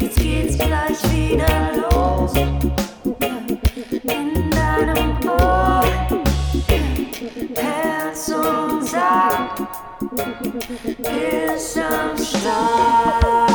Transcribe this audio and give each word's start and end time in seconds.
Jetzt 0.00 0.20
geht's 0.20 0.56
gleich 0.56 1.02
wieder 1.12 1.72
los. 1.90 2.32
In 4.04 4.50
deinem 4.50 5.18
Ohr. 5.28 5.82
Herz 7.56 8.28
und 8.28 8.84
Sack 8.86 9.58
ist 11.00 11.78
am 11.78 12.16
Start. 12.16 13.47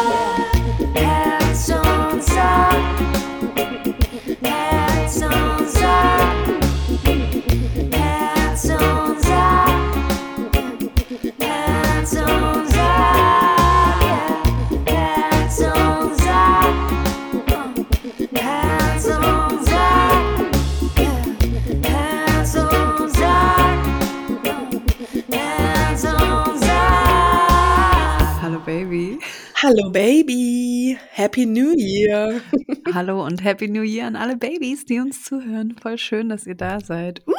Hallo 29.75 29.89
Baby, 29.89 30.99
Happy 31.09 31.47
New 31.47 31.73
Year. 31.75 32.41
Hallo 32.93 33.25
und 33.25 33.43
Happy 33.43 33.67
New 33.67 33.81
Year 33.81 34.05
an 34.05 34.15
alle 34.15 34.37
Babys, 34.37 34.85
die 34.85 34.99
uns 34.99 35.23
zuhören. 35.23 35.75
Voll 35.81 35.97
schön, 35.97 36.29
dass 36.29 36.45
ihr 36.45 36.53
da 36.53 36.79
seid. 36.79 37.23
Uh, 37.27 37.33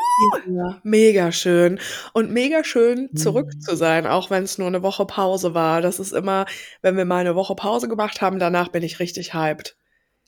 Ja, 0.53 0.81
mega 0.83 1.31
schön 1.31 1.79
und 2.13 2.33
mega 2.33 2.65
schön 2.65 3.09
zurück 3.15 3.53
Mhm. 3.55 3.61
zu 3.61 3.77
sein, 3.77 4.05
auch 4.09 4.31
wenn 4.31 4.43
es 4.43 4.59
nur 4.59 4.67
eine 4.67 4.83
Woche 4.83 5.07
Pause 5.07 5.55
war. 5.55 5.81
Das 5.81 6.01
ist 6.01 6.11
immer, 6.13 6.47
wenn 6.83 6.97
wir 6.97 7.05
mal 7.05 7.19
eine 7.19 7.37
Woche 7.37 7.55
Pause 7.55 7.87
gemacht 7.87 8.21
haben, 8.21 8.41
danach 8.41 8.67
bin 8.67 8.83
ich 8.83 8.99
richtig 8.99 9.33
hyped. 9.33 9.77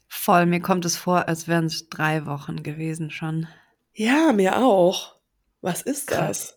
voll, 0.07 0.45
mir 0.45 0.61
kommt 0.61 0.85
es 0.85 0.95
vor, 0.95 1.27
als 1.27 1.49
wären 1.49 1.65
es 1.65 1.89
drei 1.89 2.25
Wochen 2.25 2.63
gewesen 2.63 3.11
schon. 3.11 3.47
Ja, 3.93 4.31
mir 4.31 4.63
auch. 4.63 5.15
Was 5.59 5.81
ist 5.81 6.07
Krass. 6.07 6.27
das? 6.27 6.56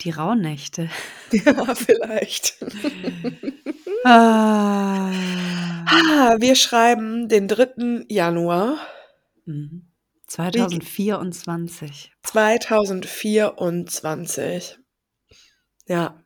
Die 0.00 0.10
Rauhnächte. 0.10 0.88
Ja, 1.32 1.74
vielleicht. 1.74 2.56
Ah. 4.04 5.10
Ah, 5.86 6.36
wir 6.38 6.54
schreiben 6.54 7.28
den 7.28 7.48
3. 7.48 8.04
Januar 8.08 8.78
Mhm. 9.44 9.88
2024. 10.26 12.12
2024. 12.22 14.78
Ja, 15.86 16.22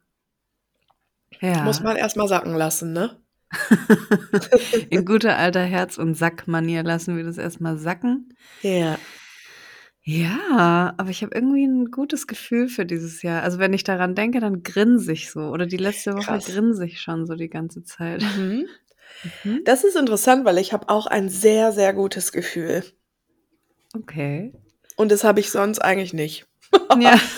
Ja. 1.41 1.63
muss 1.65 1.81
man 1.81 1.97
erstmal 1.97 2.29
sacken 2.29 2.55
lassen, 2.55 2.93
ne? 2.93 3.21
In 4.91 5.05
guter 5.05 5.37
alter 5.37 5.65
Herz- 5.65 5.99
und 5.99 6.15
Sackmanier 6.15 6.85
lassen 6.85 7.17
wir 7.17 7.25
das 7.25 7.39
erstmal 7.39 7.77
sacken. 7.79 8.35
Ja. 8.63 8.99
Ja, 10.05 10.95
aber 10.97 11.11
ich 11.11 11.23
habe 11.23 11.35
irgendwie 11.35 11.65
ein 11.65 11.91
gutes 11.93 12.27
Gefühl 12.27 12.69
für 12.69 12.85
dieses 12.85 13.23
Jahr. 13.23 13.43
Also 13.43 13.59
wenn 13.59 13.73
ich 13.73 13.85
daran 13.85 14.15
denke, 14.17 14.41
dann 14.41 14.63
grinse 14.65 15.13
ich 15.13 15.31
so. 15.31 15.41
Oder 15.43 15.67
die 15.67 15.77
letzte 15.77 16.15
Woche 16.15 16.25
Krass. 16.25 16.47
grinse 16.47 16.85
ich 16.85 17.01
schon 17.01 17.27
so 17.27 17.35
die 17.35 17.49
ganze 17.49 17.85
Zeit. 17.85 18.21
Mhm. 18.37 18.67
Mhm. 19.45 19.61
Das 19.65 19.85
ist 19.85 19.97
interessant, 19.97 20.45
weil 20.45 20.59
ich 20.59 20.73
habe 20.73 20.89
auch 20.89 21.07
ein 21.07 21.29
sehr, 21.29 21.71
sehr 21.73 21.93
gutes 21.95 22.33
Gefühl. 22.33 22.83
Okay. 23.95 24.53
Und 24.97 25.13
das 25.13 25.23
habe 25.23 25.39
ich 25.39 25.51
sonst 25.51 25.79
eigentlich 25.79 26.13
nicht. 26.13 26.47
Ja. 26.99 27.19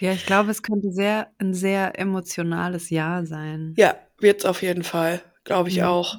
Ja, 0.00 0.12
ich 0.12 0.24
glaube, 0.24 0.50
es 0.50 0.62
könnte 0.62 0.90
sehr 0.92 1.30
ein 1.38 1.52
sehr 1.52 1.98
emotionales 1.98 2.88
Jahr 2.88 3.26
sein. 3.26 3.74
Ja, 3.76 3.94
wird's 4.18 4.46
auf 4.46 4.62
jeden 4.62 4.82
Fall, 4.82 5.20
glaube 5.50 5.68
ich 5.68 5.82
auch. 5.82 6.14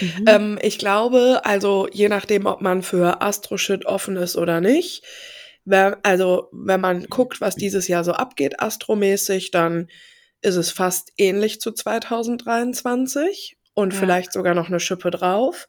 Mhm. 0.00 0.24
Ähm, 0.26 0.58
ich 0.60 0.78
glaube, 0.78 1.40
also 1.44 1.88
je 1.90 2.08
nachdem, 2.10 2.44
ob 2.44 2.60
man 2.60 2.82
für 2.82 3.22
Astro-Shit 3.22 3.86
offen 3.86 4.16
ist 4.16 4.36
oder 4.36 4.60
nicht, 4.60 5.02
wenn, 5.64 5.96
also 6.02 6.48
wenn 6.52 6.82
man 6.82 7.04
guckt, 7.04 7.40
was 7.40 7.56
dieses 7.56 7.88
Jahr 7.88 8.04
so 8.04 8.12
abgeht, 8.12 8.60
astromäßig, 8.60 9.50
dann 9.50 9.88
ist 10.42 10.56
es 10.56 10.70
fast 10.70 11.12
ähnlich 11.16 11.60
zu 11.60 11.72
2023 11.72 13.56
und 13.72 13.94
Ja. 13.94 13.98
vielleicht 13.98 14.32
sogar 14.32 14.54
noch 14.54 14.68
eine 14.68 14.80
Schippe 14.80 15.10
drauf. 15.10 15.66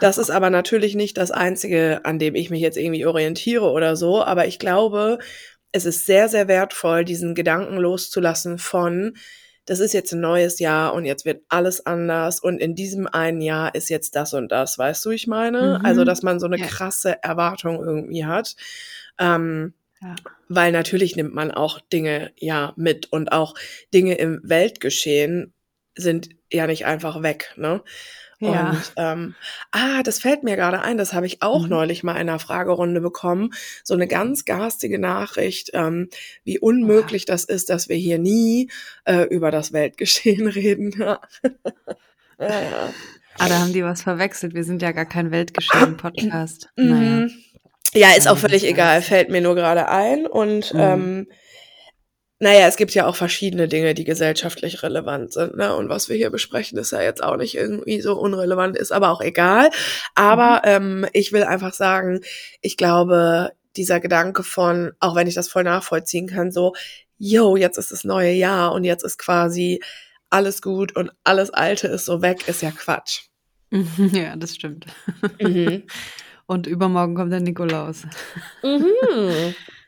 Das 0.00 0.18
ist 0.18 0.30
aber 0.30 0.50
natürlich 0.50 0.96
nicht 0.96 1.16
das 1.16 1.30
Einzige, 1.30 2.00
an 2.02 2.18
dem 2.18 2.34
ich 2.34 2.50
mich 2.50 2.60
jetzt 2.60 2.76
irgendwie 2.76 3.06
orientiere 3.06 3.70
oder 3.70 3.94
so, 3.94 4.24
aber 4.24 4.46
ich 4.48 4.58
glaube, 4.58 5.18
es 5.70 5.86
ist 5.86 6.04
sehr, 6.04 6.28
sehr 6.28 6.48
wertvoll, 6.48 7.04
diesen 7.04 7.36
Gedanken 7.36 7.76
loszulassen 7.76 8.58
von, 8.58 9.14
das 9.70 9.78
ist 9.78 9.92
jetzt 9.92 10.10
ein 10.12 10.20
neues 10.20 10.58
Jahr 10.58 10.92
und 10.94 11.04
jetzt 11.04 11.24
wird 11.24 11.44
alles 11.48 11.86
anders 11.86 12.40
und 12.40 12.58
in 12.60 12.74
diesem 12.74 13.06
einen 13.06 13.40
Jahr 13.40 13.72
ist 13.76 13.88
jetzt 13.88 14.16
das 14.16 14.34
und 14.34 14.50
das, 14.50 14.76
weißt 14.78 15.04
du, 15.04 15.10
ich 15.10 15.28
meine? 15.28 15.78
Mhm. 15.78 15.86
Also, 15.86 16.02
dass 16.02 16.24
man 16.24 16.40
so 16.40 16.46
eine 16.46 16.58
Ja. 16.58 16.66
krasse 16.66 17.22
Erwartung 17.22 17.76
irgendwie 17.80 18.24
hat. 18.24 18.56
Ähm, 19.20 19.74
Ja. 20.02 20.16
weil 20.48 20.72
natürlich 20.72 21.14
nimmt 21.14 21.34
man 21.34 21.52
auch 21.52 21.78
Dinge 21.92 22.32
ja 22.36 22.72
mit 22.74 23.12
und 23.12 23.30
auch 23.30 23.54
Dinge 23.94 24.14
im 24.14 24.40
Weltgeschehen 24.42 25.52
sind 25.94 26.30
ja 26.50 26.66
nicht 26.66 26.84
einfach 26.86 27.22
weg, 27.22 27.52
ne? 27.56 27.80
Ja. 28.42 28.70
Und 28.70 28.92
ähm, 28.96 29.34
ah, 29.70 30.02
das 30.02 30.18
fällt 30.18 30.42
mir 30.44 30.56
gerade 30.56 30.80
ein, 30.80 30.96
das 30.96 31.12
habe 31.12 31.26
ich 31.26 31.42
auch 31.42 31.64
Mhm. 31.64 31.68
neulich 31.68 32.02
mal 32.02 32.12
in 32.14 32.20
einer 32.28 32.38
Fragerunde 32.38 33.00
bekommen. 33.02 33.50
So 33.84 33.92
eine 33.94 34.06
ganz 34.08 34.44
garstige 34.46 34.98
Nachricht, 34.98 35.70
ähm, 35.74 36.08
wie 36.44 36.58
unmöglich 36.58 37.26
das 37.26 37.44
ist, 37.44 37.68
dass 37.68 37.88
wir 37.90 37.96
hier 37.96 38.18
nie 38.18 38.70
äh, 39.04 39.24
über 39.24 39.50
das 39.50 39.72
Weltgeschehen 39.74 40.46
reden. 40.48 40.94
Ja. 40.98 41.20
ja, 42.38 42.48
ja. 42.48 42.94
Ah, 43.38 43.48
da 43.48 43.58
haben 43.58 43.72
die 43.72 43.84
was 43.84 44.02
verwechselt. 44.02 44.54
Wir 44.54 44.64
sind 44.64 44.82
ja 44.82 44.92
gar 44.92 45.06
kein 45.06 45.30
Weltgeschehen-Podcast. 45.30 46.68
Naja. 46.76 46.94
Mhm. 47.26 47.30
Ja, 47.92 48.10
ist 48.16 48.28
auch 48.28 48.38
völlig 48.38 48.64
egal, 48.64 49.02
fällt 49.02 49.30
mir 49.30 49.40
nur 49.40 49.54
gerade 49.56 49.88
ein. 49.88 50.26
Und 50.26 50.72
Mhm. 50.72 50.80
ähm, 50.80 51.26
naja, 52.40 52.66
es 52.66 52.76
gibt 52.76 52.94
ja 52.94 53.06
auch 53.06 53.16
verschiedene 53.16 53.68
Dinge, 53.68 53.92
die 53.92 54.04
gesellschaftlich 54.04 54.82
relevant 54.82 55.32
sind. 55.32 55.56
Ne? 55.56 55.76
Und 55.76 55.90
was 55.90 56.08
wir 56.08 56.16
hier 56.16 56.30
besprechen, 56.30 56.78
ist 56.78 56.90
ja 56.90 57.02
jetzt 57.02 57.22
auch 57.22 57.36
nicht 57.36 57.54
irgendwie 57.54 58.00
so 58.00 58.18
unrelevant, 58.18 58.78
ist 58.78 58.92
aber 58.92 59.10
auch 59.10 59.20
egal. 59.20 59.70
Aber 60.14 60.62
ähm, 60.64 61.06
ich 61.12 61.32
will 61.32 61.44
einfach 61.44 61.74
sagen, 61.74 62.20
ich 62.62 62.78
glaube, 62.78 63.52
dieser 63.76 64.00
Gedanke 64.00 64.42
von, 64.42 64.92
auch 65.00 65.14
wenn 65.14 65.26
ich 65.26 65.34
das 65.34 65.48
voll 65.48 65.64
nachvollziehen 65.64 66.26
kann, 66.26 66.50
so, 66.50 66.72
yo, 67.18 67.56
jetzt 67.56 67.76
ist 67.76 67.92
das 67.92 68.04
neue 68.04 68.32
Jahr 68.32 68.72
und 68.72 68.84
jetzt 68.84 69.04
ist 69.04 69.18
quasi 69.18 69.80
alles 70.30 70.62
gut 70.62 70.96
und 70.96 71.10
alles 71.24 71.50
Alte 71.50 71.88
ist 71.88 72.06
so 72.06 72.22
weg, 72.22 72.48
ist 72.48 72.62
ja 72.62 72.70
Quatsch. 72.70 73.24
Ja, 74.12 74.34
das 74.34 74.54
stimmt. 74.54 74.86
Mhm. 75.40 75.84
Und 76.46 76.66
übermorgen 76.66 77.14
kommt 77.14 77.32
der 77.32 77.38
Nikolaus. 77.38 78.02
mhm. 78.64 79.54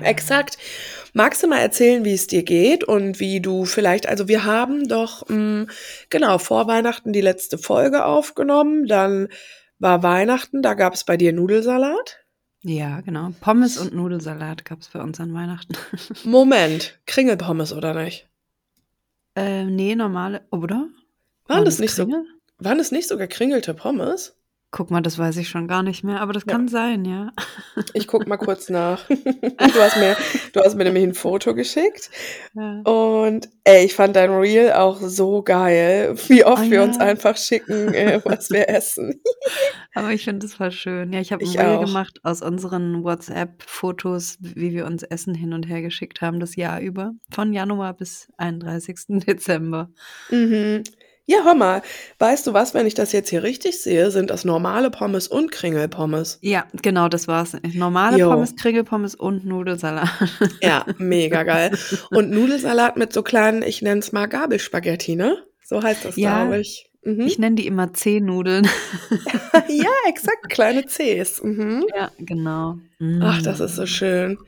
Exakt. 0.00 0.58
Magst 1.12 1.42
du 1.42 1.48
mal 1.48 1.58
erzählen, 1.58 2.04
wie 2.04 2.14
es 2.14 2.26
dir 2.26 2.42
geht 2.42 2.84
und 2.84 3.20
wie 3.20 3.40
du 3.40 3.64
vielleicht, 3.64 4.08
also 4.08 4.26
wir 4.28 4.44
haben 4.44 4.88
doch, 4.88 5.28
mh, 5.28 5.66
genau, 6.10 6.38
vor 6.38 6.66
Weihnachten 6.66 7.12
die 7.12 7.20
letzte 7.20 7.58
Folge 7.58 8.04
aufgenommen, 8.04 8.86
dann 8.86 9.28
war 9.78 10.02
Weihnachten, 10.02 10.62
da 10.62 10.74
gab 10.74 10.94
es 10.94 11.04
bei 11.04 11.16
dir 11.16 11.32
Nudelsalat. 11.32 12.24
Ja, 12.62 13.00
genau. 13.02 13.30
Pommes 13.40 13.78
und 13.78 13.94
Nudelsalat 13.94 14.64
gab 14.64 14.80
es 14.80 14.88
bei 14.88 15.00
uns 15.00 15.20
an 15.20 15.32
Weihnachten. 15.34 15.74
Moment, 16.24 16.98
Kringelpommes 17.06 17.72
oder 17.72 17.94
nicht? 17.94 18.28
äh, 19.36 19.64
nee, 19.64 19.94
normale, 19.94 20.42
oder? 20.50 20.88
Waren 21.46 21.64
das 21.64 21.78
nicht 21.78 21.94
so, 21.94 22.06
waren 22.58 22.80
es 22.80 22.90
nicht 22.90 23.08
sogar 23.08 23.26
kringelte 23.26 23.72
Pommes? 23.72 24.37
Guck 24.70 24.90
mal, 24.90 25.00
das 25.00 25.18
weiß 25.18 25.38
ich 25.38 25.48
schon 25.48 25.66
gar 25.66 25.82
nicht 25.82 26.04
mehr, 26.04 26.20
aber 26.20 26.34
das 26.34 26.42
Ja. 26.46 26.52
kann 26.52 26.68
sein, 26.68 27.06
ja. 27.06 27.30
Ich 27.94 28.06
guck 28.06 28.26
mal 28.26 28.36
kurz 28.36 28.68
nach. 28.70 29.02
Du 29.08 29.80
hast 29.80 29.96
mir, 29.96 30.16
du 30.52 30.60
hast 30.60 30.74
mir 30.76 30.84
nämlich 30.84 31.04
ein 31.04 31.14
Foto 31.14 31.54
geschickt. 31.54 32.10
ja. 32.54 32.80
Und 32.82 33.48
ey, 33.64 33.84
ich 33.86 33.94
fand 33.94 34.14
dein 34.16 34.30
Reel 34.30 34.72
auch 34.72 35.00
so 35.00 35.42
geil, 35.42 36.14
wie 36.28 36.44
oft 36.44 36.64
Oh 36.66 36.70
wir 36.70 36.78
ja. 36.78 36.84
uns 36.84 36.98
einfach 37.00 37.36
schicken, 37.36 37.94
äh, 37.94 38.20
was 38.24 38.50
wir 38.50 38.68
essen. 38.68 39.20
Aber 39.94 40.10
ich 40.10 40.24
finde 40.24 40.46
das 40.46 40.54
voll 40.54 40.70
schön. 40.70 41.12
Ja, 41.12 41.20
ich 41.20 41.32
habe 41.32 41.42
ein 41.44 41.48
Ich 41.50 41.58
Reel 41.58 41.76
auch. 41.76 41.84
gemacht 41.86 42.20
aus 42.22 42.42
unseren 42.42 43.02
WhatsApp-Fotos, 43.04 44.36
wie 44.40 44.72
wir 44.72 44.86
uns 44.86 45.02
Essen 45.02 45.34
hin 45.34 45.52
und 45.54 45.66
her 45.68 45.80
geschickt 45.82 46.20
haben, 46.20 46.40
das 46.40 46.56
Jahr 46.56 46.80
über. 46.80 47.12
Von 47.30 47.52
Januar 47.52 47.94
bis 47.94 48.28
31. 48.36 48.96
Dezember. 49.26 49.90
Mhm. 50.30 50.82
Ja, 51.30 51.44
hör 51.44 51.54
mal, 51.54 51.82
weißt 52.20 52.46
du 52.46 52.54
was, 52.54 52.72
wenn 52.72 52.86
ich 52.86 52.94
das 52.94 53.12
jetzt 53.12 53.28
hier 53.28 53.42
richtig 53.42 53.82
sehe, 53.82 54.10
sind 54.10 54.30
das 54.30 54.46
normale 54.46 54.90
Pommes 54.90 55.28
und 55.28 55.52
Kringelpommes. 55.52 56.38
Ja, 56.40 56.64
genau, 56.80 57.08
das 57.08 57.28
war's. 57.28 57.54
Normale 57.74 58.16
Jo. 58.16 58.30
Pommes, 58.30 58.56
Kringelpommes 58.56 59.14
und 59.14 59.44
Nudelsalat. 59.44 60.08
Ja, 60.62 60.86
mega 60.96 61.42
geil. 61.42 61.76
Und 62.10 62.30
Nudelsalat 62.30 62.96
mit 62.96 63.12
so 63.12 63.22
kleinen, 63.22 63.62
ich 63.62 63.82
nenne 63.82 64.00
es 64.00 64.10
mal 64.10 64.24
Gabelspaghetti, 64.26 65.16
ne? 65.16 65.36
So 65.62 65.82
heißt 65.82 66.06
das, 66.06 66.16
Ja. 66.16 66.44
glaube 66.44 66.60
ich. 66.60 66.87
Mhm. 67.02 67.20
Ich 67.20 67.38
nenne 67.38 67.56
die 67.56 67.66
immer 67.66 67.92
C-Nudeln. 67.92 68.68
ja, 69.68 69.90
exakt, 70.08 70.48
kleine 70.50 70.84
Cs. 70.84 71.42
Mhm. 71.42 71.86
ja, 71.94 72.10
genau. 72.18 72.78
Ach, 73.22 73.40
das 73.42 73.60
ist 73.60 73.76
so 73.76 73.82
Mm. 73.82 73.86
schön. 73.86 74.38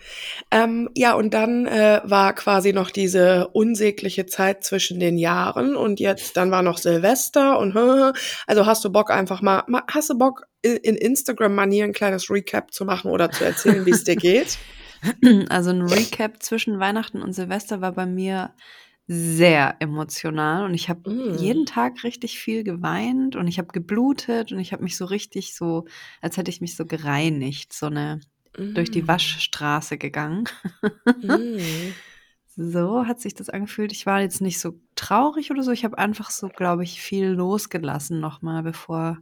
Ähm, 0.50 0.90
ja, 0.96 1.14
und 1.14 1.32
dann 1.32 1.66
äh, 1.66 2.00
war 2.02 2.34
quasi 2.34 2.72
noch 2.72 2.90
diese 2.90 3.46
unsägliche 3.52 4.26
Zeit 4.26 4.64
zwischen 4.64 4.98
den 4.98 5.16
Jahren 5.18 5.76
und 5.76 6.00
jetzt, 6.00 6.36
dann 6.36 6.50
war 6.50 6.62
noch 6.62 6.78
Silvester 6.78 7.58
und 7.60 7.76
also 8.46 8.66
hast 8.66 8.84
du 8.84 8.90
Bock 8.90 9.10
einfach 9.10 9.40
mal, 9.40 9.62
mal 9.68 9.82
hast 9.88 10.10
du 10.10 10.18
Bock 10.18 10.46
in, 10.62 10.76
in 10.78 10.96
Instagram-Manier 10.96 11.84
ein 11.84 11.92
kleines 11.92 12.28
Recap 12.28 12.72
zu 12.74 12.84
machen 12.84 13.10
oder 13.12 13.30
zu 13.30 13.44
erzählen, 13.44 13.86
wie 13.86 13.90
es 13.90 14.02
dir 14.04 14.16
geht? 14.16 14.58
Also 15.48 15.70
ein 15.70 15.82
Recap 15.82 16.42
zwischen 16.42 16.80
Weihnachten 16.80 17.22
und 17.22 17.32
Silvester 17.32 17.80
war 17.80 17.92
bei 17.92 18.06
mir 18.06 18.50
sehr 19.12 19.74
emotional 19.80 20.64
und 20.64 20.74
ich 20.74 20.88
habe 20.88 21.10
Mm. 21.10 21.36
jeden 21.36 21.66
Tag 21.66 22.04
richtig 22.04 22.38
viel 22.38 22.62
geweint 22.62 23.34
und 23.34 23.48
ich 23.48 23.58
habe 23.58 23.68
geblutet 23.72 24.52
und 24.52 24.60
ich 24.60 24.72
habe 24.72 24.84
mich 24.84 24.96
so 24.96 25.04
richtig 25.04 25.54
so, 25.56 25.86
als 26.20 26.36
hätte 26.36 26.50
ich 26.50 26.60
mich 26.60 26.76
so 26.76 26.86
gereinigt, 26.86 27.72
so 27.72 27.86
eine 27.86 28.20
durch 28.56 28.90
die 28.90 29.02
Mm. 29.02 29.08
Waschstraße 29.08 29.98
gegangen. 29.98 30.44
Mm. 31.22 31.92
So 32.56 33.06
hat 33.06 33.20
sich 33.20 33.34
das 33.34 33.48
angefühlt. 33.48 33.92
Ich 33.92 34.06
war 34.06 34.20
jetzt 34.20 34.40
nicht 34.40 34.58
so 34.60 34.74
traurig 34.96 35.50
oder 35.50 35.62
so. 35.62 35.70
Ich 35.70 35.84
habe 35.84 35.96
einfach 35.98 36.30
so, 36.30 36.48
glaube 36.48 36.82
ich, 36.82 37.00
viel 37.00 37.28
losgelassen 37.28 38.20
nochmal, 38.20 38.62
bevor 38.62 39.18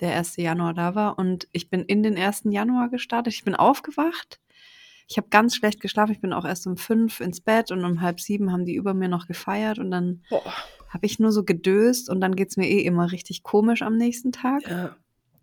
der 0.00 0.14
1. 0.14 0.36
Januar 0.40 0.72
da 0.72 0.94
war. 0.94 1.18
Und 1.18 1.48
ich 1.52 1.68
bin 1.68 1.82
in 1.82 2.02
den 2.02 2.16
1. 2.16 2.52
Januar 2.52 2.88
gestartet. 2.88 3.34
Ich 3.34 3.44
bin 3.44 3.54
aufgewacht. 3.56 4.40
Ich 5.10 5.16
habe 5.16 5.28
ganz 5.28 5.56
schlecht 5.56 5.80
geschlafen. 5.80 6.12
Ich 6.12 6.20
bin 6.20 6.32
auch 6.32 6.44
erst 6.44 6.68
um 6.68 6.76
fünf 6.76 7.20
ins 7.20 7.40
Bett 7.40 7.72
und 7.72 7.84
um 7.84 8.00
halb 8.00 8.20
sieben 8.20 8.52
haben 8.52 8.64
die 8.64 8.76
über 8.76 8.94
mir 8.94 9.08
noch 9.08 9.26
gefeiert. 9.26 9.80
Und 9.80 9.90
dann 9.90 10.22
habe 10.88 11.04
ich 11.04 11.18
nur 11.18 11.32
so 11.32 11.44
gedöst 11.44 12.08
und 12.08 12.20
dann 12.20 12.36
geht's 12.36 12.56
mir 12.56 12.68
eh 12.68 12.80
immer 12.80 13.10
richtig 13.10 13.42
komisch 13.42 13.82
am 13.82 13.96
nächsten 13.96 14.30
Tag. 14.32 14.62
ja. 14.68 14.96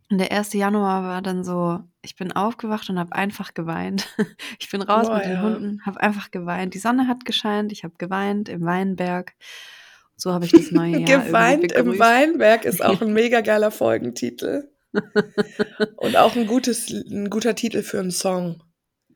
Und 0.10 0.20
der 0.20 0.32
1. 0.32 0.54
Januar 0.54 1.04
war 1.04 1.22
dann 1.22 1.44
so, 1.44 1.82
ich 2.02 2.16
bin 2.16 2.32
aufgewacht 2.32 2.90
und 2.90 2.98
habe 2.98 3.14
einfach 3.14 3.54
geweint. 3.54 4.08
Ich 4.60 4.72
bin 4.72 4.82
raus 4.82 5.08
Boah, 5.08 5.18
mit 5.18 5.26
den 5.26 5.34
ja. 5.34 5.42
Hunden, 5.42 5.82
habe 5.86 6.00
einfach 6.02 6.32
geweint. 6.32 6.74
Die 6.74 6.80
Sonne 6.80 7.08
hat 7.08 7.26
gescheint, 7.26 7.72
ich 7.72 7.84
habe 7.84 7.94
geweint 7.98 8.50
im 8.50 8.64
Weinberg. 8.64 9.34
So 10.16 10.32
habe 10.32 10.46
ich 10.46 10.52
das 10.52 10.72
neue 10.72 11.00
Jahr 11.06 11.26
Geweint 11.26 11.72
im. 11.74 12.00
Weinberg 12.00 12.66
ist 12.66 12.84
auch 12.84 13.02
ein 13.02 13.14
mega 13.14 13.42
geiler 13.42 13.72
Folgentitel. 13.72 14.70
Und 15.98 16.16
auch 16.16 16.36
ein, 16.36 16.48
gutes, 16.48 16.90
ein 16.90 17.30
guter 17.30 17.54
Titel 17.54 17.84
für 17.84 18.00
einen 18.00 18.12
Song. 18.12 18.64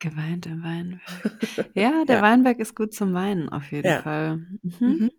Geweint 0.01 0.45
im 0.47 0.63
Weinberg. 0.63 1.01
Ja, 1.75 2.03
der 2.05 2.17
Ja. 2.17 2.21
Weinberg 2.21 2.59
ist 2.59 2.75
gut 2.75 2.93
zum 2.93 3.13
Weinen 3.13 3.47
auf 3.49 3.71
jeden 3.71 3.87
Ja. 3.87 4.01
Fall. 4.01 4.37
Mhm. 4.63 4.79
Mhm. 4.79 5.11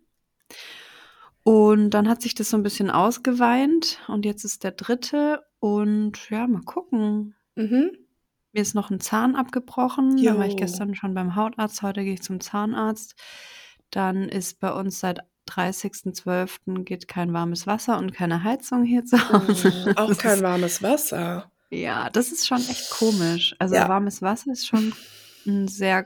Und 1.43 1.89
dann 1.91 2.07
hat 2.07 2.21
sich 2.21 2.35
das 2.35 2.49
so 2.49 2.57
ein 2.57 2.63
bisschen 2.63 2.89
ausgeweint 2.91 3.99
und 4.07 4.25
jetzt 4.25 4.45
ist 4.45 4.63
der 4.63 4.71
dritte 4.71 5.41
und 5.59 6.29
ja, 6.29 6.47
mal 6.47 6.61
gucken. 6.61 7.35
Mhm. 7.55 7.91
Mir 8.53 8.61
ist 8.61 8.75
noch 8.75 8.91
ein 8.91 8.99
Zahn 8.99 9.35
abgebrochen. 9.35 10.21
Da 10.23 10.37
war 10.37 10.45
ich 10.45 10.53
Jo. 10.53 10.57
gestern 10.59 10.95
schon 10.95 11.13
beim 11.15 11.35
Hautarzt. 11.35 11.81
Heute 11.81 12.03
gehe 12.03 12.13
ich 12.13 12.21
zum 12.21 12.39
Zahnarzt. 12.39 13.15
Dann 13.89 14.29
ist 14.29 14.59
bei 14.59 14.71
uns 14.71 14.99
seit 14.99 15.19
30.12. 15.49 16.83
geht 16.83 17.07
kein 17.07 17.33
warmes 17.33 17.67
Wasser 17.67 17.97
und 17.97 18.13
keine 18.13 18.43
Heizung 18.43 18.83
hier 18.85 19.03
zu 19.05 19.17
Hause. 19.29 19.73
Oh, 19.97 20.01
auch 20.01 20.17
kein 20.17 20.41
warmes 20.41 20.81
Wasser. 20.83 21.51
Ja, 21.73 22.09
das 22.09 22.31
ist 22.31 22.47
schon 22.47 22.59
echt 22.69 22.89
komisch. 22.89 23.55
Also 23.59 23.75
Ja. 23.75 23.87
warmes 23.89 24.21
Wasser 24.21 24.51
ist 24.51 24.67
schon 24.67 24.93
ein 25.45 25.67
sehr 25.67 26.05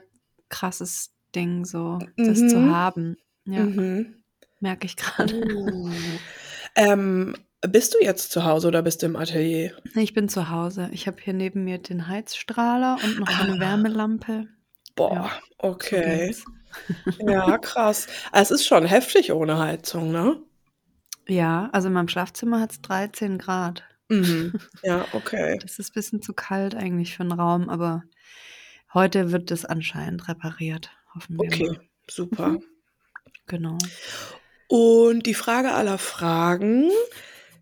krasses 0.50 1.12
Ding, 1.36 1.66
so 1.66 2.00
das 2.16 2.38
zu 2.40 2.58
Mhm. 2.60 2.76
haben. 2.76 3.18
Ja, 3.46 3.64
Mhm. 3.66 4.16
merke 4.60 4.86
ich 4.86 4.96
gerade. 4.96 5.36
Uh. 5.56 5.90
Ähm, 6.76 7.36
bist 7.62 7.94
du 7.94 7.98
jetzt 8.02 8.32
zu 8.32 8.44
Hause 8.46 8.68
oder 8.68 8.82
bist 8.82 9.02
du 9.02 9.08
im 9.08 9.16
Atelier? 9.16 9.76
Ich 9.96 10.14
bin 10.14 10.30
zu 10.30 10.50
Hause. 10.50 10.90
Ich 10.92 11.08
habe 11.08 11.18
hier 11.22 11.34
neben 11.34 11.64
mir 11.64 11.78
den 11.80 12.08
Heizstrahler 12.08 12.98
und 13.04 13.20
noch 13.20 13.30
so 13.30 13.44
eine 13.44 13.54
Ah. 13.56 13.60
Wärmelampe. 13.60 14.48
Boah, 14.96 15.14
Ja, 15.14 15.32
so 15.62 15.68
okay. 15.70 16.28
geht's. 16.28 16.46
Ja, 17.20 17.58
krass. 17.58 18.08
Es 18.32 18.52
ist 18.52 18.66
schon 18.66 18.86
heftig 18.86 19.32
ohne 19.32 19.58
Heizung, 19.58 20.12
ne? 20.12 20.38
Ja, 21.28 21.70
also 21.74 21.88
in 21.88 21.94
meinem 21.94 22.08
Schlafzimmer 22.08 22.60
hat 22.62 22.72
es 22.72 22.82
13 22.82 23.38
Grad. 23.38 23.84
Mhm. 24.10 24.54
Ja, 24.84 25.08
okay. 25.12 25.60
Das 25.64 25.80
ist 25.80 25.92
ein 25.92 25.94
bisschen 25.96 26.22
zu 26.22 26.34
kalt 26.34 26.76
eigentlich 26.76 27.16
für 27.16 27.24
'n 27.24 27.32
Raum, 27.32 27.70
aber 27.70 28.04
heute 28.94 29.32
wird 29.32 29.52
das 29.52 29.66
anscheinend 29.66 30.28
repariert, 30.30 30.92
hoffen 31.16 31.42
wir 31.42 31.52
Okay, 31.52 31.68
mal. 31.70 31.82
super. 32.10 32.58
Mhm. 32.58 32.64
Genau. 33.48 33.92
Und 34.70 35.26
die 35.26 35.34
Frage 35.34 35.72
aller 35.74 35.98
Fragen: 35.98 36.90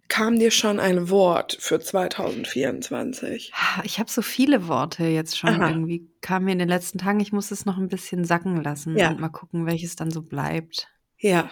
Kam 0.09 0.39
dir 0.39 0.51
schon 0.51 0.79
ein 0.79 1.09
Wort 1.09 1.57
für 1.59 1.79
2024? 1.79 3.55
Ich 3.83 3.99
habe 3.99 4.09
so 4.09 4.21
viele 4.21 4.67
Worte 4.67 5.05
jetzt 5.05 5.37
schon 5.37 5.61
Aha. 5.61 5.67
irgendwie 5.67 6.09
kamen 6.21 6.45
mir 6.45 6.51
in 6.53 6.59
den 6.59 6.69
letzten 6.69 6.97
Tagen. 6.97 7.19
Ich 7.19 7.31
muss 7.31 7.51
es 7.51 7.65
noch 7.65 7.77
ein 7.77 7.87
bisschen 7.89 8.25
sacken 8.25 8.63
lassen 8.63 8.99
Ja. 8.99 9.05
und 9.05 9.19
mal 9.19 9.29
gucken, 9.29 9.65
welches 9.65 9.95
dann 9.95 10.11
so 10.11 10.21
bleibt. 10.21 10.87
Ja. 11.19 11.49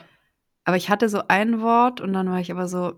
Aber 0.67 0.77
ich 0.77 0.89
hatte 0.89 1.09
so 1.09 1.21
ein 1.27 1.61
Wort 1.61 1.99
und 2.01 2.13
dann 2.13 2.29
war 2.29 2.39
ich 2.39 2.51
aber 2.51 2.67
so, 2.67 2.93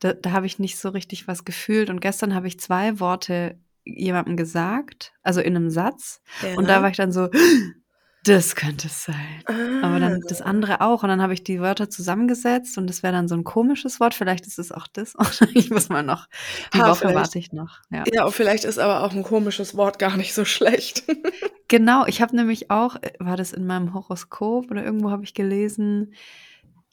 da 0.00 0.12
da 0.14 0.32
habe 0.32 0.46
ich 0.46 0.58
nicht 0.58 0.78
so 0.78 0.90
richtig 0.90 1.28
was 1.28 1.44
gefühlt 1.44 1.90
und 1.90 2.00
gestern 2.00 2.34
habe 2.34 2.48
ich 2.48 2.60
2 2.60 3.00
Worte 3.00 3.60
jemandem 3.84 4.36
gesagt, 4.36 5.12
also 5.22 5.40
in 5.40 5.54
'nem 5.54 5.70
Satz 5.70 6.20
und 6.54 6.68
da 6.70 6.80
Ja. 6.80 6.84
war 6.84 6.90
ich 6.90 6.96
dann 6.98 7.12
so: 7.12 7.28
„Das 8.24 8.56
könnte 8.56 8.88
es 8.88 9.04
sein.“ 9.04 9.44
Aber 9.80 10.00
dann 10.00 10.24
das 10.28 10.42
Ah. 10.42 10.42
andere 10.42 10.80
auch 10.82 11.02
und 11.04 11.08
dann 11.10 11.22
habe 11.22 11.34
ich 11.34 11.44
die 11.44 11.60
Wörter 11.60 11.90
zusammengesetzt 11.90 12.78
und 12.78 12.88
das 12.88 13.02
wäre 13.04 13.12
dann 13.14 13.28
so 13.28 13.34
'n 13.36 13.44
komisches 13.44 14.00
Wort. 14.00 14.14
Vielleicht 14.14 14.46
ist 14.48 14.58
es 14.60 14.72
auch 14.72 14.88
das. 14.88 15.14
Ich 15.56 15.70
muss 15.70 15.88
mal 15.90 16.02
noch 16.04 16.26
die 16.74 16.84
Ha, 16.84 16.86
Woche 16.86 17.06
vielleicht 17.06 17.14
warte 17.14 17.38
ich 17.38 17.52
noch, 17.52 17.80
ja. 17.90 18.08
ja, 18.12 18.24
und 18.26 18.32
vielleicht 18.34 18.64
ist 18.64 18.78
aber 18.78 19.02
auch 19.04 19.12
'n 19.14 19.22
komisches 19.24 19.76
Wort 19.76 19.98
gar 19.98 20.16
nicht 20.16 20.34
so 20.34 20.44
schlecht. 20.44 21.04
Genau, 21.70 22.06
ich 22.06 22.20
habe 22.20 22.36
nämlich 22.36 22.70
auch 22.70 22.96
war 23.18 23.36
das 23.36 23.52
in 23.52 23.66
meinem 23.66 23.94
Horoskop 23.94 24.70
oder 24.70 24.84
irgendwo 24.84 25.10
habe 25.10 25.24
ich 25.24 25.34
gelesen, 25.34 26.14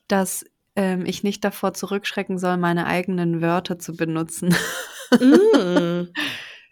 dass, 0.08 0.46
ähm, 0.76 1.06
ich 1.06 1.24
nicht 1.24 1.44
davor 1.46 1.74
zurückschrecken 1.74 2.38
soll, 2.40 2.58
meine 2.58 2.86
eigenen 2.88 3.42
Wörter 3.42 3.80
zu 3.80 3.96
benutzen. 3.96 4.56
Hm. 5.20 6.14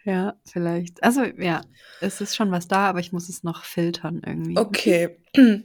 Ja, 0.04 0.34
vielleicht. 0.46 1.02
Also, 1.04 1.22
ja, 1.24 1.66
es 2.00 2.20
ist 2.22 2.34
schon 2.34 2.50
was 2.50 2.66
da, 2.68 2.88
aber 2.88 3.00
ich 3.00 3.12
muss 3.12 3.28
es 3.28 3.42
noch 3.42 3.64
filtern 3.64 4.22
irgendwie. 4.24 4.56
Okay. 4.56 5.18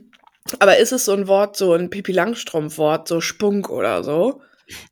Aber 0.60 0.78
ist 0.78 0.92
es 0.92 1.06
so 1.06 1.14
'n 1.14 1.28
Wort, 1.28 1.56
so 1.56 1.74
'n 1.74 1.90
Pipi-Langstrumpf-Wort, 1.90 3.08
so 3.08 3.22
Spunk 3.22 3.70
oder 3.70 4.04
so? 4.04 4.42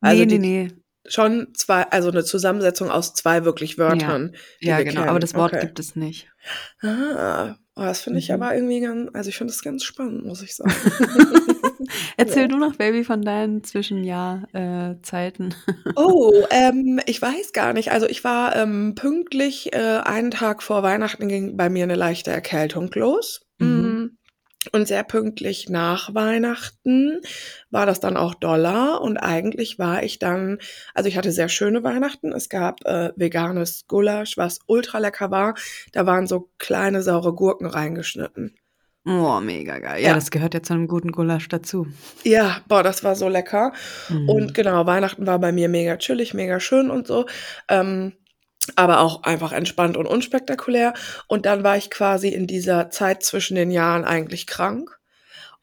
Also, 0.02 0.24
Ne, 0.24 0.26
ne, 0.26 0.40
die 0.40 0.40
ne. 0.40 0.81
Schon 1.08 1.54
2 1.56 1.84
also 1.92 2.12
'ne 2.12 2.24
Zusammensetzung 2.24 2.90
aus 2.92 3.14
2 3.14 3.46
wirklich 3.46 3.78
Ja. 3.88 4.18
Wörtern, 4.18 4.36
Ja, 4.60 4.78
wir 4.78 4.86
genau, 4.86 5.04
aber 5.06 5.20
kennen. 5.20 5.20
das 5.20 5.36
Wort 5.36 5.54
Okay. 5.54 5.60
gibt 5.60 5.80
es 5.80 5.96
nicht. 5.96 6.30
Ah. 6.84 7.56
Oh, 7.76 7.82
das 7.84 8.02
finde 8.02 8.20
ich 8.20 8.32
Mhm. 8.32 8.34
aber 8.34 8.54
irgendwie 8.56 8.82
gan 8.82 9.10
also, 9.14 9.30
ich 9.30 9.38
finde 9.38 9.54
das 9.54 9.62
ganz 9.64 9.84
spannend, 9.84 10.26
muss 10.26 10.42
ich 10.42 10.56
sagen. 10.56 10.76
Erzähl 12.18 12.48
Ja. 12.48 12.50
du 12.50 12.58
noch, 12.58 12.76
Baby, 12.78 13.04
von 13.04 13.22
deinen 13.24 13.64
Zwischenjahr 13.64 14.48
äh. 14.54 14.96
Oh, 15.98 16.46
ähm, 16.52 17.02
ich 17.06 17.22
weiß 17.22 17.52
gar 17.52 17.74
nicht. 17.74 17.92
Also, 17.92 18.08
ich 18.08 18.24
war, 18.24 18.56
ähm, 18.56 18.96
pünktlich, 18.96 19.74
äh, 19.74 19.98
einen 20.04 20.32
Tag 20.32 20.64
vor 20.64 20.84
Weihnachten 20.84 21.28
ging 21.28 21.58
bei 21.58 21.70
mir 21.70 21.86
'ne 21.86 21.96
leichte 21.96 22.32
Erkältung 22.32 22.90
los. 22.94 23.42
Mhm. 23.60 24.18
Und 24.72 24.88
sehr 24.88 25.04
pünktlich 25.04 25.70
nach 25.70 26.14
Weihnachten 26.14 27.20
war 27.72 27.88
das 27.88 28.00
dann 28.00 28.16
auch 28.16 28.36
doller 28.36 29.02
und 29.02 29.18
eigentlich 29.18 29.80
war 29.80 30.04
ich 30.04 30.20
dann 30.20 30.60
also, 30.94 31.10
ich 31.10 31.18
hatte 31.18 31.32
sehr 31.32 31.50
schöne 31.50 31.84
Weihnachten. 31.84 32.32
Es 32.32 32.48
gab, 32.48 32.86
äh, 32.86 33.12
veganes 33.16 33.86
Gulasch, 33.88 34.38
was 34.38 34.60
ultra 34.68 35.00
lecker 35.00 35.32
war. 35.32 35.56
Da 35.94 36.06
waren 36.06 36.28
so 36.28 36.50
kleine 36.60 37.02
saure 37.02 37.34
Gurken 37.34 37.66
reingeschnitten. 37.66 38.56
Oh, 39.04 39.40
mega 39.42 39.80
geil. 39.80 40.00
Ja, 40.04 40.10
Ja. 40.10 40.14
das 40.14 40.30
gehört 40.30 40.54
ja 40.54 40.62
zu 40.62 40.74
'nem 40.76 40.88
guten 40.88 41.12
Gulasch 41.12 41.48
dazu. 41.48 41.88
Ja, 42.24 42.62
boah, 42.68 42.84
das 42.84 43.04
war 43.04 43.16
so 43.16 43.28
lecker. 43.30 43.74
Und 44.28 44.50
Mhm. 44.50 44.54
genau, 44.54 44.86
Weihnachten 44.86 45.26
war 45.26 45.40
bei 45.40 45.52
mir 45.52 45.70
mega 45.70 45.98
chillig, 45.98 46.36
mega 46.36 46.60
schön 46.60 46.92
und 46.92 47.08
so, 47.08 47.26
ähm, 47.68 48.14
aber 48.76 49.00
auch 49.02 49.24
einfach 49.24 49.52
entspannt 49.52 49.98
und 49.98 50.06
unspektakulär. 50.06 50.94
Und 51.28 51.46
dann 51.46 51.64
war 51.64 51.78
ich 51.78 51.90
quasi 51.90 52.30
in 52.30 52.48
dieser 52.48 52.90
Zeit 52.90 53.24
zwischen 53.24 53.56
den 53.56 53.72
Jahren 53.72 54.06
eigentlich 54.06 54.48
krank. 54.48 55.01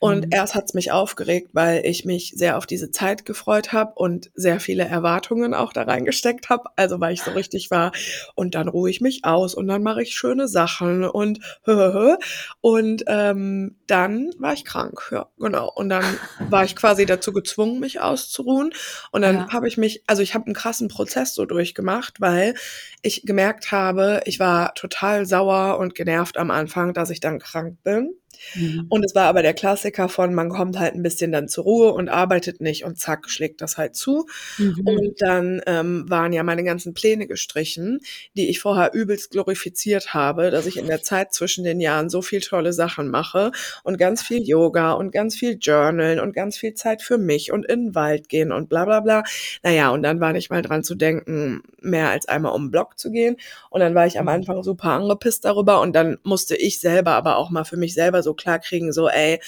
Und 0.01 0.27
Mhm. 0.27 0.33
erst 0.33 0.55
hat's 0.55 0.75
mich 0.75 0.93
aufgeregt, 0.93 1.51
weil 1.55 1.85
ich 1.85 2.05
mich 2.05 2.33
sehr 2.37 2.57
auf 2.57 2.67
diese 2.67 2.91
Zeit 2.93 3.25
gefreut 3.25 3.73
habe 3.73 3.93
und 3.97 4.31
sehr 4.35 4.61
viele 4.61 4.85
Erwartungen 4.85 5.55
auch 5.55 5.73
da 5.73 5.83
reingesteckt 5.83 6.49
habe. 6.51 6.65
Also, 6.77 7.01
weil 7.01 7.15
ich 7.15 7.25
so 7.25 7.33
richtig 7.33 7.71
war: 7.71 7.93
„Und 8.37 8.55
dann 8.55 8.69
ruhe 8.69 8.91
ich 8.91 9.01
mich 9.01 9.25
aus 9.25 9.55
und 9.55 9.67
dann 9.69 9.83
mache 9.83 10.03
ich 10.03 10.15
schöne 10.15 10.47
Sachen 10.49 11.05
und 11.05 11.41
hö, 11.65 11.75
hö, 11.77 11.93
hö.“ 11.95 12.17
Und, 12.61 13.05
ähm, 13.09 13.77
dann 13.89 14.31
war 14.39 14.53
ich 14.55 14.65
krank, 14.65 15.01
ja, 15.11 15.27
genau. 15.39 15.71
Und 15.75 15.89
dann 15.89 16.21
war 16.51 16.65
ich 16.65 16.77
quasi 16.77 17.05
dazu 17.07 17.33
gezwungen, 17.33 17.81
mich 17.81 18.01
auszuruhen. 18.01 18.73
Und 19.11 19.23
dann 19.23 19.47
Ja. 19.47 19.53
habe 19.53 19.67
ich 19.69 19.77
mich 19.79 20.03
also, 20.07 20.23
ich 20.23 20.35
habe 20.35 20.49
'n 20.51 20.55
krassen 20.55 20.89
Prozess 20.89 21.35
so 21.35 21.45
durchgemacht, 21.45 22.21
weil 22.21 22.55
ich 23.03 23.23
gemerkt 23.25 23.73
habe, 23.73 24.23
ich 24.27 24.39
war 24.41 24.75
total 24.75 25.27
sauer 25.27 25.79
und 25.79 25.95
genervt 25.97 26.37
am 26.37 26.51
Anfang, 26.53 26.95
dass 26.95 27.11
ich 27.11 27.21
dann 27.21 27.39
krank 27.41 27.79
bin. 27.83 28.15
Mhm. 28.55 28.87
Und 28.89 29.05
es 29.05 29.15
war 29.15 29.25
aber 29.25 29.43
der 29.43 29.55
Klassiker 29.55 30.09
von, 30.09 30.35
man 30.35 30.49
kommt 30.51 30.79
halt 30.79 30.95
ein 30.95 31.03
bisschen 31.03 31.33
dann 31.33 31.49
zur 31.49 31.65
Ruhe 31.65 31.93
und 31.93 32.09
arbeitet 32.09 32.61
nicht 32.61 32.85
und 32.85 32.99
zack, 32.99 33.29
schlägt 33.31 33.61
das 33.61 33.77
halt 33.79 33.97
zu. 33.97 34.27
Mhm. 34.59 34.81
Und 34.85 35.23
dann 35.23 35.61
ähm, 35.67 36.05
waren 36.09 36.33
ja 36.33 36.43
meine 36.43 36.65
ganzen 36.65 36.95
Pläne 36.95 37.27
gestrichen, 37.27 38.01
die 38.37 38.49
ich 38.49 38.61
vorher 38.61 38.93
übelst 38.95 39.31
glorifiziert 39.31 40.15
habe, 40.15 40.51
dass 40.51 40.67
ich 40.67 40.77
in 40.77 40.87
der 40.87 41.03
Zeit 41.03 41.33
zwischen 41.33 41.65
den 41.65 41.81
Jahren 41.81 42.09
so 42.11 42.23
viel 42.23 42.41
tolle 42.41 42.73
Sachen 42.73 43.09
mache 43.09 43.51
und 43.85 43.99
ganz 43.99 44.23
viel 44.23 44.43
Yoga 44.47 44.93
und 44.93 45.11
ganz 45.13 45.37
viel 45.37 45.59
Journalen 45.61 46.21
und 46.21 46.33
ganz 46.33 46.57
viel 46.57 46.75
Zeit 46.75 47.03
für 47.03 47.19
mich 47.19 47.53
und 47.53 47.67
in 47.67 47.87
den 47.87 47.95
Wald 47.95 48.29
gehen 48.29 48.53
und 48.53 48.69
bla 48.69 48.85
bla 48.85 49.01
bla. 49.01 49.25
Naja, 49.63 49.91
und 49.91 50.03
dann 50.03 50.21
war 50.21 50.33
nicht 50.33 50.51
mal 50.51 50.63
dran 50.63 50.85
zu 50.85 50.95
denken, 50.95 51.63
mehr 51.81 52.11
als 52.11 52.29
einmal 52.29 52.53
um 52.53 52.67
den 52.67 52.71
Block 52.71 52.99
zu 52.99 53.11
gehen. 53.11 53.37
Und 53.71 53.81
dann 53.81 53.95
war 53.95 54.07
ich 54.07 54.19
am 54.19 54.29
Mhm. 54.29 54.29
Anfang 54.29 54.63
super 54.63 54.91
angepisst 54.91 55.45
darüber 55.45 55.81
und 55.81 55.95
dann 55.95 56.19
musste 56.23 56.55
ich 56.57 56.81
selber 56.81 57.13
aber 57.13 57.37
auch 57.37 57.51
mal 57.51 57.65
für 57.65 57.77
mich 57.77 57.95
selber 57.95 58.23
so 58.23 58.28
klar 58.35 58.59
kriegen, 58.61 58.93
so 58.93 59.09
ey, 59.09 59.41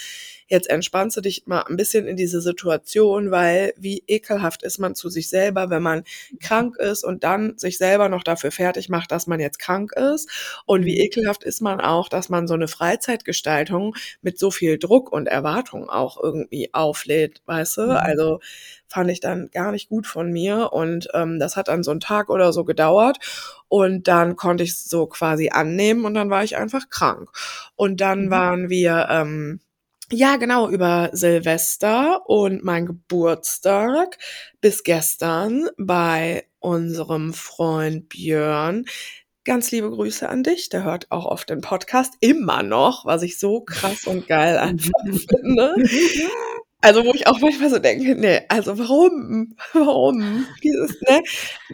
jetzt 0.50 0.68
entspannst 0.68 1.16
du 1.16 1.22
dich 1.22 1.44
mal 1.46 1.62
ein 1.62 1.76
bisschen 1.78 2.06
in 2.06 2.16
diese 2.16 2.42
Situation, 2.42 3.30
weil 3.30 3.72
wie 3.78 4.02
ekelhaft 4.06 4.62
ist 4.62 4.78
man 4.78 4.94
zu 4.94 5.08
sich 5.08 5.30
selber, 5.30 5.70
wenn 5.70 5.82
man 5.82 6.04
krank 6.40 6.76
ist 6.76 7.04
und 7.04 7.24
dann 7.24 7.56
sich 7.58 7.78
selber 7.78 8.08
noch 8.10 8.22
dafür 8.24 8.50
fertig 8.50 8.88
macht, 8.90 9.12
dass 9.12 9.26
man 9.26 9.40
jetzt 9.40 9.58
krank 9.58 9.92
ist. 9.92 10.28
Und 10.66 10.84
wie 10.84 10.98
Mhm. 10.98 11.00
ekelhaft 11.00 11.44
ist 11.44 11.62
man 11.62 11.80
auch, 11.80 12.08
dass 12.08 12.28
man 12.28 12.46
so 12.48 12.54
eine 12.54 12.68
Freizeitgestaltung 12.68 13.94
mit 14.22 14.38
so 14.38 14.50
viel 14.50 14.78
Druck 14.78 15.12
und 15.12 15.26
Erwartung 15.28 15.88
auch 15.88 16.22
irgendwie 16.22 16.70
auflädt, 16.74 17.42
weißt 17.46 17.78
du? 17.78 17.82
Mhm. 17.84 17.96
Also 18.00 18.40
fand 18.88 19.10
ich 19.10 19.20
dann 19.20 19.50
gar 19.52 19.72
nicht 19.72 19.88
gut 19.88 20.06
von 20.06 20.32
mir 20.32 20.72
und 20.72 21.08
ähm, 21.14 21.38
das 21.38 21.56
hat 21.56 21.68
dann 21.68 21.82
so 21.84 21.92
einen 21.92 22.00
Tag 22.00 22.28
oder 22.28 22.52
so 22.52 22.64
gedauert 22.64 23.18
und 23.68 24.08
dann 24.08 24.36
konnte 24.36 24.64
ich 24.64 24.70
es 24.70 24.84
so 24.86 25.06
quasi 25.06 25.50
annehmen 25.50 26.04
und 26.04 26.14
dann 26.14 26.30
war 26.30 26.42
ich 26.44 26.56
einfach 26.56 26.88
krank. 26.90 27.30
Und 27.76 28.00
dann 28.00 28.26
Mhm. 28.26 28.30
waren 28.30 28.68
wir 28.70 29.06
ähm, 29.10 29.60
ja, 30.12 30.36
genau, 30.36 30.68
über 30.68 31.10
Silvester 31.12 32.28
und 32.28 32.64
mein 32.64 32.86
Geburtstag 32.86 34.18
bis 34.60 34.82
gestern 34.82 35.68
bei 35.78 36.46
unserem 36.58 37.32
Freund 37.32 38.08
Björn. 38.08 38.86
Ganz 39.44 39.70
liebe 39.70 39.90
Grüße 39.90 40.28
an 40.28 40.42
dich. 40.42 40.68
Der 40.68 40.84
hört 40.84 41.10
auch 41.10 41.26
oft 41.26 41.48
den 41.48 41.60
Podcast 41.60 42.14
immer 42.20 42.62
noch, 42.62 43.04
was 43.06 43.22
ich 43.22 43.38
so 43.38 43.60
krass 43.62 44.06
und 44.06 44.26
geil 44.26 44.58
einfach 44.58 44.90
finde. 45.04 45.74
Also, 46.82 47.04
wo 47.04 47.12
ich 47.12 47.26
auch 47.26 47.38
manchmal 47.40 47.68
so 47.68 47.78
denke, 47.78 48.14
nee, 48.14 48.40
also 48.48 48.78
warum? 48.78 49.54
Warum? 49.74 50.46
Dieses, 50.62 50.98
ne? 51.02 51.20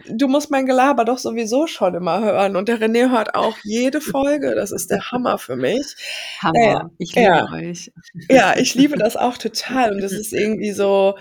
Du 0.09 0.27
musst 0.27 0.51
mein 0.51 0.65
Gelaber 0.65 1.05
doch 1.05 1.17
sowieso 1.17 1.65
schon 1.67 1.95
immer 1.95 2.21
hören. 2.21 2.55
Und 2.55 2.67
der 2.67 2.79
René 2.79 3.09
hört 3.09 3.35
auch 3.35 3.57
jede 3.63 4.01
Folge. 4.01 4.53
Das 4.55 4.71
ist 4.71 4.91
der 4.91 5.11
Hammer 5.11 5.37
für 5.37 5.55
mich. 5.55 5.95
Hammer. 6.41 6.91
Ich 6.97 7.15
liebe 7.15 7.27
ja. 7.27 7.51
euch. 7.51 7.91
Ja, 8.29 8.57
ich 8.57 8.75
liebe 8.75 8.97
das 8.97 9.15
auch 9.15 9.37
total. 9.37 9.93
Und 9.93 10.01
das 10.01 10.11
ist 10.11 10.33
irgendwie 10.33 10.71
so, 10.71 11.17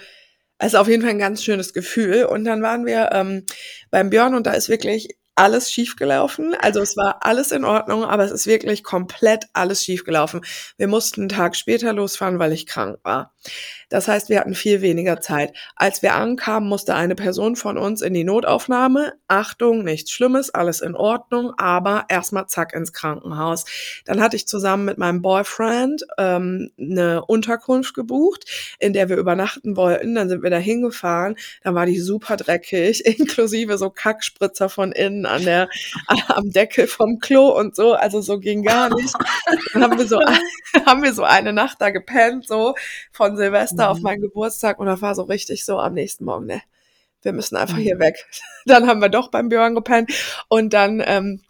also 0.58 0.78
auf 0.78 0.88
jeden 0.88 1.02
Fall 1.02 1.12
ein 1.12 1.18
ganz 1.18 1.44
schönes 1.44 1.72
Gefühl. 1.72 2.24
Und 2.24 2.44
dann 2.44 2.62
waren 2.62 2.86
wir 2.86 3.10
ähm, 3.12 3.44
beim 3.90 4.10
Björn 4.10 4.34
und 4.34 4.46
da 4.46 4.52
ist 4.52 4.68
wirklich 4.68 5.16
alles 5.36 5.70
schiefgelaufen. 5.70 6.54
Also 6.58 6.80
es 6.80 6.96
war 6.96 7.18
alles 7.20 7.52
in 7.52 7.64
Ordnung, 7.64 8.04
aber 8.04 8.24
es 8.24 8.30
ist 8.32 8.46
wirklich 8.46 8.82
komplett 8.82 9.44
alles 9.52 9.84
schiefgelaufen. 9.84 10.40
Wir 10.78 10.88
mussten 10.88 11.22
einen 11.22 11.28
Tag 11.28 11.56
später 11.56 11.92
losfahren, 11.92 12.38
weil 12.38 12.52
ich 12.52 12.66
krank 12.66 12.98
war. 13.02 13.34
Das 13.88 14.08
heißt, 14.08 14.30
wir 14.30 14.40
hatten 14.40 14.54
viel 14.54 14.82
weniger 14.82 15.20
Zeit. 15.20 15.52
Als 15.76 16.02
wir 16.02 16.14
ankamen, 16.14 16.68
musste 16.68 16.96
eine 16.96 17.14
Person 17.14 17.54
von 17.54 17.78
uns 17.78 18.02
in 18.02 18.14
die 18.14 18.24
Notaufnahme. 18.24 19.12
Achtung, 19.28 19.84
nichts 19.84 20.10
Schlimmes, 20.10 20.50
alles 20.50 20.80
in 20.80 20.96
Ordnung, 20.96 21.52
aber 21.56 22.06
erstmal 22.08 22.48
zack 22.48 22.74
ins 22.74 22.92
Krankenhaus. 22.92 23.64
Dann 24.04 24.20
hatte 24.20 24.34
ich 24.34 24.48
zusammen 24.48 24.86
mit 24.86 24.98
meinem 24.98 25.22
Boyfriend 25.22 26.04
ähm, 26.18 26.72
eine 26.78 27.24
Unterkunft 27.24 27.94
gebucht, 27.94 28.76
in 28.80 28.92
der 28.92 29.08
wir 29.08 29.18
übernachten 29.18 29.76
wollten. 29.76 30.16
Dann 30.16 30.28
sind 30.28 30.42
wir 30.42 30.50
da 30.50 30.58
hingefahren. 30.58 31.36
Dann 31.62 31.76
war 31.76 31.86
die 31.86 32.00
super 32.00 32.36
dreckig, 32.36 33.06
inklusive 33.18 33.78
so 33.78 33.90
Kackspritzer 33.90 34.68
von 34.68 34.90
innen 34.90 35.26
an 35.26 35.44
der, 35.44 35.68
am 36.28 36.50
Deckel 36.50 36.88
vom 36.88 37.20
Klo 37.20 37.56
und 37.56 37.76
so. 37.76 37.92
Also 37.94 38.20
so 38.20 38.40
ging 38.40 38.64
gar 38.64 38.92
nicht. 38.92 39.14
Dann 39.72 39.82
haben 39.84 39.98
wir 39.98 40.08
so, 40.08 40.18
haben 40.86 41.04
wir 41.04 41.14
so 41.14 41.22
eine 41.22 41.52
Nacht 41.52 41.80
da 41.80 41.90
gepennt, 41.90 42.48
so 42.48 42.74
von 43.12 43.35
Silvester 43.36 43.90
auf 43.90 43.98
Mhm. 43.98 44.02
meinen 44.02 44.20
Geburtstag 44.22 44.78
und 44.78 44.86
da 44.86 45.00
war 45.00 45.14
so 45.14 45.22
richtig 45.22 45.64
so 45.64 45.78
am 45.78 45.94
nächsten 45.94 46.24
Morgen, 46.24 46.46
ne, 46.46 46.62
wir 47.22 47.32
müssen 47.32 47.56
einfach 47.56 47.76
Mhm. 47.76 47.82
hier 47.82 47.98
weg. 47.98 48.16
Dann 48.66 48.86
haben 48.86 49.00
wir 49.00 49.08
doch 49.08 49.28
beim 49.30 49.48
Björn 49.48 49.74
gepennt 49.74 50.10
und 50.48 50.72
dann, 50.72 51.02
ähm, 51.06 51.42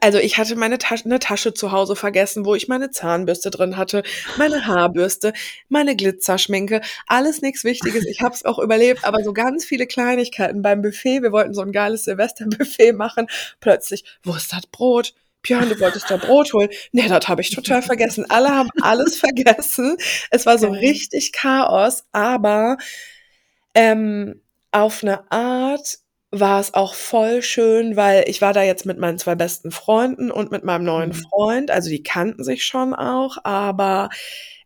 also 0.00 0.18
ich 0.18 0.36
hatte 0.36 0.54
meine 0.56 0.76
Tasche, 0.76 1.06
eine 1.06 1.18
Tasche 1.18 1.54
zu 1.54 1.72
Hause 1.72 1.96
vergessen, 1.96 2.44
wo 2.44 2.54
ich 2.54 2.68
meine 2.68 2.90
Zahnbürste 2.90 3.50
drin 3.50 3.78
hatte, 3.78 4.02
meine 4.36 4.66
Haarbürste, 4.66 5.32
meine 5.70 5.96
Glitzerschminke, 5.96 6.82
alles 7.06 7.40
nichts 7.40 7.64
Wichtiges. 7.64 8.04
Ich 8.04 8.20
habe 8.20 8.34
es 8.34 8.44
auch 8.44 8.58
überlebt, 8.58 9.04
aber 9.04 9.24
so 9.24 9.32
ganz 9.32 9.64
viele 9.64 9.86
Kleinigkeiten 9.86 10.60
beim 10.60 10.82
Buffet. 10.82 11.22
Wir 11.22 11.32
wollten 11.32 11.54
so 11.54 11.62
ein 11.62 11.72
geiles 11.72 12.04
Silvesterbuffet 12.04 12.92
machen. 12.96 13.28
Plötzlich, 13.60 14.04
wo 14.22 14.34
ist 14.34 14.52
das 14.52 14.66
Brot? 14.66 15.14
Björn, 15.42 15.68
du 15.68 15.78
wolltest 15.80 16.10
da 16.10 16.16
Brot 16.16 16.52
holen. 16.52 16.68
Nee, 16.92 17.08
das 17.08 17.28
habe 17.28 17.40
ich 17.42 17.50
total 17.50 17.82
vergessen. 17.82 18.26
Alle 18.28 18.50
haben 18.50 18.70
alles 18.82 19.16
vergessen. 19.18 19.96
Es 20.30 20.46
war 20.46 20.58
so 20.58 20.68
richtig 20.70 21.32
Chaos, 21.32 22.04
aber 22.12 22.76
ähm, 23.74 24.40
auf 24.72 25.02
eine 25.02 25.30
Art 25.30 25.98
war 26.30 26.60
es 26.60 26.74
auch 26.74 26.94
voll 26.94 27.42
schön, 27.42 27.96
weil 27.96 28.24
ich 28.26 28.42
war 28.42 28.52
da 28.52 28.62
jetzt 28.62 28.84
mit 28.84 28.98
meinen 28.98 29.18
zwei 29.18 29.34
besten 29.34 29.70
Freunden 29.70 30.30
und 30.30 30.50
mit 30.50 30.64
meinem 30.64 30.84
neuen 30.84 31.10
Mhm. 31.10 31.14
Freund. 31.14 31.70
Also 31.70 31.88
die 31.88 32.02
kannten 32.02 32.44
sich 32.44 32.64
schon 32.66 32.94
auch, 32.94 33.38
aber 33.44 34.10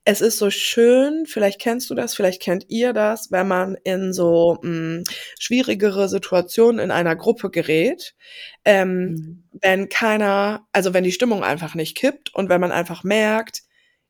es 0.05 0.21
ist 0.21 0.39
so 0.39 0.51
schön, 0.51 1.27
vielleicht 1.27 1.61
kennst 1.61 1.89
du 1.91 1.95
das, 1.95 2.15
vielleicht 2.15 2.43
kennt 2.43 2.65
ihr 2.69 2.93
das, 2.93 3.31
wenn 3.31 3.47
man 3.49 3.77
in 3.85 4.13
so 4.13 4.59
mh, 4.63 5.05
schwierigere 5.39 6.09
Situationen 6.09 6.81
in 6.81 6.91
einer 6.91 7.17
Gruppe 7.17 7.51
gerät, 7.51 8.15
ähm, 8.65 9.17
Mhm. 9.17 9.45
wenn 9.63 9.89
keiner, 9.89 10.67
also 10.73 10.95
wenn 10.95 11.05
die 11.05 11.13
Stimmung 11.13 11.45
einfach 11.45 11.75
nicht 11.75 11.97
kippt 11.97 12.35
und 12.35 12.49
wenn 12.49 12.61
man 12.61 12.73
einfach 12.73 13.05
merkt, 13.05 13.63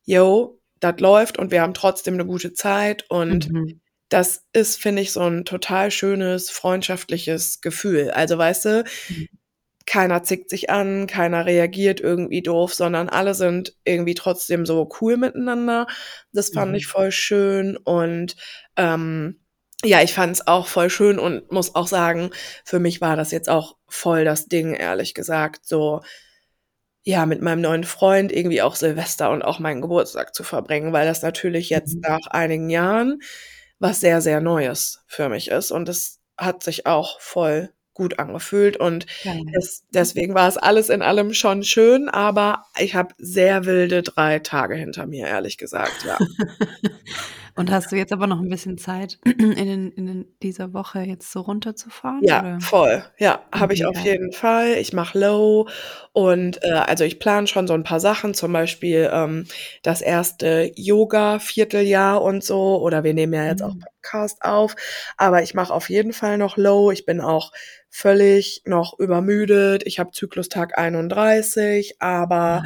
yo, 0.04 0.58
das 0.80 0.98
läuft 1.00 1.38
und 1.38 1.50
wir 1.50 1.62
haben 1.62 1.74
trotzdem 1.74 2.14
eine 2.14 2.26
gute 2.26 2.52
Zeit 2.54 3.04
und 3.10 3.50
Mhm. 3.50 3.80
das 4.10 4.44
ist, 4.52 4.80
finde 4.80 5.02
ich, 5.02 5.12
so 5.12 5.20
ein 5.22 5.44
total 5.44 5.90
schönes, 5.90 6.50
freundschaftliches 6.50 7.60
Gefühl. 7.62 8.10
Also, 8.12 8.38
weißt 8.38 8.64
du, 8.66 8.84
Mhm. 9.08 9.26
Keiner 9.86 10.22
zickt 10.22 10.50
sich 10.50 10.70
an, 10.70 11.06
keiner 11.06 11.46
reagiert 11.46 12.00
irgendwie 12.00 12.42
doof, 12.42 12.74
sondern 12.74 13.08
alle 13.08 13.34
sind 13.34 13.76
irgendwie 13.84 14.14
trotzdem 14.14 14.66
so 14.66 14.88
cool 15.00 15.16
miteinander. 15.16 15.86
Das 16.32 16.50
fand 16.50 16.76
ich 16.76 16.86
Mhm. 16.86 16.88
voll 16.88 17.12
schön 17.12 17.76
und 17.76 18.36
ähm, 18.76 19.40
ja, 19.84 20.00
ich 20.02 20.14
fand 20.14 20.32
es 20.36 20.46
auch 20.46 20.68
voll 20.68 20.90
schön 20.90 21.18
und 21.18 21.50
muss 21.50 21.74
auch 21.74 21.88
sagen, 21.88 22.30
für 22.64 22.78
mich 22.78 23.00
war 23.00 23.16
das 23.16 23.32
jetzt 23.32 23.48
auch 23.48 23.76
voll 23.88 24.24
das 24.24 24.46
Ding, 24.46 24.74
ehrlich 24.74 25.12
gesagt, 25.14 25.66
so 25.66 26.02
ja, 27.04 27.26
mit 27.26 27.42
meinem 27.42 27.60
neuen 27.62 27.84
Freund 27.84 28.30
irgendwie 28.32 28.62
auch 28.62 28.76
Silvester 28.76 29.30
und 29.30 29.42
auch 29.42 29.58
meinen 29.58 29.80
Geburtstag 29.82 30.34
zu 30.34 30.44
verbringen, 30.44 30.92
weil 30.92 31.06
das 31.06 31.22
natürlich 31.22 31.68
jetzt 31.70 31.96
Mhm. 31.96 32.02
nach 32.02 32.20
einigen 32.30 32.70
Jahren 32.70 33.20
was 33.80 34.00
sehr, 34.00 34.20
sehr 34.20 34.40
Neues 34.40 35.02
für 35.08 35.28
mich 35.28 35.48
ist. 35.50 35.72
Und 35.72 35.88
es 35.88 36.20
hat 36.38 36.62
sich 36.62 36.86
auch 36.86 37.20
voll 37.20 37.72
gut 37.94 38.18
angefühlt. 38.18 38.76
Und 38.76 39.06
Geil. 39.24 39.42
es, 39.58 39.84
deswegen 39.90 40.34
war 40.34 40.48
es 40.48 40.56
alles 40.56 40.88
in 40.88 41.02
allem 41.02 41.34
schon 41.34 41.62
schön, 41.62 42.08
aber 42.08 42.64
ich 42.78 42.94
habe 42.94 43.14
sehr 43.18 43.64
wilde 43.64 44.02
drei 44.02 44.38
Tage 44.38 44.74
hinter 44.74 45.06
mir, 45.06 45.26
ehrlich 45.26 45.58
gesagt, 45.58 46.04
ja. 46.06 46.18
Und 47.54 47.70
hast 47.70 47.92
du 47.92 47.96
jetzt 47.96 48.12
aber 48.12 48.26
noch 48.26 48.40
ein 48.40 48.48
bisschen 48.48 48.78
Zeit, 48.78 49.18
in 49.24 49.54
den 49.54 49.90
in 49.92 50.06
den 50.06 50.36
dieser 50.42 50.72
Woche 50.72 51.00
jetzt 51.00 51.30
so 51.30 51.40
runterzufahren, 51.40 52.22
Ja, 52.24 52.38
oder? 52.40 52.58
voll. 52.60 53.04
Ja, 53.18 53.44
habe 53.52 53.74
ich 53.74 53.82
Mhm, 53.82 53.86
auf 53.86 53.98
jeden 54.00 54.32
Fall. 54.32 54.78
Ich 54.78 54.92
mache 54.92 55.18
Low 55.18 55.68
und 56.12 56.62
äh, 56.64 56.70
also 56.72 57.04
ich 57.04 57.18
plane 57.18 57.46
schon 57.46 57.66
so 57.66 57.74
ein 57.74 57.82
paar 57.84 58.00
Sachen, 58.00 58.32
zum 58.34 58.52
Beispiel 58.52 59.10
ähm, 59.12 59.46
das 59.82 60.00
erste 60.00 60.70
Yoga-Vierteljahr 60.76 62.22
und 62.22 62.42
so. 62.44 62.80
Oder 62.80 63.04
wir 63.04 63.12
nehmen 63.14 63.34
ja 63.34 63.46
jetzt 63.46 63.62
auch 63.62 63.74
Mhm. 63.74 63.80
Podcast 63.80 64.42
auf. 64.42 64.74
Aber 65.16 65.42
ich 65.42 65.54
mache 65.54 65.72
auf 65.74 65.90
jeden 65.90 66.12
Fall 66.12 66.38
noch 66.38 66.56
Low. 66.56 66.90
Ich 66.90 67.04
bin 67.04 67.20
auch 67.20 67.52
völlig 67.90 68.62
noch 68.64 68.98
übermüdet. 68.98 69.82
Ich 69.86 69.98
habe 69.98 70.10
Zyklustag 70.12 70.78
31, 70.78 71.96
aber 72.00 72.62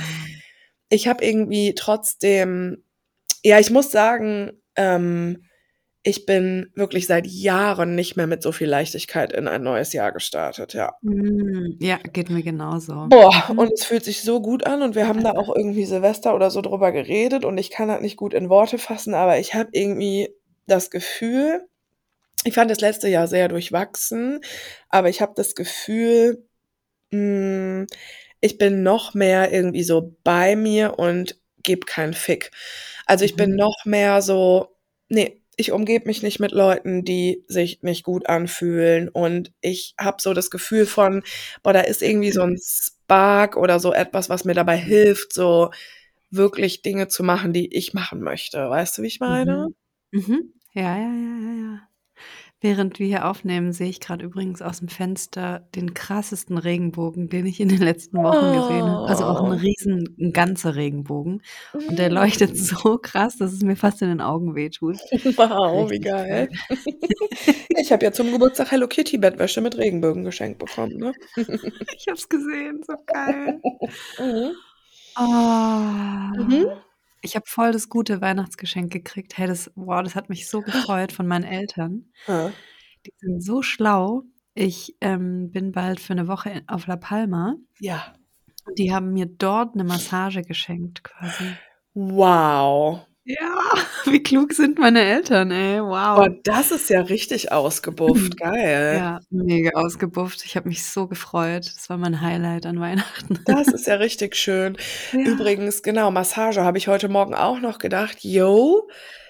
ich 0.89 1.09
habe 1.09 1.25
irgendwie 1.25 1.75
trotzdem, 1.75 2.85
ja, 3.43 3.59
ich 3.59 3.71
muss 3.71 3.91
sagen, 3.91 4.53
ähm, 4.77 5.43
ich 6.03 6.25
bin 6.25 6.71
wirklich 6.77 7.09
seit 7.09 7.27
Jahren 7.27 7.97
nicht 7.97 8.17
mehr 8.17 8.29
mit 8.29 8.41
so 8.41 8.53
viel 8.53 8.69
Leichtigkeit 8.69 9.33
in 9.33 9.49
ein 9.49 9.63
neues 9.65 9.93
Jahr 9.93 10.13
gestartet, 10.13 10.73
ja. 10.73 10.95
Hm, 11.03 11.77
ja, 11.81 11.99
geht 12.13 12.31
mir 12.31 12.43
genauso. 12.45 13.07
Boah, 13.09 13.45
Mhm. 13.49 13.59
und 13.59 13.73
es 13.73 13.85
fühlt 13.85 14.05
sich 14.05 14.23
so 14.23 14.41
gut 14.41 14.65
an 14.65 14.83
und 14.83 14.95
wir 14.95 15.09
haben 15.09 15.25
da 15.25 15.33
auch 15.33 15.55
irgendwie 15.55 15.85
Silvester 15.85 16.35
oder 16.37 16.51
so 16.53 16.61
drüber 16.61 16.93
geredet 16.93 17.45
und 17.45 17.59
ich 17.59 17.71
kann 17.71 17.89
das 17.89 18.01
nicht 18.03 18.17
gut 18.17 18.35
in 18.35 18.49
Worte 18.49 18.79
fassen, 18.79 19.15
aber 19.15 19.39
ich 19.41 19.55
habe 19.55 19.71
irgendwie 19.73 20.29
das 20.69 20.91
Gefühl, 20.91 21.67
ich 22.45 22.55
fand 22.55 22.71
das 22.71 22.81
letzte 22.81 23.09
Jahr 23.09 23.27
sehr 23.27 23.49
durchwachsen, 23.49 24.41
aber 24.89 25.09
ich 25.09 25.21
habe 25.21 25.33
das 25.35 25.57
Gefühl, 25.57 26.47
hm, 27.11 27.87
ich 28.41 28.59
bin 28.59 28.85
noch 28.85 29.15
mehr 29.15 29.53
irgendwie 29.53 29.83
so 29.83 30.15
bei 30.23 30.55
mir 30.55 30.99
und 31.01 31.41
gebe 31.65 31.87
keinen 31.87 32.15
Fick. 32.15 32.53
Also 33.07 33.25
ich 33.25 33.37
bin 33.37 33.53
Mhm. 33.53 33.57
noch 33.57 33.77
mehr 33.85 34.23
so, 34.23 34.69
nee, 35.09 35.43
ich 35.57 35.73
umgebe 35.73 36.07
mich 36.07 36.23
nicht 36.23 36.41
mit 36.41 36.53
Leuten, 36.53 37.05
die 37.05 37.45
sich 37.49 37.83
nicht 37.83 38.05
gut 38.05 38.29
anfühlen. 38.29 39.09
Und 39.09 39.53
ich 39.63 39.95
habe 39.99 40.19
so 40.21 40.35
das 40.35 40.51
Gefühl 40.51 40.87
von, 40.87 41.23
boah, 41.63 41.73
da 41.73 41.81
ist 41.81 42.03
irgendwie 42.03 42.33
so 42.33 42.43
ein 42.43 42.59
Spark 42.63 43.57
oder 43.57 43.81
so 43.81 43.93
etwas, 43.95 44.29
was 44.29 44.45
mir 44.45 44.55
dabei 44.55 44.77
hilft, 44.77 45.33
so 45.33 45.71
wirklich 46.31 46.83
Dinge 46.83 47.09
zu 47.09 47.23
machen, 47.25 47.53
die 47.53 47.75
ich 47.75 47.95
machen 47.95 48.21
möchte. 48.23 48.69
Weißt 48.71 48.99
du, 48.99 49.03
wie 49.03 49.07
ich 49.09 49.21
meine? 49.21 49.69
Mhm. 50.13 50.21
Mhm. 50.21 50.53
Ja, 50.75 50.97
ja, 50.99 51.03
ja, 51.13 51.39
ja, 51.41 51.53
ja. 51.75 51.76
Während 52.67 52.99
wir 52.99 53.07
hier 53.07 53.27
aufnehmen, 53.31 53.73
sehe 53.73 53.89
ich 53.89 54.01
gerade 54.01 54.25
übrigens 54.25 54.61
aus 54.61 54.81
dem 54.81 54.89
Fenster 54.89 55.61
den 55.77 55.95
krassesten 55.95 56.59
Regenbogen, 56.59 57.29
den 57.29 57.47
ich 57.47 57.61
in 57.61 57.69
den 57.69 57.79
letzten 57.79 58.17
Wochen 58.19 58.55
gesehen 58.61 58.87
habe. 58.87 59.07
Also 59.09 59.25
auch 59.25 59.41
ein 59.45 59.53
Oh. 59.53 59.55
riesen, 59.55 60.17
ein 60.19 60.33
ganzer 60.33 60.75
Regenbogen. 60.75 61.43
Und 61.73 61.97
der 61.97 62.11
Mm. 62.11 62.15
leuchtet 62.15 62.57
so 62.59 62.99
krass, 62.99 63.37
dass 63.37 63.53
es 63.53 63.63
mir 63.63 63.77
fast 63.77 64.03
in 64.03 64.09
den 64.09 64.21
Augen 64.21 64.57
wehtut. 64.57 64.97
Wow, 65.37 65.89
wie 65.91 65.95
Richtig 65.99 66.11
geil. 66.11 66.49
geil. 66.49 66.49
Ich 67.79 67.93
habe 67.93 68.05
ja 68.05 68.11
zum 68.11 68.33
Geburtstag 68.33 68.73
Hello 68.73 68.89
Kitty 68.89 69.17
Bettwäsche 69.19 69.61
mit 69.61 69.77
Regenbögen 69.79 70.25
geschenkt 70.25 70.59
bekommen, 70.59 70.97
ne? 70.97 71.13
Ich 71.37 72.09
habe 72.09 72.17
es 72.19 72.29
gesehen, 72.29 72.83
so 72.85 72.95
geil. 73.07 73.61
Mhm. 74.19 74.51
Oh. 75.19 76.43
Mhm. 76.43 76.67
Ich 77.27 77.35
habe 77.35 77.47
voll 77.47 77.73
das 77.73 77.89
gute 77.89 78.21
Weihnachtsgeschenk 78.21 78.93
gekriegt. 78.93 79.37
Hey, 79.37 79.49
das, 79.49 79.71
wow, 79.75 80.01
das 80.01 80.15
hat 80.15 80.29
mich 80.29 80.49
so 80.49 80.61
gefreut 80.61 81.11
von 81.11 81.27
meinen 81.27 81.45
Eltern. 81.45 82.13
Ja. 82.29 82.53
Die 83.05 83.13
sind 83.19 83.41
so 83.45 83.63
schlau. 83.63 84.23
Ich 84.55 84.97
ähm, 85.01 85.53
bin 85.53 85.71
bald 85.71 86.01
für 86.01 86.13
eine 86.13 86.27
Woche 86.27 86.63
auf 86.67 86.89
La 86.89 86.97
Palma. 86.97 87.55
Ja. 87.79 88.15
Und 88.65 88.79
die 88.79 88.93
haben 88.93 89.13
mir 89.13 89.27
dort 89.27 89.75
eine 89.75 89.85
Massage 89.85 90.43
geschenkt, 90.43 91.05
quasi. 91.05 91.53
Wow. 91.95 93.07
Ja, 93.29 93.59
wie 94.05 94.23
klug 94.23 94.53
sind 94.53 94.79
meine 94.79 95.01
Eltern, 95.03 95.51
ey. 95.51 95.81
Wow. 95.83 96.29
das 96.45 96.71
ist 96.71 96.89
ja 96.91 97.01
richtig 97.01 97.51
ausgebufft. 97.51 98.37
Geil. 98.39 98.95
Ja, 98.99 99.21
mega 99.31 99.71
ausgebufft. 99.79 100.45
Ich 100.45 100.57
habe 100.57 100.69
mich 100.69 100.85
so 100.85 101.09
gefreut. 101.09 101.67
Das 101.75 101.91
war 101.91 101.99
mein 101.99 102.21
Highlight 102.21 102.67
an 102.67 102.79
Weihnachten. 102.79 103.41
Das 103.45 103.67
ist 103.69 103.87
ja 103.89 103.95
richtig 103.97 104.37
schön. 104.37 104.77
Ja. 105.13 105.19
Übrigens, 105.21 105.83
genau, 105.83 106.11
Massage 106.13 106.63
habe 106.63 106.79
ich 106.79 106.87
heute 106.87 107.09
Morgen 107.09 107.35
auch 107.35 107.59
noch 107.61 107.79
gedacht. 107.79 108.19
Yo, 108.23 108.89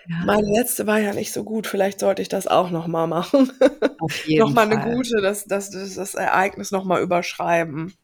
Ja, 0.09 0.25
meine 0.27 0.47
letzte 0.53 0.87
war 0.87 0.99
ja 1.01 1.15
nicht 1.15 1.33
so 1.33 1.43
gut. 1.43 1.67
Vielleicht 1.67 2.01
sollte 2.01 2.21
ich 2.21 2.29
das 2.29 2.47
auch 2.47 2.71
noch 2.71 2.87
mal 2.89 3.07
machen. 3.07 3.51
auf 3.99 4.27
jeden 4.27 4.41
Noch 4.41 4.53
mal 4.53 4.67
eine 4.71 4.81
Fall. 4.83 4.95
gute, 4.95 5.23
das, 5.23 5.47
das, 5.47 5.71
das, 5.71 5.95
das 5.95 6.15
Ereignis 6.15 6.71
noch 6.71 6.85
mal 6.85 7.01
überschreiben. 7.01 7.95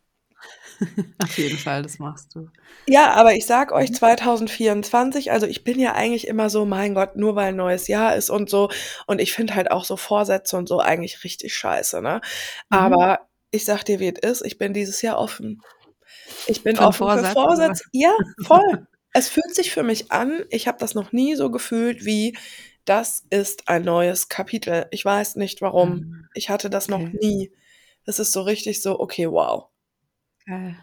Auf 1.19 1.39
jeden 1.39 1.59
Fall, 1.59 1.83
das 1.83 1.99
machst 1.99 2.35
du. 2.35 2.49
Ja, 2.89 3.13
aber 3.13 3.35
ich 3.35 3.47
sag 3.47 3.73
euch 3.73 3.91
Mhm. 3.91 3.95
2024, 3.95 5.31
also 5.33 5.47
ich 5.47 5.65
bin 5.65 5.79
ja 5.79 5.93
eigentlich 5.95 6.27
immer 6.27 6.51
so, 6.51 6.65
mein 6.65 6.95
Gott, 6.95 7.17
nur 7.17 7.37
weil 7.37 7.49
ein 7.49 7.57
neues 7.57 7.89
Jahr 7.89 8.17
ist 8.17 8.31
und 8.31 8.51
so. 8.51 8.71
Und 9.07 9.21
ich 9.21 9.33
finde 9.33 9.55
halt 9.55 9.71
auch 9.71 9.85
so 9.85 9.97
Vorsätze 9.97 10.57
und 10.57 10.69
so 10.69 10.81
eigentlich 10.81 11.23
richtig 11.25 11.55
scheiße, 11.55 12.03
ne? 12.03 12.21
Mhm. 12.71 12.77
Aber 12.79 13.29
ich 13.51 13.65
sag 13.65 13.85
dir, 13.85 14.01
wie 14.01 14.09
es 14.09 14.19
ist, 14.41 14.47
ich 14.47 14.59
bin 14.59 14.73
dieses 14.75 15.03
Jahr 15.03 15.19
offen. 15.19 15.63
Ich 16.47 16.63
bin 16.63 16.77
Für 16.77 16.85
offen 16.85 17.09
für 17.11 17.23
Vorsatz 17.23 17.37
was? 17.37 17.45
Vorsätze. 17.45 17.85
Ja, 17.93 18.13
voll. 18.45 18.87
es 19.13 19.29
fühlt 19.29 19.55
sich 19.55 19.71
für 19.73 19.83
mich 19.83 20.11
an, 20.13 20.45
ich 20.51 20.67
habe 20.69 20.79
das 20.79 20.95
noch 20.95 21.13
nie 21.13 21.35
so 21.37 21.51
gefühlt 21.51 22.05
wie, 22.05 22.37
das 22.85 23.25
ist 23.31 23.69
ein 23.69 23.83
neues 23.85 24.29
Kapitel. 24.29 24.87
Ich 24.91 25.05
weiß 25.05 25.37
nicht 25.37 25.61
warum. 25.63 26.25
Ah, 26.25 26.29
Ich 26.35 26.51
hatte 26.51 26.71
das 26.71 26.89
noch 26.89 27.01
okay. 27.01 27.17
nie. 27.21 27.53
Das 28.05 28.19
ist 28.19 28.33
so 28.33 28.43
richtig 28.43 28.83
so, 28.83 28.99
okay, 28.99 29.31
wow. 29.31 29.69
Geil. 30.47 30.77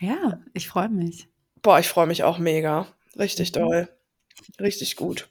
Ja, 0.00 0.40
ich 0.54 0.68
freue 0.68 0.88
mich. 0.90 1.28
Boah, 1.62 1.78
ich 1.80 1.88
freue 1.88 2.06
mich 2.06 2.24
auch 2.24 2.38
mega. 2.38 2.86
Richtig 3.18 3.52
Mhm. 3.54 3.60
doll. 3.60 3.88
Richtig 4.60 4.96
gut. 4.96 5.30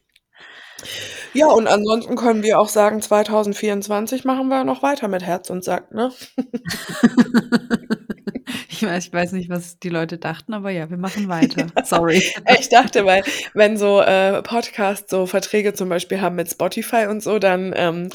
Ja, 1.33 1.47
und 1.47 1.67
ansonsten 1.67 2.15
können 2.15 2.43
wir 2.43 2.59
auch 2.59 2.69
sagen, 2.69 3.01
2024 3.01 4.23
machen 4.25 4.47
wir 4.49 4.63
noch 4.63 4.81
weiter 4.83 5.07
mit 5.07 5.23
Herz 5.23 5.49
und 5.49 5.63
Sack, 5.63 5.93
ne? 5.93 6.11
Ich 8.69 8.83
weiß, 8.83 9.07
ich 9.07 9.13
weiß 9.13 9.31
nicht, 9.31 9.49
was 9.49 9.79
die 9.79 9.89
Leute 9.89 10.17
dachten, 10.17 10.53
aber 10.53 10.69
ja, 10.69 10.89
wir 10.89 10.97
machen 10.97 11.27
weiter. 11.29 11.67
Sorry. 11.83 12.21
Ich 12.59 12.69
dachte, 12.69 13.05
weil 13.05 13.23
wenn 13.53 13.77
so 13.77 14.01
äh, 14.01 14.41
Podcasts 14.43 15.09
so 15.09 15.25
Verträge 15.25 15.73
zum 15.73 15.89
Beispiel 15.89 16.21
haben 16.21 16.35
mit 16.35 16.49
Spotify 16.49 17.07
und 17.09 17.23
so, 17.23 17.39
dann 17.39 17.73
ähm, 17.75 18.09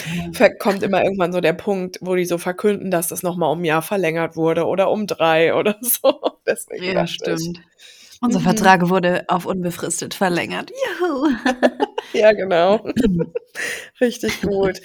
kommt 0.58 0.82
immer 0.82 1.02
irgendwann 1.02 1.32
so 1.32 1.40
der 1.40 1.52
Punkt, 1.52 1.98
wo 2.00 2.14
die 2.14 2.24
so 2.24 2.38
verkünden, 2.38 2.90
dass 2.90 3.08
das 3.08 3.22
nochmal 3.22 3.50
um 3.50 3.62
ein 3.62 3.64
Jahr 3.64 3.82
verlängert 3.82 4.36
wurde 4.36 4.66
oder 4.66 4.90
um 4.90 5.06
drei 5.06 5.54
oder 5.54 5.76
so. 5.80 6.20
Deswegen 6.46 6.84
Ja, 6.84 6.94
dachte 6.94 7.36
ich. 7.38 7.60
Unser 8.22 8.38
Mhm. 8.38 8.44
Vertrag 8.44 8.88
wurde 8.88 9.24
auf 9.28 9.46
unbefristet 9.46 10.14
verlängert. 10.14 10.70
Juhu. 11.00 11.28
Ja, 12.14 12.32
genau. 12.32 12.84
Richtig 14.00 14.42
gut. 14.42 14.82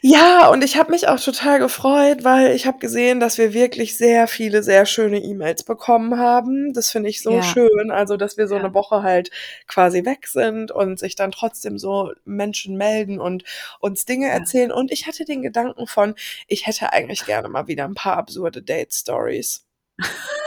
Ja, 0.00 0.48
und 0.48 0.64
ich 0.64 0.78
habe 0.78 0.92
mich 0.92 1.06
auch 1.08 1.20
total 1.20 1.58
gefreut, 1.58 2.24
weil 2.24 2.52
ich 2.54 2.66
habe 2.66 2.78
gesehen, 2.78 3.20
dass 3.20 3.36
wir 3.36 3.52
wirklich 3.52 3.98
sehr 3.98 4.28
viele, 4.28 4.62
sehr 4.62 4.86
schöne 4.86 5.18
E-Mails 5.18 5.62
bekommen 5.64 6.18
haben. 6.18 6.72
Das 6.72 6.90
finde 6.90 7.10
ich 7.10 7.22
so 7.22 7.32
Ja. 7.36 7.42
schön. 7.42 7.90
Also, 7.90 8.16
dass 8.16 8.38
wir 8.38 8.48
so 8.48 8.54
Ja. 8.54 8.62
eine 8.64 8.72
Woche 8.72 9.02
halt 9.02 9.30
quasi 9.66 10.06
weg 10.06 10.26
sind 10.26 10.70
und 10.70 10.98
sich 10.98 11.16
dann 11.16 11.32
trotzdem 11.32 11.76
so 11.78 12.12
Menschen 12.24 12.78
melden 12.78 13.20
und 13.20 13.44
uns 13.80 14.06
Dinge 14.06 14.28
Ja. 14.28 14.32
erzählen. 14.32 14.72
Und 14.72 14.90
ich 14.90 15.06
hatte 15.06 15.26
den 15.26 15.42
Gedanken 15.42 15.86
von, 15.86 16.14
ich 16.46 16.66
hätte 16.66 16.94
eigentlich 16.94 17.26
gerne 17.26 17.48
mal 17.50 17.66
wieder 17.66 17.84
ein 17.84 17.94
paar 17.94 18.16
absurde 18.16 18.62
Date-Stories. 18.62 19.66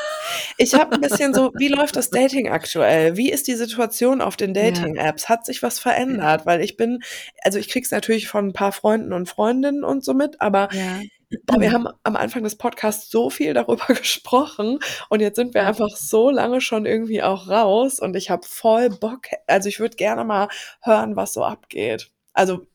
Ich 0.57 0.73
habe 0.73 0.93
ein 0.95 1.01
bisschen 1.01 1.33
so, 1.33 1.51
wie 1.55 1.67
läuft 1.67 1.95
das 1.95 2.09
Dating 2.09 2.49
aktuell? 2.49 3.17
Wie 3.17 3.31
ist 3.31 3.47
die 3.47 3.55
Situation 3.55 4.21
auf 4.21 4.35
den 4.37 4.53
Ja. 4.55 4.63
Dating-Apps? 4.65 5.29
Hat 5.29 5.45
sich 5.45 5.63
was 5.63 5.79
verändert? 5.79 6.45
Weil 6.45 6.61
ich 6.61 6.77
bin, 6.77 6.99
also 7.43 7.59
ich 7.59 7.69
krieg's 7.69 7.91
natürlich 7.91 8.27
von 8.27 8.47
ein 8.49 8.53
paar 8.53 8.71
Freunden 8.71 9.13
und 9.13 9.27
Freundinnen 9.29 9.83
und 9.83 10.03
so 10.03 10.13
mit, 10.13 10.39
aber 10.41 10.69
Ja. 10.71 10.99
boah, 11.45 11.59
wir 11.61 11.71
haben 11.71 11.87
am 12.03 12.15
Anfang 12.15 12.43
des 12.43 12.57
Podcasts 12.57 13.09
so 13.09 13.29
viel 13.29 13.53
darüber 13.53 13.85
gesprochen 13.93 14.79
und 15.09 15.21
jetzt 15.21 15.35
sind 15.37 15.53
wir 15.53 15.61
Ja. 15.61 15.67
einfach 15.69 15.89
so 15.95 16.29
lange 16.29 16.61
schon 16.61 16.85
irgendwie 16.85 17.23
auch 17.23 17.47
raus 17.49 17.99
und 17.99 18.15
ich 18.15 18.29
habe 18.29 18.45
voll 18.45 18.89
Bock, 18.89 19.27
also 19.47 19.69
ich 19.69 19.79
würde 19.79 19.95
gerne 19.95 20.23
mal 20.25 20.49
hören, 20.81 21.15
was 21.15 21.33
so 21.33 21.43
abgeht. 21.43 22.11
Also 22.33 22.67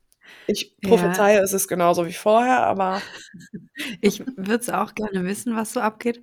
ich 0.47 0.75
Ja. 0.83 0.89
prophezeie, 0.91 1.41
es 1.41 1.53
ist 1.53 1.69
genauso 1.69 2.07
wie 2.07 2.13
vorher, 2.15 2.61
aber 2.67 3.03
Ich 4.01 4.21
würde 4.37 4.57
es 4.57 4.71
auch 4.71 4.95
gerne 4.95 5.25
wissen, 5.25 5.57
was 5.57 5.73
so 5.73 5.81
abgeht. 5.81 6.23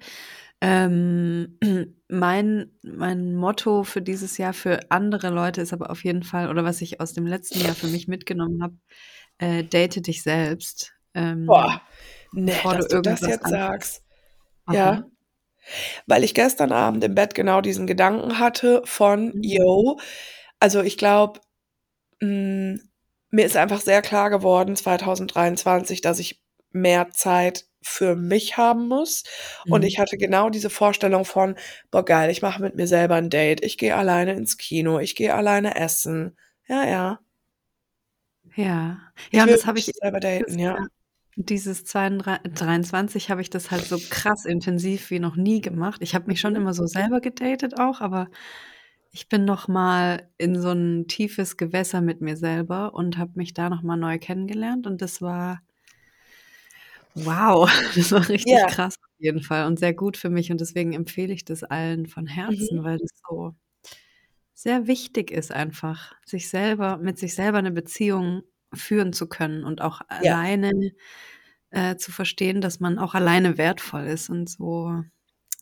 Ähm, 0.65 1.57
mein, 2.07 2.71
mein 2.83 3.35
Motto 3.35 3.83
für 3.83 4.01
dieses 4.01 4.37
Jahr 4.37 4.53
für 4.53 4.79
andere 4.89 5.29
Leute 5.29 5.59
ist 5.61 5.73
aber 5.73 5.91
auf 5.91 6.05
jeden 6.05 6.23
Fall, 6.23 6.49
oder 6.49 6.63
was 6.63 6.81
ich 6.81 7.01
aus 7.01 7.11
dem 7.11 7.27
letzten 7.27 7.59
Jahr 7.59 7.75
für 7.75 7.87
mich 7.87 8.07
mitgenommen 8.07 8.63
habe, 8.63 8.77
äh, 9.39 9.65
date 9.65 10.07
dich 10.07 10.23
selbst. 10.23 10.93
Ähm, 11.13 11.47
boah, 11.47 11.81
ne, 12.31 12.53
bevor 12.53 12.75
dass 12.75 12.87
du 12.87 12.95
du 12.95 13.01
das 13.01 13.21
irgendwas 13.21 13.29
jetzt 13.29 13.49
sagst. 13.49 14.03
Ja. 14.71 14.85
Warum? 14.85 15.11
Weil 16.07 16.23
ich 16.23 16.33
gestern 16.33 16.71
Abend 16.71 17.03
im 17.03 17.13
Bett 17.13 17.35
genau 17.35 17.59
diesen 17.59 17.85
Gedanken 17.85 18.39
hatte 18.39 18.81
von, 18.85 19.33
Mhm. 19.35 19.41
yo, 19.43 19.99
also 20.59 20.81
ich 20.81 20.97
glaube, 20.97 21.41
mir 22.21 23.45
ist 23.45 23.57
einfach 23.57 23.81
sehr 23.81 24.01
klar 24.01 24.29
geworden 24.29 24.77
2023, 24.77 25.99
dass 25.99 26.19
ich 26.19 26.41
mehr 26.71 27.09
Zeit 27.09 27.65
für 27.83 28.15
mich 28.15 28.57
haben 28.57 28.87
muss. 28.87 29.23
Und 29.69 29.83
Mhm. 29.83 29.85
ich 29.85 29.99
hatte 29.99 30.17
genau 30.17 30.49
diese 30.49 30.69
Vorstellung 30.69 31.25
von, 31.25 31.55
boah 31.91 32.03
geil, 32.05 32.29
ich 32.31 32.41
mache 32.41 32.61
mit 32.61 32.75
mir 32.75 32.87
selber 32.87 33.15
ein 33.15 33.29
Date, 33.29 33.63
ich 33.63 33.77
gehe 33.77 33.95
alleine 33.95 34.33
ins 34.33 34.57
Kino, 34.57 34.99
ich 34.99 35.15
gehe 35.15 35.33
alleine 35.35 35.75
essen. 35.75 36.37
Ja, 36.67 36.85
ja. 36.87 37.19
Ja. 38.55 38.99
Ja, 39.31 39.43
und 39.43 39.51
das 39.51 39.65
habe 39.65 39.79
ich 39.79 39.85
selber 39.93 40.19
daten, 40.19 40.57
dieses 40.57 40.59
ja. 40.59 40.75
Jahr, 40.75 40.87
dieses 41.35 41.83
23 41.85 43.29
habe 43.31 43.41
ich 43.41 43.49
das 43.49 43.71
halt 43.71 43.87
so 43.87 43.99
krass 44.09 44.45
intensiv 44.45 45.09
wie 45.09 45.19
noch 45.19 45.35
nie 45.35 45.61
gemacht. 45.61 46.01
Ich 46.03 46.15
habe 46.15 46.27
mich 46.27 46.39
schon 46.39 46.55
Mhm. 46.55 46.57
immer 46.57 46.73
so 46.73 46.85
selber 46.85 47.21
gedatet 47.21 47.79
auch, 47.79 48.01
aber 48.01 48.29
ich 49.11 49.29
bin 49.29 49.45
noch 49.45 49.67
mal 49.67 50.29
in 50.37 50.61
so 50.61 50.71
ein 50.71 51.07
tiefes 51.07 51.57
Gewässer 51.57 52.01
mit 52.01 52.21
mir 52.21 52.37
selber 52.37 52.93
und 52.95 53.17
habe 53.17 53.33
mich 53.35 53.53
da 53.53 53.69
noch 53.69 53.83
mal 53.83 53.97
neu 53.97 54.19
kennengelernt 54.19 54.87
und 54.87 55.01
das 55.01 55.21
war 55.21 55.61
wow, 57.15 57.69
das 57.95 58.11
war 58.11 58.27
richtig 58.29 58.65
Ja. 58.65 58.67
krass 58.67 58.95
auf 59.01 59.09
jeden 59.19 59.41
Fall 59.43 59.65
und 59.67 59.79
sehr 59.79 59.93
gut 59.93 60.17
für 60.17 60.29
mich 60.29 60.51
und 60.51 60.61
deswegen 60.61 60.93
empfehle 60.93 61.33
ich 61.33 61.45
das 61.45 61.63
allen 61.63 62.07
von 62.07 62.27
Herzen, 62.27 62.83
Mhm. 62.83 62.83
weil 62.83 62.97
das 62.99 63.11
so 63.29 63.55
sehr 64.57 64.87
wichtig 64.87 65.31
ist 65.31 65.51
einfach, 65.51 66.13
sich 66.25 66.49
selber 66.49 66.97
mit 66.97 67.17
sich 67.19 67.35
selber 67.35 67.57
eine 67.57 67.71
Beziehung 67.71 68.43
führen 68.73 69.11
zu 69.13 69.27
können 69.27 69.63
und 69.63 69.81
auch 69.81 70.01
Ja. 70.19 70.37
alleine, 70.37 70.71
äh, 71.71 71.97
zu 71.97 72.11
verstehen, 72.11 72.61
dass 72.61 72.79
man 72.81 72.99
auch 72.99 73.15
alleine 73.15 73.57
wertvoll 73.57 74.05
ist 74.07 74.29
und 74.29 74.49
so 74.49 75.03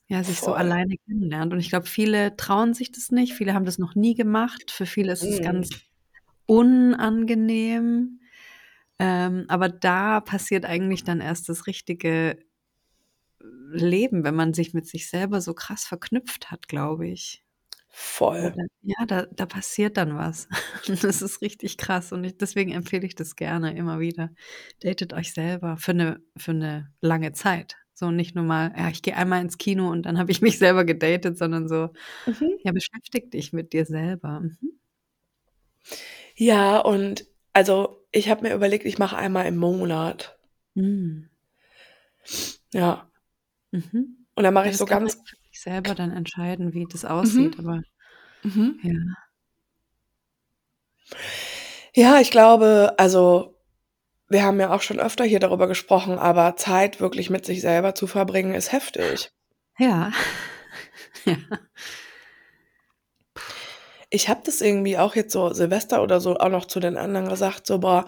ja, 0.09 0.23
sich 0.23 0.43
so 0.43 0.53
Voll. 0.53 0.55
alleine 0.55 0.97
kennenlernt. 1.07 1.53
Und 1.53 1.59
ich 1.61 1.69
glaube, 1.71 1.87
viele 1.87 2.37
trauen 2.37 2.73
sich 2.75 2.91
das 2.93 3.11
nicht, 3.11 3.33
viele 3.33 3.53
haben 3.55 3.65
das 3.65 3.79
noch 3.79 3.95
nie 3.95 4.15
gemacht. 4.15 4.71
Für 4.71 4.85
viele 4.87 5.13
ist 5.13 5.27
es 5.29 5.41
Mhm. 5.41 5.41
ganz 5.41 5.81
unangenehm. 6.47 8.20
Ähm, 9.01 9.45
aber 9.49 9.69
da 9.69 10.21
passiert 10.21 10.65
eigentlich 10.65 11.03
dann 11.05 11.21
erst 11.21 11.49
das 11.49 11.67
richtige 11.67 12.37
Leben, 13.73 14.23
wenn 14.23 14.35
man 14.35 14.53
sich 14.53 14.73
mit 14.73 14.87
sich 14.87 15.09
selber 15.09 15.41
so 15.41 15.53
krass 15.53 15.85
verknüpft 15.85 16.51
hat, 16.51 16.67
glaube 16.67 17.07
ich. 17.07 17.43
Voll. 17.89 18.53
Ja, 18.83 19.05
da 19.07 19.25
da 19.31 19.45
passiert 19.45 19.97
dann 19.97 20.15
was. 20.17 20.47
Das 21.11 21.21
ist 21.21 21.41
richtig 21.41 21.77
krass 21.77 22.11
und 22.11 22.23
ich 22.23 22.37
deswegen 22.37 22.71
empfehle 22.71 23.05
ich 23.07 23.15
das 23.15 23.35
gerne 23.35 23.75
immer 23.77 23.99
wieder. 23.99 24.31
Datet 24.81 25.13
euch 25.13 25.33
selber 25.33 25.77
für 25.77 25.93
'ne 25.93 26.21
für 26.37 26.53
'ne 26.53 26.91
lange 27.01 27.33
Zeit. 27.33 27.77
So 27.93 28.11
nicht 28.11 28.35
nur 28.35 28.45
mal: 28.45 28.73
„Ja, 28.77 28.89
ich 28.89 29.01
gehe 29.03 29.15
einmal 29.17 29.41
ins 29.41 29.57
Kino 29.59 29.89
und 29.91 30.03
dann 30.05 30.17
habe 30.19 30.31
ich 30.31 30.41
mich 30.41 30.57
selber 30.59 30.85
gedatet“, 30.85 31.37
sondern 31.37 31.67
so, 31.69 31.89
Mhm. 32.27 32.61
ja, 32.63 32.71
beschäftige 32.73 33.29
dich 33.29 33.53
mit 33.53 33.73
dir 33.73 33.85
selber. 33.85 34.41
Mhm. 34.41 34.79
Ja, 36.35 36.79
und 36.79 37.25
also, 37.53 38.00
ich 38.11 38.29
habe 38.29 38.43
mir 38.47 38.53
überlegt, 38.55 38.85
ich 38.85 38.97
mache 38.99 39.17
einmal 39.17 39.45
im 39.47 39.57
Monat. 39.57 40.37
Mhm. 40.75 41.29
Ja. 42.73 43.07
Mhm. 43.71 44.27
Und 44.35 44.43
dann 44.43 44.53
mache 44.53 44.69
ich 44.69 44.77
so 44.77 44.85
ganz 44.85 45.13
sich 45.51 45.61
selber 45.61 45.95
dann 45.95 46.11
entscheiden, 46.11 46.73
wie 46.73 46.87
das 46.91 47.03
Mhm. 47.03 47.09
aussieht, 47.09 47.59
aber 47.59 47.83
Mhm. 48.43 48.79
ja. 48.83 48.93
Ja, 51.93 52.19
ich 52.21 52.31
glaube 52.31 52.93
also, 52.97 53.55
wir 54.29 54.43
haben 54.43 54.59
ja 54.59 54.73
auch 54.73 54.81
schon 54.81 54.99
öfter 54.99 55.25
hier 55.25 55.39
darüber 55.39 55.67
gesprochen, 55.67 56.19
aber 56.19 56.55
Zeit 56.57 57.01
wirklich 57.01 57.29
mit 57.29 57.45
sich 57.45 57.61
selber 57.61 57.95
zu 57.95 58.07
verbringen, 58.07 58.55
ist 58.55 58.71
heftig. 58.73 59.31
Ja. 59.77 60.11
Ja. 61.25 61.35
Ich 64.13 64.27
habe 64.27 64.41
das 64.43 64.59
irgendwie 64.59 64.97
auch 64.97 65.15
jetzt 65.15 65.31
so 65.31 65.53
Silvester 65.53 66.03
oder 66.03 66.19
so 66.19 66.35
auch 66.35 66.49
noch 66.49 66.65
zu 66.65 66.81
den 66.81 66.97
anderen 66.97 67.29
gesagt, 67.29 67.65
so: 67.65 67.79
„Boah, 67.79 68.05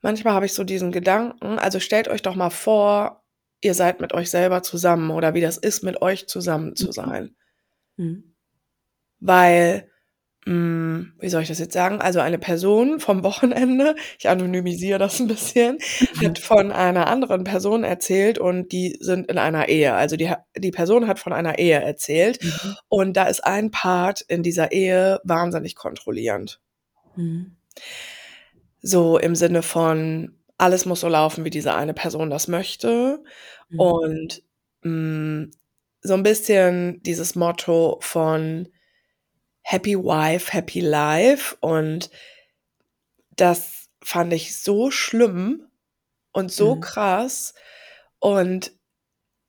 manchmal 0.00 0.32
habe 0.34 0.46
ich 0.46 0.54
so 0.54 0.64
diesen 0.64 0.92
Gedanken 0.92 1.58
also, 1.58 1.78
stellt 1.78 2.08
euch 2.08 2.22
doch 2.22 2.34
mal 2.36 2.48
vor, 2.50 3.22
ihr 3.60 3.74
seid 3.74 4.00
mit 4.00 4.14
euch 4.14 4.30
selber 4.30 4.62
zusammen 4.62 5.10
oder 5.10 5.34
wie 5.34 5.42
das 5.42 5.58
ist, 5.58 5.82
mit 5.84 6.00
euch 6.02 6.26
zusammen 6.28 6.74
zu 6.74 6.86
Mhm. 6.88 6.92
sein.“ 6.92 7.36
Mhm. 7.98 8.34
Weil, 9.20 9.90
hm, 10.46 11.12
wie 11.20 11.28
soll 11.28 11.42
ich 11.42 11.48
das 11.48 11.58
jetzt 11.58 11.74
sagen? 11.74 12.00
Also, 12.00 12.20
eine 12.20 12.38
Person 12.38 13.00
vom 13.00 13.24
Wochenende, 13.24 13.96
ich 14.18 14.28
anonymisiere 14.28 14.98
das 15.00 15.20
'n 15.20 15.28
bisschen, 15.28 15.78
hat 16.24 16.38
von 16.38 16.72
einer 16.72 17.08
anderen 17.08 17.44
Person 17.44 17.84
erzählt 17.84 18.38
und 18.38 18.72
die 18.72 18.96
sind 19.00 19.28
in 19.30 19.38
einer 19.38 19.68
Ehe. 19.68 19.94
Also, 19.94 20.16
die 20.16 20.32
die 20.56 20.70
Person 20.72 21.08
hat 21.08 21.18
von 21.18 21.32
einer 21.32 21.58
Ehe 21.58 21.80
erzählt 21.82 22.38
Mhm. 22.42 22.76
und 22.88 23.14
da 23.16 23.24
ist 23.24 23.40
ein 23.44 23.70
Part 23.72 24.22
in 24.28 24.42
dieser 24.44 24.72
Ehe 24.72 25.20
wahnsinnig 25.24 25.74
kontrollierend. 25.76 26.58
Mhm. 27.16 27.56
So 28.82 29.18
im 29.18 29.34
Sinne 29.34 29.62
von, 29.62 30.36
alles 30.58 30.86
muss 30.86 31.00
so 31.00 31.08
laufen, 31.08 31.44
wie 31.44 31.50
diese 31.50 31.74
eine 31.74 31.94
Person 31.94 32.30
das 32.30 32.48
möchte 32.48 33.22
Mhm. 33.70 33.96
und, 34.02 34.42
hm, 34.82 35.50
so 36.02 36.14
'n 36.14 36.22
bisschen 36.22 37.02
dieses 37.02 37.34
Motto 37.34 37.98
von 38.00 38.68
Happy 39.68 39.96
Wife, 39.96 40.52
Happy 40.52 40.78
Life 40.80 41.56
und 41.60 42.08
das 43.36 43.88
fand 44.02 44.32
ich 44.32 44.62
so 44.62 44.90
schlimm 44.90 45.66
und 46.32 46.52
so 46.52 46.76
Mhm. 46.76 46.80
krass 46.80 47.54
und 48.20 48.72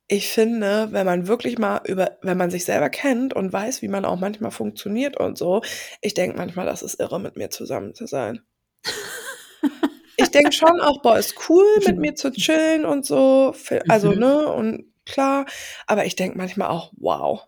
ich 0.08 0.28
finde, 0.28 0.88
wenn 0.92 1.06
man 1.06 1.28
wirklich 1.28 1.58
mal 1.58 1.80
über 1.86 2.18
wenn 2.22 2.38
man 2.38 2.50
sich 2.50 2.64
selber 2.66 2.90
kennt 2.90 3.34
und 3.34 3.52
weiß, 3.52 3.82
wie 3.82 3.88
man 3.88 4.04
auch 4.06 4.18
manchmal 4.20 4.52
funktioniert 4.52 5.18
und 5.18 5.38
so 5.38 5.62
ich 6.02 6.14
denke 6.14 6.36
manchmal, 6.38 6.66
das 6.66 6.82
ist 6.82 7.00
irre, 7.00 7.20
mit 7.20 7.36
mir 7.36 7.50
zusammen 7.50 7.94
zu 7.94 8.06
sein. 8.06 8.42
Ich 10.16 10.30
denke 10.32 10.52
schon 10.54 10.80
auch: 10.80 11.02
„Boah, 11.02 11.18
ist 11.18 11.36
cool, 11.48 11.64
mit 11.84 11.98
mir 11.98 12.14
zu 12.16 12.32
chillen 12.32 12.84
und 12.86 13.06
so“, 13.06 13.54
also, 13.88 14.14
Mhm. 14.14 14.14
ne, 14.14 14.52
und 14.52 14.92
klar, 15.06 15.46
aber 15.86 16.06
ich 16.06 16.16
denke 16.16 16.38
manchmal 16.38 16.68
auch: 16.70 16.92
„Wow.“ 16.98 17.47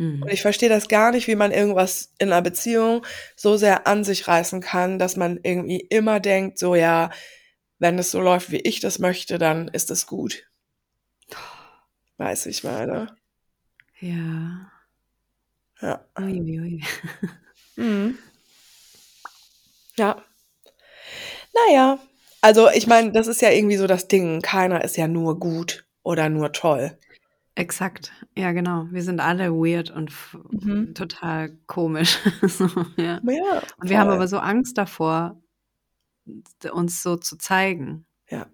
Und 0.00 0.28
Mhm. 0.28 0.32
ich 0.32 0.42
verstehe 0.42 0.68
das 0.70 0.88
gar 0.88 1.12
nicht, 1.12 1.28
wie 1.28 1.36
man 1.36 1.52
irgendwas 1.52 2.12
in 2.18 2.30
'ner 2.30 2.42
Beziehung 2.42 3.06
so 3.36 3.56
sehr 3.56 3.86
an 3.86 4.04
sich 4.04 4.28
reißen 4.28 4.60
kann, 4.62 4.98
dass 4.98 5.16
man 5.16 5.40
irgendwie 5.42 5.80
immer 5.80 6.20
denkt, 6.20 6.58
so: 6.58 6.74
„Ja, 6.74 7.10
wenn 7.80 7.98
es 7.98 8.10
so 8.12 8.20
läuft, 8.20 8.50
wie 8.52 8.60
ich 8.60 8.80
das 8.80 8.98
möchte, 9.00 9.38
dann 9.38 9.68
ist 9.68 9.90
es 9.90 10.06
gut.“ 10.06 10.44
Weißt 12.18 12.44
du, 12.44 12.48
wie 12.48 12.50
ich 12.50 12.64
meine? 12.64 13.16
Ja. 14.00 14.70
Ja. 15.82 16.04
Ui, 16.18 16.40
ui, 16.40 16.60
ui. 16.60 16.80
Mhm. 17.76 18.18
Ja. 19.98 20.24
Na 21.54 21.72
ja, 21.74 21.98
also, 22.42 22.70
ich 22.70 22.86
meine, 22.86 23.12
das 23.12 23.26
ist 23.26 23.42
ja 23.42 23.50
irgendwie 23.50 23.76
so 23.76 23.86
das 23.86 24.08
Ding. 24.08 24.40
Keiner 24.40 24.84
ist 24.84 24.96
ja 24.96 25.08
nur 25.08 25.38
gut 25.38 25.84
oder 26.02 26.28
nur 26.28 26.52
toll. 26.52 26.96
Exakt. 27.56 28.12
Ja, 28.36 28.52
genau. 28.52 28.86
Wir 28.90 29.02
sind 29.02 29.20
alle 29.20 29.50
weird 29.52 29.90
und 29.90 30.12
Mhm. 30.50 30.94
total 30.94 31.50
komisch, 31.66 32.18
so, 32.42 32.66
ja. 32.96 33.20
Ja, 33.24 33.62
Und 33.78 33.88
wir 33.90 33.98
haben 33.98 34.10
aber 34.10 34.28
so 34.28 34.38
Angst 34.38 34.78
davor, 34.78 35.40
uns 36.72 37.02
so 37.02 37.16
zu 37.16 37.36
zeigen. 37.36 38.06
Ja. 38.28 38.46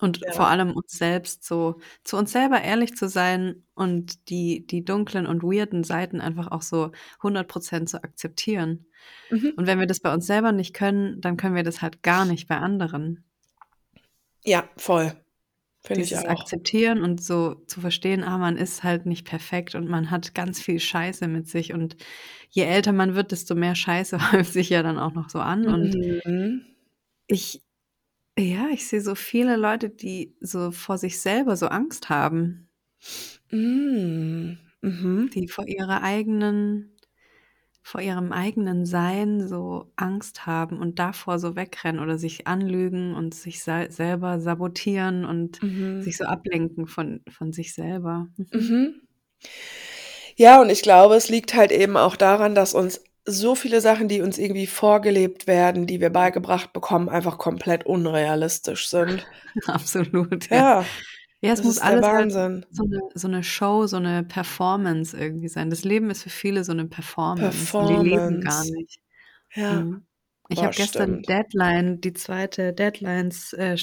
Und 0.00 0.20
vor 0.32 0.44
Ja. 0.46 0.50
allem 0.50 0.72
uns 0.72 0.92
selbst 0.98 1.44
so 1.44 1.80
zu 2.04 2.16
uns 2.18 2.32
selber 2.32 2.60
ehrlich 2.60 2.94
zu 2.96 3.08
sein 3.08 3.64
und 3.74 4.28
die 4.28 4.66
die 4.66 4.84
dunklen 4.84 5.26
und 5.26 5.42
weirden 5.42 5.84
Seiten 5.84 6.20
einfach 6.20 6.50
auch 6.50 6.62
so 6.62 6.92
100 7.22 7.48
% 7.48 7.88
zu 7.88 8.02
akzeptieren. 8.04 8.86
Mhm. 9.30 9.52
Und 9.56 9.66
wenn 9.66 9.78
wir 9.78 9.86
das 9.86 10.00
bei 10.00 10.12
uns 10.12 10.26
selber 10.26 10.52
nicht 10.52 10.74
können, 10.74 11.20
dann 11.20 11.36
können 11.36 11.54
wir 11.54 11.62
das 11.64 11.80
halt 11.82 12.02
gar 12.02 12.24
nicht 12.26 12.48
bei 12.48 12.58
anderen. 12.58 13.24
Ja, 14.44 14.68
voll. 14.76 15.23
Finde 15.86 16.04
ich 16.04 16.10
Dieses. 16.10 16.24
Akzeptieren 16.30 17.02
und 17.02 17.22
so 17.22 17.56
zu 17.66 17.80
verstehen, 17.80 18.24
ah, 18.24 18.38
man 18.38 18.56
ist 18.56 18.82
halt 18.84 19.04
nicht 19.06 19.26
perfekt 19.26 19.74
und 19.74 19.86
man 19.88 20.10
hat 20.10 20.34
ganz 20.34 20.60
viel 20.60 20.80
Scheiße 20.80 21.28
mit 21.28 21.46
sich 21.46 21.74
und 21.74 21.96
je 22.48 22.62
älter 22.64 22.92
man 22.92 23.14
wird, 23.14 23.32
desto 23.32 23.54
mehr 23.54 23.74
Scheiße 23.74 24.18
häuft 24.32 24.52
sich 24.52 24.70
ja 24.70 24.82
dann 24.82 24.98
auch 24.98 25.12
noch 25.12 25.28
so 25.28 25.40
an 25.40 25.68
und 25.68 25.98
Mhm. 26.24 26.64
ich 27.26 27.62
ja, 28.38 28.68
ich 28.72 28.88
sehe 28.88 29.00
so 29.02 29.14
viele 29.14 29.56
Leute, 29.56 29.90
die 29.90 30.36
so 30.40 30.70
vor 30.72 30.98
sich 30.98 31.20
selber 31.20 31.56
so 31.56 31.68
Angst 31.68 32.10
haben. 32.10 32.68
Hm, 33.50 34.58
mhm. 34.82 35.30
Die 35.34 35.48
vor 35.48 35.66
ihrer 35.68 36.02
eigenen 36.02 36.93
vor 37.84 38.00
ihrem 38.00 38.32
eigenen 38.32 38.86
Sein 38.86 39.46
so 39.46 39.92
Angst 39.96 40.46
haben 40.46 40.78
und 40.80 40.98
davor 40.98 41.38
so 41.38 41.54
wegrennen 41.54 42.00
oder 42.02 42.18
sich 42.18 42.46
anlügen 42.48 43.14
und 43.14 43.34
sich 43.34 43.62
selber 43.62 44.40
sabotieren 44.40 45.24
und 45.26 45.62
Mhm. 45.62 46.02
sich 46.02 46.16
so 46.16 46.24
ablenken 46.24 46.86
von 46.88 47.20
von 47.30 47.52
sich 47.52 47.74
selber. 47.74 48.28
Mhm. 48.38 48.46
Mhm. 48.52 48.94
Ja, 50.36 50.60
und 50.60 50.70
ich 50.70 50.82
glaube, 50.82 51.14
es 51.14 51.28
liegt 51.28 51.54
halt 51.54 51.72
eben 51.72 51.96
auch 51.96 52.16
daran, 52.16 52.54
dass 52.54 52.74
uns 52.74 53.02
so 53.26 53.54
viele 53.54 53.80
Sachen, 53.80 54.08
die 54.08 54.20
uns 54.20 54.38
irgendwie 54.38 54.66
vorgelebt 54.66 55.46
werden, 55.46 55.86
die 55.86 56.00
wir 56.00 56.10
beigebracht 56.10 56.72
bekommen, 56.72 57.08
einfach 57.08 57.38
komplett 57.38 57.86
unrealistisch 57.86 58.88
sind. 58.88 59.26
Absolut, 59.66 60.50
ja. 60.50 60.56
Ja, 60.56 60.94
Ja, 61.44 61.52
es 61.52 61.62
das 61.62 61.64
muss 61.64 61.78
alles 61.78 62.06
halt 62.12 62.32
so 62.70 62.84
'ne 62.84 63.02
so 63.14 63.28
'ne 63.28 63.42
Show, 63.42 63.86
so 63.86 63.98
'ne 63.98 64.24
Performance 64.24 65.16
irgendwie 65.16 65.48
sein. 65.48 65.70
Das 65.70 65.84
Leben 65.84 66.10
ist 66.10 66.22
für 66.22 66.30
viele 66.30 66.64
so 66.64 66.72
'ne 66.72 66.86
Performance 66.86 67.76
und 67.78 67.88
die 67.88 67.96
leben 67.96 68.40
gar 68.40 68.64
Performance. 68.64 68.72
nicht. 68.72 68.98
Ja. 69.54 69.86
Mhm. 69.86 70.06
Ich 70.48 70.64
habe 70.64 70.74
gestern. 70.74 71.24
Deadline, 71.26 72.00
die 72.00 72.12
2. 72.14 72.72
Deadlines 72.74 73.52
äh, 73.54 73.76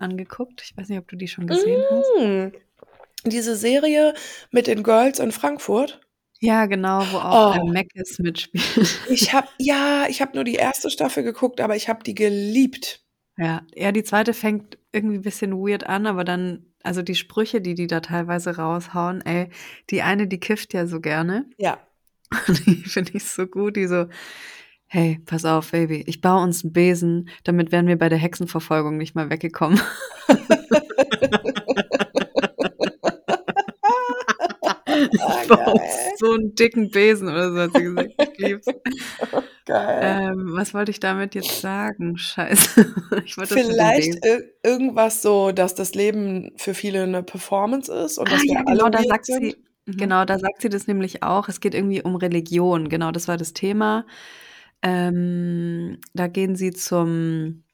angeguckt. 0.00 0.62
Ich 0.64 0.76
weiß 0.76 0.88
nicht, 0.88 0.98
ob 0.98 1.08
du 1.08 1.16
die 1.16 1.28
schon 1.28 1.46
gesehen 1.48 1.86
hast? 1.90 2.14
Hm, 2.18 2.52
diese 3.24 3.56
Serie 3.56 4.14
mit 4.52 4.66
den 4.68 4.82
Girls 4.84 5.18
in 5.20 5.32
Frankfurt? 5.32 6.00
Ja, 6.42 6.64
genau, 6.64 7.10
wo 7.12 7.18
auch, 7.18 7.44
Oh. 7.52 7.64
Mackes 7.66 8.18
mitspielt. 8.18 8.64
Ich 9.04 9.32
habe 9.32 9.48
ja, 9.58 10.06
ich 10.08 10.20
habe 10.20 10.32
nur 10.34 10.44
die 10.44 10.56
1. 10.56 10.90
Staffel 10.90 11.22
geguckt, 11.22 11.60
aber 11.60 11.76
ich 11.76 11.88
habe 11.88 12.02
die 12.04 12.14
geliebt. 12.14 13.02
Ja. 13.38 13.62
Ja, 13.74 13.92
die 13.92 14.02
2. 14.04 14.34
fängt 14.34 14.78
irgendwie 14.92 15.18
bisschen 15.18 15.52
weird 15.56 15.84
an, 15.86 16.06
aber 16.06 16.24
dann 16.24 16.69
also, 16.84 17.02
die 17.02 17.14
Sprüche, 17.14 17.60
die 17.60 17.74
die 17.74 17.86
da 17.86 18.00
teilweise 18.00 18.56
raushauen, 18.56 19.22
ey, 19.26 19.48
die 19.90 20.02
eine, 20.02 20.26
die 20.28 20.40
kifft 20.40 20.74
ja 20.74 20.86
so 20.86 21.00
gerne. 21.00 21.46
Ja. 21.58 21.78
Die 22.66 22.76
finde 22.84 23.12
ich 23.14 23.24
so 23.24 23.46
gut, 23.46 23.76
die 23.76 23.86
so: 23.88 24.06
„Hey, 24.88 25.20
pass 25.26 25.44
auf, 25.46 25.72
Baby, 25.72 26.04
ich 26.08 26.20
baue 26.22 26.42
uns 26.44 26.64
'n 26.64 26.72
Besen, 26.72 27.28
damit 27.44 27.72
wären 27.72 27.86
wir 27.88 27.98
bei 27.98 28.08
der 28.10 28.18
Hexenverfolgung 28.18 28.96
nicht 28.98 29.14
mal 29.16 29.30
weggekommen.“ 29.30 29.80
„Ich 35.26 35.46
baue 35.46 35.60
uns 35.74 36.10
Geil. 36.10 36.12
so 36.14 36.34
'n 36.34 36.54
dicken 36.54 36.90
Besen“, 36.90 37.28
oder 37.28 37.52
so 37.52 37.58
hat 37.60 37.74
sie 37.74 37.82
gesagt. 37.82 38.10
Ich 38.32 38.38
liebe 38.38 38.60
es. 38.60 38.74
Geil. 39.66 40.20
Ähm, 40.22 40.52
was 40.56 40.72
wollte 40.74 40.90
ich 40.90 41.00
damit 41.00 41.34
jetzt 41.34 41.60
sagen? 41.60 42.16
Scheiße. 42.16 42.86
Ich 43.26 43.36
wollte 43.36 43.58
Vielleicht 43.58 44.18
irgendwas 44.62 45.22
so, 45.22 45.52
dass 45.52 45.74
das 45.74 45.94
Leben 45.94 46.52
für 46.56 46.74
viele 46.74 47.06
'ne 47.06 47.22
Performance 47.22 47.92
ist 47.92 48.18
und 48.18 48.30
Ah 48.30 48.32
dass 48.32 48.46
wir 48.48 48.56
ja, 48.56 48.62
alle 48.66 48.82
genau, 48.82 48.88
da 48.90 49.02
sagt 49.04 49.26
sind? 49.26 49.42
sie 49.42 49.56
Mhm. 49.86 49.96
genau, 49.96 50.24
da 50.24 50.38
sagt 50.38 50.60
sie 50.62 50.68
das 50.68 50.86
nämlich 50.86 51.22
auch. 51.22 51.48
Es 51.48 51.60
geht 51.60 51.74
irgendwie 51.74 52.02
um 52.02 52.16
Religion. 52.16 52.88
Genau, 52.88 53.10
das 53.12 53.28
war 53.28 53.36
das 53.36 53.52
Thema. 53.54 54.06
Ähm, 54.82 55.98
da 56.14 56.26
gehen 56.28 56.56
sie 56.56 56.70
zum 56.72 57.64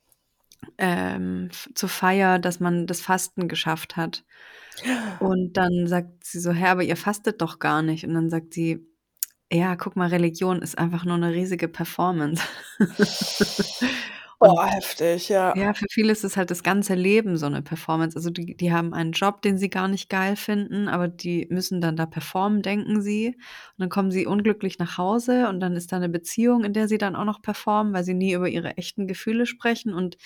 ähm, 0.79 1.51
zur 1.75 1.89
Feier, 1.91 2.39
dass 2.41 2.61
man 2.61 2.87
das 2.87 3.01
Fasten 3.03 3.49
geschafft 3.49 3.97
hat. 3.97 4.25
Und 5.19 5.55
dann 5.57 5.87
sagt 5.87 6.25
sie 6.25 6.41
so: 6.41 6.53
„Hä, 6.53 6.67
aber 6.67 6.83
ihr 6.85 6.97
fastet 6.97 7.41
doch 7.43 7.59
gar 7.59 7.83
nicht.“ 7.83 8.05
Und 8.07 8.15
dann 8.15 8.31
sagt 8.31 8.55
sie 8.55 8.87
ja, 9.53 9.77
guck 9.77 9.97
mal, 9.97 10.09
Religion 10.09 10.63
ist 10.63 10.79
einfach 10.79 11.05
nur 11.05 11.17
eine 11.17 11.33
riesige 11.33 11.69
Performance. 11.69 12.43
Boah, 14.41 14.67
Und 14.67 14.69
heftig, 14.69 15.29
ja. 15.29 15.55
ja, 15.55 15.73
für 15.75 15.87
viele 15.91 16.13
ist 16.13 16.25
es 16.25 16.37
halt 16.37 16.51
das 16.51 16.63
ganze 16.63 16.95
Leben 16.95 17.37
so 17.39 17.47
eine 17.47 17.63
Performance. 17.63 18.17
Also, 18.17 18.31
die 18.31 18.57
die 18.57 18.73
haben 18.73 18.93
einen 18.95 19.13
Job, 19.13 19.43
den 19.43 19.59
sie 19.59 19.71
gar 19.71 19.89
nicht 19.89 20.11
geil 20.11 20.37
finden, 20.37 20.89
aber 20.89 21.09
die 21.09 21.47
müssen 21.51 21.81
dann 21.81 21.97
da 21.97 22.07
performen, 22.07 22.63
denken 22.63 23.01
sie. 23.03 23.29
Und 23.29 23.37
dann 23.79 23.89
kommen 23.89 24.11
sie 24.11 24.27
unglücklich 24.27 24.79
nach 24.79 24.99
Hause 24.99 25.49
und 25.49 25.61
dann 25.61 25.75
ist 25.77 25.93
da 25.93 25.99
'ne 25.99 26.09
Beziehung, 26.11 26.65
in 26.65 26.75
der 26.75 26.89
sie 26.89 26.99
dann 26.99 27.17
auch 27.17 27.25
noch 27.25 27.43
performen, 27.43 27.95
weil 27.95 28.05
sie 28.05 28.15
nie 28.15 28.33
über 28.35 28.49
ihre 28.49 28.77
echten 28.77 29.07
Gefühle 29.07 29.47
sprechen 29.47 29.95
und 29.95 30.17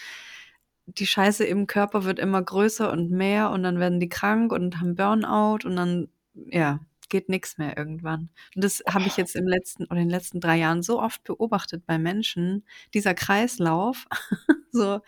die 0.98 1.06
Scheiße 1.06 1.44
im 1.44 1.66
Körper 1.66 2.04
wird 2.04 2.18
immer 2.18 2.42
größer 2.42 2.90
und 2.92 3.10
mehr 3.10 3.50
und 3.50 3.62
dann 3.62 3.78
werden 3.80 4.00
die 4.00 4.08
krank 4.08 4.52
und 4.52 4.80
haben 4.80 4.94
Burnout 4.96 5.66
und 5.66 5.76
dann, 5.76 6.08
ja, 6.34 6.80
geht 7.08 7.28
nix 7.28 7.58
mehr 7.58 7.76
irgendwann. 7.76 8.30
Und 8.54 8.62
das 8.64 8.82
habe 8.88 9.08
ich 9.08 9.16
jetzt 9.16 9.34
im 9.34 9.46
letzten 9.48 9.84
oder 9.84 9.96
in 9.96 10.06
den 10.08 10.10
letzten 10.10 10.40
3 10.40 10.56
Jahren 10.58 10.82
so 10.82 11.00
oft 11.02 11.24
beobachtet 11.24 11.84
bei 11.86 11.98
Menschen, 11.98 12.64
dieser 12.94 13.14
Kreislauf. 13.14 14.06
So, 14.72 15.00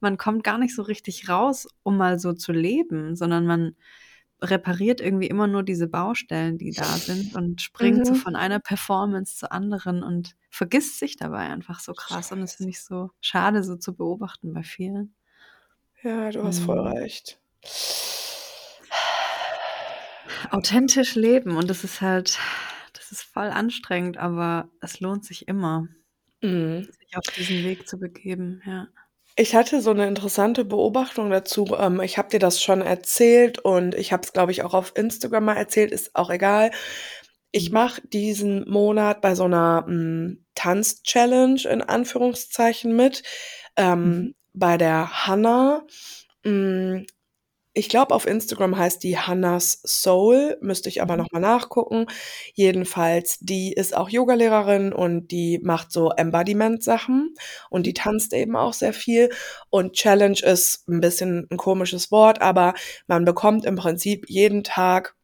man 0.00 0.16
kommt 0.16 0.44
gar 0.44 0.58
nicht 0.58 0.74
so 0.76 0.82
richtig 0.82 1.28
raus, 1.28 1.66
um 1.82 1.96
mal 1.96 2.20
so 2.20 2.32
zu 2.34 2.52
leben, 2.52 3.16
sondern 3.16 3.46
man 3.46 3.74
repariert 4.40 5.00
irgendwie 5.00 5.26
immer 5.28 5.48
nur 5.48 5.64
diese 5.64 5.88
Baustellen, 5.88 6.58
die 6.58 6.72
da 6.72 6.98
sind 6.98 7.34
und 7.34 7.60
springt 7.60 8.06
so 8.06 8.14
Mhm. 8.14 8.16
von 8.16 8.36
einer 8.36 8.60
Performance 8.60 9.36
zur 9.36 9.50
anderen 9.52 10.02
und 10.04 10.36
vergisst 10.50 10.98
sich 11.00 11.16
dabei 11.16 11.48
einfach 11.48 11.80
so 11.80 11.94
krass. 11.94 12.30
Und 12.32 12.40
das 12.42 12.54
finde 12.54 12.70
ich 12.70 12.82
so 12.82 13.10
schade, 13.20 13.64
so 13.64 13.76
zu 13.76 13.96
beobachten 13.96 14.52
bei 14.54 14.62
vielen. 14.62 15.14
Ja, 16.02 16.30
du 16.30 16.44
hast 16.44 16.60
voll 16.60 16.78
Mhm. 16.78 16.88
recht. 16.88 17.40
Authentisch 20.50 21.14
leben 21.14 21.56
und 21.56 21.68
das 21.70 21.84
ist 21.84 22.00
halt 22.00 22.38
das 22.94 23.12
ist 23.12 23.22
voll 23.22 23.48
anstrengend, 23.50 24.16
aber 24.18 24.70
es 24.80 25.00
lohnt 25.00 25.24
sich 25.24 25.48
immer, 25.48 25.88
Mhm. 26.42 26.88
sich 27.00 27.16
auf 27.16 27.30
diesen 27.36 27.64
Weg 27.64 27.88
zu 27.88 27.98
begeben, 27.98 28.62
ja. 28.66 28.88
Ich 29.40 29.54
hatte 29.54 29.80
so 29.80 29.92
'ne 29.92 30.08
interessante 30.08 30.64
Beobachtung 30.64 31.30
dazu. 31.30 31.64
Ähm, 31.78 32.00
ich 32.00 32.18
habe 32.18 32.28
dir 32.28 32.40
das 32.40 32.60
schon 32.60 32.80
erzählt 32.82 33.60
und 33.60 33.94
ich 33.94 34.12
habe 34.12 34.22
es, 34.24 34.32
glaube 34.32 34.50
ich, 34.50 34.64
auch 34.64 34.74
auf 34.74 34.92
Instagram 34.96 35.44
mal 35.44 35.54
erzählt, 35.56 35.92
ist 35.92 36.16
auch 36.16 36.28
egal. 36.30 36.72
Ich 37.52 37.70
Mhm. 37.70 37.72
mache 37.72 38.02
diesen 38.08 38.68
Monat 38.68 39.20
bei 39.20 39.34
so 39.36 39.46
'ner, 39.48 39.84
hm, 39.86 40.44
Tanz-Challenge 40.56 41.60
in 41.70 41.82
Anführungszeichen 41.82 42.96
mit, 42.96 43.22
ähm, 43.76 44.26
Mhm. 44.26 44.32
Bei 44.58 44.76
der 44.78 45.26
Hannah. 45.26 45.82
Hm, 46.44 47.06
ich 47.74 47.88
glaube, 47.88 48.14
auf 48.14 48.26
Instagram 48.26 48.76
heißt 48.78 49.02
die 49.04 49.18
Hannah's 49.18 49.80
Soul, 49.86 50.58
müsste 50.62 50.88
ich 50.90 51.02
aber 51.02 51.14
Mhm. 51.14 51.22
noch 51.22 51.32
mal 51.32 51.40
nachgucken. 51.40 52.06
Jedenfalls, 52.54 53.38
die 53.40 53.72
ist 53.72 53.96
auch 53.96 54.08
Yogalehrerin 54.10 54.92
und 54.92 55.28
die 55.30 55.60
macht 55.62 55.92
so 55.92 56.10
Embodiment-Sachen 56.10 57.34
und 57.70 57.86
die 57.86 57.94
tanzt 57.94 58.32
eben 58.34 58.56
auch 58.56 58.72
sehr 58.74 58.92
viel. 58.94 59.30
Und 59.70 59.94
Challenge 59.94 60.38
ist 60.42 60.88
'n 60.88 61.00
bisschen 61.00 61.46
'n 61.50 61.56
komisches 61.58 62.10
Wort, 62.12 62.42
aber 62.42 62.74
man 63.08 63.24
bekommt 63.24 63.64
im 63.66 63.76
Prinzip 63.76 64.26
jeden 64.28 64.64
Tag 64.64 65.14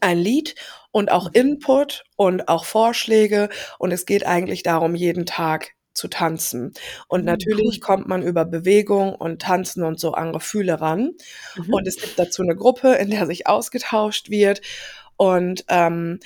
ein 0.00 0.18
Lied 0.18 0.54
und 0.92 1.10
auch 1.12 1.26
Mhm. 1.28 1.32
Input 1.34 2.04
und 2.16 2.48
auch 2.48 2.64
Vorschläge 2.64 3.48
und 3.78 3.92
es 3.92 4.06
geht 4.06 4.26
eigentlich 4.26 4.62
darum, 4.64 4.94
jeden 4.96 5.26
Tag 5.26 5.73
zu 5.94 6.08
tanzen. 6.08 6.72
Und 7.08 7.24
Mhm, 7.24 7.26
natürlich 7.26 7.80
cool. 7.80 7.80
kommt 7.80 8.08
man 8.08 8.22
über 8.22 8.44
Bewegung 8.44 9.14
und 9.14 9.42
Tanzen 9.42 9.82
und 9.84 10.00
so 10.00 10.12
an 10.14 10.32
Gefühle 10.32 10.80
ran. 10.80 11.12
Mhm. 11.56 11.74
Und 11.74 11.88
es 11.88 12.00
gibt 12.00 12.18
dazu 12.18 12.42
'ne 12.44 12.56
Gruppe, 12.56 12.94
in 12.96 13.10
der 13.10 13.26
sich 13.26 13.46
ausgetauscht 13.48 14.30
wird 14.30 14.62
und, 15.16 15.64
ähm, 15.68 16.20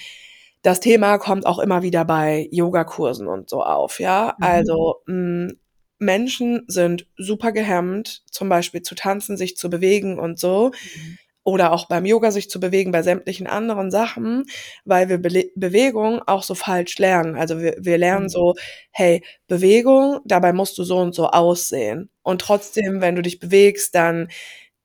das 0.62 0.80
Thema 0.80 1.18
kommt 1.18 1.46
auch 1.46 1.58
immer 1.60 1.82
wieder 1.82 2.04
bei 2.04 2.48
Yogakursen 2.52 3.28
und 3.28 3.50
so 3.50 3.62
auf, 3.64 4.00
ja? 4.00 4.36
Mhm. 4.38 4.38
Also, 4.40 4.96
hm, 5.06 5.58
Menschen 6.00 6.64
sind 6.68 7.06
super 7.18 7.52
gehemmt, 7.52 8.22
zum 8.32 8.48
Beispiel 8.50 8.82
zu 8.82 8.94
tanzen, 8.96 9.36
sich 9.38 9.56
zu 9.56 9.70
bewegen 9.70 10.18
und 10.20 10.38
so 10.40 10.72
Mhm. 10.94 11.18
Oder 11.48 11.72
auch 11.72 11.86
beim 11.88 12.04
Yoga 12.06 12.30
sich 12.30 12.50
zu 12.50 12.60
bewegen, 12.60 12.92
bei 12.92 13.02
sämtlichen 13.02 13.46
anderen 13.46 13.90
Sachen, 13.90 14.44
weil 14.84 15.08
wir 15.08 15.18
Bele 15.18 15.50
Bewegung 15.56 16.20
auch 16.26 16.42
so 16.42 16.54
falsch 16.54 16.98
lernen. 16.98 17.36
Also, 17.36 17.60
wir 17.60 17.76
wir 17.80 17.98
lernen 17.98 18.24
Mhm. 18.26 18.28
so: 18.30 18.54
„Hey, 18.92 19.22
Bewegung, 19.48 20.20
dabei 20.24 20.52
musst 20.52 20.78
du 20.78 20.84
so 20.84 20.98
und 20.98 21.14
so 21.14 21.28
aussehen.“ 21.28 22.10
Und 22.22 22.40
trotzdem, 22.42 23.00
wenn 23.00 23.16
du 23.16 23.22
dich 23.22 23.38
bewegst, 23.40 23.94
dann 23.94 24.28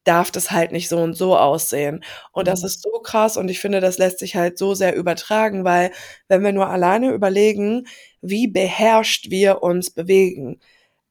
darf 0.05 0.31
das 0.31 0.51
halt 0.51 0.71
nicht 0.73 0.89
so 0.89 0.97
und 0.99 1.13
so 1.15 1.37
aussehen. 1.37 2.03
Und 2.33 2.47
das 2.47 2.61
Mhm. 2.61 2.65
ist 2.67 2.81
so 2.83 2.89
krass 3.03 3.37
und 3.37 3.49
ich 3.49 3.59
finde, 3.59 3.79
das 3.79 3.97
lässt 3.97 4.19
sich 4.19 4.35
halt 4.35 4.57
so 4.57 4.73
sehr 4.75 4.95
übertragen, 4.95 5.63
weil 5.63 5.91
wenn 6.27 6.43
wir 6.43 6.51
nur 6.51 6.67
alleine 6.69 7.11
überlegen, 7.13 7.87
wie 8.21 8.47
beherrscht 8.47 9.29
wir 9.29 9.63
uns 9.63 9.91
bewegen, 9.91 10.59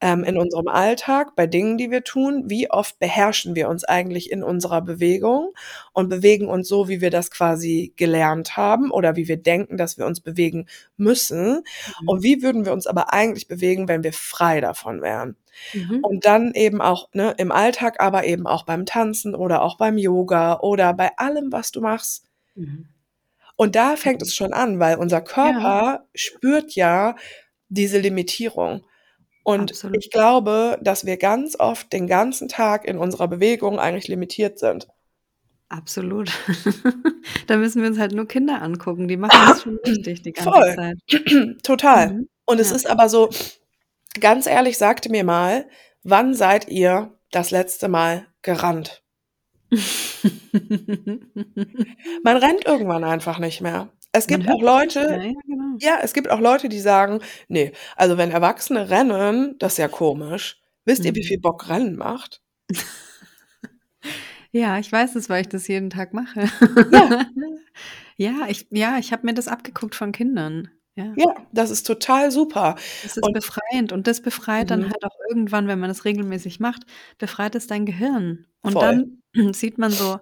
ähm, 0.03 0.25
in 0.25 0.37
unserem 0.37 0.67
Alltag, 0.67 1.33
bei 1.37 1.47
Dingen, 1.47 1.77
die 1.77 1.89
wir 1.89 2.03
tun, 2.03 2.49
wie 2.49 2.69
oft 2.69 2.99
beherrschen 2.99 3.55
wir 3.55 3.69
uns 3.69 3.85
eigentlich 3.85 4.29
in 4.33 4.43
unserer 4.43 4.81
Bewegung 4.81 5.53
und 5.93 6.09
bewegen 6.09 6.49
uns 6.49 6.67
so, 6.67 6.89
wie 6.89 6.99
wir 6.99 7.09
das 7.09 7.31
quasi 7.31 7.93
gelernt 7.95 8.57
haben 8.57 8.91
oder 8.91 9.15
wie 9.15 9.29
wir 9.29 9.37
denken, 9.37 9.77
dass 9.77 9.97
wir 9.97 10.05
uns 10.05 10.19
bewegen 10.19 10.67
müssen. 10.97 11.63
Mhm. 12.01 12.07
Und 12.09 12.21
wie 12.21 12.43
würden 12.43 12.65
wir 12.65 12.73
uns 12.73 12.85
aber 12.85 13.13
eigentlich 13.13 13.47
bewegen, 13.47 13.87
wenn 13.87 14.03
wir 14.03 14.11
frei 14.11 14.59
davon 14.59 15.01
wären? 15.01 15.37
Mhm. 15.73 16.03
Und 16.03 16.25
dann 16.25 16.51
eben 16.53 16.81
auch, 16.81 17.07
ne, 17.13 17.33
im 17.37 17.53
Alltag, 17.53 18.01
aber 18.01 18.25
eben 18.25 18.45
auch 18.45 18.65
beim 18.65 18.85
Tanzen 18.85 19.33
oder 19.35 19.61
auch 19.61 19.77
beim 19.77 19.97
Yoga 19.97 20.59
oder 20.59 20.93
bei 20.93 21.11
allem, 21.15 21.53
was 21.53 21.71
du 21.71 21.79
machst. 21.79 22.25
Mhm. 22.55 22.89
Und 23.55 23.77
da 23.77 23.95
fängt 23.95 24.21
es 24.21 24.35
schon 24.35 24.51
an, 24.51 24.81
weil 24.81 24.97
unser 24.97 25.19
Ja. 25.19 25.23
Körper 25.23 26.05
spürt 26.13 26.75
ja 26.75 27.15
diese 27.69 27.99
Limitierung. 27.99 28.83
Und 29.43 29.71
Absolut. 29.71 29.97
ich 29.99 30.09
glaube, 30.11 30.79
dass 30.81 31.05
wir 31.05 31.17
ganz 31.17 31.57
oft 31.59 31.91
den 31.93 32.07
ganzen 32.07 32.47
Tag 32.47 32.85
in 32.85 32.97
unserer 32.97 33.27
Bewegung 33.27 33.79
eigentlich 33.79 34.07
limitiert 34.07 34.59
sind. 34.59 34.87
Absolut. 35.69 36.31
Da 37.47 37.57
müssen 37.57 37.81
wir 37.81 37.89
uns 37.89 37.99
halt 37.99 38.13
nur 38.13 38.27
Kinder 38.27 38.61
angucken, 38.61 39.07
die 39.07 39.17
machen 39.17 39.37
das 39.47 39.61
schon 39.63 39.77
richtig 39.85 40.21
die 40.21 40.31
ganze 40.33 40.51
Voll. 40.51 40.75
Zeit. 40.75 40.97
Total. 41.63 42.13
Mhm. 42.13 42.29
Und 42.45 42.59
es 42.59 42.69
Ja. 42.69 42.75
ist 42.75 42.89
aber 42.89 43.09
so 43.09 43.29
ganz 44.19 44.45
ehrlich, 44.47 44.77
sagt 44.77 45.09
mir 45.09 45.23
mal, 45.23 45.67
wann 46.03 46.33
seid 46.35 46.67
ihr 46.69 47.17
das 47.31 47.51
letzte 47.51 47.87
Mal 47.89 48.27
gerannt? 48.41 49.03
Man 52.23 52.37
rennt 52.37 52.65
irgendwann 52.65 53.03
einfach 53.03 53.39
nicht 53.39 53.61
mehr. 53.61 53.89
Es 54.15 54.27
gibt 54.27 54.47
auch 54.47 54.61
Leute 54.61 55.25
ja, 55.25 55.33
genau. 55.47 55.79
ja, 55.79 55.99
es 56.03 56.13
gibt 56.13 56.29
auch 56.31 56.39
Leute, 56.39 56.69
die 56.69 56.79
sagen: 56.79 57.21
„Ne, 57.49 57.73
also 57.97 58.17
wenn 58.17 58.31
Erwachsene 58.31 58.89
rennen, 58.89 59.57
das 59.59 59.73
ist 59.73 59.77
ja 59.79 59.87
komisch.“ 59.89 60.61
Wisst 60.85 61.05
ihr, 61.05 61.15
wie 61.15 61.23
Mhm. 61.23 61.27
viel 61.27 61.39
Bock 61.39 61.69
Rennen 61.69 61.97
macht? 61.97 62.41
Ja, 64.53 64.79
ich 64.79 64.91
weiß 64.91 65.15
es, 65.15 65.29
weil 65.29 65.41
ich 65.41 65.49
das 65.49 65.67
jeden 65.67 65.89
Tag 65.89 66.13
mache. 66.13 66.45
Ja. 66.89 67.11
Ja, 68.17 68.47
ich 68.49 68.67
ja, 68.71 68.97
ich 68.99 69.11
habe 69.13 69.25
mir 69.25 69.33
das 69.33 69.47
abgeguckt 69.47 69.95
von 69.95 70.11
Kindern. 70.11 70.69
Ja. 70.95 71.17
Ja, 71.17 71.25
das 71.51 71.69
ist 71.69 71.85
total 71.85 72.31
super. 72.31 72.75
Das 73.03 73.17
ist 73.17 73.27
Und 73.27 73.33
befreiend 73.33 73.91
und 73.91 74.07
das 74.07 74.21
befreit 74.21 74.71
dann 74.71 74.85
Mhm. 74.85 74.89
halt 74.89 75.03
auch 75.03 75.15
irgendwann, 75.29 75.67
wenn 75.67 75.77
man 75.79 75.89
das 75.89 76.05
regelmäßig 76.05 76.59
macht, 76.61 76.83
befreit 77.17 77.53
es 77.55 77.67
dein 77.67 77.85
Gehirn. 77.85 78.47
Und 78.61 78.81
Voll. 78.81 78.81
dann 78.81 79.21
sieht 79.53 79.77
man 79.77 79.97
so: 79.97 80.19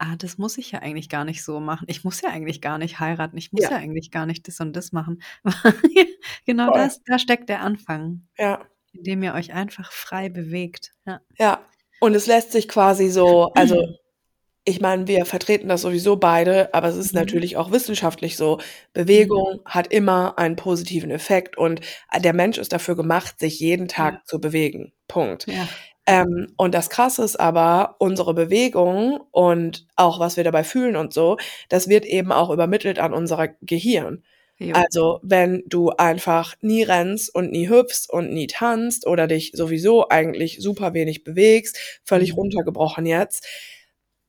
„Ah, 0.00 0.14
das 0.16 0.38
muss 0.38 0.58
ich 0.58 0.70
ja 0.70 0.78
eigentlich 0.80 1.08
gar 1.08 1.24
nicht 1.24 1.42
so 1.44 1.58
machen. 1.60 1.86
Ich 1.88 2.04
muss 2.04 2.20
ja 2.22 2.30
eigentlich 2.30 2.60
gar 2.60 2.78
nicht 2.78 3.00
heiraten. 3.00 3.36
Ich 3.36 3.52
muss 3.52 3.62
Ja. 3.64 3.70
ja 3.72 3.76
eigentlich 3.78 4.10
gar 4.12 4.26
nicht 4.26 4.46
das 4.46 4.60
und 4.60 4.74
das 4.76 4.92
machen.“ 4.92 5.20
Genau 6.46 6.68
Voll. 6.70 6.78
das 6.78 7.02
da 7.04 7.18
steckt 7.18 7.48
der 7.48 7.60
Anfang, 7.62 8.22
Ja. 8.38 8.64
indem 8.92 9.22
ihr 9.24 9.34
euch 9.34 9.52
einfach 9.52 9.90
frei 9.92 10.28
bewegt. 10.28 10.94
Ja. 11.06 11.20
Ja. 11.38 11.66
Und 12.00 12.14
es 12.14 12.26
lässt 12.28 12.52
sich 12.52 12.68
quasi 12.68 13.10
so 13.10 13.50
also, 13.54 13.76
ich 14.64 14.80
meine, 14.80 15.08
wir 15.08 15.26
vertreten 15.26 15.68
das 15.68 15.82
sowieso 15.82 16.16
beide, 16.16 16.74
aber 16.74 16.88
es 16.88 16.96
ist 16.96 17.14
Mhm. 17.14 17.20
natürlich 17.20 17.56
auch 17.56 17.70
wissenschaftlich 17.72 18.36
so. 18.36 18.58
Mhm. 18.58 18.62
Bewegung 18.94 19.60
hat 19.66 19.88
immer 19.92 20.38
einen 20.38 20.56
positiven 20.56 21.10
Effekt 21.10 21.58
und, 21.58 21.80
äh, 22.12 22.20
der 22.20 22.34
Mensch 22.34 22.58
ist 22.58 22.72
dafür 22.72 22.96
gemacht, 22.96 23.40
sich 23.40 23.60
jeden 23.60 23.88
Tag 23.88 24.14
Ja. 24.16 24.22
zu 24.26 24.40
bewegen. 24.40 24.92
Punkt. 25.08 25.46
Ja. 25.48 25.68
Ähm, 26.08 26.48
und 26.56 26.74
das 26.74 26.90
Krasse 26.90 27.24
ist 27.24 27.38
aber, 27.40 27.96
unsere 28.00 28.34
Bewegung 28.34 29.20
und 29.32 29.86
auch 29.96 30.20
was 30.20 30.36
wir 30.38 30.44
dabei 30.44 30.64
fühlen 30.64 30.96
und 30.96 31.12
so, 31.14 31.36
das 31.68 31.88
wird 31.88 32.06
eben 32.06 32.32
auch 32.32 32.50
übermittelt 32.50 32.98
an 33.00 33.14
unser 33.14 33.48
Gehirn. 33.62 34.24
Jo. 34.58 34.74
Also, 34.74 35.20
wenn 35.22 35.62
du 35.66 35.90
einfach 35.90 36.56
nie 36.62 36.82
rennst 36.82 37.34
und 37.34 37.52
nie 37.52 37.68
hüpfst 37.68 38.08
und 38.10 38.32
nie 38.32 38.48
tanzt 38.48 39.06
oder 39.06 39.26
dich 39.28 39.52
sowieso 39.54 40.08
eigentlich 40.10 40.58
super 40.60 40.94
wenig 40.94 41.24
bewegst, 41.24 41.78
völlig 42.04 42.32
Mhm. 42.32 42.38
runtergebrochen 42.40 43.06
jetzt, 43.06 43.46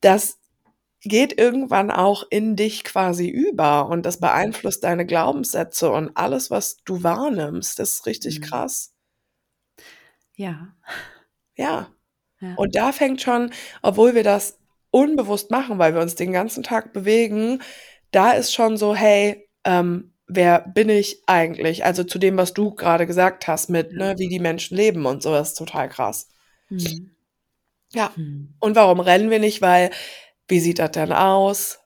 das 0.02 0.38
geht 1.02 1.38
irgendwann 1.40 1.90
auch 1.92 2.24
in 2.30 2.56
dich 2.56 2.84
quasi 2.84 3.28
über 3.28 3.88
und 3.88 4.06
das 4.06 4.20
Mhm. 4.20 4.22
beeinflusst 4.22 4.84
deine 4.84 5.06
Glaubenssätze 5.06 5.90
und 5.92 6.12
alles, 6.16 6.50
was 6.50 6.78
du 6.84 7.02
wahrnimmst. 7.04 7.78
Das 7.80 7.94
ist 7.94 8.06
richtig 8.06 8.40
Mhm. 8.40 8.44
krass. 8.44 8.88
Ja. 10.36 10.74
Ja. 11.60 11.88
Ja. 12.40 12.54
Und 12.56 12.74
da 12.76 12.92
fängt 12.92 13.20
schon 13.22 13.52
obwohl 13.82 14.14
wir 14.14 14.24
das 14.24 14.58
unbewusst 14.90 15.50
machen, 15.50 15.78
weil 15.78 15.94
wir 15.94 16.02
uns 16.02 16.14
den 16.16 16.32
ganzen 16.32 16.62
Tag 16.62 16.92
bewegen, 16.92 17.62
da 18.12 18.32
ist 18.32 18.52
schon 18.54 18.76
so: 18.78 18.94
„Hey, 18.96 19.48
ähm, 19.64 20.14
wer 20.26 20.60
bin 20.62 20.88
ich 20.88 21.22
eigentlich? 21.26 21.84
Also 21.84 22.04
zu 22.04 22.18
dem, 22.18 22.36
was 22.38 22.54
du 22.54 22.74
gerade 22.74 23.06
gesagt 23.06 23.48
hast, 23.48 23.70
mit, 23.70 23.92
ne, 23.92 24.14
wie 24.18 24.28
die 24.28 24.40
Menschen 24.40 24.76
leben 24.76 25.06
und 25.06 25.22
so, 25.22 25.32
das 25.32 25.50
ist 25.50 25.58
total 25.58 25.88
krass. 25.90 26.28
Hm. 26.68 27.10
Ja. 27.94 28.12
Hm. 28.16 28.54
Und 28.60 28.76
warum 28.76 29.00
rennen 29.00 29.30
wir 29.30 29.40
nicht? 29.40 29.62
Weil, 29.62 29.90
wie 30.48 30.60
sieht 30.60 30.78
das 30.80 30.92
denn 30.92 31.12
aus? 31.12 31.80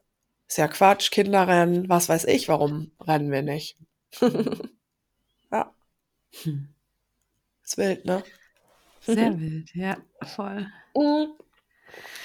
Ist 0.48 0.58
ja 0.58 0.68
Quatsch, 0.68 1.10
Kinder 1.12 1.48
rennen, 1.48 1.88
was 1.88 2.08
weiß 2.08 2.24
ich, 2.26 2.48
warum 2.48 2.92
rennen 3.00 3.30
wir 3.32 3.42
nicht? 3.42 3.76
ja, 5.52 5.72
Hm. 6.44 6.68
ist 7.64 7.78
wild, 7.78 8.04
ne? 8.06 8.22
Sehr 9.06 9.16
wild, 9.40 9.74
ja, 9.74 9.96
voll. 10.22 10.66
Mm. 10.94 11.26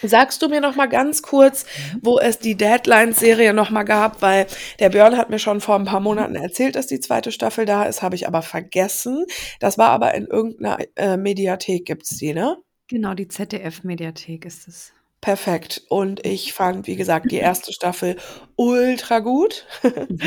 Sagst 0.01 0.41
du 0.41 0.47
mir 0.47 0.61
noch 0.61 0.75
mal 0.75 0.87
ganz 0.87 1.21
kurz, 1.21 1.65
wo 2.01 2.19
es 2.19 2.39
die 2.39 2.55
Deadlines-Serie 2.55 3.53
noch 3.53 3.69
mal 3.69 3.83
gab, 3.83 4.21
weil 4.21 4.47
der 4.79 4.89
Björn 4.89 5.17
hat 5.17 5.29
mir 5.29 5.39
schon 5.39 5.59
vor 5.59 5.75
ein 5.75 5.85
paar 5.85 5.99
Monaten 5.99 6.35
erzählt, 6.35 6.75
dass 6.75 6.87
die 6.87 7.01
zweite 7.01 7.31
Staffel 7.31 7.65
da 7.65 7.83
ist, 7.83 8.01
habe 8.01 8.15
ich 8.15 8.25
aber 8.25 8.41
vergessen. 8.41 9.25
Das 9.59 9.77
war 9.77 9.89
aber 9.89 10.13
in 10.15 10.25
irgendeiner 10.25 10.77
äh, 10.95 11.17
Mediathek 11.17 11.85
gibt's 11.85 12.17
die, 12.17 12.33
ne? 12.33 12.57
Genau, 12.87 13.13
die 13.13 13.27
ZDF-Mediathek 13.27 14.45
ist 14.45 14.67
es. 14.67 14.93
Perfekt. 15.21 15.83
Und 15.89 16.25
ich 16.25 16.53
fand, 16.53 16.87
wie 16.87 16.95
gesagt, 16.95 17.31
die 17.31 17.37
erste 17.37 17.73
Staffel 17.73 18.17
ultra 18.55 19.19
gut. 19.19 19.65
Mhm. 20.09 20.19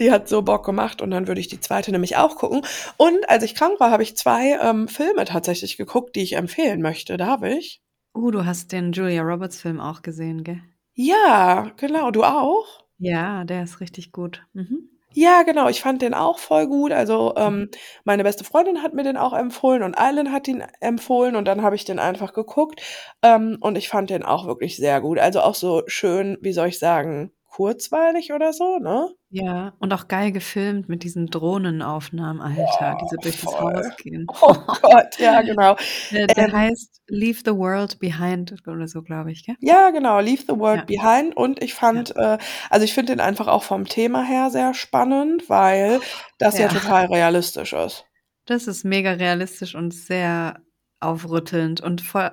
Die 0.00 0.10
hat 0.10 0.28
so 0.28 0.42
Bock 0.42 0.64
gemacht 0.64 1.02
und 1.02 1.10
dann 1.10 1.28
würde 1.28 1.40
ich 1.40 1.48
die 1.48 1.60
zweite 1.60 1.92
nämlich 1.92 2.16
auch 2.16 2.36
gucken. 2.36 2.62
Und 2.96 3.28
als 3.28 3.44
ich 3.44 3.54
krank 3.54 3.78
war, 3.78 3.90
habe 3.90 4.02
ich 4.02 4.16
zwei 4.16 4.58
ähm, 4.62 4.88
Filme 4.88 5.24
tatsächlich 5.24 5.76
geguckt, 5.76 6.16
die 6.16 6.22
ich 6.22 6.34
empfehlen 6.34 6.80
möchte. 6.80 7.16
Darf 7.16 7.42
ich? 7.42 7.82
Uh, 8.14 8.30
du 8.30 8.44
hast 8.44 8.72
den 8.72 8.92
Julia 8.92 9.22
Roberts-Film 9.22 9.80
auch 9.80 10.02
gesehen, 10.02 10.44
gell? 10.44 10.60
Ja, 10.94 11.70
genau. 11.76 12.10
Du 12.10 12.24
auch? 12.24 12.84
Ja, 12.98 13.44
der 13.44 13.62
ist 13.62 13.80
richtig 13.80 14.12
gut. 14.12 14.42
Mhm. 14.52 14.88
Ja, 15.14 15.42
genau. 15.42 15.68
Ich 15.68 15.80
fand 15.80 16.00
den 16.02 16.14
auch 16.14 16.38
voll 16.38 16.66
gut. 16.66 16.92
Also 16.92 17.34
ähm, 17.36 17.68
meine 18.04 18.22
beste 18.22 18.44
Freundin 18.44 18.82
hat 18.82 18.94
mir 18.94 19.02
den 19.02 19.16
auch 19.16 19.32
empfohlen 19.34 19.82
und 19.82 19.98
Eileen 19.98 20.32
hat 20.32 20.48
ihn 20.48 20.62
empfohlen 20.80 21.36
und 21.36 21.46
dann 21.46 21.62
habe 21.62 21.76
ich 21.76 21.84
den 21.84 21.98
einfach 21.98 22.32
geguckt 22.32 22.80
ähm, 23.22 23.58
und 23.60 23.76
ich 23.76 23.88
fand 23.88 24.10
den 24.10 24.22
auch 24.22 24.46
wirklich 24.46 24.76
sehr 24.76 25.00
gut. 25.00 25.18
Also 25.18 25.40
auch 25.40 25.54
so 25.54 25.82
schön, 25.86 26.38
wie 26.40 26.52
soll 26.52 26.68
ich 26.68 26.78
sagen, 26.78 27.32
kurzweilig 27.54 28.32
oder 28.32 28.52
so, 28.54 28.78
ne? 28.78 29.10
Ja, 29.28 29.74
und 29.78 29.92
auch 29.92 30.08
geil 30.08 30.32
gefilmt 30.32 30.88
mit 30.88 31.02
diesen 31.02 31.26
Drohnenaufnahmen, 31.26 32.40
Alter, 32.40 32.96
die 33.00 33.08
so 33.10 33.16
durch 33.20 33.40
das. 33.42 33.60
Haus 33.60 33.96
gehen. 33.98 34.26
Oh 34.40 34.54
Gott, 34.82 35.18
ja, 35.18 35.42
genau. 35.42 35.76
Der, 36.10 36.26
der 36.28 36.48
Ähm. 36.48 36.52
heißt 36.52 37.02
Leave 37.08 37.40
the 37.44 37.52
World 37.54 37.98
Behind 37.98 38.54
oder 38.66 38.88
so, 38.88 39.02
glaube 39.02 39.32
ich, 39.32 39.44
gell? 39.44 39.56
Ja, 39.60 39.90
genau, 39.90 40.20
Leave 40.20 40.42
the 40.48 40.56
World 40.58 40.88
Ja. 40.90 41.02
Behind. 41.02 41.36
Und 41.36 41.62
ich 41.62 41.74
fand, 41.74 42.16
äh, 42.16 42.38
also 42.70 42.84
ich 42.84 42.94
finde 42.94 43.12
den 43.12 43.20
einfach 43.20 43.48
auch 43.48 43.62
vom 43.64 43.84
Thema 43.86 44.22
her 44.24 44.50
sehr 44.50 44.72
spannend, 44.72 45.48
weil 45.50 46.00
das 46.38 46.56
ja, 46.58 46.66
Ja. 46.66 46.68
total 46.68 47.06
realistisch 47.06 47.74
ist. 47.74 48.06
Das 48.46 48.66
ist 48.66 48.84
mega 48.84 49.12
realistisch 49.12 49.74
und 49.74 49.92
sehr 49.92 50.62
aufrüttelnd 51.00 51.80
und 51.82 52.00
voll 52.00 52.30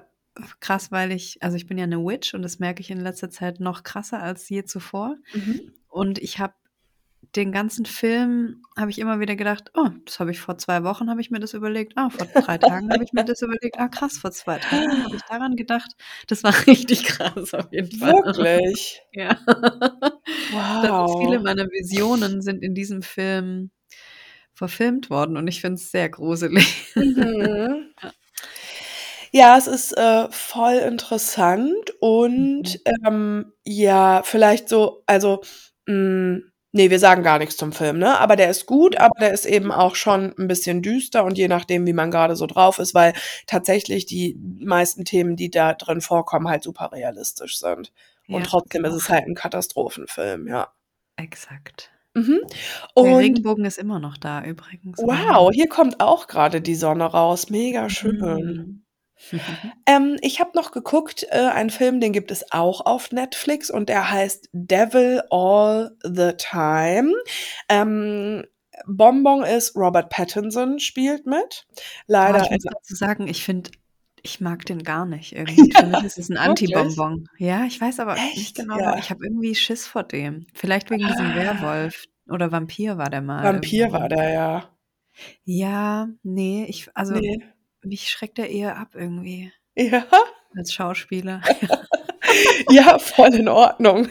krass, 0.59 0.91
weil 0.91 1.11
ich, 1.11 1.41
also 1.41 1.57
ich 1.57 1.67
bin 1.67 1.77
ja 1.77 1.83
eine 1.85 2.03
Witch 2.03 2.33
und 2.33 2.41
das 2.41 2.59
merke 2.59 2.81
ich 2.81 2.91
in 2.91 2.99
letzter 2.99 3.29
Zeit 3.29 3.59
noch 3.59 3.83
krasser 3.83 4.21
als 4.21 4.47
je 4.49 4.63
zuvor. 4.63 5.15
Und 5.87 6.19
ich 6.19 6.39
habe 6.39 6.53
den 7.35 7.51
ganzen 7.51 7.85
Film, 7.85 8.63
habe 8.75 8.89
ich 8.89 8.97
immer 8.97 9.19
wieder 9.19 9.35
gedacht, 9.35 9.71
oh, 9.75 9.89
das 10.05 10.19
habe 10.19 10.31
ich 10.31 10.39
vor 10.39 10.57
zwei 10.57 10.83
Wochen, 10.83 11.09
habe 11.09 11.21
ich 11.21 11.29
mir 11.29 11.39
das 11.39 11.53
überlegt. 11.53 11.93
Ah, 11.95 12.09
vor 12.09 12.25
drei 12.25 12.57
Tagen 12.57 12.91
habe 12.91 13.03
ich 13.03 13.13
mir 13.13 13.23
das 13.23 13.41
überlegt. 13.41 13.77
Ah, 13.77 13.87
krass, 13.87 14.17
vor 14.17 14.31
zwei 14.31 14.57
Tagen 14.57 15.03
habe 15.03 15.15
ich 15.15 15.21
daran 15.23 15.55
gedacht. 15.55 15.91
Das 16.27 16.43
war 16.43 16.53
richtig 16.67 17.03
krass 17.03 17.53
auf 17.53 17.71
jeden 17.71 17.91
Fall. 17.97 18.13
Wirklich? 18.13 19.01
Ja. 19.11 19.37
Wow. 20.51 21.19
viele 21.21 21.39
meiner 21.39 21.65
Visionen 21.65 22.41
sind 22.41 22.63
in 22.63 22.73
diesem 22.73 23.01
Film 23.01 23.71
verfilmt 24.53 25.09
worden 25.09 25.35
und 25.35 25.47
ich 25.47 25.61
finde 25.61 25.75
es 25.75 25.91
sehr 25.91 26.09
gruselig. 26.09 26.93
Mhm. 26.95 27.91
Ja, 28.01 28.11
es 29.57 29.67
ist 29.67 29.97
äh, 29.97 30.27
voll 30.31 30.75
interessant 30.75 31.93
und 31.99 32.79
ähm, 33.05 33.53
ja, 33.63 34.21
vielleicht 34.23 34.69
so, 34.69 35.03
also, 35.05 35.41
mh, 35.87 36.39
nee, 36.71 36.89
wir 36.89 36.99
sagen 36.99 37.23
gar 37.23 37.39
nichts 37.39 37.57
zum 37.57 37.71
Film, 37.71 37.99
ne? 37.99 38.19
Aber 38.19 38.35
der 38.35 38.49
ist 38.49 38.65
gut, 38.65 38.97
aber 38.97 39.19
der 39.19 39.31
ist 39.33 39.45
eben 39.45 39.71
auch 39.71 39.95
schon 39.95 40.33
ein 40.37 40.47
bisschen 40.47 40.81
düster 40.81 41.23
und 41.25 41.37
je 41.37 41.47
nachdem, 41.47 41.85
wie 41.87 41.93
man 41.93 42.11
gerade 42.11 42.35
so 42.35 42.45
drauf 42.47 42.79
ist, 42.79 42.93
weil 42.95 43.13
tatsächlich 43.47 44.05
die 44.05 44.37
meisten 44.59 45.05
Themen, 45.05 45.35
die 45.35 45.49
da 45.51 45.73
drin 45.73 46.01
vorkommen, 46.01 46.47
halt 46.47 46.63
super 46.63 46.91
realistisch 46.91 47.59
sind. 47.59 47.91
Und 48.27 48.41
Ja, 48.41 48.45
trotzdem 48.45 48.83
ist 48.85 48.89
genau. 48.91 48.97
es 49.01 49.09
halt 49.09 49.25
ein 49.27 49.35
Katastrophenfilm, 49.35 50.47
ja. 50.47 50.69
Exakt. 51.17 51.91
Mhm. 52.15 52.39
Der 53.03 53.03
Und 53.03 53.15
Regenbogen 53.17 53.65
ist 53.65 53.77
immer 53.77 53.99
noch 53.99 54.17
da 54.17 54.43
übrigens. 54.43 54.97
wow, 54.97 55.51
hier 55.53 55.67
kommt 55.69 55.99
auch 55.99 56.27
gerade 56.27 56.61
die 56.61 56.75
Sonne 56.75 57.05
raus. 57.05 57.49
Mega 57.49 57.89
schön. 57.89 58.17
Mhm. 58.19 58.83
Ähm, 59.85 60.17
ich 60.21 60.39
habe 60.39 60.51
noch 60.55 60.71
geguckt, 60.71 61.25
äh, 61.29 61.47
einen 61.47 61.69
Film, 61.69 61.99
den 61.99 62.13
gibt 62.13 62.31
es 62.31 62.51
auch 62.51 62.85
auf 62.85 63.11
Netflix 63.11 63.69
und 63.69 63.89
der 63.89 64.09
heißt 64.11 64.49
Devil 64.53 65.21
All 65.29 65.91
the 66.03 66.31
Time. 66.37 67.13
Ähm, 67.67 68.45
Bonbon 68.87 69.43
ist 69.43 69.75
Robert 69.75 70.09
Pattinson 70.09 70.79
spielt 70.79 71.25
mit. 71.25 71.67
Leider 72.07 72.43
ich 72.43 72.49
muss 72.49 72.63
dazu 72.63 72.95
sagen, 72.95 73.27
ich 73.27 73.43
finde, 73.43 73.71
ich 74.21 74.39
mag 74.39 74.65
den 74.65 74.83
gar 74.83 75.05
nicht 75.05 75.33
irgendwie. 75.35 75.71
Für 75.77 75.85
mich 75.85 76.03
ist 76.03 76.17
es 76.17 76.29
ein? 76.29 76.37
Anti-Bonbon. 76.37 77.27
Ja, 77.37 77.65
ich 77.65 77.79
weiß 77.79 77.99
aber 77.99 78.15
nicht 78.15 78.37
Echt? 78.37 78.55
genau. 78.55 78.77
Ja. 78.79 78.97
Ich 78.97 79.09
habe 79.09 79.25
irgendwie 79.25 79.53
Schiss 79.55 79.85
vor 79.85 80.03
dem. 80.03 80.47
Vielleicht 80.53 80.89
wegen 80.91 81.05
diesem 81.07 81.27
Ah. 81.31 81.35
Werwolf 81.35 82.05
oder 82.29 82.51
Vampir 82.51 82.97
war 82.97 83.09
der 83.09 83.21
mal. 83.21 83.43
Vampir 83.43 83.79
irgendwo. 83.87 83.99
war 83.99 84.09
der 84.09 84.29
ja. 84.29 84.69
Ja, 85.43 86.07
nee, 86.23 86.65
ich, 86.69 86.89
also 86.93 87.13
Nee. 87.15 87.43
Mich 87.83 88.09
schreckt 88.09 88.37
der 88.37 88.49
eher 88.49 88.77
ab 88.77 88.89
irgendwie 88.95 89.51
Ja, 89.75 90.05
als 90.55 90.73
Schauspieler. 90.73 91.41
ja, 92.69 92.99
voll 92.99 93.33
in 93.33 93.47
Ordnung. 93.47 94.07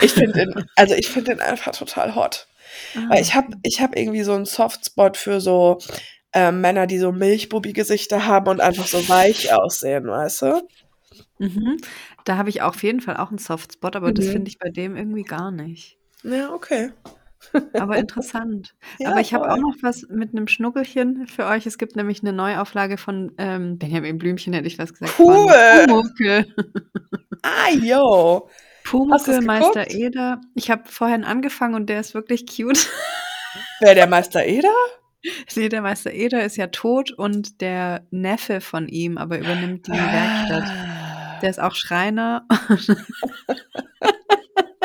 Ich 0.00 0.12
finde 0.12 0.32
den, 0.32 0.66
also 0.76 0.94
ich 0.94 1.08
finde 1.08 1.32
den 1.32 1.40
einfach 1.40 1.72
total 1.72 2.14
hot. 2.14 2.46
Weil 3.08 3.20
ich 3.20 3.34
habe 3.34 3.56
ich 3.62 3.80
hab 3.80 3.96
irgendwie 3.96 4.22
so 4.22 4.32
einen 4.32 4.46
Softspot 4.46 5.16
für 5.16 5.40
so 5.40 5.78
äh, 6.32 6.50
Männer, 6.50 6.86
die 6.86 6.98
so 6.98 7.12
Milchbubi-Gesichter 7.12 8.26
haben 8.26 8.48
und 8.48 8.60
einfach 8.60 8.86
so 8.86 9.08
weich 9.08 9.52
aussehen, 9.52 10.06
weißt 10.08 10.42
du? 10.42 10.68
Mhm. 11.38 11.76
Da 12.24 12.36
habe 12.36 12.48
ich 12.48 12.62
auf 12.62 12.82
jeden 12.82 13.00
Fall 13.00 13.16
auch 13.16 13.28
einen 13.28 13.38
Softspot, 13.38 13.94
aber 13.96 14.12
das 14.12 14.26
Mhm. 14.26 14.30
finde 14.32 14.48
ich 14.48 14.58
bei 14.58 14.70
dem 14.70 14.96
irgendwie 14.96 15.22
gar 15.22 15.50
nicht. 15.50 15.98
Ja, 16.24 16.52
okay. 16.52 16.90
Aber 17.74 17.96
interessant. 17.98 18.74
Ja, 18.98 19.10
aber 19.10 19.20
ich 19.20 19.34
habe 19.34 19.50
auch 19.50 19.56
noch 19.56 19.74
was 19.82 20.06
mit 20.08 20.30
einem 20.30 20.48
Schnuckelchen 20.48 21.26
für 21.26 21.46
euch. 21.46 21.66
Es 21.66 21.78
gibt 21.78 21.96
nämlich 21.96 22.22
eine 22.22 22.32
Neuauflage 22.32 22.96
von 22.96 23.32
ähm, 23.38 23.78
Benjamin 23.78 24.18
Blümchen, 24.18 24.52
hätte 24.52 24.66
ich 24.66 24.78
was 24.78 24.92
gesagt. 24.92 25.18
Cool. 25.18 25.50
Ah, 27.42 27.70
yo. 27.70 28.48
Du's 28.90 29.26
Meister? 29.42 29.90
Eder. 29.90 30.40
Ich 30.54 30.70
habe 30.70 30.82
vorhin 30.86 31.24
angefangen 31.24 31.74
und 31.74 31.88
der 31.88 32.00
ist 32.00 32.14
wirklich 32.14 32.46
cute. 32.46 32.88
Wer 33.80 33.94
der 33.94 34.06
Meister 34.06 34.44
Eder? 34.44 34.74
nee, 35.56 35.68
der 35.68 35.82
Meister 35.82 36.12
Eder 36.12 36.44
ist 36.44 36.56
ja 36.56 36.68
tot 36.68 37.12
und 37.12 37.60
der 37.60 38.06
Neffe 38.10 38.60
von 38.60 38.88
ihm 38.88 39.18
aber 39.18 39.38
übernimmt 39.38 39.86
die 39.86 39.92
Werkstatt. 39.92 40.64
Ah. 40.64 41.38
Der 41.40 41.50
ist 41.50 41.60
auch 41.60 41.74
Schreiner. 41.74 42.46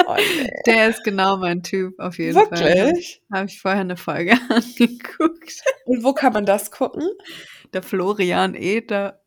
Oh, 0.09 0.15
nee. 0.15 0.49
Der 0.65 0.89
ist 0.89 1.03
genau 1.03 1.37
mein 1.37 1.61
Typ, 1.63 1.99
auf 1.99 2.17
jeden 2.17 2.33
Fall. 2.33 2.49
Wirklich? 2.51 3.21
Habe 3.31 3.45
ich 3.45 3.61
vorher 3.61 3.81
eine 3.81 3.97
Folge 3.97 4.31
angeguckt. 4.49 5.61
Und 5.85 6.03
wo 6.03 6.13
kann 6.13 6.33
man 6.33 6.45
das 6.45 6.71
gucken? 6.71 7.07
Der 7.73 7.83
Florian 7.83 8.55
Eder. 8.55 9.21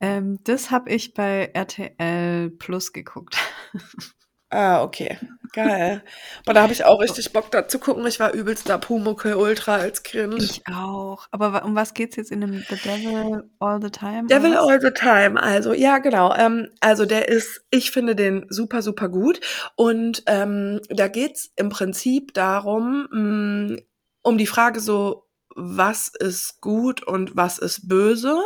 Ähm, 0.00 0.38
das 0.44 0.70
habe 0.70 0.90
ich 0.90 1.14
bei 1.14 1.50
RTL 1.54 2.50
Plus 2.50 2.92
geguckt. 2.92 3.36
Ah, 4.50 4.82
okay. 4.82 5.18
Geil. 5.52 6.02
Aber 6.44 6.54
da 6.54 6.62
habe 6.62 6.72
ich 6.72 6.84
auch 6.84 7.00
richtig 7.00 7.32
Bock 7.32 7.50
da 7.50 7.66
zu 7.66 7.78
gucken. 7.78 8.06
Ich 8.06 8.20
war 8.20 8.32
übelster 8.32 8.78
Pumuckl 8.78 9.34
Ultra 9.34 9.76
als 9.76 10.02
Kind. 10.02 10.40
Ich 10.42 10.62
auch. 10.72 11.26
Aber 11.30 11.52
wa- 11.52 11.64
um 11.64 11.74
was 11.74 11.94
geht's 11.94 12.16
jetzt 12.16 12.30
in 12.30 12.42
dem 12.42 12.52
The 12.68 12.76
Devil 12.76 13.50
All 13.58 13.80
the 13.82 13.90
Time? 13.90 14.26
Devil 14.28 14.52
was? 14.52 14.58
All 14.58 14.80
the 14.80 14.90
Time, 14.90 15.42
also 15.42 15.72
ja 15.72 15.98
genau. 15.98 16.34
Ähm, 16.36 16.68
also 16.80 17.06
der 17.06 17.28
ist, 17.28 17.64
ich 17.70 17.90
finde 17.90 18.14
den 18.14 18.46
super, 18.50 18.82
super 18.82 19.08
gut. 19.08 19.40
Und 19.76 20.22
ähm, 20.26 20.80
da 20.90 21.08
geht's 21.08 21.50
im 21.56 21.68
Prinzip 21.70 22.34
darum, 22.34 23.08
mh, 23.10 23.76
um 24.22 24.38
die 24.38 24.46
Frage 24.46 24.80
so, 24.80 25.25
was 25.56 26.08
ist 26.08 26.60
gut 26.60 27.02
und 27.02 27.34
was 27.34 27.58
ist 27.58 27.88
böse. 27.88 28.36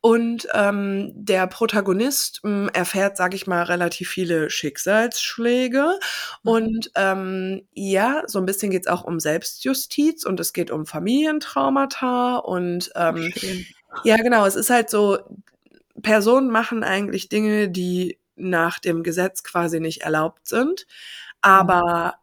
Und 0.00 0.48
ähm, 0.52 1.12
der 1.14 1.46
Protagonist 1.46 2.40
mh, 2.42 2.70
erfährt, 2.74 3.16
sage 3.16 3.36
ich 3.36 3.46
mal, 3.46 3.62
relativ 3.62 4.10
viele 4.10 4.50
Schicksalsschläge. 4.50 5.98
Mhm. 6.42 6.50
Und 6.50 6.90
ähm, 6.96 7.68
ja, 7.72 8.24
so 8.26 8.40
ein 8.40 8.46
bisschen 8.46 8.70
geht's 8.70 8.88
auch 8.88 9.04
um 9.04 9.20
Selbstjustiz 9.20 10.24
und 10.24 10.40
es 10.40 10.52
geht 10.52 10.70
um 10.70 10.84
Familientraumata 10.84 12.38
und 12.38 12.90
ähm, 12.96 13.32
Schön. 13.36 13.64
ja, 14.04 14.16
genau. 14.16 14.44
Es 14.44 14.56
ist 14.56 14.70
halt 14.70 14.90
so, 14.90 15.18
Personen 16.02 16.50
machen 16.50 16.82
eigentlich 16.82 17.28
Dinge, 17.28 17.68
die 17.68 18.18
nach 18.34 18.78
dem 18.78 19.02
Gesetz 19.02 19.42
quasi 19.42 19.80
nicht 19.80 20.02
erlaubt 20.02 20.48
sind. 20.48 20.86
Aber 21.40 22.14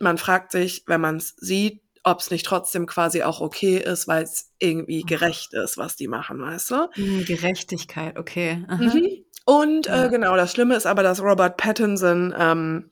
man 0.00 0.18
fragt 0.18 0.52
sich, 0.52 0.84
wenn 0.86 1.00
man 1.00 1.16
es 1.16 1.34
sieht, 1.36 1.83
ob 2.04 2.20
es 2.20 2.30
nicht 2.30 2.46
trotzdem 2.46 2.86
quasi 2.86 3.22
auch 3.22 3.40
okay 3.40 3.78
ist, 3.78 4.06
weil 4.06 4.22
es 4.22 4.52
irgendwie 4.58 5.02
gerecht 5.02 5.54
ist, 5.54 5.78
was 5.78 5.96
die 5.96 6.06
machen, 6.08 6.40
weißt 6.40 6.70
du? 6.70 6.88
Hm, 6.92 7.24
Gerechtigkeit, 7.24 8.18
okay. 8.18 8.64
Mhm. 8.68 9.24
Und 9.46 9.86
äh, 9.86 9.96
Ja. 9.96 10.06
genau, 10.08 10.36
das 10.36 10.52
Schlimme 10.52 10.76
ist 10.76 10.86
aber, 10.86 11.02
dass 11.02 11.22
Robert 11.22 11.56
Pattinson 11.56 12.34
ähm, 12.38 12.90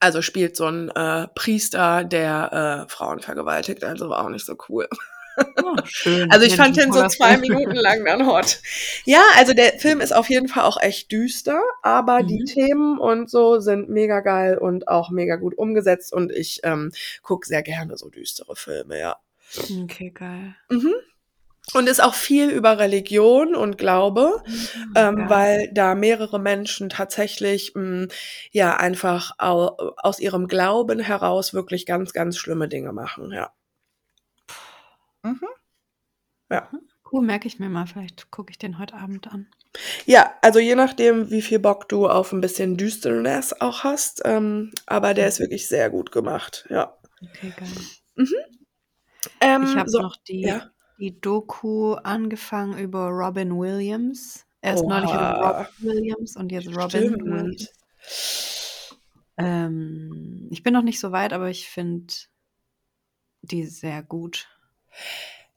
also 0.00 0.20
spielt 0.22 0.56
so 0.56 0.66
ein 0.66 0.90
äh, 0.90 1.26
Priester, 1.34 2.04
der 2.04 2.86
äh, 2.86 2.90
Frauen 2.90 3.20
vergewaltigt, 3.20 3.82
also 3.84 4.08
war 4.10 4.24
auch 4.24 4.28
nicht 4.28 4.44
so 4.44 4.56
cool. 4.68 4.88
Oh, 5.62 5.76
schön. 5.84 6.30
Also 6.30 6.46
ich 6.46 6.56
Ja, 6.56 6.56
das 6.56 6.66
fand 6.66 6.76
den 6.76 6.92
so 6.92 7.04
zwei. 7.04 7.36
Minuten 7.38 7.74
lang 7.76 8.04
dann 8.04 8.26
hot. 8.26 8.60
Ja, 9.04 9.22
also 9.36 9.52
der 9.54 9.78
Film 9.78 10.00
ist 10.00 10.14
auf 10.14 10.28
jeden 10.30 10.48
Fall 10.48 10.64
auch 10.64 10.80
echt 10.80 11.10
düster, 11.12 11.60
aber 11.82 12.22
die 12.22 12.40
Mhm. 12.40 12.44
Themen 12.46 12.98
und 12.98 13.30
so 13.30 13.58
sind 13.60 13.88
mega 13.88 14.20
geil 14.20 14.58
und 14.58 14.88
auch 14.88 15.10
mega 15.10 15.36
gut 15.36 15.56
umgesetzt 15.58 16.12
und 16.12 16.32
ich 16.32 16.60
ähm, 16.64 16.92
gucke 17.22 17.46
sehr 17.46 17.62
gerne 17.62 17.96
so 17.96 18.08
düstere 18.10 18.56
Filme, 18.56 18.98
ja. 18.98 19.16
Okay, 19.84 20.10
geil. 20.10 20.56
Mhm. 20.70 20.94
Und 21.74 21.88
ist 21.88 22.00
auch 22.02 22.14
viel 22.14 22.50
über 22.50 22.78
Religion 22.78 23.56
und 23.56 23.76
Glaube, 23.78 24.42
ähm, 24.94 25.16
Geil. 25.16 25.30
weil 25.30 25.70
da 25.72 25.94
mehrere 25.96 26.38
Menschen 26.38 26.88
tatsächlich 26.90 27.72
mh, 27.74 28.06
ja 28.52 28.76
einfach 28.76 29.32
au 29.38 29.76
aus 29.96 30.20
ihrem 30.20 30.46
Glauben 30.48 31.00
heraus 31.00 31.54
wirklich 31.54 31.84
ganz, 31.86 32.12
ganz 32.12 32.38
schlimme 32.38 32.68
Dinge 32.68 32.92
machen, 32.92 33.32
ja. 33.32 33.52
Mhm. 35.22 35.48
Ja. 36.50 36.70
Cool, 37.10 37.22
merke 37.24 37.46
ich 37.48 37.58
mir 37.58 37.68
mal. 37.68 37.86
Vielleicht 37.86 38.30
gucke 38.30 38.50
ich 38.50 38.58
den 38.58 38.78
heute 38.78 38.94
Abend 38.94 39.28
an. 39.28 39.46
Ja, 40.06 40.34
also 40.42 40.58
je 40.58 40.74
nachdem, 40.74 41.30
wie 41.30 41.42
viel 41.42 41.58
Bock 41.58 41.88
du 41.88 42.08
auf 42.08 42.32
ein 42.32 42.40
bisschen 42.40 42.76
Düsternis 42.76 43.52
auch 43.52 43.84
hast, 43.84 44.22
ähm, 44.24 44.72
aber 44.86 45.12
der 45.14 45.28
ist 45.28 45.38
wirklich 45.38 45.68
sehr 45.68 45.90
gut 45.90 46.12
gemacht, 46.12 46.66
ja. 46.70 46.96
Okay, 47.22 47.52
geil. 47.56 47.68
Mhm. 48.16 48.26
Ich 48.26 49.30
Ähm, 49.40 49.76
habe 49.76 49.90
so, 49.90 50.00
noch 50.00 50.16
die, 50.28 50.42
ja. 50.42 50.70
die 50.98 51.20
Doku 51.20 51.94
angefangen 51.94 52.78
über 52.78 53.08
Robin 53.08 53.58
Williams. 53.58 54.46
Erst 54.62 54.84
neulich 54.84 55.10
über 55.10 55.38
Oha. 55.38 55.60
Robin 55.62 55.74
Williams 55.96 56.36
und 56.36 56.50
jetzt 56.52 56.68
Robin 56.68 56.88
Stimmt. 56.88 57.22
Williams. 57.24 57.68
Ähm, 59.38 60.48
ich 60.50 60.62
bin 60.62 60.72
noch 60.72 60.82
nicht 60.82 61.00
so 61.00 61.12
weit, 61.12 61.32
aber 61.32 61.50
ich 61.50 61.68
finde 61.68 62.14
die 63.42 63.64
sehr 63.66 64.02
gut. 64.02 64.48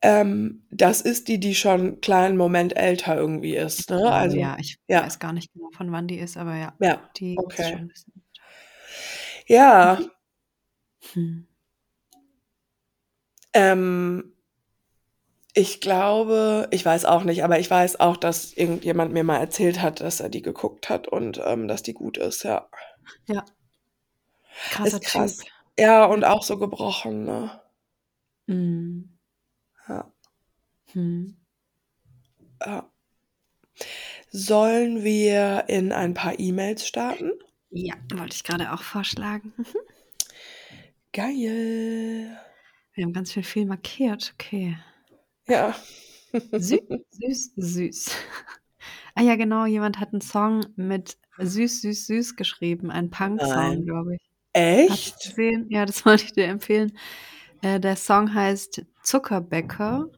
Ähm, 0.01 0.63
das 0.71 1.01
ist 1.01 1.27
die, 1.27 1.39
die 1.39 1.55
schon 1.55 1.79
einen 1.81 2.01
kleinen 2.01 2.37
Moment 2.37 2.75
älter 2.77 3.17
irgendwie 3.17 3.55
ist, 3.55 3.89
ne? 3.89 3.97
Oh, 3.97 4.09
Also, 4.11 4.37
ja, 4.37 4.57
ich 4.59 4.77
ja. 4.87 5.03
weiß 5.03 5.19
gar 5.19 5.33
nicht 5.33 5.51
genau, 5.53 5.69
von 5.71 5.91
wann 5.91 6.07
die 6.07 6.17
ist, 6.19 6.37
aber 6.37 6.55
ja, 6.55 6.77
Ja, 6.79 6.99
die 7.17 7.35
ist 7.55 7.69
schon 7.69 7.81
okay. 7.81 7.81
ein 7.81 7.87
bisschen. 7.87 8.13
Ja, 9.47 9.99
Hm. 11.13 11.39
ähm, 13.53 14.33
ich 15.53 15.81
glaube, 15.81 16.67
ich 16.71 16.85
weiß 16.85 17.05
auch 17.05 17.23
nicht, 17.23 17.43
aber 17.43 17.59
ich 17.59 17.69
weiß 17.69 17.99
auch, 17.99 18.17
dass 18.17 18.53
irgendjemand 18.53 19.13
mir 19.13 19.23
mal 19.23 19.37
erzählt 19.37 19.81
hat, 19.81 19.99
dass 20.01 20.19
er 20.19 20.29
die 20.29 20.41
geguckt 20.41 20.89
hat 20.89 21.07
und 21.07 21.41
ähm, 21.45 21.67
dass 21.67 21.83
die 21.83 21.93
gut 21.93 22.17
ist, 22.17 22.43
ja. 22.43 22.67
Ja. 23.27 23.45
Krasser 24.69 24.99
Ist 24.99 25.03
krass. 25.03 25.37
Typ. 25.37 25.47
Ja, 25.79 26.03
und 26.05 26.25
auch 26.25 26.43
so 26.43 26.57
gebrochen, 26.57 27.23
ne? 27.23 27.61
Hm. 28.47 29.18
Ja. 30.93 31.01
Hm. 31.01 31.37
ja. 32.65 32.91
Sollen 34.31 35.03
wir 35.03 35.65
in 35.67 35.91
ein 35.91 36.13
paar 36.13 36.39
E-Mails 36.39 36.85
starten? 36.85 37.31
Ja, 37.71 37.95
wollte 38.13 38.35
ich 38.35 38.43
gerade 38.43 38.71
auch 38.73 38.83
vorschlagen. 38.83 39.53
Mhm. 39.57 39.65
Geil. 41.13 42.39
Wir 42.93 43.05
haben 43.05 43.13
ganz 43.13 43.31
viel 43.31 43.43
viel 43.43 43.65
markiert. 43.65 44.33
Okay. 44.35 44.77
Ja. 45.47 45.75
Süß, 46.51 46.79
süß, 47.11 47.53
süß. 47.55 48.11
Ah 49.15 49.21
ja, 49.23 49.35
genau, 49.35 49.65
jemand 49.65 49.99
hat 49.99 50.13
einen 50.13 50.21
Song 50.21 50.65
mit 50.75 51.17
süß, 51.37 51.81
süß, 51.81 52.07
süß 52.07 52.35
geschrieben. 52.35 52.91
Ein 52.91 53.09
Punk-Song, 53.09 53.85
glaube 53.85 54.15
ich. 54.15 54.21
Echt? 54.53 55.35
Ja, 55.69 55.85
das 55.85 56.05
wollte 56.05 56.25
ich 56.25 56.33
dir 56.33 56.45
empfehlen. 56.45 56.97
Äh, 57.61 57.79
der 57.79 57.95
Song 57.95 58.33
heißt 58.33 58.85
Zuckerbäcker. 59.03 60.09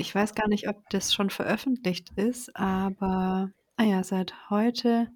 Ich 0.00 0.14
weiß 0.14 0.34
gar 0.34 0.48
nicht, 0.48 0.66
ob 0.66 0.88
das 0.88 1.12
schon 1.12 1.28
veröffentlicht 1.28 2.08
ist, 2.16 2.56
aber 2.56 3.52
ah 3.76 3.84
ja, 3.84 4.02
seit 4.02 4.48
heute 4.48 5.08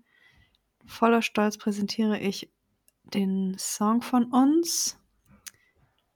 voller 0.85 1.23
Stolz 1.23 1.57
präsentiere 1.57 2.19
ich 2.19 2.53
den 3.03 3.57
Song 3.59 4.03
von 4.03 4.27
uns. 4.27 4.99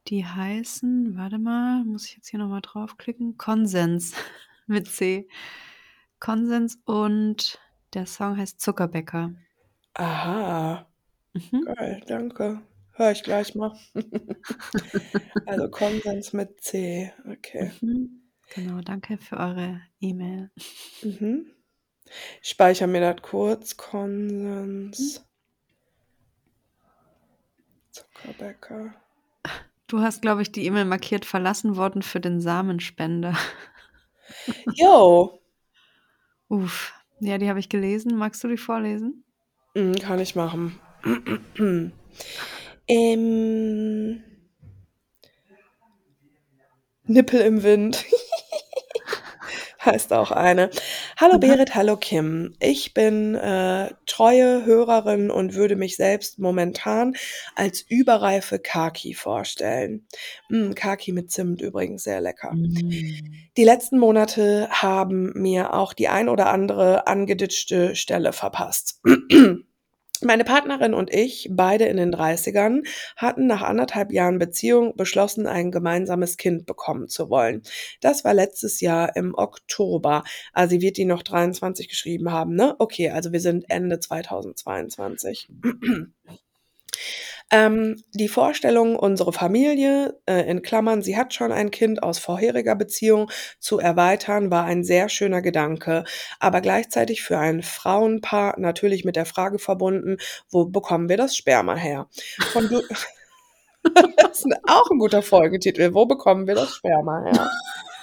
Die 0.08 0.26
heißen, 0.26 1.16
warte 1.16 1.38
mal, 1.38 1.82
muss 1.86 2.04
ich 2.04 2.16
jetzt 2.16 2.28
hier 2.28 2.38
nochmal 2.40 2.60
draufklicken? 2.60 3.38
Konsens 3.38 4.12
mit 4.66 4.86
C. 4.86 5.28
Konsens 6.20 6.78
und 6.84 7.58
der 7.94 8.04
Song 8.04 8.36
heißt 8.36 8.60
Zuckerbäcker. 8.60 9.32
Aha. 9.94 10.86
Mhm. 11.32 11.64
Geil, 11.74 12.02
danke. 12.06 12.60
Hör 12.92 13.12
ich 13.12 13.22
gleich 13.22 13.54
mal. 13.54 13.74
also 15.46 15.70
Konsens 15.70 16.34
mit 16.34 16.60
C. 16.60 17.14
Okay. 17.24 17.72
Mhm. 17.80 18.27
Genau, 18.54 18.80
danke 18.80 19.18
für 19.18 19.36
eure 19.36 19.80
E-Mail. 20.00 20.50
Mhm. 21.02 21.52
Ich 22.42 22.50
speichere 22.50 22.88
mir 22.88 23.00
das 23.00 23.22
kurz. 23.22 23.76
Konsens. 23.76 25.24
Zuckerbäcker. 27.90 28.94
Du 29.86 30.00
hast, 30.00 30.22
glaube 30.22 30.42
ich, 30.42 30.52
die 30.52 30.64
E-Mail 30.66 30.84
markiert 30.84 31.24
verlassen 31.24 31.76
worden 31.76 32.02
für 32.02 32.20
den 32.20 32.40
Samenspender. 32.40 33.36
Jo. 34.74 35.40
Uff. 36.48 36.92
Ja, 37.18 37.38
die 37.38 37.48
habe 37.48 37.58
ich 37.60 37.70
gelesen. 37.70 38.16
Magst 38.16 38.44
du 38.44 38.48
die 38.48 38.58
vorlesen? 38.58 39.24
Mhm, 39.74 39.94
kann 39.94 40.20
ich 40.20 40.34
machen. 40.36 40.78
ähm, 42.88 44.22
Nippel 47.04 47.40
im 47.40 47.62
Wind. 47.62 48.04
heißt 49.88 50.12
auch 50.12 50.30
eine. 50.30 50.70
Hallo 51.16 51.32
Aha. 51.32 51.38
Berit, 51.38 51.74
hallo 51.74 51.96
Kim. 51.96 52.54
Ich 52.60 52.94
bin 52.94 53.34
äh, 53.34 53.90
treue 54.06 54.64
Hörerin 54.64 55.30
und 55.30 55.54
würde 55.54 55.76
mich 55.76 55.96
selbst 55.96 56.38
momentan 56.38 57.14
als 57.54 57.84
überreife 57.88 58.58
Kaki 58.58 59.14
vorstellen. 59.14 60.06
Mm, 60.50 60.72
Kaki 60.72 61.12
mit 61.12 61.30
Zimt 61.30 61.62
übrigens 61.62 62.04
sehr 62.04 62.20
lecker. 62.20 62.52
Mm. 62.52 62.90
Die 63.56 63.64
letzten 63.64 63.98
Monate 63.98 64.68
haben 64.70 65.32
mir 65.34 65.72
auch 65.72 65.94
die 65.94 66.08
ein 66.08 66.28
oder 66.28 66.50
andere 66.50 67.06
angeditschte 67.06 67.96
Stelle 67.96 68.32
verpasst. 68.32 69.00
Meine 70.22 70.44
Partnerin 70.44 70.94
und 70.94 71.12
ich, 71.12 71.48
beide 71.50 71.84
in 71.84 71.96
den 71.96 72.14
30ern, 72.14 72.86
hatten 73.16 73.46
nach 73.46 73.62
anderthalb 73.62 74.12
Jahren 74.12 74.38
Beziehung 74.38 74.96
beschlossen, 74.96 75.46
ein 75.46 75.70
gemeinsames 75.70 76.36
Kind 76.36 76.66
bekommen 76.66 77.08
zu 77.08 77.30
wollen. 77.30 77.62
Das 78.00 78.24
war 78.24 78.34
letztes 78.34 78.80
Jahr 78.80 79.14
im 79.16 79.34
Oktober. 79.34 80.24
Also 80.52 80.70
sie 80.70 80.80
wird 80.80 80.96
die 80.96 81.04
noch 81.04 81.22
23 81.22 81.88
geschrieben 81.88 82.32
haben, 82.32 82.54
ne? 82.54 82.74
Okay, 82.78 83.10
also 83.10 83.32
wir 83.32 83.40
sind 83.40 83.70
Ende 83.70 84.00
2022. 84.00 85.48
Ähm, 87.50 88.02
die 88.12 88.28
Vorstellung, 88.28 88.96
unsere 88.96 89.32
Familie, 89.32 90.20
äh, 90.26 90.48
in 90.50 90.60
Klammern, 90.60 91.02
sie 91.02 91.16
hat 91.16 91.32
schon 91.32 91.50
ein 91.50 91.70
Kind 91.70 92.02
aus 92.02 92.18
vorheriger 92.18 92.74
Beziehung, 92.74 93.30
zu 93.58 93.78
erweitern, 93.78 94.50
war 94.50 94.64
ein 94.64 94.84
sehr 94.84 95.08
schöner 95.08 95.40
Gedanke, 95.40 96.04
aber 96.40 96.60
gleichzeitig 96.60 97.22
für 97.22 97.38
ein 97.38 97.62
Frauenpaar 97.62 98.60
natürlich 98.60 99.04
mit 99.04 99.16
der 99.16 99.26
Frage 99.26 99.58
verbunden, 99.58 100.18
wo 100.50 100.66
bekommen 100.66 101.08
wir 101.08 101.16
das 101.16 101.36
Sperma 101.36 101.74
her? 101.74 102.08
Von 102.52 102.68
das 104.16 104.38
ist 104.40 104.46
auch 104.66 104.90
ein 104.90 104.98
guter 104.98 105.22
Folgetitel. 105.22 105.94
Wo 105.94 106.04
bekommen 106.04 106.46
wir 106.46 106.54
das 106.54 106.74
Sperma 106.74 107.24
her? 107.24 107.50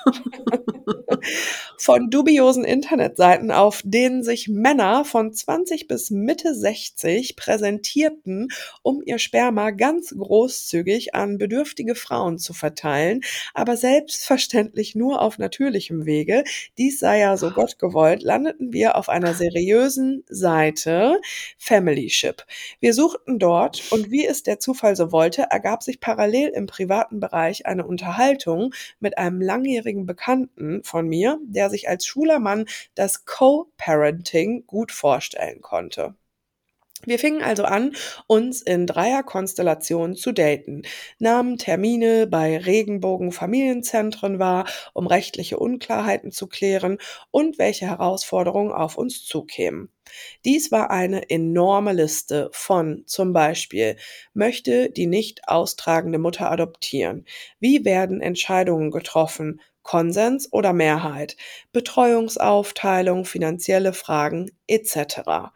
von 1.78 2.10
dubiosen 2.10 2.64
Internetseiten, 2.64 3.52
auf 3.52 3.82
denen 3.84 4.24
sich 4.24 4.48
Männer 4.48 5.06
von 5.06 5.34
20 5.34 5.88
bis 5.88 6.10
Mitte 6.12 6.54
60 6.54 7.36
präsentierten, 7.36 8.50
um 8.82 9.02
ihr 9.04 9.20
Sperma 9.20 9.72
ganz 9.72 10.16
großzügig 10.18 11.16
an 11.16 11.38
bedürftige 11.38 11.96
Frauen 11.96 12.38
zu 12.38 12.54
verteilen, 12.54 13.22
aber 13.54 13.78
selbstverständlich 13.78 14.96
nur 14.96 15.22
auf 15.22 15.38
natürlichem 15.38 16.06
Wege. 16.06 16.44
Dies 16.78 17.00
sei 17.00 17.20
ja 17.20 17.38
so 17.38 17.52
Gott 17.52 17.80
gewollt, 17.80 18.24
landeten 18.24 18.74
wir 18.74 18.96
auf 18.96 19.10
einer 19.10 19.34
seriösen 19.34 20.24
Seite 20.28 21.20
Family 21.58 22.10
Ship. 22.10 22.44
Wir 22.80 22.94
suchten 22.94 23.40
dort 23.40 23.84
und 23.92 24.12
wie 24.12 24.26
es 24.26 24.44
der 24.44 24.60
Zufall 24.60 24.96
so 24.96 25.12
wollte, 25.12 25.44
ergab 25.50 25.84
sich 25.84 26.00
parallel 26.00 26.50
im 26.50 26.66
privaten 26.68 27.20
Bereich 27.20 27.66
eine 27.66 27.86
Unterhaltung 27.86 28.74
mit 29.00 29.18
einem 29.18 29.42
langjährigen 29.42 29.95
Bekannten 30.04 30.84
von 30.84 31.08
mir, 31.08 31.40
der 31.46 31.70
sich 31.70 31.88
als 31.88 32.06
schwuler 32.06 32.40
Mann 32.40 32.66
das 32.96 33.26
Co-Parenting 33.26 34.66
gut 34.68 34.92
vorstellen 34.92 35.62
konnte. 35.62 36.16
Wir 37.06 37.20
fingen 37.20 37.44
also 37.44 37.64
an, 37.66 37.96
uns 38.26 38.62
in 38.62 38.88
Dreierkonstellationen 38.88 40.16
zu 40.16 40.32
daten, 40.32 40.84
nahmen 41.20 41.58
Termine 41.58 42.26
bei 42.26 42.58
Regenbogen-Familienzentren 42.58 44.40
wahr, 44.40 44.66
um 44.94 45.06
rechtliche 45.06 45.60
Unklarheiten 45.60 46.32
zu 46.32 46.48
klären 46.48 46.98
und 47.32 47.60
welche 47.60 47.86
Herausforderungen 47.86 48.72
auf 48.72 48.98
uns 48.98 49.24
zukämen. 49.24 49.90
Dies 50.46 50.72
war 50.72 50.90
eine 50.90 51.30
enorme 51.30 51.94
Liste 51.94 52.50
von 52.54 53.04
zum 53.06 53.34
Beispiel, 53.34 53.98
möchte 54.34 54.90
die 54.90 55.08
nicht 55.08 55.48
austragende 55.48 56.18
Mutter 56.18 56.50
adoptieren? 56.50 57.26
Wie 57.60 57.86
werden 57.86 58.22
Entscheidungen 58.22 58.90
getroffen? 58.90 59.62
Konsens 59.86 60.52
oder 60.52 60.74
Mehrheit? 60.74 61.38
Betreuungsaufteilung, 61.72 63.24
finanzielle 63.24 63.94
Fragen 63.94 64.52
etc. 64.68 65.54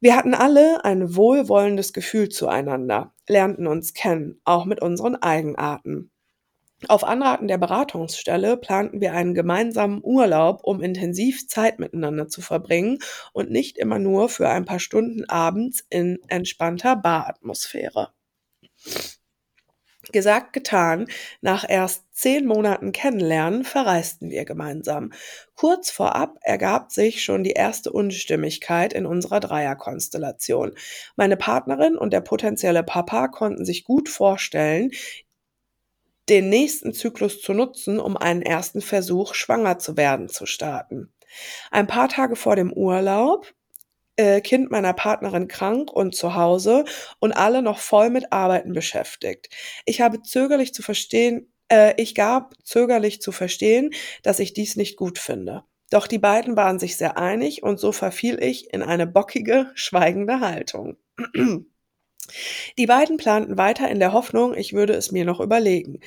Wir 0.00 0.14
hatten 0.14 0.34
alle 0.34 0.84
ein 0.84 1.16
wohlwollendes 1.16 1.94
Gefühl 1.94 2.28
zueinander, 2.28 3.14
lernten 3.26 3.66
uns 3.66 3.94
kennen, 3.94 4.40
auch 4.44 4.66
mit 4.66 4.82
unseren 4.82 5.16
Eigenarten. 5.16 6.10
Auf 6.86 7.02
Anraten 7.02 7.48
der 7.48 7.58
Beratungsstelle 7.58 8.56
planten 8.56 9.00
wir 9.00 9.12
einen 9.12 9.34
gemeinsamen 9.34 10.00
Urlaub, 10.02 10.60
um 10.62 10.80
intensiv 10.80 11.48
Zeit 11.48 11.80
miteinander 11.80 12.28
zu 12.28 12.40
verbringen 12.40 12.98
und 13.32 13.50
nicht 13.50 13.78
immer 13.78 13.98
nur 13.98 14.28
für 14.28 14.48
ein 14.48 14.64
paar 14.64 14.78
Stunden 14.78 15.24
abends 15.28 15.84
in 15.90 16.18
entspannter 16.28 16.94
Baratmosphäre. 16.94 18.12
Gesagt, 20.12 20.52
getan. 20.52 21.06
Nach 21.40 21.64
erst 21.68 22.04
zehn 22.12 22.46
Monaten 22.46 22.92
Kennenlernen 22.92 23.64
verreisten 23.64 24.30
wir 24.30 24.44
gemeinsam. 24.44 25.12
Kurz 25.54 25.90
vorab 25.90 26.38
ergab 26.42 26.92
sich 26.92 27.22
schon 27.22 27.44
die 27.44 27.52
erste 27.52 27.92
Unstimmigkeit 27.92 28.92
in 28.92 29.06
unserer 29.06 29.40
Dreierkonstellation. 29.40 30.74
Meine 31.16 31.36
Partnerin 31.36 31.96
und 31.96 32.12
der 32.12 32.20
potenzielle 32.20 32.82
Papa 32.82 33.28
konnten 33.28 33.64
sich 33.64 33.84
gut 33.84 34.08
vorstellen, 34.08 34.90
den 36.28 36.48
nächsten 36.48 36.92
Zyklus 36.92 37.40
zu 37.40 37.54
nutzen, 37.54 37.98
um 37.98 38.16
einen 38.16 38.42
ersten 38.42 38.80
Versuch, 38.80 39.34
schwanger 39.34 39.78
zu 39.78 39.96
werden, 39.96 40.28
zu 40.28 40.46
starten. 40.46 41.12
Ein 41.70 41.86
paar 41.86 42.08
Tage 42.08 42.36
vor 42.36 42.56
dem 42.56 42.72
Urlaub 42.72 43.52
äh, 44.18 44.40
Kind 44.40 44.70
meiner 44.70 44.92
Partnerin 44.92 45.48
krank 45.48 45.90
und 45.90 46.14
zu 46.14 46.34
Hause 46.34 46.84
und 47.20 47.32
alle 47.32 47.62
noch 47.62 47.78
voll 47.78 48.10
mit 48.10 48.32
Arbeiten 48.32 48.72
beschäftigt. 48.72 49.48
Ich 49.86 50.00
habe 50.00 50.22
zögerlich 50.22 50.74
zu 50.74 50.82
verstehen, 50.82 51.52
äh, 51.70 51.94
ich 51.96 52.14
gab 52.14 52.54
zögerlich 52.64 53.22
zu 53.22 53.32
verstehen, 53.32 53.90
dass 54.22 54.40
ich 54.40 54.52
dies 54.52 54.76
nicht 54.76 54.96
gut 54.96 55.18
finde. 55.18 55.64
Doch 55.90 56.06
die 56.06 56.18
beiden 56.18 56.56
waren 56.56 56.78
sich 56.78 56.96
sehr 56.96 57.16
einig 57.16 57.62
und 57.62 57.80
so 57.80 57.92
verfiel 57.92 58.42
ich 58.42 58.74
in 58.74 58.82
eine 58.82 59.06
bockige, 59.06 59.70
schweigende 59.74 60.40
Haltung. 60.40 60.96
Die 62.76 62.86
beiden 62.86 63.16
planten 63.16 63.56
weiter 63.56 63.88
in 63.88 64.00
der 64.00 64.12
Hoffnung, 64.12 64.54
ich 64.54 64.74
würde 64.74 64.92
es 64.92 65.12
mir 65.12 65.24
noch 65.24 65.40
überlegen. 65.40 66.00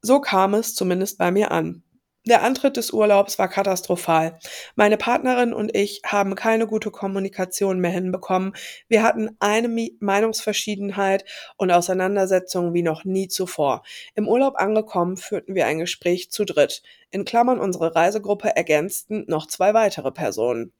So 0.00 0.20
kam 0.20 0.54
es 0.54 0.74
zumindest 0.74 1.18
bei 1.18 1.30
mir 1.30 1.52
an. 1.52 1.84
Der 2.24 2.44
Antritt 2.44 2.76
des 2.76 2.92
Urlaubs 2.92 3.36
war 3.40 3.48
katastrophal. 3.48 4.38
Meine 4.76 4.96
Partnerin 4.96 5.52
und 5.52 5.74
ich 5.74 6.02
haben 6.04 6.36
keine 6.36 6.68
gute 6.68 6.92
Kommunikation 6.92 7.80
mehr 7.80 7.90
hinbekommen. 7.90 8.54
Wir 8.86 9.02
hatten 9.02 9.36
eine 9.40 9.68
Meinungsverschiedenheit 9.98 11.24
und 11.56 11.72
Auseinandersetzungen 11.72 12.74
wie 12.74 12.82
noch 12.82 13.04
nie 13.04 13.26
zuvor. 13.26 13.82
Im 14.14 14.28
Urlaub 14.28 14.54
angekommen 14.54 15.16
führten 15.16 15.56
wir 15.56 15.66
ein 15.66 15.80
Gespräch 15.80 16.30
zu 16.30 16.44
dritt. 16.44 16.84
In 17.10 17.24
Klammern 17.24 17.58
unsere 17.58 17.96
Reisegruppe 17.96 18.54
ergänzten 18.54 19.24
noch 19.26 19.48
zwei 19.48 19.74
weitere 19.74 20.12
Personen 20.12 20.72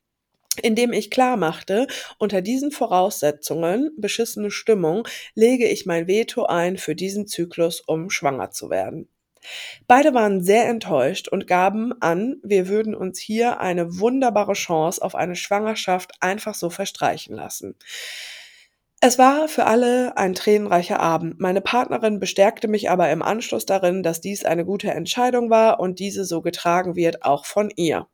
indem 0.63 0.93
ich 0.93 1.11
klar 1.11 1.39
machte, 1.39 1.87
unter 2.19 2.43
diesen 2.43 2.73
Voraussetzungen, 2.73 3.91
beschissene 3.97 4.51
Stimmung, 4.51 5.09
lege 5.35 5.67
ich 5.67 5.87
mein 5.87 6.07
Veto 6.07 6.45
ein 6.45 6.77
für 6.77 6.95
diesen 6.95 7.27
Zyklus, 7.27 7.81
um 7.81 8.11
schwanger 8.11 8.51
zu 8.51 8.69
werden. 8.69 9.09
Beide 9.87 10.15
waren 10.15 10.43
sehr 10.43 10.69
enttäuscht 10.69 11.29
und 11.29 11.47
gaben 11.47 11.93
an, 12.01 12.37
wir 12.43 12.69
würden 12.69 12.95
uns 12.95 13.19
hier 13.19 13.61
eine 13.61 13.99
wunderbare 13.99 14.55
Chance 14.55 15.03
auf 15.03 15.15
eine 15.15 15.37
Schwangerschaft 15.37 16.13
einfach 16.21 16.55
so 16.55 16.71
verstreichen 16.71 17.35
lassen. 17.35 17.77
Es 19.05 19.19
war 19.19 19.49
für 19.49 19.67
alle 19.67 20.17
ein 20.17 20.33
tränenreicher 20.33 21.01
Abend. 21.01 21.41
Meine 21.41 21.61
Partnerin 21.61 22.21
bestärkte 22.21 22.69
mich 22.69 22.89
aber 22.89 23.11
im 23.11 23.21
Anschluss 23.21 23.67
darin, 23.67 24.05
dass 24.05 24.21
dies 24.21 24.45
eine 24.45 24.65
gute 24.65 24.93
Entscheidung 24.93 25.51
war 25.51 25.81
und 25.81 25.99
diese 25.99 26.25
so 26.25 26.41
getragen 26.41 26.95
wird 26.95 27.25
auch 27.25 27.45
von 27.45 27.73
ihr. 27.75 28.07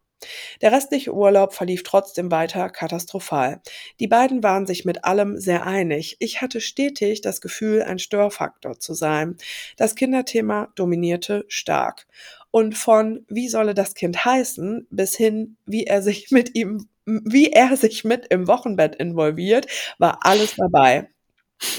Der 0.60 0.72
restliche 0.72 1.14
Urlaub 1.14 1.54
verlief 1.54 1.82
trotzdem 1.82 2.30
weiter 2.30 2.68
katastrophal. 2.70 3.60
Die 4.00 4.08
beiden 4.08 4.42
waren 4.42 4.66
sich 4.66 4.84
mit 4.84 5.04
allem 5.04 5.38
sehr 5.38 5.66
einig. 5.66 6.16
Ich 6.18 6.40
hatte 6.40 6.60
stetig 6.60 7.20
das 7.20 7.40
Gefühl, 7.40 7.82
ein 7.82 7.98
Störfaktor 7.98 8.78
zu 8.80 8.94
sein. 8.94 9.36
Das 9.76 9.94
Kinderthema 9.94 10.68
dominierte 10.74 11.44
stark. 11.48 12.06
Und 12.50 12.76
von 12.76 13.24
wie 13.28 13.48
solle 13.48 13.74
das 13.74 13.94
Kind 13.94 14.24
heißen 14.24 14.86
bis 14.90 15.16
hin, 15.16 15.56
wie 15.66 15.84
er 15.84 16.02
sich 16.02 16.30
mit 16.30 16.54
ihm, 16.54 16.88
wie 17.04 17.52
er 17.52 17.76
sich 17.76 18.04
mit 18.04 18.26
im 18.26 18.48
Wochenbett 18.48 18.96
involviert, 18.96 19.66
war 19.98 20.20
alles 20.22 20.56
dabei. 20.56 21.08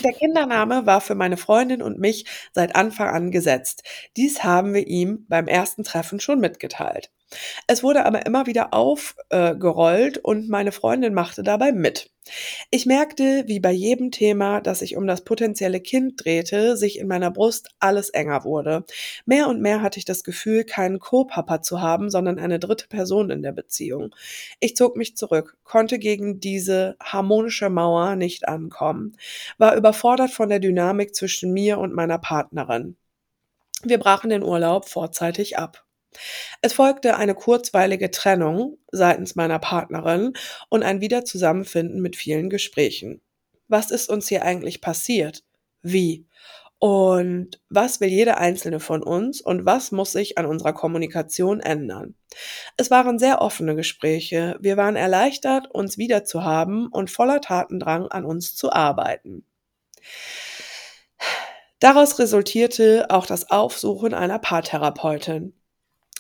Der 0.04 0.14
Kindername 0.14 0.86
war 0.86 1.00
für 1.00 1.16
meine 1.16 1.38
Freundin 1.38 1.82
und 1.82 2.00
mich 2.00 2.26
seit 2.52 2.76
Anfang 2.76 3.10
an 3.10 3.32
gesetzt. 3.32 3.84
Dies 4.18 4.44
haben 4.44 4.74
wir 4.74 4.86
ihm 4.88 5.26
beim 5.30 5.48
ersten 5.48 5.84
Treffen 5.84 6.20
schon 6.20 6.40
mitgeteilt. 6.40 7.12
Es 7.68 7.84
wurde 7.84 8.06
aber 8.06 8.26
immer 8.26 8.48
wieder 8.48 8.74
aufgerollt 8.74 10.18
äh, 10.18 10.22
und 10.22 10.50
meine 10.50 10.72
Freundin 10.72 11.14
machte 11.14 11.44
dabei 11.44 11.72
mit. 11.72 12.10
Ich 12.72 12.86
merkte, 12.86 13.44
wie 13.48 13.60
bei 13.60 13.72
jedem 13.72 14.12
Thema, 14.12 14.62
das 14.62 14.80
sich 14.80 14.96
um 14.96 15.08
das 15.08 15.24
potenzielle 15.24 15.80
Kind 15.80 16.24
drehte, 16.24 16.78
sich 16.78 17.00
in 17.00 17.08
meiner 17.08 17.32
Brust 17.32 17.70
alles 17.80 18.10
enger 18.10 18.44
wurde. 18.44 18.84
Mehr 19.26 19.48
und 19.48 19.62
mehr 19.62 19.82
hatte 19.82 20.00
ich 20.00 20.06
das 20.06 20.24
Gefühl, 20.24 20.64
keinen 20.64 21.00
Co-Papa 21.00 21.62
zu 21.62 21.82
haben, 21.82 22.10
sondern 22.10 22.40
eine 22.40 22.60
dritte 22.60 22.88
Person 22.88 23.30
in 23.30 23.42
der 23.42 23.52
Beziehung. 23.52 24.16
Ich 24.60 24.76
zog 24.76 24.96
mich 24.96 25.18
zurück, 25.18 25.58
konnte 25.64 26.00
gegen 26.00 26.40
diese 26.40 26.96
harmonische 27.02 27.70
Mauer 27.70 28.16
nicht 28.16 28.48
ankommen, 28.48 29.16
war 29.58 29.76
überfordert 29.76 30.32
von 30.32 30.50
der 30.50 30.60
Dynamik 30.60 31.16
zwischen 31.16 31.54
mir 31.54 31.80
und 31.80 31.94
meiner 31.94 32.20
Partnerin. 32.20 32.96
Wir 33.84 33.98
brachen 33.98 34.30
den 34.30 34.44
Urlaub 34.44 34.90
vorzeitig 34.90 35.58
ab. 35.58 35.86
Es 36.62 36.74
folgte 36.74 37.16
eine 37.18 37.36
kurzweilige 37.36 38.12
Trennung 38.12 38.78
seitens 38.92 39.36
meiner 39.36 39.60
Partnerin 39.60 40.34
und 40.70 40.84
ein 40.84 41.02
Wiederzusammenfinden 41.02 42.02
mit 42.02 42.16
vielen 42.16 42.50
Gesprächen. 42.50 43.22
Was 43.68 43.92
ist 43.92 44.10
uns 44.10 44.28
hier 44.28 44.44
eigentlich 44.44 44.82
passiert? 44.82 45.44
Wie? 45.82 46.26
Und 46.80 47.60
was 47.70 48.00
will 48.00 48.08
jede 48.08 48.38
einzelne 48.38 48.80
von 48.80 49.04
uns 49.04 49.42
und 49.42 49.66
was 49.66 49.92
muss 49.92 50.14
sich 50.14 50.38
an 50.38 50.46
unserer 50.46 50.72
Kommunikation 50.72 51.60
ändern? 51.60 52.16
Es 52.78 52.90
waren 52.90 53.20
sehr 53.20 53.42
offene 53.42 53.76
Gespräche. 53.76 54.56
Wir 54.62 54.78
waren 54.78 54.96
erleichtert, 54.96 55.70
uns 55.70 55.98
wiederzuhaben 55.98 56.88
und 56.88 57.12
voller 57.12 57.42
Tatendrang 57.42 58.08
an 58.08 58.24
uns 58.24 58.56
zu 58.56 58.72
arbeiten. 58.72 59.46
Daraus 61.80 62.18
resultierte 62.18 63.08
auch 63.10 63.26
das 63.26 63.52
Aufsuchen 63.52 64.14
einer 64.14 64.40
Paartherapeutin. 64.40 65.59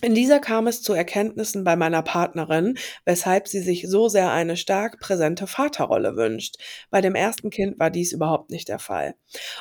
In 0.01 0.15
dieser 0.15 0.39
kam 0.39 0.67
es 0.67 0.81
zu 0.81 0.93
Erkenntnissen 0.93 1.65
bei 1.65 1.75
meiner 1.75 2.01
Partnerin, 2.01 2.77
weshalb 3.03 3.49
sie 3.49 3.59
sich 3.59 3.89
so 3.89 4.07
sehr 4.07 4.31
eine 4.31 4.55
stark 4.55 4.97
präsente 5.01 5.45
Vaterrolle 5.45 6.15
wünscht. 6.15 6.55
Bei 6.89 7.01
dem 7.01 7.15
ersten 7.15 7.49
Kind 7.49 7.79
war 7.79 7.89
dies 7.89 8.13
überhaupt 8.13 8.49
nicht 8.49 8.69
der 8.69 8.79
Fall. 8.79 9.15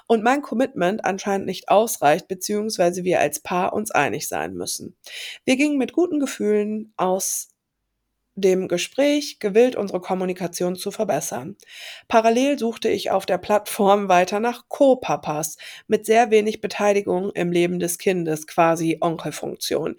Und 0.07 0.23
mein 0.23 0.41
Commitment 0.41 1.05
anscheinend 1.05 1.47
nicht 1.47 1.69
ausreicht, 1.69 2.29
beziehungsweise 2.29 3.03
wir 3.03 3.19
als 3.19 3.41
Paar 3.41 3.73
uns 3.73 3.91
einig 3.91 4.29
sein 4.29 4.55
müssen. 4.55 4.97
Wir 5.45 5.57
gingen 5.57 5.77
mit 5.77 5.93
guten 5.93 6.21
Gefühlen 6.21 6.93
aus 6.97 7.49
dem 8.41 8.69
Gespräch 8.69 9.39
gewillt, 9.39 9.77
unsere 9.77 10.01
Kommunikation 10.01 10.77
zu 10.77 10.91
verbessern. 10.91 11.57
Parallel 12.09 12.59
suchte 12.59 12.89
ich 12.89 13.11
auf 13.11 13.27
der 13.27 13.39
Plattform 13.39 14.09
weiter 14.09 14.41
nach 14.41 14.69
Co-Papas 14.69 15.57
mit 15.87 16.07
sehr 16.07 16.31
wenig 16.31 16.61
Beteiligung 16.61 17.31
im 17.33 17.53
Leben 17.53 17.79
des 17.79 17.99
Kindes, 17.99 18.47
quasi 18.47 18.99
Onkelfunktion. 19.01 19.97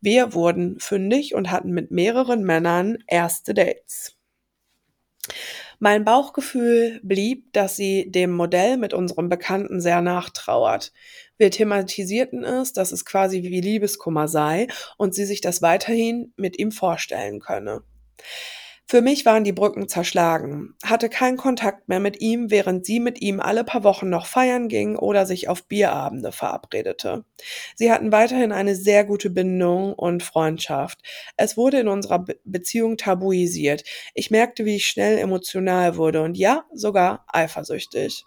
Wir 0.00 0.34
wurden 0.34 0.78
fündig 0.80 1.34
und 1.34 1.50
hatten 1.50 1.70
mit 1.70 1.90
mehreren 1.90 2.42
Männern 2.44 2.98
erste 3.06 3.54
Dates. 3.54 4.16
Mein 5.78 6.04
Bauchgefühl 6.04 7.00
blieb, 7.02 7.52
dass 7.52 7.74
sie 7.74 8.08
dem 8.08 8.30
Modell 8.30 8.76
mit 8.76 8.94
unserem 8.94 9.28
Bekannten 9.28 9.80
sehr 9.80 10.00
nachtrauert. 10.00 10.92
Wir 11.42 11.50
thematisierten 11.50 12.44
es, 12.44 12.72
dass 12.72 12.92
es 12.92 13.04
quasi 13.04 13.42
wie 13.42 13.60
Liebeskummer 13.60 14.28
sei 14.28 14.68
und 14.96 15.12
sie 15.12 15.24
sich 15.24 15.40
das 15.40 15.60
weiterhin 15.60 16.32
mit 16.36 16.56
ihm 16.56 16.70
vorstellen 16.70 17.40
könne. 17.40 17.82
Für 18.86 19.02
mich 19.02 19.26
waren 19.26 19.42
die 19.42 19.50
Brücken 19.50 19.88
zerschlagen, 19.88 20.76
hatte 20.84 21.08
keinen 21.08 21.36
Kontakt 21.36 21.88
mehr 21.88 21.98
mit 21.98 22.20
ihm, 22.20 22.52
während 22.52 22.86
sie 22.86 23.00
mit 23.00 23.20
ihm 23.20 23.40
alle 23.40 23.64
paar 23.64 23.82
Wochen 23.82 24.08
noch 24.08 24.26
feiern 24.26 24.68
ging 24.68 24.94
oder 24.94 25.26
sich 25.26 25.48
auf 25.48 25.66
Bierabende 25.66 26.30
verabredete. 26.30 27.24
Sie 27.74 27.90
hatten 27.90 28.12
weiterhin 28.12 28.52
eine 28.52 28.76
sehr 28.76 29.04
gute 29.04 29.28
Bindung 29.28 29.94
und 29.94 30.22
Freundschaft. 30.22 31.00
Es 31.36 31.56
wurde 31.56 31.80
in 31.80 31.88
unserer 31.88 32.20
Be 32.20 32.38
Beziehung 32.44 32.96
tabuisiert. 32.96 33.82
Ich 34.14 34.30
merkte, 34.30 34.64
wie 34.64 34.76
ich 34.76 34.86
schnell 34.86 35.18
emotional 35.18 35.96
wurde 35.96 36.22
und 36.22 36.38
ja, 36.38 36.66
sogar 36.72 37.24
eifersüchtig. 37.26 38.26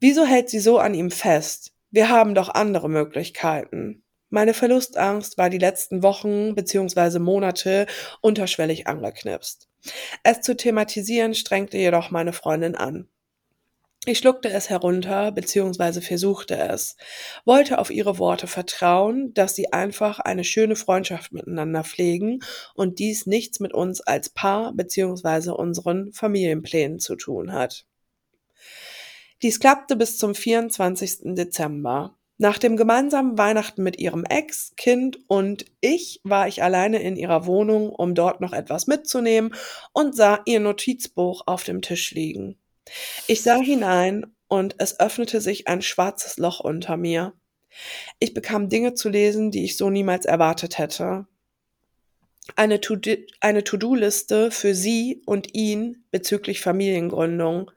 Wieso 0.00 0.24
hält 0.24 0.48
sie 0.48 0.60
so 0.60 0.78
an 0.78 0.94
ihm 0.94 1.10
fest? 1.10 1.73
Wir 1.94 2.08
haben 2.08 2.34
doch 2.34 2.48
andere 2.48 2.90
Möglichkeiten. 2.90 4.02
Meine 4.28 4.52
Verlustangst 4.52 5.38
war 5.38 5.48
die 5.48 5.58
letzten 5.58 6.02
Wochen 6.02 6.56
bzw. 6.56 7.20
Monate 7.20 7.86
unterschwellig 8.20 8.88
angeknipst. 8.88 9.68
Es 10.24 10.40
zu 10.40 10.56
thematisieren 10.56 11.34
strengte 11.34 11.78
jedoch 11.78 12.10
meine 12.10 12.32
Freundin 12.32 12.74
an. 12.74 13.08
Ich 14.06 14.18
schluckte 14.18 14.50
es 14.50 14.70
herunter 14.70 15.30
bzw. 15.30 16.00
versuchte 16.00 16.56
es, 16.56 16.96
wollte 17.44 17.78
auf 17.78 17.92
ihre 17.92 18.18
Worte 18.18 18.48
vertrauen, 18.48 19.32
dass 19.32 19.54
sie 19.54 19.72
einfach 19.72 20.18
eine 20.18 20.42
schöne 20.42 20.74
Freundschaft 20.74 21.30
miteinander 21.30 21.84
pflegen 21.84 22.40
und 22.74 22.98
dies 22.98 23.26
nichts 23.26 23.60
mit 23.60 23.72
uns 23.72 24.00
als 24.00 24.30
Paar 24.30 24.72
bzw. 24.74 25.50
unseren 25.50 26.12
Familienplänen 26.12 26.98
zu 26.98 27.14
tun 27.14 27.52
hat. 27.52 27.86
Dies 29.44 29.60
klappte 29.60 29.94
bis 29.94 30.16
zum 30.16 30.34
24. 30.34 31.34
Dezember. 31.34 32.16
Nach 32.38 32.56
dem 32.56 32.78
gemeinsamen 32.78 33.36
Weihnachten 33.36 33.82
mit 33.82 33.98
ihrem 33.98 34.24
Ex, 34.24 34.72
Kind 34.78 35.18
und 35.28 35.66
ich 35.82 36.22
war 36.24 36.48
ich 36.48 36.62
alleine 36.62 37.02
in 37.02 37.14
ihrer 37.14 37.44
Wohnung, 37.44 37.90
um 37.90 38.14
dort 38.14 38.40
noch 38.40 38.54
etwas 38.54 38.86
mitzunehmen 38.86 39.54
und 39.92 40.16
sah 40.16 40.40
ihr 40.46 40.60
Notizbuch 40.60 41.42
auf 41.44 41.62
dem 41.62 41.82
Tisch 41.82 42.12
liegen. 42.12 42.56
Ich 43.26 43.42
sah 43.42 43.58
hinein 43.58 44.34
und 44.48 44.76
es 44.78 44.98
öffnete 44.98 45.42
sich 45.42 45.68
ein 45.68 45.82
schwarzes 45.82 46.38
Loch 46.38 46.60
unter 46.60 46.96
mir. 46.96 47.34
Ich 48.20 48.32
bekam 48.32 48.70
Dinge 48.70 48.94
zu 48.94 49.10
lesen, 49.10 49.50
die 49.50 49.64
ich 49.64 49.76
so 49.76 49.90
niemals 49.90 50.24
erwartet 50.24 50.78
hätte. 50.78 51.26
Eine 52.56 52.80
To-Do-Liste 52.80 54.50
für 54.50 54.74
sie 54.74 55.20
und 55.26 55.54
ihn 55.54 56.06
bezüglich 56.10 56.62
Familiengründung. 56.62 57.70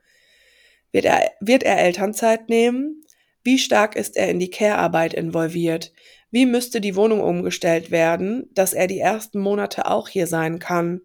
Wird 0.91 1.05
er, 1.05 1.31
wird 1.39 1.63
er 1.63 1.79
Elternzeit 1.79 2.49
nehmen? 2.49 3.03
Wie 3.43 3.59
stark 3.59 3.95
ist 3.95 4.17
er 4.17 4.29
in 4.29 4.39
die 4.39 4.49
Care-Arbeit 4.49 5.13
involviert? 5.13 5.93
Wie 6.31 6.45
müsste 6.45 6.81
die 6.81 6.95
Wohnung 6.95 7.21
umgestellt 7.21 7.91
werden, 7.91 8.49
dass 8.53 8.73
er 8.73 8.87
die 8.87 8.99
ersten 8.99 9.39
Monate 9.39 9.85
auch 9.85 10.09
hier 10.09 10.27
sein 10.27 10.59
kann? 10.59 11.01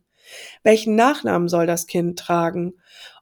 Welchen 0.63 0.97
Nachnamen 0.97 1.49
soll 1.49 1.67
das 1.67 1.87
Kind 1.87 2.19
tragen? 2.19 2.75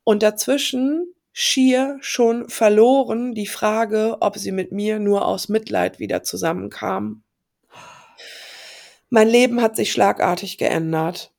Und 0.05 0.23
dazwischen 0.23 1.15
schier 1.33 1.99
schon 2.01 2.49
verloren 2.49 3.35
die 3.35 3.47
Frage, 3.47 4.17
ob 4.21 4.39
sie 4.39 4.53
mit 4.53 4.73
mir 4.73 4.99
nur 4.99 5.27
aus 5.27 5.49
Mitleid 5.49 5.99
wieder 5.99 6.23
zusammenkam. 6.23 7.23
Mein 9.09 9.29
Leben 9.29 9.61
hat 9.61 9.77
sich 9.77 9.93
schlagartig 9.93 10.57
geändert. 10.59 11.33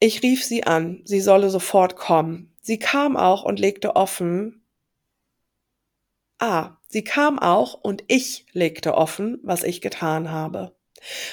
Ich 0.00 0.22
rief 0.22 0.44
sie 0.44 0.64
an, 0.64 1.02
sie 1.04 1.20
solle 1.20 1.50
sofort 1.50 1.96
kommen. 1.96 2.51
Sie 2.62 2.78
kam 2.78 3.16
auch 3.16 3.42
und 3.42 3.58
legte 3.60 3.96
offen, 3.96 4.62
Ah, 6.38 6.78
sie 6.88 7.04
kam 7.04 7.38
auch 7.38 7.74
und 7.74 8.02
ich 8.08 8.46
legte 8.52 8.94
offen, 8.94 9.38
was 9.44 9.62
ich 9.62 9.80
getan 9.80 10.32
habe. 10.32 10.74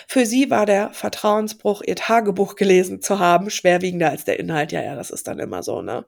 Für 0.07 0.25
sie 0.27 0.51
war 0.51 0.67
der 0.67 0.93
Vertrauensbruch, 0.93 1.81
ihr 1.83 1.95
Tagebuch 1.95 2.55
gelesen 2.55 3.01
zu 3.01 3.17
haben, 3.17 3.49
schwerwiegender 3.49 4.11
als 4.11 4.25
der 4.25 4.39
Inhalt. 4.39 4.71
Ja, 4.71 4.83
ja, 4.83 4.95
das 4.95 5.09
ist 5.09 5.27
dann 5.27 5.39
immer 5.39 5.63
so, 5.63 5.81
ne? 5.81 6.05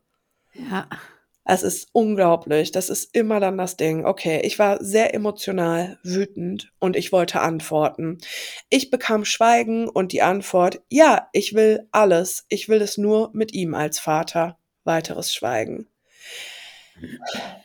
Ja. 0.53 0.88
Es 1.45 1.63
ist 1.63 1.89
unglaublich. 1.93 2.72
Das 2.72 2.89
ist 2.91 3.15
immer 3.15 3.39
dann 3.39 3.57
das 3.57 3.76
Ding. 3.76 4.05
Okay, 4.05 4.41
ich 4.43 4.59
war 4.59 4.84
sehr 4.84 5.15
emotional, 5.15 5.97
wütend 6.03 6.72
und 6.78 6.95
ich 6.95 7.11
wollte 7.11 7.41
antworten. 7.41 8.19
Ich 8.69 8.91
bekam 8.91 9.26
Schweigen 9.26 9.89
und 9.89 10.11
die 10.11 10.22
Antwort, 10.22 10.82
ja, 10.89 11.28
ich 11.34 11.55
will 11.55 11.88
alles. 11.91 12.45
Ich 12.49 12.69
will 12.69 12.82
es 12.82 12.99
nur 12.99 13.32
mit 13.34 13.53
ihm 13.53 13.74
als 13.74 13.99
Vater. 13.99 14.59
Weiteres 14.84 15.34
Schweigen. 15.34 15.88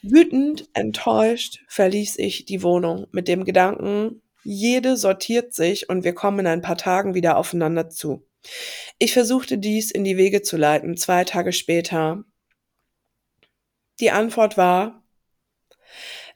Wütend, 0.03 0.69
enttäuscht 0.73 1.61
verließ 1.69 2.19
ich 2.19 2.47
die 2.47 2.63
Wohnung 2.63 3.07
mit 3.13 3.29
dem 3.29 3.45
Gedanken, 3.45 4.23
jede 4.45 4.97
sortiert 4.97 5.53
sich 5.55 5.89
und 5.89 6.05
wir 6.05 6.15
kommen 6.15 6.41
in 6.41 6.47
ein 6.47 6.63
paar 6.63 6.79
Tagen 6.79 7.15
wieder 7.15 7.37
aufeinander 7.37 7.91
zu. 7.91 8.25
Ich 8.99 9.13
versuchte 9.13 9.59
dies 9.59 9.91
in 9.91 10.05
die 10.05 10.17
Wege 10.17 10.43
zu 10.43 10.57
leiten, 10.57 10.97
zwei 10.97 11.25
Tage 11.25 11.53
später. 11.53 12.25
Die 13.99 14.11
Antwort 14.11 14.57
war, 14.57 15.03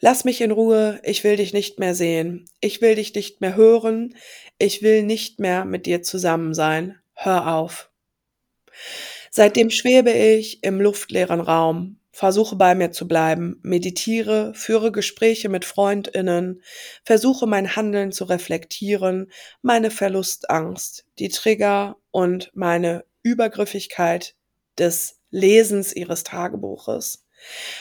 Lass 0.02 0.24
mich 0.24 0.40
in 0.40 0.50
Ruhe, 0.50 0.98
ich 1.04 1.24
will 1.24 1.36
dich 1.36 1.52
nicht 1.52 1.78
mehr 1.78 1.94
sehen, 1.94 2.46
ich 2.60 2.80
will 2.80 2.94
dich 2.94 3.14
nicht 3.14 3.42
mehr 3.42 3.54
hören, 3.54 4.16
ich 4.58 4.82
will 4.82 5.02
nicht 5.02 5.38
mehr 5.40 5.66
mit 5.66 5.84
dir 5.84 6.02
zusammen 6.02 6.54
sein, 6.54 6.98
hör 7.12 7.54
auf. 7.54 7.90
Seitdem 9.30 9.70
schwebe 9.70 10.10
ich 10.10 10.62
im 10.64 10.80
luftleeren 10.80 11.40
Raum, 11.40 12.00
versuche 12.10 12.56
bei 12.56 12.74
mir 12.74 12.90
zu 12.90 13.06
bleiben, 13.06 13.60
meditiere, 13.62 14.52
führe 14.54 14.90
Gespräche 14.90 15.48
mit 15.48 15.64
Freundinnen, 15.64 16.62
versuche 17.04 17.46
mein 17.46 17.76
Handeln 17.76 18.10
zu 18.12 18.24
reflektieren, 18.24 19.30
meine 19.62 19.90
Verlustangst, 19.92 21.06
die 21.20 21.28
Trigger 21.28 21.96
und 22.10 22.50
meine 22.54 23.04
Übergriffigkeit 23.22 24.34
des 24.78 25.20
Lesens 25.30 25.94
ihres 25.94 26.24
Tagebuches. 26.24 27.24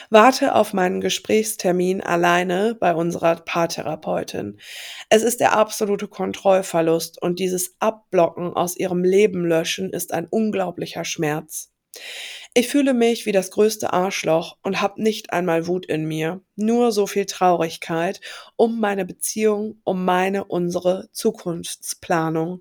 Warte 0.09 0.55
auf 0.55 0.73
meinen 0.73 1.01
Gesprächstermin 1.01 2.01
alleine 2.01 2.75
bei 2.79 2.93
unserer 2.93 3.35
Paartherapeutin. 3.35 4.59
Es 5.09 5.23
ist 5.23 5.39
der 5.39 5.53
absolute 5.53 6.07
Kontrollverlust 6.07 7.21
und 7.21 7.39
dieses 7.39 7.75
Abblocken 7.79 8.53
aus 8.53 8.77
ihrem 8.77 9.03
Leben 9.03 9.45
löschen 9.45 9.91
ist 9.91 10.13
ein 10.13 10.27
unglaublicher 10.27 11.05
Schmerz. 11.05 11.71
Ich 12.59 12.67
fühle 12.67 12.93
mich 12.93 13.25
wie 13.25 13.31
das 13.31 13.51
größte 13.51 13.93
Arschloch 13.93 14.57
und 14.63 14.81
hab 14.81 14.97
nicht 14.97 15.31
einmal 15.31 15.65
Wut 15.65 15.85
in 15.85 16.03
mir, 16.03 16.41
nur 16.57 16.91
so 16.91 17.07
viel 17.07 17.25
Traurigkeit 17.25 18.19
um 18.57 18.81
meine 18.81 19.05
Beziehung, 19.05 19.79
um 19.85 20.03
meine, 20.03 20.43
unsere 20.43 21.07
Zukunftsplanung. 21.13 22.59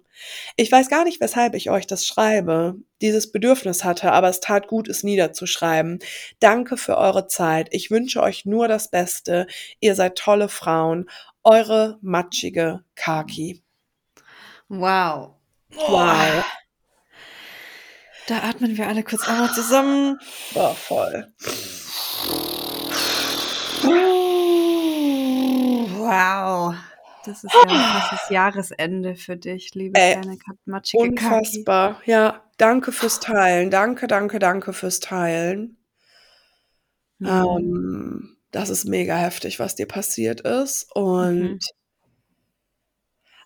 Ich 0.54 0.70
weiß 0.70 0.88
gar 0.88 1.02
nicht, 1.02 1.20
weshalb 1.20 1.56
ich 1.56 1.68
euch 1.70 1.88
das 1.88 2.06
schreibe, 2.06 2.76
dieses 3.02 3.32
Bedürfnis 3.32 3.82
hatte, 3.82 4.12
aber 4.12 4.28
es 4.28 4.38
tat 4.38 4.68
gut, 4.68 4.86
es 4.86 5.02
niederzuschreiben. 5.02 5.98
Danke 6.38 6.76
für 6.76 6.96
eure 6.96 7.26
Zeit. 7.26 7.66
Ich 7.72 7.90
wünsche 7.90 8.22
euch 8.22 8.44
nur 8.44 8.68
das 8.68 8.92
Beste. 8.92 9.48
Ihr 9.80 9.96
seid 9.96 10.14
tolle 10.14 10.48
Frauen. 10.48 11.10
Eure 11.42 11.98
matschige 12.02 12.84
Kaki. 12.94 13.64
Wow. 14.68 15.34
Wow. 15.74 16.44
Da 18.28 18.40
atmen 18.42 18.76
wir 18.76 18.86
alle 18.86 19.02
kurz 19.02 19.26
einmal 19.26 19.50
zusammen. 19.54 20.20
War 20.52 20.74
voll. 20.74 21.32
Wow. 25.96 26.74
Das 27.24 27.44
ist 27.44 27.52
ja 27.54 27.62
ein 27.62 27.68
krasses 27.68 28.28
Jahresende 28.30 29.16
für 29.16 29.36
dich, 29.36 29.74
liebe 29.74 29.98
Ey, 29.98 30.14
kleine 30.20 30.38
matschige 30.66 31.14
Kaki. 31.14 31.34
Unfassbar. 31.34 32.02
Ja, 32.04 32.42
danke 32.58 32.92
fürs 32.92 33.20
Teilen. 33.20 33.70
Danke, 33.70 34.06
danke, 34.06 34.38
danke 34.38 34.72
fürs 34.72 35.00
Teilen. 35.00 35.76
Mhm. 37.18 37.26
Ähm, 37.26 38.36
das 38.50 38.68
ist 38.70 38.84
mega 38.84 39.16
heftig, 39.16 39.58
was 39.58 39.74
dir 39.74 39.86
passiert 39.86 40.42
ist. 40.42 40.86
Und 40.94 41.40
Mhm. 41.42 41.58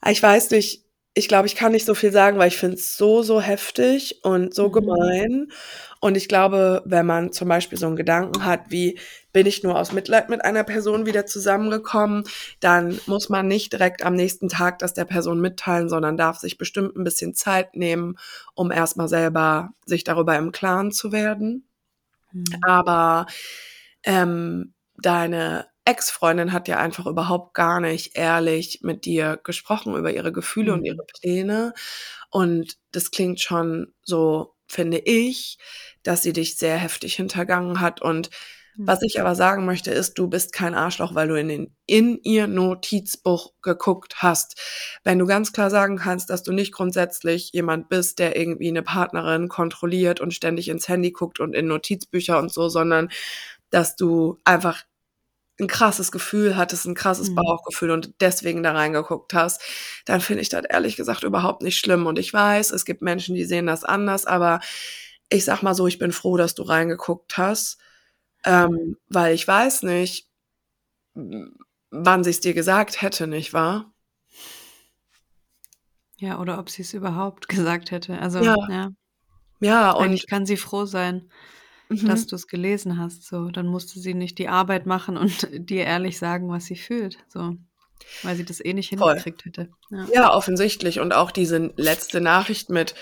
ich 0.08 0.22
weiß 0.22 0.50
nicht, 0.50 0.84
ich 1.14 1.28
glaube, 1.28 1.46
ich 1.46 1.56
kann 1.56 1.72
nicht 1.72 1.84
so 1.84 1.94
viel 1.94 2.10
sagen, 2.12 2.38
weil 2.38 2.48
ich 2.48 2.56
finde 2.56 2.76
es 2.76 2.96
so, 2.96 3.22
so 3.22 3.40
heftig 3.40 4.20
und 4.24 4.54
so 4.54 4.68
Mhm. 4.68 4.72
gemein. 4.72 5.48
Und 6.00 6.16
ich 6.16 6.26
glaube, 6.28 6.82
wenn 6.86 7.06
man 7.06 7.32
zum 7.32 7.48
Beispiel 7.48 7.78
so 7.78 7.86
einen 7.86 7.96
Gedanken 7.96 8.44
hat, 8.44 8.70
wie 8.70 8.98
bin 9.32 9.46
ich 9.46 9.62
nur 9.62 9.78
aus 9.78 9.92
Mitleid 9.92 10.30
mit 10.30 10.44
einer 10.44 10.64
Person 10.64 11.06
wieder 11.06 11.26
zusammengekommen, 11.26 12.24
dann 12.60 12.98
muss 13.06 13.28
man 13.28 13.46
nicht 13.46 13.72
direkt 13.72 14.04
am 14.04 14.14
nächsten 14.14 14.48
Tag 14.48 14.78
das 14.78 14.94
der 14.94 15.04
Person 15.04 15.40
mitteilen, 15.40 15.88
sondern 15.88 16.16
darf 16.16 16.38
sich 16.38 16.58
bestimmt 16.58 16.96
ein 16.96 17.04
bisschen 17.04 17.34
Zeit 17.34 17.76
nehmen, 17.76 18.16
um 18.54 18.70
erstmal 18.72 19.08
selber 19.08 19.72
sich 19.86 20.04
darüber 20.04 20.36
im 20.36 20.50
Klaren 20.52 20.92
zu 20.92 21.12
werden. 21.12 21.66
Mhm. 22.32 22.44
Aber 22.62 23.26
ähm, 24.04 24.74
deine 24.96 25.66
Ex-Freundin 25.84 26.52
hat 26.52 26.68
ja 26.68 26.78
einfach 26.78 27.06
überhaupt 27.06 27.54
gar 27.54 27.80
nicht 27.80 28.16
ehrlich 28.16 28.80
mit 28.82 29.04
dir 29.04 29.38
gesprochen 29.42 29.96
über 29.96 30.12
ihre 30.12 30.32
Gefühle 30.32 30.72
und 30.74 30.80
Mhm. 30.80 30.84
ihre 30.84 31.04
Pläne. 31.20 31.74
Und 32.30 32.76
das 32.92 33.10
klingt 33.10 33.40
schon 33.40 33.92
so, 34.02 34.54
finde 34.66 34.98
ich, 34.98 35.58
dass 36.02 36.22
sie 36.22 36.32
dich 36.32 36.56
sehr 36.56 36.76
heftig 36.78 37.14
hintergangen 37.16 37.80
hat. 37.80 38.00
Und 38.02 38.30
Was 38.86 39.02
ich 39.02 39.20
aber 39.20 39.34
sagen 39.34 39.66
möchte, 39.66 39.90
ist, 39.90 40.14
du 40.18 40.28
bist 40.28 40.52
kein 40.54 40.74
Arschloch, 40.74 41.14
weil 41.14 41.28
du 41.28 41.34
in, 41.38 41.48
den, 41.48 41.76
in 41.86 42.18
ihr 42.22 42.46
Notizbuch 42.46 43.52
geguckt 43.60 44.22
hast. 44.22 44.58
Wenn 45.04 45.18
du 45.18 45.26
ganz 45.26 45.52
klar 45.52 45.68
sagen 45.68 45.98
kannst, 45.98 46.30
dass 46.30 46.42
du 46.42 46.52
nicht 46.52 46.72
grundsätzlich 46.72 47.50
jemand 47.52 47.90
bist, 47.90 48.18
der 48.18 48.34
irgendwie 48.34 48.68
eine 48.68 48.82
Partnerin 48.82 49.48
kontrolliert 49.48 50.20
und 50.22 50.32
ständig 50.32 50.68
ins 50.68 50.88
Handy 50.88 51.12
guckt 51.12 51.38
und 51.38 51.54
in 51.54 51.66
Notizbücher 51.66 52.38
und 52.38 52.50
so, 52.50 52.70
sondern 52.70 53.10
dass 53.70 53.96
du 53.96 54.40
einfach 54.44 54.82
ein 55.60 55.66
krasses 55.68 56.10
Gefühl 56.12 56.56
hattest, 56.56 56.86
ein 56.86 56.94
krasses 56.94 57.30
Mhm. 57.30 57.36
Bauchgefühl 57.36 57.90
und 57.90 58.14
deswegen 58.20 58.62
da 58.62 58.72
reingeguckt 58.72 59.34
hast, 59.34 59.60
dann 60.06 60.20
finde 60.20 60.42
ich 60.42 60.48
das 60.48 60.64
ehrlich 60.64 60.96
gesagt 60.96 61.22
überhaupt 61.24 61.62
nicht 61.62 61.78
schlimm. 61.78 62.06
Und 62.06 62.18
ich 62.18 62.32
weiß, 62.32 62.70
es 62.70 62.84
gibt 62.84 63.02
Menschen, 63.02 63.34
die 63.34 63.44
sehen 63.44 63.66
das 63.66 63.84
anders, 63.84 64.26
aber 64.26 64.60
ich 65.28 65.44
sag 65.44 65.62
mal 65.62 65.74
so, 65.74 65.86
ich 65.86 65.98
bin 65.98 66.12
froh, 66.12 66.36
dass 66.36 66.54
du 66.54 66.62
reingeguckt 66.62 67.36
hast, 67.38 67.78
ähm, 68.44 68.96
weil 69.08 69.34
ich 69.34 69.46
weiß 69.46 69.82
nicht, 69.84 70.28
wann 71.14 72.24
sie 72.24 72.30
es 72.30 72.40
dir 72.40 72.54
gesagt 72.54 73.02
hätte, 73.02 73.26
nicht 73.26 73.52
wahr? 73.52 73.92
Ja, 76.18 76.38
oder 76.40 76.58
ob 76.58 76.70
sie 76.70 76.82
es 76.82 76.94
überhaupt 76.94 77.48
gesagt 77.48 77.90
hätte. 77.90 78.18
Also, 78.18 78.38
Ja, 78.38 78.54
ja, 78.68 78.90
ja, 79.60 79.90
und 79.92 80.04
eigentlich 80.04 80.26
kann 80.26 80.46
sie 80.46 80.56
froh 80.56 80.86
sein, 80.86 81.30
dass 81.88 82.24
mhm, 82.24 82.26
du 82.28 82.36
es 82.36 82.46
gelesen 82.46 82.98
hast. 82.98 83.26
So, 83.26 83.50
dann 83.50 83.66
musste 83.66 84.00
sie 84.00 84.14
nicht 84.14 84.38
die 84.38 84.48
Arbeit 84.48 84.86
machen 84.86 85.16
und 85.16 85.48
dir 85.52 85.84
ehrlich 85.84 86.18
sagen, 86.18 86.48
was 86.48 86.66
sie 86.66 86.76
fühlt. 86.76 87.18
So, 87.28 87.56
weil 88.22 88.36
sie 88.36 88.44
das 88.44 88.64
eh 88.64 88.72
nicht 88.72 88.96
voll. 88.96 89.10
hingekriegt 89.10 89.44
hätte. 89.44 89.68
Ja. 89.90 90.06
Ja, 90.12 90.34
offensichtlich. 90.34 91.00
Und 91.00 91.14
auch 91.14 91.30
diese 91.30 91.72
letzte 91.76 92.20
Nachricht 92.20 92.70
mit, 92.70 92.94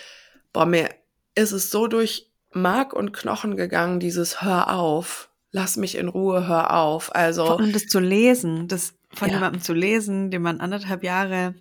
boah, 0.52 0.66
mir 0.66 0.88
ist 1.34 1.52
es 1.52 1.70
so 1.70 1.86
durch 1.86 2.30
Mark 2.52 2.92
und 2.92 3.12
Knochen 3.12 3.56
gegangen, 3.56 4.00
dieses 4.00 4.42
Hör 4.42 4.74
auf, 4.74 5.30
lass 5.52 5.76
mich 5.76 5.96
in 5.96 6.08
Ruhe, 6.08 6.46
hör 6.46 6.76
auf. 6.76 7.04
Vor 7.06 7.16
Also, 7.16 7.44
allem 7.44 7.72
das 7.72 7.86
zu 7.86 8.00
lesen, 8.00 8.68
das 8.68 8.94
von 9.12 9.28
ja, 9.28 9.34
jemandem 9.34 9.62
zu 9.62 9.72
lesen, 9.72 10.30
dem 10.30 10.42
man 10.42 10.60
anderthalb 10.60 11.02
Jahre 11.02 11.54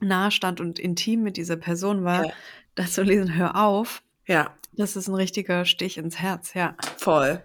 nahe 0.00 0.30
stand 0.30 0.60
und 0.60 0.78
intim 0.78 1.22
mit 1.22 1.36
dieser 1.36 1.56
Person 1.56 2.04
war, 2.04 2.26
ja, 2.26 2.32
das 2.74 2.92
zu 2.92 3.02
lesen, 3.02 3.34
hör 3.34 3.56
auf, 3.56 4.02
ja, 4.26 4.54
das 4.76 4.96
ist 4.96 5.08
ein 5.08 5.14
richtiger 5.14 5.64
Stich 5.64 5.96
ins 5.98 6.18
Herz, 6.18 6.54
ja. 6.54 6.76
voll. 6.96 7.42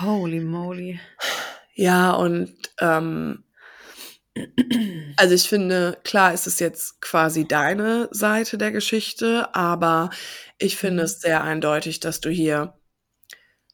Holy 0.00 0.40
moly. 0.40 1.00
Ja, 1.74 2.12
und 2.12 2.54
ähm, 2.80 3.44
also 5.16 5.34
ich 5.34 5.48
finde, 5.48 5.98
klar 6.04 6.32
ist 6.34 6.46
es 6.46 6.58
jetzt 6.60 7.00
quasi 7.00 7.46
deine 7.46 8.08
Seite 8.10 8.58
der 8.58 8.72
Geschichte, 8.72 9.54
aber 9.54 10.10
ich 10.58 10.76
finde 10.76 11.02
Mhm. 11.02 11.04
es 11.06 11.20
sehr 11.20 11.42
eindeutig, 11.42 12.00
dass 12.00 12.20
du 12.20 12.30
hier 12.30 12.74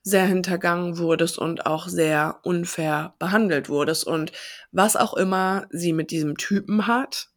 sehr 0.05 0.27
hintergangen 0.27 0.99
wurdest 0.99 1.39
und 1.39 1.67
auch 1.67 1.87
sehr 1.89 2.41
unfair 2.43 3.15
behandelt 3.19 3.69
wurdest. 3.69 4.05
Und 4.07 4.33
was 4.73 4.97
auch 4.97 5.15
immer 5.15 5.67
sie 5.71 5.93
mit 5.93 6.11
diesem 6.11 6.37
Typen 6.37 6.87
hat, 6.89 7.29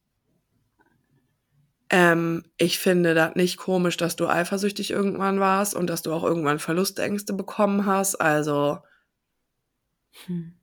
ähm, 1.90 2.44
ich 2.58 2.80
finde 2.80 3.14
das 3.14 3.36
nicht 3.36 3.58
komisch, 3.58 3.98
dass 3.98 4.16
du 4.16 4.28
eifersüchtig 4.28 4.92
irgendwann 4.92 5.40
warst 5.40 5.76
und 5.76 5.88
dass 5.88 6.02
du 6.02 6.14
auch 6.14 6.24
irgendwann 6.24 6.60
Verlustängste 6.60 7.34
bekommen 7.34 7.86
hast. 7.86 8.16
Also 8.16 8.80
Hm. 10.26 10.54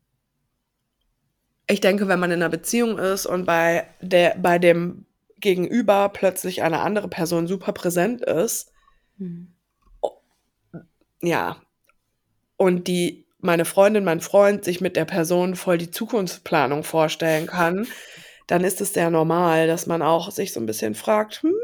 ich 1.68 1.81
denke, 1.81 2.09
wenn 2.09 2.18
man 2.18 2.31
in 2.31 2.43
einer 2.43 2.49
Beziehung 2.49 2.99
ist 2.99 3.27
und 3.27 3.45
bei 3.45 3.87
der, 4.01 4.37
bei 4.39 4.59
dem 4.59 5.07
Gegenüber 5.39 6.09
plötzlich 6.09 6.62
eine 6.62 6.81
andere 6.81 7.09
Person 7.09 7.47
super 7.47 7.73
präsent 7.73 8.23
ist, 8.23 8.73
Hm. 9.18 9.55
ja, 11.20 11.57
und 12.57 12.89
die 12.89 13.27
meine 13.43 13.64
Freundin, 13.64 14.05
mein 14.05 14.20
Freund 14.20 14.64
sich 14.64 14.81
mit 14.81 14.97
der 14.97 15.05
Person 15.05 15.57
voll 15.57 15.77
die 15.77 15.91
Zukunftsplanung 15.91 16.85
vorstellen 16.85 17.49
kann, 17.49 17.87
dann 18.53 18.64
ist 18.64 18.82
es 18.82 18.92
sehr 18.92 19.09
normal, 19.09 19.66
dass 19.66 19.86
man 19.86 20.03
auch 20.03 20.30
sich 20.30 20.53
so 20.53 20.61
ein 20.61 20.66
bisschen 20.66 20.94
fragt, 20.94 21.42
hm, 21.42 21.55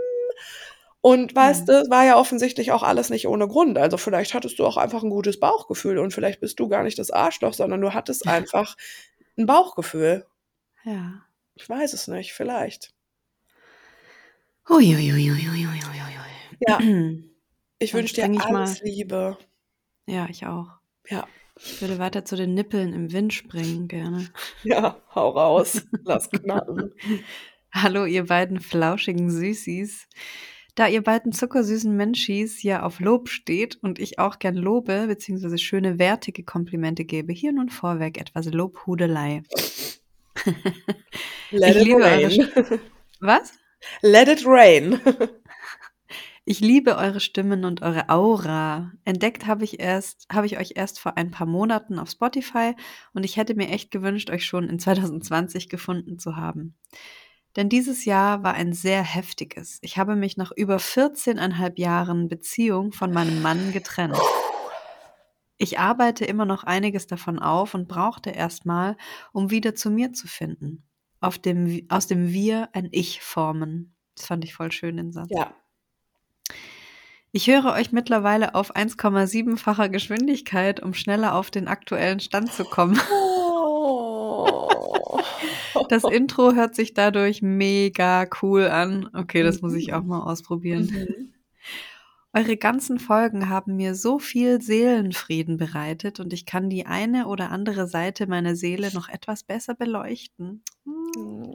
und 1.02 1.34
weißt 1.34 1.60
Hm. 1.60 1.66
du, 1.66 1.72
es 1.82 1.90
war 1.90 2.06
ja 2.06 2.16
offensichtlich 2.18 2.72
auch 2.72 2.82
alles 2.82 3.10
nicht 3.10 3.28
ohne 3.28 3.46
Grund. 3.46 3.76
Also 3.76 3.98
vielleicht 3.98 4.32
hattest 4.32 4.58
du 4.58 4.64
auch 4.66 4.78
einfach 4.78 5.02
ein 5.02 5.10
gutes 5.10 5.38
Bauchgefühl 5.38 5.98
und 5.98 6.12
vielleicht 6.14 6.40
bist 6.40 6.58
du 6.58 6.66
gar 6.68 6.82
nicht 6.82 6.98
das 6.98 7.10
Arschloch, 7.10 7.52
sondern 7.52 7.82
du 7.82 7.92
hattest 7.92 8.26
einfach 8.26 8.74
ein 9.36 9.44
Bauchgefühl. 9.44 10.26
Ja. 10.84 11.22
Ich 11.54 11.68
weiß 11.68 11.92
es 11.92 12.08
nicht, 12.08 12.32
vielleicht. 12.32 12.94
Uiuiuiuiuiuiui. 14.70 15.80
Ja, 16.66 16.78
ich 17.78 17.92
wünsche 17.92 18.14
dir 18.14 18.32
ich 18.32 18.48
mal. 18.48 18.62
alles 18.62 18.80
Liebe. 18.80 19.36
Ja, 20.06 20.26
ich 20.30 20.46
auch. 20.46 20.68
Ja, 21.10 21.26
Ich 21.60 21.80
würde 21.80 21.98
weiter 21.98 22.24
zu 22.24 22.36
den 22.36 22.54
Nippeln 22.54 22.92
im 22.92 23.12
Wind 23.12 23.32
springen, 23.32 23.88
gerne. 23.88 24.28
ja, 24.62 25.00
hau 25.14 25.30
raus, 25.30 25.82
lass 26.04 26.30
knacken. 26.30 26.92
Hallo, 27.72 28.04
ihr 28.04 28.26
beiden 28.26 28.60
flauschigen 28.60 29.30
Süßis. 29.30 30.08
Da 30.74 30.86
ihr 30.86 31.02
beiden 31.02 31.32
zuckersüßen 31.32 31.94
Menschis 31.94 32.62
ja 32.62 32.84
auf 32.84 33.00
Lob 33.00 33.28
steht 33.28 33.78
und 33.82 33.98
ich 33.98 34.20
auch 34.20 34.38
gern 34.38 34.54
lobe, 34.54 35.06
beziehungsweise 35.08 35.58
schöne, 35.58 35.98
wertige 35.98 36.44
Komplimente 36.44 37.04
gebe, 37.04 37.32
hier 37.32 37.52
nun 37.52 37.68
vorweg 37.68 38.20
etwas 38.20 38.46
Lobhudelei. 38.46 39.42
Let 41.50 41.74
Ich 41.74 41.80
it 41.80 41.84
liebe 41.84 42.02
eure... 42.02 42.28
Rain. 42.28 42.80
Was? 43.20 43.58
Let 44.02 44.28
it 44.28 44.46
rain. 44.46 45.00
Ich 46.50 46.60
liebe 46.60 46.96
eure 46.96 47.20
Stimmen 47.20 47.66
und 47.66 47.82
eure 47.82 48.08
Aura. 48.08 48.92
Entdeckt 49.04 49.46
habe 49.46 49.64
ich 49.64 49.80
erst, 49.80 50.26
habe 50.32 50.46
ich 50.46 50.56
euch 50.58 50.72
erst 50.76 50.98
vor 50.98 51.18
ein 51.18 51.30
paar 51.30 51.46
Monaten 51.46 51.98
auf 51.98 52.08
Spotify 52.08 52.74
und 53.12 53.22
ich 53.22 53.36
hätte 53.36 53.54
mir 53.54 53.68
echt 53.68 53.90
gewünscht, 53.90 54.30
euch 54.30 54.46
schon 54.46 54.66
in 54.66 54.78
2020 54.78 55.68
gefunden 55.68 56.18
zu 56.18 56.36
haben. 56.36 56.74
Denn 57.56 57.68
dieses 57.68 58.06
Jahr 58.06 58.44
war 58.44 58.54
ein 58.54 58.72
sehr 58.72 59.02
heftiges. 59.02 59.78
Ich 59.82 59.98
habe 59.98 60.16
mich 60.16 60.38
nach 60.38 60.50
über 60.56 60.78
14,5 60.78 61.78
Jahren 61.78 62.28
Beziehung 62.28 62.92
von 62.92 63.12
meinem 63.12 63.42
Mann 63.42 63.70
getrennt. 63.72 64.18
Ich 65.58 65.78
arbeite 65.78 66.24
immer 66.24 66.46
noch 66.46 66.64
einiges 66.64 67.06
davon 67.06 67.38
auf 67.38 67.74
und 67.74 67.88
brauchte 67.88 68.30
erstmal, 68.30 68.96
um 69.34 69.50
wieder 69.50 69.74
zu 69.74 69.90
mir 69.90 70.14
zu 70.14 70.26
finden. 70.26 70.88
Dem, 71.44 71.84
aus 71.90 72.06
dem 72.06 72.32
Wir 72.32 72.70
ein 72.72 72.88
Ich 72.90 73.20
formen. 73.20 73.94
Das 74.14 74.24
fand 74.24 74.44
ich 74.44 74.54
voll 74.54 74.72
schön, 74.72 74.96
den 74.96 75.12
Satz. 75.12 75.28
Ja. 75.30 75.52
Ich 77.30 77.46
höre 77.48 77.74
euch 77.74 77.92
mittlerweile 77.92 78.54
auf 78.54 78.74
1,7-facher 78.74 79.88
Geschwindigkeit, 79.88 80.82
um 80.82 80.94
schneller 80.94 81.34
auf 81.34 81.50
den 81.50 81.68
aktuellen 81.68 82.20
Stand 82.20 82.52
zu 82.52 82.64
kommen. 82.64 83.00
Oh. 84.30 85.20
Das 85.88 86.04
Intro 86.04 86.52
hört 86.52 86.74
sich 86.74 86.92
dadurch 86.92 87.40
mega 87.40 88.26
cool 88.42 88.66
an. 88.68 89.08
Okay, 89.14 89.42
das 89.42 89.62
muss 89.62 89.74
ich 89.74 89.94
auch 89.94 90.02
mal 90.02 90.20
ausprobieren. 90.20 90.90
Mhm. 90.90 91.32
Eure 92.34 92.56
ganzen 92.56 92.98
Folgen 92.98 93.48
haben 93.48 93.76
mir 93.76 93.94
so 93.94 94.18
viel 94.18 94.60
Seelenfrieden 94.60 95.56
bereitet 95.56 96.20
und 96.20 96.32
ich 96.32 96.44
kann 96.44 96.68
die 96.68 96.86
eine 96.86 97.26
oder 97.26 97.50
andere 97.50 97.88
Seite 97.88 98.26
meiner 98.26 98.54
Seele 98.54 98.92
noch 98.92 99.08
etwas 99.08 99.44
besser 99.44 99.74
beleuchten. 99.74 100.62
Hm. 100.84 101.54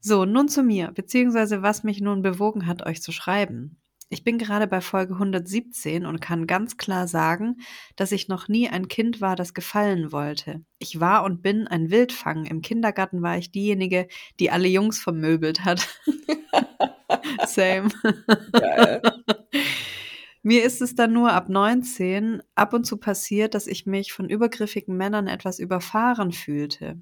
So, 0.00 0.24
nun 0.24 0.48
zu 0.48 0.62
mir, 0.62 0.90
beziehungsweise 0.92 1.62
was 1.62 1.84
mich 1.84 2.00
nun 2.00 2.22
bewogen 2.22 2.66
hat, 2.66 2.86
euch 2.86 3.02
zu 3.02 3.12
schreiben. 3.12 3.81
Ich 4.12 4.24
bin 4.24 4.36
gerade 4.36 4.66
bei 4.66 4.82
Folge 4.82 5.14
117 5.14 6.04
und 6.04 6.20
kann 6.20 6.46
ganz 6.46 6.76
klar 6.76 7.08
sagen, 7.08 7.62
dass 7.96 8.12
ich 8.12 8.28
noch 8.28 8.46
nie 8.46 8.68
ein 8.68 8.88
Kind 8.88 9.22
war, 9.22 9.36
das 9.36 9.54
gefallen 9.54 10.12
wollte. 10.12 10.66
Ich 10.78 11.00
war 11.00 11.24
und 11.24 11.40
bin 11.40 11.66
ein 11.66 11.90
Wildfang. 11.90 12.44
Im 12.44 12.60
Kindergarten 12.60 13.22
war 13.22 13.38
ich 13.38 13.52
diejenige, 13.52 14.08
die 14.38 14.50
alle 14.50 14.68
Jungs 14.68 14.98
vermöbelt 14.98 15.64
hat. 15.64 15.88
Same. 17.46 17.88
Geil. 18.52 19.00
Mir 20.42 20.62
ist 20.62 20.82
es 20.82 20.94
dann 20.94 21.14
nur 21.14 21.32
ab 21.32 21.48
19 21.48 22.42
ab 22.54 22.74
und 22.74 22.84
zu 22.84 22.98
passiert, 22.98 23.54
dass 23.54 23.66
ich 23.66 23.86
mich 23.86 24.12
von 24.12 24.28
übergriffigen 24.28 24.94
Männern 24.94 25.26
etwas 25.26 25.58
überfahren 25.58 26.32
fühlte. 26.32 27.00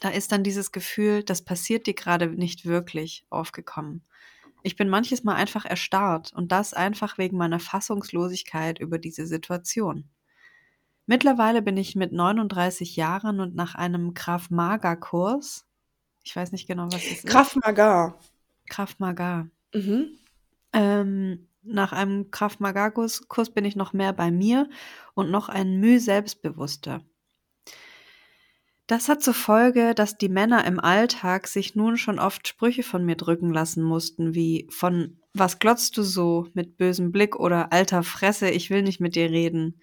Da 0.00 0.08
ist 0.08 0.32
dann 0.32 0.42
dieses 0.42 0.72
Gefühl, 0.72 1.22
das 1.22 1.44
passiert 1.44 1.86
dir 1.86 1.94
gerade 1.94 2.26
nicht 2.26 2.66
wirklich, 2.66 3.24
aufgekommen. 3.30 4.02
Ich 4.62 4.76
bin 4.76 4.88
manches 4.88 5.24
Mal 5.24 5.34
einfach 5.34 5.64
erstarrt 5.64 6.32
und 6.32 6.52
das 6.52 6.74
einfach 6.74 7.18
wegen 7.18 7.36
meiner 7.36 7.60
Fassungslosigkeit 7.60 8.78
über 8.78 8.98
diese 8.98 9.26
Situation. 9.26 10.08
Mittlerweile 11.06 11.62
bin 11.62 11.76
ich 11.76 11.96
mit 11.96 12.12
39 12.12 12.96
Jahren 12.96 13.40
und 13.40 13.54
nach 13.54 13.74
einem 13.74 14.14
Krav 14.14 14.50
Maga 14.50 14.94
Kurs, 14.94 15.66
ich 16.22 16.36
weiß 16.36 16.52
nicht 16.52 16.66
genau, 16.66 16.86
was 16.86 17.02
das 17.02 17.04
ist. 17.04 17.26
Krav 17.26 17.56
Maga. 17.56 18.18
Krav 18.68 18.98
Maga. 18.98 19.48
Mhm. 19.72 20.18
Ähm, 20.74 21.48
nach 21.62 21.92
einem 21.92 22.30
Krav 22.30 22.60
Maga 22.60 22.90
Kurs, 22.90 23.26
Kurs 23.28 23.50
bin 23.50 23.64
ich 23.64 23.76
noch 23.76 23.92
mehr 23.92 24.12
bei 24.12 24.30
mir 24.30 24.68
und 25.14 25.30
noch 25.30 25.48
ein 25.48 25.80
Mühe 25.80 26.00
selbstbewusster. 26.00 27.00
Das 28.88 29.10
hat 29.10 29.22
zur 29.22 29.34
Folge, 29.34 29.94
dass 29.94 30.16
die 30.16 30.30
Männer 30.30 30.64
im 30.64 30.80
Alltag 30.80 31.46
sich 31.46 31.74
nun 31.74 31.98
schon 31.98 32.18
oft 32.18 32.48
Sprüche 32.48 32.82
von 32.82 33.04
mir 33.04 33.16
drücken 33.16 33.52
lassen 33.52 33.82
mussten, 33.82 34.34
wie 34.34 34.66
von 34.70 35.18
was 35.34 35.58
glotzt 35.58 35.98
du 35.98 36.02
so 36.02 36.46
mit 36.54 36.78
bösem 36.78 37.12
Blick 37.12 37.36
oder 37.36 37.70
alter 37.70 38.02
Fresse, 38.02 38.48
ich 38.48 38.70
will 38.70 38.82
nicht 38.82 38.98
mit 38.98 39.14
dir 39.14 39.30
reden. 39.30 39.78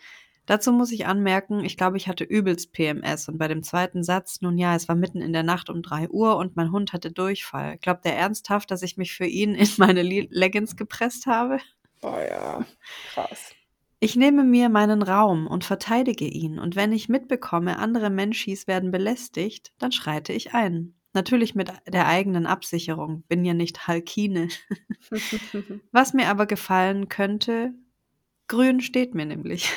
Dazu 0.47 0.71
muss 0.71 0.91
ich 0.91 1.05
anmerken, 1.05 1.63
ich 1.63 1.77
glaube, 1.77 1.97
ich 1.97 2.07
hatte 2.07 2.23
übelst 2.23 2.71
PMS 2.73 3.29
und 3.29 3.37
bei 3.37 3.47
dem 3.47 3.61
zweiten 3.61 4.03
Satz, 4.03 4.41
nun 4.41 4.57
ja, 4.57 4.75
es 4.75 4.87
war 4.87 4.95
mitten 4.95 5.21
in 5.21 5.33
der 5.33 5.43
Nacht 5.43 5.69
um 5.69 5.83
drei 5.83 6.09
Uhr 6.09 6.37
und 6.37 6.55
mein 6.55 6.71
Hund 6.71 6.91
hatte 6.91 7.11
Durchfall. 7.11 7.77
Glaubt 7.77 8.07
er 8.07 8.15
ernsthaft, 8.15 8.71
dass 8.71 8.81
ich 8.81 8.97
mich 8.97 9.13
für 9.13 9.27
ihn 9.27 9.53
in 9.53 9.69
meine 9.77 10.01
Le- 10.01 10.27
Leggings 10.31 10.75
gepresst 10.75 11.27
habe? 11.27 11.59
Boah, 12.01 12.21
ja. 12.27 12.65
Krass. 13.13 13.53
Ich 13.99 14.15
nehme 14.15 14.43
mir 14.43 14.69
meinen 14.69 15.01
Raum 15.01 15.47
und 15.47 15.63
verteidige 15.63 16.25
ihn, 16.25 16.59
und 16.59 16.75
wenn 16.75 16.91
ich 16.91 17.09
mitbekomme, 17.09 17.79
andere 17.79 18.09
Menschis 18.09 18.67
werden 18.67 18.91
belästigt, 18.91 19.73
dann 19.79 19.91
schreite 19.91 20.33
ich 20.33 20.53
ein. 20.53 20.95
Natürlich 21.13 21.55
mit 21.55 21.71
der 21.87 22.07
eigenen 22.07 22.45
Absicherung, 22.45 23.23
bin 23.29 23.45
ja 23.45 23.53
nicht 23.53 23.87
Halkine. 23.87 24.49
Was 25.91 26.13
mir 26.13 26.27
aber 26.27 26.45
gefallen 26.45 27.07
könnte, 27.07 27.73
grün 28.47 28.81
steht 28.81 29.15
mir 29.15 29.25
nämlich. 29.25 29.71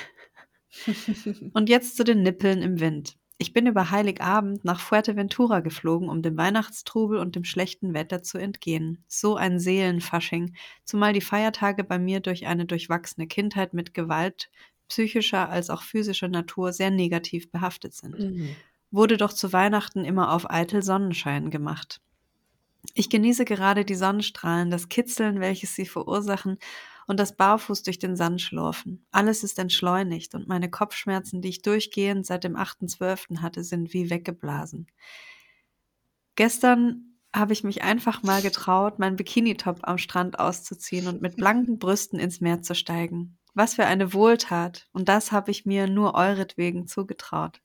Und 1.54 1.68
jetzt 1.68 1.96
zu 1.96 2.04
den 2.04 2.22
Nippeln 2.22 2.62
im 2.62 2.80
Wind. 2.80 3.17
Ich 3.40 3.52
bin 3.52 3.68
über 3.68 3.92
Heiligabend 3.92 4.64
nach 4.64 4.80
Fuerteventura 4.80 5.60
geflogen, 5.60 6.08
um 6.08 6.22
dem 6.22 6.36
Weihnachtstrubel 6.36 7.18
und 7.20 7.36
dem 7.36 7.44
schlechten 7.44 7.94
Wetter 7.94 8.20
zu 8.24 8.36
entgehen. 8.36 9.04
So 9.06 9.36
ein 9.36 9.60
Seelenfasching, 9.60 10.56
zumal 10.84 11.12
die 11.12 11.20
Feiertage 11.20 11.84
bei 11.84 12.00
mir 12.00 12.18
durch 12.18 12.46
eine 12.46 12.66
durchwachsene 12.66 13.28
Kindheit 13.28 13.74
mit 13.74 13.94
Gewalt 13.94 14.50
psychischer 14.88 15.48
als 15.48 15.70
auch 15.70 15.82
physischer 15.82 16.28
Natur 16.28 16.72
sehr 16.72 16.90
negativ 16.90 17.50
behaftet 17.52 17.94
sind. 17.94 18.18
Mhm. 18.18 18.56
Wurde 18.90 19.16
doch 19.16 19.32
zu 19.32 19.52
Weihnachten 19.52 20.04
immer 20.04 20.32
auf 20.32 20.50
eitel 20.50 20.82
Sonnenschein 20.82 21.50
gemacht. 21.50 22.00
Ich 22.94 23.10
genieße 23.10 23.44
gerade 23.44 23.84
die 23.84 23.94
Sonnenstrahlen, 23.94 24.70
das 24.70 24.88
Kitzeln, 24.88 25.40
welches 25.40 25.74
sie 25.74 25.86
verursachen, 25.86 26.58
und 27.08 27.18
das 27.18 27.34
Barfuß 27.34 27.82
durch 27.82 27.98
den 27.98 28.14
Sand 28.14 28.40
schlurfen. 28.40 29.04
Alles 29.10 29.42
ist 29.42 29.58
entschleunigt 29.58 30.34
und 30.34 30.46
meine 30.46 30.70
Kopfschmerzen, 30.70 31.40
die 31.40 31.48
ich 31.48 31.62
durchgehend 31.62 32.26
seit 32.26 32.44
dem 32.44 32.54
8.12. 32.54 33.40
hatte, 33.40 33.64
sind 33.64 33.92
wie 33.92 34.10
weggeblasen. 34.10 34.86
Gestern 36.36 37.16
habe 37.34 37.54
ich 37.54 37.64
mich 37.64 37.82
einfach 37.82 38.22
mal 38.22 38.42
getraut, 38.42 38.98
meinen 38.98 39.16
Bikinitop 39.16 39.80
am 39.82 39.98
Strand 39.98 40.38
auszuziehen 40.38 41.08
und 41.08 41.20
mit 41.22 41.36
blanken 41.36 41.78
Brüsten 41.78 42.18
ins 42.18 42.40
Meer 42.40 42.62
zu 42.62 42.74
steigen. 42.74 43.38
Was 43.54 43.74
für 43.74 43.86
eine 43.86 44.12
Wohltat. 44.12 44.86
Und 44.92 45.08
das 45.08 45.32
habe 45.32 45.50
ich 45.50 45.66
mir 45.66 45.88
nur 45.88 46.14
euretwegen 46.14 46.86
zugetraut. 46.86 47.60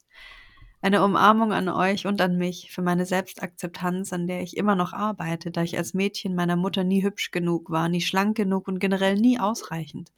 Eine 0.84 1.02
Umarmung 1.02 1.54
an 1.54 1.70
euch 1.70 2.08
und 2.08 2.20
an 2.20 2.38
mich 2.38 2.70
für 2.74 2.82
meine 2.82 3.06
Selbstakzeptanz, 3.06 4.12
an 4.12 4.28
der 4.28 4.42
ich 4.42 4.58
immer 4.58 4.76
noch 4.76 4.92
arbeite, 4.92 5.50
da 5.50 5.64
ich 5.64 5.78
als 5.78 5.94
Mädchen 5.94 6.36
meiner 6.36 6.58
Mutter 6.58 6.84
nie 6.84 7.02
hübsch 7.02 7.32
genug 7.32 7.70
war, 7.70 7.88
nie 7.88 8.02
schlank 8.02 8.36
genug 8.36 8.68
und 8.68 8.80
generell 8.80 9.16
nie 9.16 9.40
ausreichend. 9.40 10.12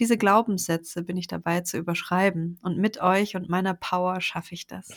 Diese 0.00 0.18
Glaubenssätze 0.18 1.04
bin 1.04 1.16
ich 1.16 1.28
dabei 1.28 1.60
zu 1.60 1.78
überschreiben 1.78 2.58
und 2.64 2.76
mit 2.76 3.00
euch 3.00 3.36
und 3.36 3.48
meiner 3.48 3.74
Power 3.74 4.20
schaffe 4.20 4.52
ich 4.56 4.66
das. 4.66 4.88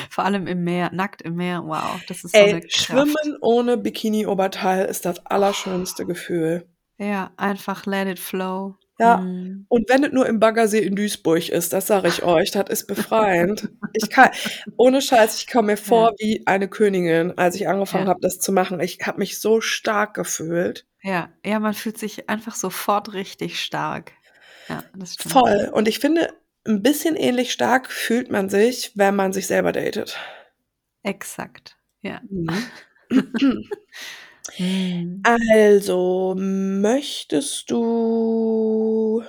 Vor 0.08 0.24
allem 0.24 0.46
im 0.46 0.64
Meer, 0.64 0.90
nackt 0.94 1.20
im 1.20 1.34
Meer. 1.34 1.62
Wow, 1.66 2.00
das 2.08 2.24
ist 2.24 2.34
so 2.34 2.38
eine 2.40 2.54
Ey, 2.54 2.60
Kraft. 2.60 2.76
Schwimmen 2.76 3.36
ohne 3.42 3.76
Bikini-Oberteil 3.76 4.86
ist 4.86 5.04
das 5.04 5.24
allerschönste 5.26 6.06
Gefühl. 6.06 6.66
Ja, 6.98 7.32
einfach 7.36 7.84
let 7.86 8.08
it 8.08 8.18
flow. 8.18 8.76
Ja. 9.00 9.18
Mm. 9.18 9.66
Und 9.68 9.88
wenn 9.88 10.02
es 10.02 10.12
nur 10.12 10.26
im 10.26 10.40
Baggersee 10.40 10.80
in 10.80 10.96
Duisburg 10.96 11.48
ist, 11.48 11.72
das 11.72 11.86
sage 11.86 12.08
ich 12.08 12.24
euch, 12.24 12.50
das 12.50 12.68
ist 12.70 12.86
befreiend. 12.86 13.68
Ich 13.92 14.10
kann, 14.10 14.30
ohne 14.76 15.00
Scheiß, 15.00 15.38
ich 15.40 15.48
komme 15.50 15.72
mir 15.72 15.76
vor 15.76 16.14
wie 16.18 16.42
eine 16.46 16.68
Königin, 16.68 17.36
als 17.38 17.54
ich 17.54 17.68
angefangen 17.68 18.06
Ja. 18.06 18.10
habe, 18.10 18.20
das 18.20 18.40
zu 18.40 18.50
machen. 18.50 18.80
Ich 18.80 18.98
habe 19.06 19.18
mich 19.18 19.38
so 19.38 19.60
stark 19.60 20.14
gefühlt. 20.14 20.87
Ja, 21.02 21.30
ja, 21.44 21.60
man 21.60 21.74
fühlt 21.74 21.98
sich 21.98 22.28
einfach 22.28 22.54
sofort 22.54 23.12
richtig 23.12 23.60
stark. 23.60 24.12
Ja, 24.68 24.84
das 24.94 25.14
stimmt. 25.14 25.32
Voll. 25.32 25.70
Und 25.72 25.88
ich 25.88 26.00
finde, 26.00 26.32
ein 26.66 26.82
bisschen 26.82 27.16
ähnlich 27.16 27.52
stark 27.52 27.90
fühlt 27.90 28.30
man 28.30 28.48
sich, 28.50 28.92
wenn 28.94 29.16
man 29.16 29.32
sich 29.32 29.46
selber 29.46 29.72
datet. 29.72 30.18
Exakt. 31.02 31.76
Ja. 32.02 32.20
Mhm. 32.28 32.70
Mm. 34.58 35.20
Also, 35.24 36.34
möchtest 36.38 37.70
du 37.70 39.22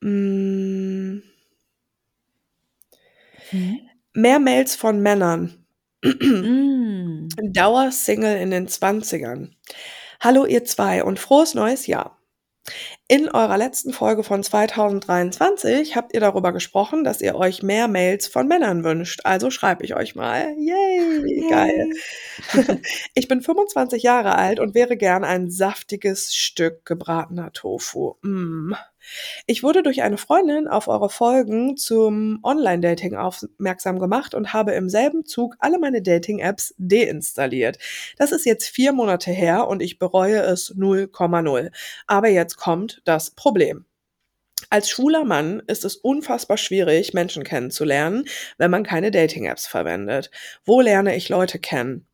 mm, 0.00 1.18
mehr 4.14 4.38
Mails 4.38 4.76
von 4.76 5.00
Männern? 5.00 5.64
Mm. 6.02 7.28
Dauersingle 7.52 8.40
in 8.40 8.50
den 8.50 8.68
20ern. 8.68 9.50
Hallo 10.22 10.44
ihr 10.44 10.66
zwei 10.66 11.02
und 11.02 11.18
frohes 11.18 11.54
neues 11.54 11.86
Jahr. 11.86 12.18
In 13.08 13.30
eurer 13.30 13.56
letzten 13.56 13.94
Folge 13.94 14.22
von 14.22 14.42
2023 14.42 15.96
habt 15.96 16.12
ihr 16.12 16.20
darüber 16.20 16.52
gesprochen, 16.52 17.04
dass 17.04 17.22
ihr 17.22 17.36
euch 17.36 17.62
mehr 17.62 17.88
Mails 17.88 18.26
von 18.26 18.46
Männern 18.46 18.84
wünscht. 18.84 19.22
Also 19.24 19.50
schreibe 19.50 19.82
ich 19.82 19.96
euch 19.96 20.14
mal. 20.14 20.54
Yay, 20.58 21.48
geil. 21.48 21.90
Ich 23.14 23.28
bin 23.28 23.40
25 23.40 24.02
Jahre 24.02 24.34
alt 24.34 24.60
und 24.60 24.74
wäre 24.74 24.98
gern 24.98 25.24
ein 25.24 25.50
saftiges 25.50 26.34
Stück 26.34 26.84
gebratener 26.84 27.50
Tofu. 27.52 28.16
Mm. 28.20 28.74
Ich 29.46 29.62
wurde 29.62 29.82
durch 29.82 30.02
eine 30.02 30.18
Freundin 30.18 30.68
auf 30.68 30.88
eure 30.88 31.10
Folgen 31.10 31.76
zum 31.76 32.40
Online-Dating 32.42 33.16
aufmerksam 33.16 33.98
gemacht 33.98 34.34
und 34.34 34.52
habe 34.52 34.72
im 34.72 34.88
selben 34.88 35.24
Zug 35.24 35.56
alle 35.58 35.78
meine 35.78 36.02
Dating-Apps 36.02 36.74
deinstalliert. 36.78 37.78
Das 38.16 38.32
ist 38.32 38.46
jetzt 38.46 38.68
vier 38.68 38.92
Monate 38.92 39.30
her 39.30 39.68
und 39.68 39.82
ich 39.82 39.98
bereue 39.98 40.40
es 40.40 40.74
0,0. 40.74 41.70
Aber 42.06 42.28
jetzt 42.28 42.56
kommt 42.56 43.02
das 43.04 43.30
Problem. 43.30 43.86
Als 44.72 44.88
schwuler 44.88 45.24
Mann 45.24 45.60
ist 45.66 45.84
es 45.84 45.96
unfassbar 45.96 46.56
schwierig, 46.56 47.12
Menschen 47.12 47.42
kennenzulernen, 47.42 48.26
wenn 48.56 48.70
man 48.70 48.84
keine 48.84 49.10
Dating-Apps 49.10 49.66
verwendet. 49.66 50.30
Wo 50.64 50.80
lerne 50.80 51.16
ich 51.16 51.28
Leute 51.28 51.58
kennen? 51.58 52.06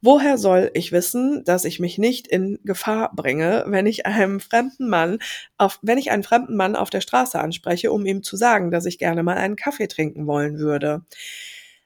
Woher 0.00 0.38
soll 0.38 0.70
ich 0.74 0.92
wissen, 0.92 1.42
dass 1.44 1.64
ich 1.64 1.80
mich 1.80 1.98
nicht 1.98 2.28
in 2.28 2.60
Gefahr 2.62 3.10
bringe, 3.16 3.64
wenn 3.66 3.86
ich 3.86 4.06
einem 4.06 4.38
fremden 4.38 4.88
Mann 4.88 5.18
auf, 5.58 5.80
wenn 5.82 5.98
ich 5.98 6.12
einen 6.12 6.22
fremden 6.22 6.54
Mann 6.54 6.76
auf 6.76 6.88
der 6.88 7.00
Straße 7.00 7.40
anspreche, 7.40 7.90
um 7.90 8.06
ihm 8.06 8.22
zu 8.22 8.36
sagen, 8.36 8.70
dass 8.70 8.86
ich 8.86 8.98
gerne 8.98 9.24
mal 9.24 9.36
einen 9.36 9.56
Kaffee 9.56 9.88
trinken 9.88 10.28
wollen 10.28 10.58
würde? 10.58 11.02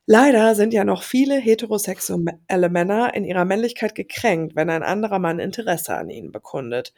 Leider 0.04 0.54
sind 0.54 0.74
ja 0.74 0.84
noch 0.84 1.04
viele 1.04 1.36
heterosexuelle 1.36 2.68
Männer 2.68 3.14
in 3.14 3.24
ihrer 3.24 3.46
Männlichkeit 3.46 3.94
gekränkt, 3.94 4.56
wenn 4.56 4.68
ein 4.68 4.82
anderer 4.82 5.18
Mann 5.20 5.38
Interesse 5.38 5.94
an 5.94 6.10
ihnen 6.10 6.32
bekundet. 6.32 6.92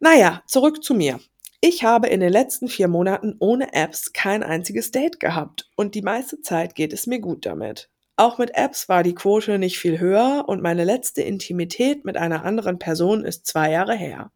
Naja, 0.00 0.42
zurück 0.46 0.84
zu 0.84 0.94
mir. 0.94 1.20
Ich 1.60 1.84
habe 1.84 2.08
in 2.08 2.20
den 2.20 2.32
letzten 2.32 2.68
vier 2.68 2.88
Monaten 2.88 3.36
ohne 3.38 3.72
Apps 3.72 4.12
kein 4.12 4.42
einziges 4.42 4.90
Date 4.90 5.20
gehabt 5.20 5.70
und 5.76 5.94
die 5.94 6.02
meiste 6.02 6.40
Zeit 6.42 6.74
geht 6.74 6.92
es 6.92 7.06
mir 7.06 7.18
gut 7.18 7.46
damit. 7.46 7.88
Auch 8.18 8.38
mit 8.38 8.54
Apps 8.54 8.88
war 8.88 9.02
die 9.02 9.14
Quote 9.14 9.58
nicht 9.58 9.78
viel 9.78 9.98
höher 9.98 10.44
und 10.46 10.62
meine 10.62 10.84
letzte 10.84 11.20
Intimität 11.22 12.06
mit 12.06 12.16
einer 12.16 12.44
anderen 12.44 12.78
Person 12.78 13.24
ist 13.24 13.46
zwei 13.46 13.70
Jahre 13.70 13.94
her. 13.94 14.32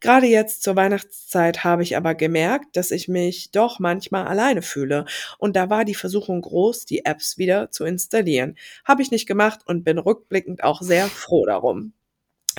Gerade 0.00 0.26
jetzt 0.26 0.62
zur 0.62 0.76
Weihnachtszeit 0.76 1.64
habe 1.64 1.82
ich 1.82 1.96
aber 1.96 2.14
gemerkt, 2.14 2.76
dass 2.76 2.90
ich 2.90 3.08
mich 3.08 3.50
doch 3.50 3.78
manchmal 3.78 4.26
alleine 4.26 4.62
fühle 4.62 5.04
und 5.38 5.54
da 5.56 5.68
war 5.68 5.84
die 5.84 5.94
Versuchung 5.94 6.40
groß, 6.40 6.86
die 6.86 7.04
Apps 7.04 7.36
wieder 7.36 7.70
zu 7.70 7.84
installieren. 7.84 8.56
Habe 8.86 9.02
ich 9.02 9.10
nicht 9.10 9.26
gemacht 9.26 9.60
und 9.66 9.84
bin 9.84 9.98
rückblickend 9.98 10.62
auch 10.64 10.80
sehr 10.80 11.06
froh 11.08 11.44
darum. 11.44 11.92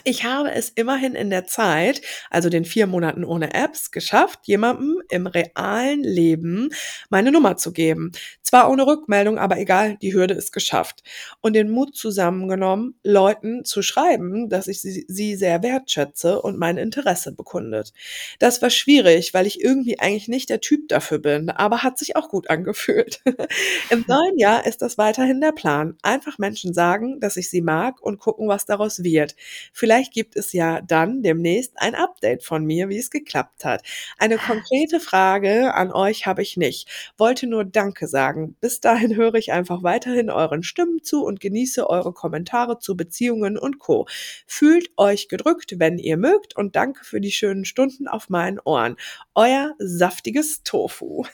Ich 0.04 0.24
habe 0.24 0.52
es 0.52 0.70
immerhin 0.70 1.16
in 1.16 1.30
der 1.30 1.46
Zeit, 1.46 2.02
also 2.30 2.50
den 2.50 2.66
vier 2.66 2.88
Monaten 2.88 3.24
ohne 3.24 3.54
Apps, 3.54 3.92
geschafft, 3.92 4.40
jemandem 4.44 5.02
im 5.10 5.28
realen 5.28 6.04
Leben 6.04 6.70
meine 7.10 7.32
Nummer 7.32 7.58
zu 7.58 7.72
geben. 7.74 8.12
Zwar 8.42 8.70
ohne 8.70 8.88
Rückmeldung, 8.88 9.38
aber 9.38 9.60
egal, 9.60 9.98
die 10.02 10.14
Hürde 10.14 10.34
ist 10.34 10.54
geschafft. 10.54 11.04
Und 11.42 11.54
den 11.54 11.70
Mut 11.70 11.96
zusammengenommen, 11.96 12.96
Leuten 13.04 13.64
zu 13.64 13.82
schreiben, 13.82 14.50
dass 14.50 14.68
ich 14.68 14.82
sie, 14.82 15.06
sie 15.08 15.36
sehr 15.36 15.62
wertschätze 15.62 16.42
und 16.42 16.58
mein 16.58 16.78
Interesse 16.78 17.34
bekundet. 17.34 17.94
Das 18.40 18.62
war 18.62 18.70
schwierig, 18.70 19.34
weil 19.34 19.46
ich 19.46 19.62
irgendwie 19.62 20.00
eigentlich 20.00 20.28
nicht 20.30 20.50
der 20.50 20.62
Typ 20.62 20.88
dafür 20.88 21.20
bin, 21.20 21.50
aber 21.50 21.84
hat 21.84 22.00
sich 22.00 22.16
auch 22.16 22.30
gut 22.30 22.50
angefühlt. 22.50 23.22
Im 23.90 24.06
neuen 24.08 24.38
Jahr 24.38 24.66
ist 24.66 24.82
das 24.82 24.98
weiterhin 24.98 25.42
der 25.42 25.52
Plan. 25.52 25.98
Einfach 26.02 26.38
Menschen 26.40 26.74
sagen, 26.74 27.20
dass 27.20 27.38
ich 27.38 27.50
sie 27.50 27.62
mag 27.62 28.02
und 28.02 28.20
gucken, 28.20 28.48
was 28.48 28.66
daraus 28.66 29.04
wird. 29.04 29.36
Vielleicht 29.82 30.14
gibt 30.14 30.36
es 30.36 30.54
ja 30.54 30.80
dann 30.80 31.24
demnächst 31.24 31.74
ein 31.78 31.96
Update 31.96 32.44
von 32.44 32.64
mir, 32.64 32.88
wie 32.90 33.00
es 33.00 33.10
geklappt 33.10 33.66
hat. 33.66 33.82
Eine 34.20 34.38
konkrete 34.38 35.00
Frage 35.00 35.74
an 35.74 35.92
euch 35.92 36.28
habe 36.28 36.44
ich 36.44 36.56
nicht. 36.56 36.88
Wollte 37.18 37.48
nur 37.48 37.66
Danke 37.66 38.06
sagen. 38.08 38.56
Bis 38.62 38.80
dahin 38.80 39.16
höre 39.16 39.34
ich 39.34 39.52
einfach 39.52 39.82
weiterhin 39.82 40.30
euren 40.30 40.62
Stimmen 40.62 41.02
zu 41.02 41.26
und 41.26 41.40
genieße 41.40 41.90
eure 41.90 42.14
Kommentare 42.14 42.78
zu 42.78 42.96
Beziehungen 42.96 43.58
und 43.58 43.80
Co. 43.80 44.06
Fühlt 44.46 44.92
euch 44.98 45.30
gedrückt, 45.30 45.80
wenn 45.80 45.98
ihr 45.98 46.18
mögt 46.18 46.56
und 46.56 46.76
danke 46.76 47.04
für 47.04 47.20
die 47.20 47.32
schönen 47.32 47.66
Stunden 47.66 48.08
auf 48.08 48.30
meinen 48.30 48.60
Ohren. 48.60 48.98
Euer 49.34 49.74
saftiges 49.80 50.62
Tofu. 50.62 51.26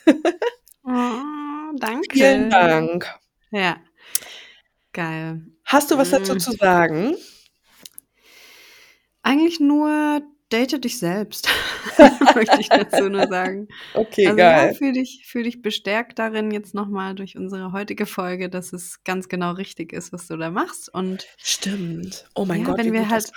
Oh, 0.84 1.76
danke. 1.76 2.08
Vielen 2.12 2.48
Dank. 2.48 3.14
Ja. 3.50 3.76
Geil. 4.94 5.42
Hast 5.66 5.90
du 5.90 5.98
was 5.98 6.08
dazu 6.08 6.34
Mm. 6.36 6.38
zu 6.40 6.52
sagen? 6.52 7.14
Eigentlich 9.28 9.60
nur 9.60 10.22
date 10.50 10.82
dich 10.82 10.98
selbst, 10.98 11.48
möchte 12.34 12.60
ich 12.60 12.68
dazu 12.68 13.08
nur 13.10 13.26
sagen. 13.28 13.68
Okay, 13.94 14.26
Also 14.28 14.38
ja, 14.38 14.50
geil. 14.64 14.74
fühl 14.74 14.92
dich, 14.92 15.24
fühl 15.26 15.42
dich 15.42 15.60
bestärkt 15.60 16.18
darin 16.18 16.50
jetzt 16.50 16.74
nochmal 16.74 17.14
durch 17.14 17.36
unsere 17.36 17.72
heutige 17.72 18.06
Folge, 18.06 18.48
dass 18.48 18.72
es 18.72 19.04
ganz 19.04 19.28
genau 19.28 19.52
richtig 19.52 19.92
ist, 19.92 20.12
was 20.12 20.26
du 20.26 20.36
da 20.36 20.50
machst. 20.50 20.92
Und 20.92 21.26
Stimmt. 21.36 22.24
Oh 22.34 22.44
mein 22.46 22.60
Ja, 22.60 22.66
Gott, 22.68 22.78
wenn 22.78 22.92
wir 22.92 23.10
halt- 23.10 23.30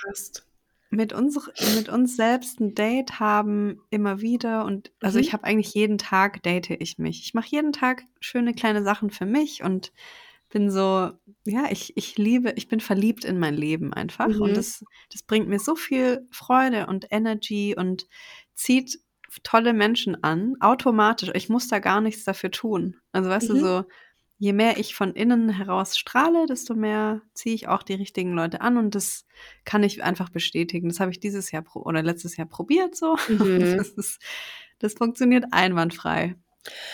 mit 0.93 1.13
uns, 1.13 1.39
mit 1.75 1.87
uns 1.87 2.17
selbst 2.17 2.59
ein 2.59 2.75
Date 2.75 3.19
haben, 3.19 3.81
immer 3.91 4.19
wieder. 4.21 4.65
Und 4.65 4.91
also 5.01 5.17
Mhm. 5.19 5.23
ich 5.23 5.33
habe 5.33 5.45
eigentlich 5.45 5.73
jeden 5.73 5.97
Tag 5.97 6.43
date 6.43 6.69
ich 6.69 6.97
mich. 6.97 7.21
Ich 7.23 7.33
mache 7.33 7.47
jeden 7.49 7.71
Tag 7.71 8.03
schöne 8.19 8.53
kleine 8.53 8.83
Sachen 8.83 9.09
für 9.09 9.25
mich 9.25 9.63
und 9.63 9.91
bin 10.51 10.69
so, 10.71 11.11
ja, 11.45 11.65
ich, 11.71 11.97
ich 11.97 12.17
liebe, 12.17 12.53
ich 12.55 12.67
bin 12.67 12.79
verliebt 12.79 13.25
in 13.25 13.39
mein 13.39 13.55
Leben 13.55 13.93
einfach. 13.93 14.27
Mhm. 14.27 14.41
Und 14.41 14.57
das, 14.57 14.83
das 15.11 15.23
bringt 15.23 15.47
mir 15.49 15.59
so 15.59 15.75
viel 15.75 16.27
Freude 16.31 16.87
und 16.87 17.07
Energy 17.11 17.75
und 17.77 18.07
zieht 18.53 18.99
tolle 19.43 19.73
Menschen 19.73 20.23
an, 20.23 20.55
automatisch. 20.59 21.31
Ich 21.33 21.49
muss 21.49 21.67
da 21.69 21.79
gar 21.79 22.01
nichts 22.01 22.23
dafür 22.25 22.51
tun. 22.51 22.97
Also 23.13 23.29
weißt 23.29 23.49
Mhm. 23.49 23.53
du, 23.55 23.59
so, 23.59 23.83
je 24.37 24.53
mehr 24.53 24.77
ich 24.77 24.95
von 24.95 25.13
innen 25.13 25.49
heraus 25.49 25.97
strahle, 25.97 26.47
desto 26.47 26.75
mehr 26.75 27.21
ziehe 27.33 27.55
ich 27.55 27.67
auch 27.67 27.83
die 27.83 27.93
richtigen 27.93 28.33
Leute 28.33 28.61
an 28.61 28.77
und 28.77 28.95
das 28.95 29.25
kann 29.65 29.83
ich 29.83 30.03
einfach 30.03 30.29
bestätigen. 30.29 30.89
Das 30.89 30.99
habe 30.99 31.11
ich 31.11 31.19
dieses 31.19 31.51
Jahr 31.51 31.63
oder 31.75 32.03
letztes 32.03 32.37
Jahr 32.37 32.47
probiert 32.47 32.95
so. 32.95 33.15
Mhm. 33.29 33.77
Das, 33.77 33.89
ist, 33.89 34.19
das 34.79 34.93
funktioniert 34.95 35.45
einwandfrei. 35.51 36.35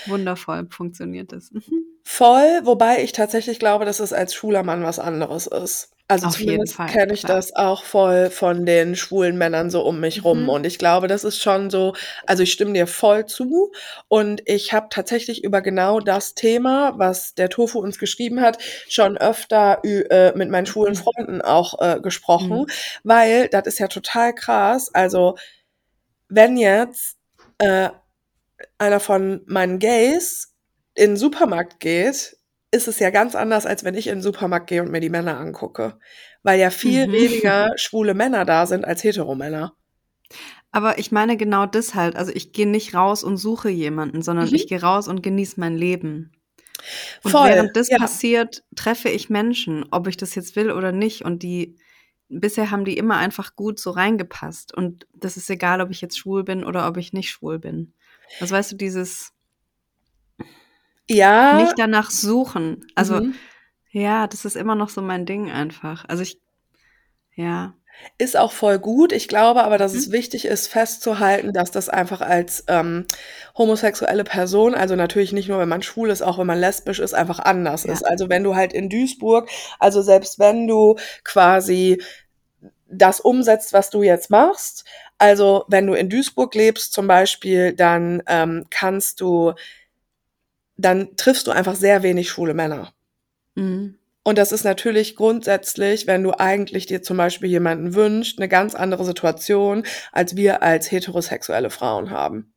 Wundervoll 0.06 0.68
funktioniert 0.70 1.32
das. 1.32 1.52
Mhm. 1.52 1.84
Voll, 2.04 2.62
wobei 2.64 3.04
ich 3.04 3.12
tatsächlich 3.12 3.60
glaube, 3.60 3.86
dass 3.86 4.00
es 4.00 4.14
als 4.14 4.34
schwuler 4.34 4.64
Mann 4.64 4.84
was 4.84 4.98
anderes 5.00 5.48
ist. 5.48 5.92
Also 6.10 6.28
Auf 6.28 6.38
zumindest 6.38 6.78
kenne 6.88 7.12
ich 7.12 7.24
klar. 7.24 7.36
das 7.36 7.54
auch 7.54 7.84
voll 7.84 8.30
von 8.30 8.66
den 8.66 8.96
schwulen 8.96 9.38
Männern 9.38 9.70
so 9.70 9.82
um 9.82 10.00
mich 10.00 10.24
rum. 10.24 10.44
Mhm. 10.44 10.50
Und 10.50 10.66
ich 10.66 10.80
glaube, 10.80 11.10
das 11.10 11.26
ist 11.26 11.42
schon 11.42 11.70
so, 11.70 11.96
also 12.26 12.44
ich 12.44 12.54
stimme 12.54 12.72
dir 12.72 12.88
voll 12.88 13.26
zu. 13.26 13.74
Und 14.08 14.42
ich 14.46 14.72
habe 14.72 14.88
tatsächlich 14.90 15.44
über 15.44 15.62
genau 15.62 16.00
das 16.00 16.34
Thema, 16.34 16.94
was 16.98 17.36
der 17.36 17.50
Tofu 17.50 17.80
uns 17.80 18.00
geschrieben 18.00 18.40
hat, 18.40 18.58
schon 18.88 19.18
öfter 19.18 19.84
äh, 19.84 20.32
mit 20.34 20.50
meinen 20.50 20.66
schwulen 20.66 20.94
Mhm. 20.94 20.98
Freunden 20.98 21.42
auch 21.42 21.82
äh, 21.82 22.00
gesprochen. 22.00 22.60
Mhm. 22.60 22.68
Weil 23.04 23.50
das 23.50 23.68
ist 23.68 23.80
ja 23.80 23.90
total 23.90 24.34
krass. 24.34 24.90
Also 24.94 25.36
wenn 26.30 26.56
jetzt 26.56 27.18
äh, 27.58 27.90
einer 28.78 29.00
von 29.00 29.42
meinen 29.46 29.80
Gays 29.80 30.54
in 30.96 31.12
den 31.12 31.18
Supermarkt 31.18 31.80
geht, 31.80 32.38
ist 32.72 32.88
es 32.88 33.00
ja 33.00 33.10
ganz 33.12 33.36
anders, 33.36 33.66
als 33.66 33.84
wenn 33.84 33.96
ich 33.96 34.08
in 34.08 34.16
den 34.18 34.22
Supermarkt 34.22 34.68
gehe 34.68 34.82
und 34.82 34.92
mir 34.92 35.00
die 35.00 35.10
Männer 35.10 35.38
angucke. 35.40 36.00
Weil 36.44 36.60
ja 36.60 36.70
viel 36.70 37.08
Mhm. 37.08 37.12
weniger 37.14 37.72
schwule 37.78 38.14
Männer 38.14 38.46
da 38.46 38.66
sind 38.66 38.86
als 38.86 39.04
Heteromänner. 39.04 39.74
Aber 40.72 41.00
ich 41.00 41.12
meine 41.12 41.38
genau 41.38 41.66
das 41.66 41.96
halt. 41.96 42.16
Also 42.16 42.32
ich 42.34 42.52
gehe 42.52 42.68
nicht 42.68 42.94
raus 42.94 43.24
und 43.24 43.38
suche 43.38 43.70
jemanden, 43.70 44.22
sondern 44.22 44.50
Mhm. 44.50 44.56
ich 44.56 44.68
gehe 44.68 44.82
raus 44.82 45.08
und 45.08 45.24
genieße 45.24 45.60
mein 45.60 45.76
Leben. 45.78 46.34
Und 47.24 47.32
Voll, 47.32 47.50
während 47.50 47.76
das 47.76 47.90
ja. 47.90 47.98
passiert, 47.98 48.64
treffe 48.76 49.10
ich 49.10 49.30
Menschen, 49.30 49.86
ob 49.92 50.08
ich 50.08 50.18
das 50.18 50.36
jetzt 50.36 50.56
will 50.56 50.72
oder 50.72 50.92
nicht. 50.92 51.24
Und 51.24 51.42
die 51.44 51.78
bisher 52.30 52.70
haben 52.72 52.86
die 52.86 52.98
immer 52.98 53.18
einfach 53.18 53.56
gut 53.56 53.80
so 53.80 53.92
reingepasst. 53.92 54.74
Und 54.76 55.08
das 55.14 55.38
ist 55.38 55.50
egal, 55.50 55.80
ob 55.82 55.90
ich 55.90 56.02
jetzt 56.02 56.18
schwul 56.18 56.44
bin 56.44 56.64
oder 56.64 56.88
ob 56.88 56.98
ich 56.98 57.14
nicht 57.14 57.30
schwul 57.30 57.60
bin. 57.60 57.94
Also 58.40 58.56
weißt 58.56 58.72
du, 58.74 58.76
dieses 58.76 59.32
Ja. 61.10 61.62
nicht 61.62 61.74
danach 61.78 62.12
suchen. 62.12 62.86
Also 62.96 63.22
mhm. 63.22 63.36
ja, 63.92 64.28
das 64.28 64.46
ist 64.46 64.56
immer 64.56 64.76
noch 64.76 64.90
so 64.90 65.02
mein 65.02 65.26
Ding 65.26 65.50
einfach. 65.52 66.06
Also 66.08 66.24
ich, 66.24 66.40
ja. 67.36 67.74
Ist 68.20 68.38
auch 68.38 68.52
voll 68.52 68.78
gut. 68.78 69.12
Ich 69.12 69.28
glaube 69.28 69.64
aber, 69.64 69.80
dass 69.80 69.94
Mhm. 69.94 70.00
es 70.00 70.12
wichtig 70.12 70.46
ist, 70.46 70.68
festzuhalten, 70.68 71.52
dass 71.52 71.72
das 71.72 71.90
einfach 71.90 72.22
als 72.22 72.64
ähm, 72.68 73.08
homosexuelle 73.58 74.24
Person, 74.24 74.76
also 74.76 74.96
natürlich 74.96 75.34
nicht 75.34 75.50
nur, 75.50 75.58
wenn 75.58 75.70
man 75.70 75.82
schwul 75.82 76.12
ist, 76.12 76.22
auch 76.22 76.38
wenn 76.38 76.46
man 76.46 76.60
lesbisch 76.60 77.00
ist, 77.00 77.14
einfach 77.16 77.40
anders 77.40 77.86
Ja. 77.86 77.94
ist. 77.94 78.06
Also 78.06 78.30
wenn 78.30 78.44
du 78.44 78.56
halt 78.56 78.72
in 78.72 78.90
Duisburg, 78.90 79.50
also 79.80 80.04
selbst 80.04 80.38
wenn 80.38 80.68
du 80.68 80.96
quasi 81.24 82.00
das 82.90 83.20
umsetzt, 83.20 83.74
was 83.74 83.90
du 83.90 84.04
jetzt 84.04 84.30
machst, 84.30 84.86
also 85.18 85.66
wenn 85.68 85.88
du 85.88 85.94
in 85.94 86.10
Duisburg 86.10 86.54
lebst 86.54 86.94
zum 86.94 87.08
Beispiel, 87.08 87.74
dann 87.74 88.22
ähm, 88.28 88.66
kannst 88.70 89.22
du, 89.22 89.54
dann 90.78 91.16
triffst 91.16 91.48
du 91.48 91.52
einfach 91.52 91.76
sehr 91.76 92.04
wenig 92.04 92.30
schwule 92.30 92.54
Männer. 92.54 92.94
Mhm. 93.56 93.98
Und 94.24 94.38
das 94.38 94.52
ist 94.52 94.66
natürlich 94.66 95.16
grundsätzlich, 95.16 96.06
wenn 96.06 96.22
du 96.22 96.38
eigentlich 96.38 96.86
dir 96.86 97.02
zum 97.02 97.16
Beispiel 97.16 97.50
jemanden 97.50 97.96
wünschst, 97.96 98.38
eine 98.38 98.50
ganz 98.50 98.76
andere 98.76 99.06
Situation, 99.06 99.84
als 100.12 100.36
wir 100.36 100.62
als 100.62 100.92
heterosexuelle 100.92 101.70
Frauen 101.70 102.12
haben. 102.12 102.54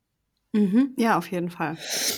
Mhm. 0.52 0.94
Ja, 0.96 1.16
auf 1.16 1.30
jeden 1.30 1.48
Fall. 1.50 1.76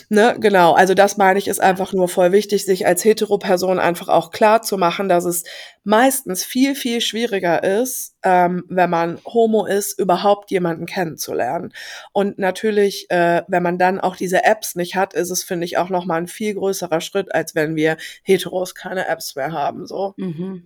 Ne, 0.09 0.37
genau. 0.41 0.73
Also 0.73 0.95
das 0.95 1.19
meine 1.19 1.39
ich, 1.39 1.49
ist 1.49 1.61
einfach 1.61 1.93
nur 1.93 2.09
voll 2.09 2.33
wichtig, 2.33 2.65
sich 2.65 2.87
als 2.87 3.05
Hetero-Person 3.05 3.79
einfach 3.79 4.09
auch 4.09 4.31
klar 4.31 4.63
zu 4.63 4.79
machen, 4.79 5.09
dass 5.09 5.25
es 5.27 5.45
meistens 5.85 6.43
viel, 6.43 6.75
viel 6.75 7.03
schwieriger 7.03 7.63
ist, 7.63 8.12
ähm, 8.23 8.65
wenn 8.69 8.91
man 8.91 9.19
Homo 9.25 9.67
ist, 9.67 9.99
überhaupt 9.99 10.51
jemanden 10.51 10.87
kennenzulernen. 10.87 11.73
Und 12.13 12.39
natürlich, 12.39 13.11
äh, 13.11 13.43
wenn 13.49 13.63
man 13.63 13.79
dann 13.79 14.01
auch 14.01 14.17
diese 14.17 14.45
Apps 14.45 14.75
nicht 14.75 14.95
hat, 14.95 15.15
ist 15.15 15.31
es, 15.31 15.43
finde 15.43 15.65
ich, 15.65 15.79
auch 15.79 15.89
nochmal 15.89 16.21
ein 16.21 16.29
viel 16.29 16.55
größerer 16.55 17.01
Schritt, 17.01 17.35
als 17.35 17.55
wenn 17.55 17.77
wir 17.77 17.97
Heteros 18.23 18.75
keine 18.75 19.09
Apps 19.09 19.37
mehr 19.37 19.53
haben, 19.53 19.87
so. 19.87 20.15
Mhm. 20.17 20.65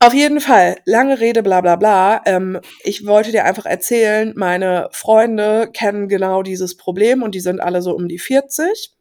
Auf 0.00 0.14
jeden 0.14 0.40
Fall, 0.40 0.76
lange 0.84 1.18
Rede, 1.18 1.42
bla 1.42 1.60
bla 1.60 1.74
bla. 1.74 2.22
Ähm, 2.24 2.60
ich 2.84 3.04
wollte 3.04 3.32
dir 3.32 3.44
einfach 3.44 3.66
erzählen, 3.66 4.32
meine 4.36 4.88
Freunde 4.92 5.70
kennen 5.72 6.08
genau 6.08 6.44
dieses 6.44 6.76
Problem 6.76 7.24
und 7.24 7.34
die 7.34 7.40
sind 7.40 7.60
alle 7.60 7.82
so 7.82 7.96
um 7.96 8.06
die 8.06 8.20
40. 8.20 8.92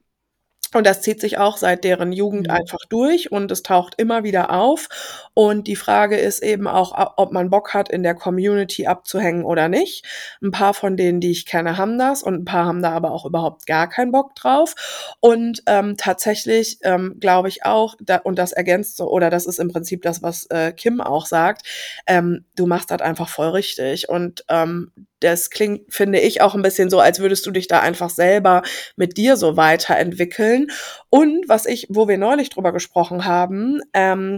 Und 0.76 0.86
das 0.86 1.02
zieht 1.02 1.22
sich 1.22 1.38
auch 1.38 1.58
seit 1.58 1.84
deren 1.84 2.12
Jugend 2.12 2.48
Mhm. 2.48 2.54
einfach 2.54 2.80
durch 2.90 3.32
und 3.32 3.52
es 3.52 3.64
taucht 3.64 3.96
immer 3.98 4.24
wieder 4.24 4.52
auf. 4.52 4.88
Und 5.34 5.68
die 5.68 5.76
Frage 5.76 6.18
ist 6.18 6.44
eben 6.44 6.68
auch, 6.68 7.14
ob 7.18 7.32
man 7.32 7.50
Bock 7.50 7.74
hat, 7.74 7.90
in 7.90 8.04
der 8.04 8.16
Community 8.16 8.88
abzuhängen 8.88 9.44
oder 9.46 9.70
nicht. 9.70 10.06
Ein 10.42 10.52
paar 10.52 10.74
von 10.74 10.98
denen, 10.98 11.20
die 11.22 11.32
ich 11.32 11.46
kenne, 11.46 11.78
haben 11.78 11.98
das 11.98 12.24
und 12.24 12.36
ein 12.36 12.46
paar 12.46 12.66
haben 12.66 12.82
da 12.82 12.92
aber 12.92 13.12
auch 13.12 13.26
überhaupt 13.26 13.66
gar 13.66 13.88
keinen 13.90 14.12
Bock 14.12 14.36
drauf. 14.36 14.76
Und 15.20 15.64
ähm, 15.68 15.96
tatsächlich 15.98 16.80
ähm, 16.84 17.16
glaube 17.20 17.50
ich 17.50 17.66
auch, 17.66 17.96
da, 18.02 18.18
und 18.18 18.38
das 18.38 18.52
ergänzt 18.52 18.98
so, 18.98 19.10
oder 19.10 19.30
das 19.30 19.46
ist 19.46 19.60
im 19.60 19.70
Prinzip 19.72 20.02
das, 20.02 20.22
was 20.22 20.46
äh, 20.50 20.72
Kim 20.74 21.02
auch 21.02 21.26
sagt, 21.26 21.64
ähm, 22.08 22.46
du 22.56 22.66
machst 22.68 22.92
das 22.92 23.02
einfach 23.02 23.30
voll 23.30 23.50
richtig. 23.50 24.10
Und 24.10 24.44
ähm, 24.50 24.92
das 25.20 25.50
klingt, 25.50 25.92
finde 25.94 26.20
ich, 26.20 26.42
auch 26.42 26.54
ein 26.56 26.62
bisschen 26.62 26.90
so, 26.90 27.00
als 27.00 27.20
würdest 27.20 27.46
du 27.46 27.52
dich 27.52 27.68
da 27.68 27.80
einfach 27.80 28.10
selber 28.10 28.62
mit 28.96 29.18
dir 29.18 29.36
so 29.38 29.58
weiterentwickeln. 29.58 30.57
Und 31.10 31.48
was 31.50 31.66
ich, 31.66 31.88
wo 31.90 32.08
wir 32.08 32.18
neulich 32.18 32.50
drüber 32.50 32.72
gesprochen 32.74 33.26
haben, 33.26 33.82
ähm, 33.94 34.38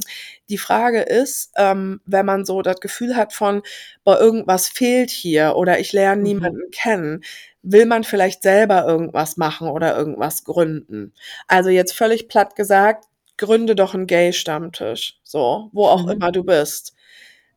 die 0.50 0.58
Frage 0.58 1.02
ist, 1.02 1.52
ähm, 1.58 2.02
wenn 2.06 2.26
man 2.26 2.46
so 2.46 2.62
das 2.62 2.80
Gefühl 2.80 3.16
hat 3.16 3.34
von, 3.34 3.62
boah, 4.04 4.20
irgendwas 4.20 4.68
fehlt 4.68 5.10
hier 5.12 5.56
oder 5.56 5.80
ich 5.80 5.94
lerne 5.94 6.22
Mhm. 6.22 6.28
niemanden 6.28 6.72
kennen, 6.72 7.24
will 7.62 7.86
man 7.86 8.04
vielleicht 8.04 8.42
selber 8.44 8.86
irgendwas 8.88 9.38
machen 9.38 9.68
oder 9.70 9.96
irgendwas 9.98 10.44
gründen. 10.44 11.14
Also 11.48 11.70
jetzt 11.70 11.94
völlig 11.94 12.28
platt 12.28 12.56
gesagt, 12.56 13.06
gründe 13.38 13.76
doch 13.76 13.94
einen 13.94 14.08
Gay-Stammtisch, 14.08 15.20
so, 15.24 15.70
wo 15.74 15.86
auch 15.88 16.06
Mhm. 16.06 16.12
immer 16.12 16.32
du 16.32 16.44
bist 16.44 16.94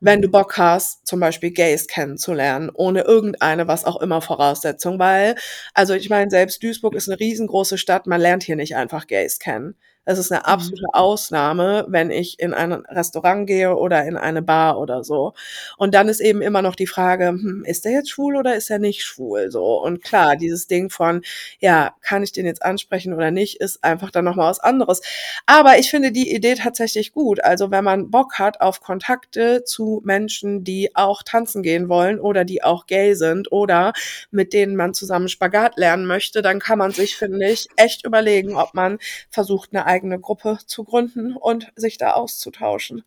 wenn 0.03 0.21
du 0.21 0.29
Bock 0.29 0.59
hast, 0.59 1.07
zum 1.07 1.21
Beispiel 1.21 1.53
Gays 1.53 1.87
kennenzulernen, 1.87 2.71
ohne 2.75 3.03
irgendeine, 3.03 3.69
was 3.69 3.85
auch 3.85 4.01
immer 4.01 4.21
Voraussetzung, 4.21 4.99
weil, 4.99 5.37
also 5.75 5.95
ich 5.95 6.11
meine, 6.11 6.29
selbst 6.29 6.61
Duisburg 6.63 6.95
ist 6.97 7.09
eine 7.09 7.21
riesengroße 7.21 7.79
Stadt, 7.79 8.09
man 8.09 8.21
lernt 8.21 8.43
hier 8.43 8.57
nicht 8.57 8.75
einfach 8.75 9.07
Gays 9.07 9.39
kennen. 9.39 9.77
Es 10.05 10.19
ist 10.19 10.33
eine 10.33 10.41
Mhm. 10.41 10.47
absolute 10.47 10.87
Ausnahme, 10.95 11.85
wenn 11.89 12.11
ich 12.11 12.39
in 12.41 12.55
ein 12.55 12.73
Restaurant 12.73 13.47
gehe 13.47 13.77
oder 13.77 14.05
in 14.05 14.17
eine 14.17 14.43
Bar 14.43 14.79
oder 14.81 15.05
so. 15.05 15.33
Und 15.77 15.95
dann 15.95 16.09
ist 16.09 16.21
eben 16.21 16.43
immer 16.43 16.63
noch 16.63 16.75
die 16.75 16.87
Frage, 16.89 17.29
hm, 17.29 17.65
ist 17.67 17.85
der 17.85 17.93
jetzt 17.93 18.11
schwul 18.11 18.37
oder 18.37 18.55
ist 18.57 18.71
er 18.71 18.79
nicht 18.81 19.05
schwul? 19.05 19.51
So. 19.51 19.81
Und 19.83 20.03
klar, 20.03 20.37
dieses 20.37 20.67
Ding 20.67 20.91
von, 20.91 21.23
ja, 21.61 21.95
kann 22.01 22.23
ich 22.23 22.33
den 22.33 22.47
jetzt 22.47 22.63
ansprechen 22.65 23.13
oder 23.15 23.31
nicht, 23.31 23.61
ist 23.61 23.85
einfach 23.85 24.11
dann 24.11 24.25
nochmal 24.25 24.51
was 24.51 24.61
anderes. 24.61 25.01
Aber 25.47 25.79
ich 25.79 25.91
finde 25.91 26.13
die 26.13 26.35
Idee 26.35 26.55
tatsächlich 26.55 27.13
gut. 27.13 27.43
Also 27.43 27.71
wenn 27.71 27.85
man 27.85 28.11
Bock 28.11 28.39
hat 28.39 28.61
auf 28.61 28.81
Kontakte 28.81 29.65
zu 29.65 30.01
Menschen, 30.05 30.65
die 30.65 30.95
auch 30.97 31.23
tanzen 31.23 31.63
gehen 31.63 31.89
wollen 31.89 32.19
oder 32.21 32.45
die 32.45 32.63
auch 32.65 32.87
gay 32.87 33.15
sind 33.15 33.53
oder 33.53 33.93
mit 34.31 34.53
denen 34.53 34.77
man 34.77 34.95
zusammen 34.95 35.29
Spagat 35.29 35.77
lernen 35.77 36.07
möchte, 36.07 36.43
dann 36.43 36.59
kann 36.61 36.79
man 36.79 36.93
sich, 36.93 37.17
finde 37.17 37.47
ich, 37.49 37.69
echt 37.77 38.05
überlegen, 38.05 38.57
ob 38.57 38.75
man 38.75 38.99
versucht, 39.31 39.71
eine 39.73 39.87
eigene 39.93 40.19
Gruppe 40.19 40.59
zu 40.67 40.85
gründen 40.85 41.37
und 41.37 41.71
sich 41.77 41.99
da 41.99 42.13
auszutauschen. 42.15 43.05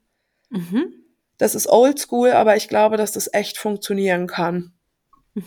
Mhm. 0.49 0.93
Das 1.37 1.55
ist 1.55 1.67
oldschool, 1.67 2.31
aber 2.31 2.55
ich 2.55 2.67
glaube, 2.67 2.95
dass 2.95 3.11
das 3.11 3.33
echt 3.33 3.57
funktionieren 3.57 4.27
kann. 4.27 4.73
Mhm. 5.33 5.43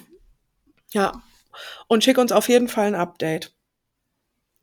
Ja. 0.92 1.22
Und 1.86 2.04
schick 2.04 2.18
uns 2.18 2.32
auf 2.32 2.48
jeden 2.48 2.68
Fall 2.68 2.88
ein 2.88 2.94
Update. 2.94 3.54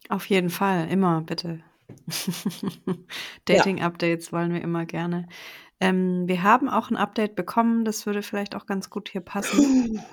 Auf 0.10 0.28
jeden 0.28 0.50
Fall, 0.50 0.90
immer 0.90 1.22
bitte. 1.22 1.62
Dating-Updates 3.46 4.32
wollen 4.32 4.54
wir 4.54 4.62
immer 4.62 4.86
gerne. 4.86 5.28
Ähm, 5.80 6.28
wir 6.28 6.44
haben 6.44 6.70
auch 6.70 6.90
ein 6.90 6.98
Update 6.98 7.36
bekommen, 7.36 7.86
das 7.86 8.06
würde 8.06 8.22
vielleicht 8.22 8.56
auch 8.56 8.66
ganz 8.66 8.90
gut 8.90 9.10
hier 9.10 9.22
passen. 9.22 10.02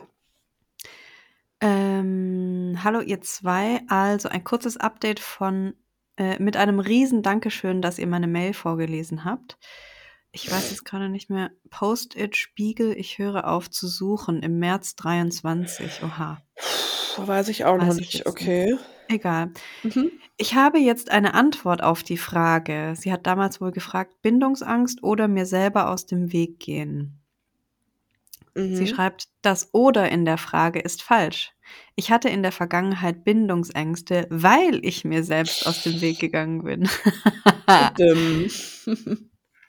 Ähm, 1.65 2.77
hallo 2.83 3.01
ihr 3.01 3.21
zwei, 3.21 3.83
also 3.87 4.29
ein 4.29 4.43
kurzes 4.43 4.77
Update 4.79 5.21
von 5.21 5.75
äh, 6.17 6.43
mit 6.43 6.57
einem 6.57 6.79
riesen 6.79 7.23
Dankeschön, 7.23 7.83
dass 7.83 7.99
ihr 7.99 8.07
meine 8.07 8.27
Mail 8.27 8.55
vorgelesen 8.55 9.25
habt. 9.25 9.59
Ich 10.31 10.51
weiß 10.51 10.71
jetzt 10.71 10.85
gerade 10.85 11.09
nicht 11.09 11.29
mehr. 11.29 11.51
Post-it 11.71 12.37
Spiegel, 12.37 12.97
ich 12.97 13.19
höre 13.19 13.47
auf 13.49 13.71
zu 13.71 13.87
suchen 13.87 14.43
im 14.43 14.59
März 14.59 14.97
23. 14.97 16.03
Oha. 16.03 16.43
Weiß 17.19 17.49
ich 17.49 17.67
auch 17.67 17.77
noch 17.77 17.89
Weiß 17.89 17.99
ich 17.99 18.15
nicht. 18.15 18.27
Okay. 18.27 18.77
Egal. 19.09 19.53
Mhm. 19.83 20.11
Ich 20.39 20.55
habe 20.55 20.79
jetzt 20.79 21.11
eine 21.11 21.35
Antwort 21.35 21.83
auf 21.83 22.03
die 22.03 22.17
Frage. 22.17 22.95
Sie 22.97 23.13
hat 23.13 23.27
damals 23.27 23.61
wohl 23.61 23.73
gefragt, 23.73 24.23
Bindungsangst 24.23 25.03
oder 25.03 25.29
mir 25.29 25.45
selber 25.45 25.91
aus 25.91 26.07
dem 26.07 26.33
Weg 26.33 26.59
gehen. 26.59 27.22
Sie 28.55 28.83
Mhm. 28.83 28.87
schreibt, 28.87 29.29
das 29.41 29.71
oder 29.73 30.11
in 30.11 30.25
der 30.25 30.39
Frage 30.39 30.81
ist 30.81 31.03
falsch. 31.03 31.53
Ich 31.97 32.11
hatte 32.11 32.29
in 32.29 32.43
der 32.43 32.53
Vergangenheit 32.53 33.25
Bindungsängste, 33.25 34.27
weil 34.31 34.81
ich 34.85 35.05
mir 35.05 35.25
selbst 35.25 35.67
aus 35.67 35.83
dem 35.85 36.01
Weg 36.01 36.19
gegangen 36.19 36.63
bin. 36.65 36.89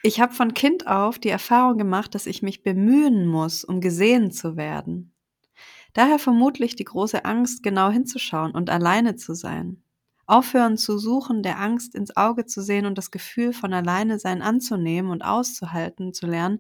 Ich 0.05 0.19
habe 0.19 0.34
von 0.34 0.53
Kind 0.53 0.88
auf 0.88 1.17
die 1.17 1.29
Erfahrung 1.29 1.77
gemacht, 1.77 2.13
dass 2.13 2.25
ich 2.25 2.41
mich 2.43 2.61
bemühen 2.61 3.25
muss, 3.25 3.63
um 3.63 3.79
gesehen 3.79 4.31
zu 4.31 4.57
werden. 4.57 5.13
Daher 5.93 6.19
vermutlich 6.19 6.75
die 6.75 6.84
große 6.84 7.23
Angst, 7.23 7.63
genau 7.63 7.89
hinzuschauen 7.89 8.51
und 8.51 8.69
alleine 8.69 9.15
zu 9.15 9.34
sein. 9.34 9.84
Aufhören 10.25 10.77
zu 10.77 10.97
suchen, 10.97 11.43
der 11.43 11.59
Angst 11.59 11.95
ins 11.95 12.15
Auge 12.17 12.45
zu 12.45 12.61
sehen 12.61 12.86
und 12.86 12.97
das 12.97 13.11
Gefühl 13.11 13.53
von 13.53 13.73
alleine 13.73 14.19
sein 14.19 14.41
anzunehmen 14.41 15.11
und 15.11 15.21
auszuhalten 15.21 16.13
zu 16.13 16.27
lernen, 16.27 16.59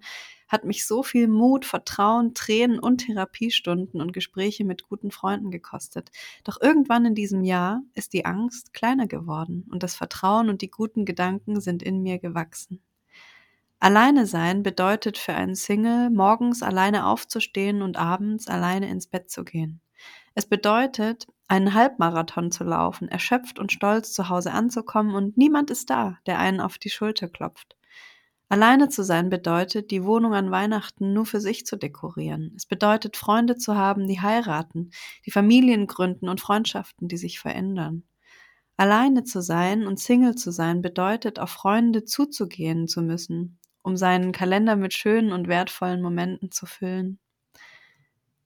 hat 0.53 0.63
mich 0.65 0.85
so 0.85 1.01
viel 1.01 1.27
Mut, 1.27 1.65
Vertrauen, 1.65 2.35
Tränen 2.35 2.77
und 2.77 2.99
Therapiestunden 2.99 3.99
und 3.99 4.13
Gespräche 4.13 4.63
mit 4.63 4.87
guten 4.87 5.09
Freunden 5.09 5.49
gekostet. 5.49 6.11
Doch 6.43 6.61
irgendwann 6.61 7.05
in 7.05 7.15
diesem 7.15 7.43
Jahr 7.43 7.81
ist 7.95 8.13
die 8.13 8.25
Angst 8.25 8.71
kleiner 8.71 9.07
geworden 9.07 9.67
und 9.71 9.81
das 9.81 9.95
Vertrauen 9.95 10.49
und 10.49 10.61
die 10.61 10.69
guten 10.69 11.05
Gedanken 11.05 11.59
sind 11.59 11.81
in 11.81 12.03
mir 12.03 12.19
gewachsen. 12.19 12.81
Alleine 13.79 14.27
sein 14.27 14.61
bedeutet 14.61 15.17
für 15.17 15.33
einen 15.33 15.55
Single, 15.55 16.11
morgens 16.11 16.61
alleine 16.61 17.07
aufzustehen 17.07 17.81
und 17.81 17.97
abends 17.97 18.47
alleine 18.47 18.87
ins 18.89 19.07
Bett 19.07 19.31
zu 19.31 19.43
gehen. 19.43 19.81
Es 20.35 20.45
bedeutet, 20.45 21.27
einen 21.47 21.73
Halbmarathon 21.73 22.51
zu 22.51 22.63
laufen, 22.63 23.07
erschöpft 23.07 23.57
und 23.57 23.71
stolz 23.71 24.13
zu 24.13 24.29
Hause 24.29 24.51
anzukommen 24.51 25.15
und 25.15 25.35
niemand 25.35 25.71
ist 25.71 25.89
da, 25.89 26.19
der 26.27 26.37
einen 26.37 26.61
auf 26.61 26.77
die 26.77 26.91
Schulter 26.91 27.27
klopft. 27.27 27.75
Alleine 28.53 28.87
zu 28.87 29.03
sein 29.03 29.31
bedeutet, 29.31 29.89
die 29.89 30.03
Wohnung 30.03 30.35
an 30.35 30.51
Weihnachten 30.51 31.11
nur 31.11 31.25
für 31.25 31.41
sich 31.41 31.65
zu 31.65 31.75
dekorieren. 31.75 32.53
Es 32.55 32.67
bedeutet, 32.67 33.17
Freunde 33.17 33.55
zu 33.55 33.75
haben, 33.75 34.07
die 34.07 34.21
heiraten, 34.21 34.91
die 35.25 35.31
Familien 35.31 35.87
gründen 35.87 36.29
und 36.29 36.39
Freundschaften, 36.39 37.07
die 37.07 37.17
sich 37.17 37.39
verändern. 37.39 38.03
Alleine 38.77 39.23
zu 39.23 39.41
sein 39.41 39.87
und 39.87 39.99
Single 39.99 40.35
zu 40.35 40.51
sein 40.51 40.83
bedeutet, 40.83 41.39
auf 41.39 41.49
Freunde 41.49 42.05
zuzugehen 42.05 42.87
zu 42.87 43.01
müssen, 43.01 43.57
um 43.81 43.97
seinen 43.97 44.31
Kalender 44.31 44.75
mit 44.75 44.93
schönen 44.93 45.31
und 45.31 45.47
wertvollen 45.47 46.03
Momenten 46.03 46.51
zu 46.51 46.67
füllen. 46.67 47.17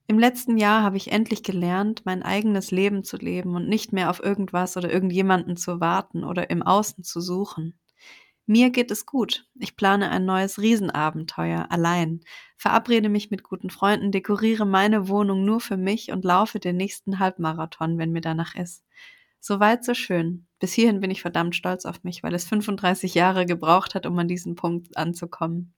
Im 0.08 0.20
letzten 0.20 0.56
Jahr 0.58 0.84
habe 0.84 0.96
ich 0.96 1.12
endlich 1.12 1.44
gelernt, 1.44 2.04
mein 2.06 2.24
eigenes 2.24 2.72
Leben 2.72 3.04
zu 3.04 3.18
leben 3.18 3.56
und 3.58 3.68
nicht 3.68 3.92
mehr 3.92 4.10
auf 4.10 4.24
irgendwas 4.24 4.78
oder 4.78 4.90
irgendjemanden 4.90 5.58
zu 5.58 5.82
warten 5.82 6.24
oder 6.24 6.50
im 6.50 6.64
Außen 6.64 7.04
zu 7.04 7.20
suchen. 7.20 7.78
Mir 8.50 8.70
geht 8.70 8.92
es 8.92 9.06
gut. 9.06 9.46
Ich 9.56 9.76
plane 9.76 10.10
ein 10.10 10.24
neues 10.24 10.58
Riesenabenteuer 10.58 11.68
allein, 11.70 12.22
verabrede 12.56 13.10
mich 13.10 13.30
mit 13.30 13.44
guten 13.44 13.70
Freunden, 13.70 14.10
dekoriere 14.14 14.66
meine 14.66 15.10
Wohnung 15.10 15.44
nur 15.44 15.60
für 15.60 15.76
mich 15.76 16.14
und 16.14 16.24
laufe 16.24 16.58
den 16.58 16.78
nächsten 16.78 17.20
Halbmarathon, 17.20 17.98
wenn 17.98 18.14
mir 18.14 18.22
danach 18.22 18.56
ist. 18.56 18.86
Soweit 19.42 19.84
so 19.84 19.94
schön. 19.94 20.48
Bis 20.60 20.72
hierhin 20.72 21.02
bin 21.02 21.12
ich 21.12 21.22
verdammt 21.22 21.58
stolz 21.58 21.84
auf 21.84 22.06
mich, 22.06 22.24
weil 22.24 22.34
es 22.34 22.46
35 22.46 23.16
Jahre 23.16 23.46
gebraucht 23.46 23.96
hat, 23.96 24.06
um 24.06 24.18
an 24.18 24.30
diesen 24.30 24.56
Punkt 24.56 24.96
anzukommen. 24.96 25.74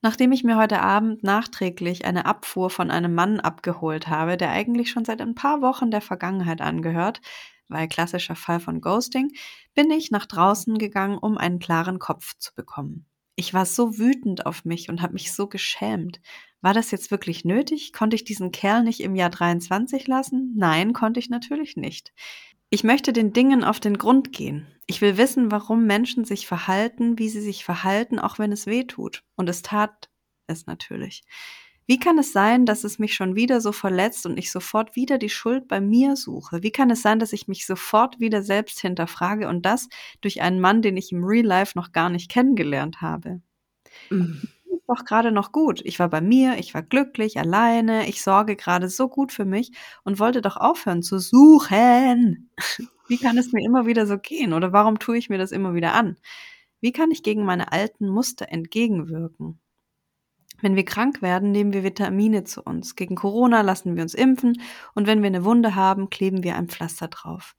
Nachdem 0.00 0.32
ich 0.32 0.44
mir 0.44 0.56
heute 0.56 0.80
Abend 0.80 1.24
nachträglich 1.24 2.06
eine 2.06 2.24
Abfuhr 2.24 2.70
von 2.70 2.90
einem 2.90 3.14
Mann 3.14 3.38
abgeholt 3.38 4.08
habe, 4.08 4.38
der 4.38 4.50
eigentlich 4.50 4.90
schon 4.90 5.04
seit 5.04 5.20
ein 5.20 5.34
paar 5.34 5.60
Wochen 5.60 5.90
der 5.90 6.00
Vergangenheit 6.00 6.62
angehört, 6.62 7.20
weil 7.68 7.88
klassischer 7.88 8.36
Fall 8.36 8.60
von 8.60 8.80
Ghosting, 8.80 9.32
bin 9.74 9.90
ich 9.90 10.10
nach 10.10 10.26
draußen 10.26 10.78
gegangen, 10.78 11.18
um 11.18 11.38
einen 11.38 11.58
klaren 11.58 11.98
Kopf 11.98 12.34
zu 12.38 12.54
bekommen. 12.54 13.06
Ich 13.36 13.54
war 13.54 13.66
so 13.66 13.98
wütend 13.98 14.46
auf 14.46 14.64
mich 14.64 14.88
und 14.88 15.00
habe 15.00 15.12
mich 15.12 15.32
so 15.32 15.46
geschämt. 15.46 16.20
War 16.60 16.74
das 16.74 16.90
jetzt 16.90 17.10
wirklich 17.10 17.44
nötig? 17.44 17.92
Konnte 17.92 18.16
ich 18.16 18.24
diesen 18.24 18.50
Kerl 18.50 18.82
nicht 18.82 19.00
im 19.00 19.14
Jahr 19.14 19.30
23 19.30 20.08
lassen? 20.08 20.54
Nein, 20.56 20.92
konnte 20.92 21.20
ich 21.20 21.30
natürlich 21.30 21.76
nicht. 21.76 22.12
Ich 22.70 22.84
möchte 22.84 23.12
den 23.12 23.32
Dingen 23.32 23.64
auf 23.64 23.80
den 23.80 23.96
Grund 23.96 24.32
gehen. 24.32 24.66
Ich 24.86 25.00
will 25.00 25.16
wissen, 25.16 25.50
warum 25.52 25.86
Menschen 25.86 26.24
sich 26.24 26.46
verhalten, 26.46 27.18
wie 27.18 27.28
sie 27.28 27.40
sich 27.40 27.64
verhalten, 27.64 28.18
auch 28.18 28.38
wenn 28.38 28.52
es 28.52 28.66
weh 28.66 28.84
tut. 28.84 29.22
Und 29.36 29.48
es 29.48 29.62
tat 29.62 30.10
es 30.48 30.66
natürlich. 30.66 31.22
Wie 31.88 31.98
kann 31.98 32.18
es 32.18 32.32
sein, 32.32 32.66
dass 32.66 32.84
es 32.84 32.98
mich 32.98 33.14
schon 33.14 33.34
wieder 33.34 33.62
so 33.62 33.72
verletzt 33.72 34.26
und 34.26 34.38
ich 34.38 34.52
sofort 34.52 34.94
wieder 34.94 35.16
die 35.16 35.30
Schuld 35.30 35.68
bei 35.68 35.80
mir 35.80 36.16
suche? 36.16 36.62
Wie 36.62 36.70
kann 36.70 36.90
es 36.90 37.00
sein, 37.00 37.18
dass 37.18 37.32
ich 37.32 37.48
mich 37.48 37.64
sofort 37.64 38.20
wieder 38.20 38.42
selbst 38.42 38.78
hinterfrage 38.80 39.48
und 39.48 39.64
das 39.64 39.88
durch 40.20 40.42
einen 40.42 40.60
Mann, 40.60 40.82
den 40.82 40.98
ich 40.98 41.12
im 41.12 41.24
Real 41.24 41.46
Life 41.46 41.72
noch 41.76 41.92
gar 41.92 42.10
nicht 42.10 42.30
kennengelernt 42.30 43.00
habe? 43.00 43.40
Mhm. 44.10 44.42
Ist 44.70 44.84
doch 44.88 45.04
gerade 45.04 45.32
noch 45.32 45.52
gut. 45.52 45.80
Ich 45.84 45.98
war 45.98 46.08
bei 46.10 46.20
mir, 46.20 46.58
ich 46.58 46.74
war 46.74 46.82
glücklich, 46.82 47.38
alleine, 47.38 48.08
ich 48.08 48.22
sorge 48.22 48.56
gerade 48.56 48.88
so 48.90 49.08
gut 49.08 49.32
für 49.32 49.44
mich 49.46 49.72
und 50.04 50.18
wollte 50.20 50.42
doch 50.42 50.56
aufhören 50.58 51.02
zu 51.02 51.18
suchen. 51.18 52.50
Wie 53.08 53.18
kann 53.18 53.38
es 53.38 53.52
mir 53.52 53.64
immer 53.64 53.86
wieder 53.86 54.06
so 54.06 54.18
gehen 54.18 54.52
oder 54.52 54.72
warum 54.72 54.98
tue 54.98 55.18
ich 55.18 55.30
mir 55.30 55.38
das 55.38 55.52
immer 55.52 55.74
wieder 55.74 55.94
an? 55.94 56.16
Wie 56.80 56.92
kann 56.92 57.10
ich 57.10 57.22
gegen 57.22 57.44
meine 57.44 57.72
alten 57.72 58.08
Muster 58.08 58.48
entgegenwirken? 58.50 59.60
Wenn 60.60 60.76
wir 60.76 60.84
krank 60.84 61.22
werden, 61.22 61.52
nehmen 61.52 61.72
wir 61.72 61.84
Vitamine 61.84 62.44
zu 62.44 62.62
uns. 62.62 62.96
Gegen 62.96 63.14
Corona 63.14 63.60
lassen 63.60 63.94
wir 63.94 64.02
uns 64.02 64.14
impfen 64.14 64.60
und 64.94 65.06
wenn 65.06 65.22
wir 65.22 65.28
eine 65.28 65.44
Wunde 65.44 65.74
haben, 65.74 66.10
kleben 66.10 66.42
wir 66.42 66.56
ein 66.56 66.68
Pflaster 66.68 67.08
drauf. 67.08 67.54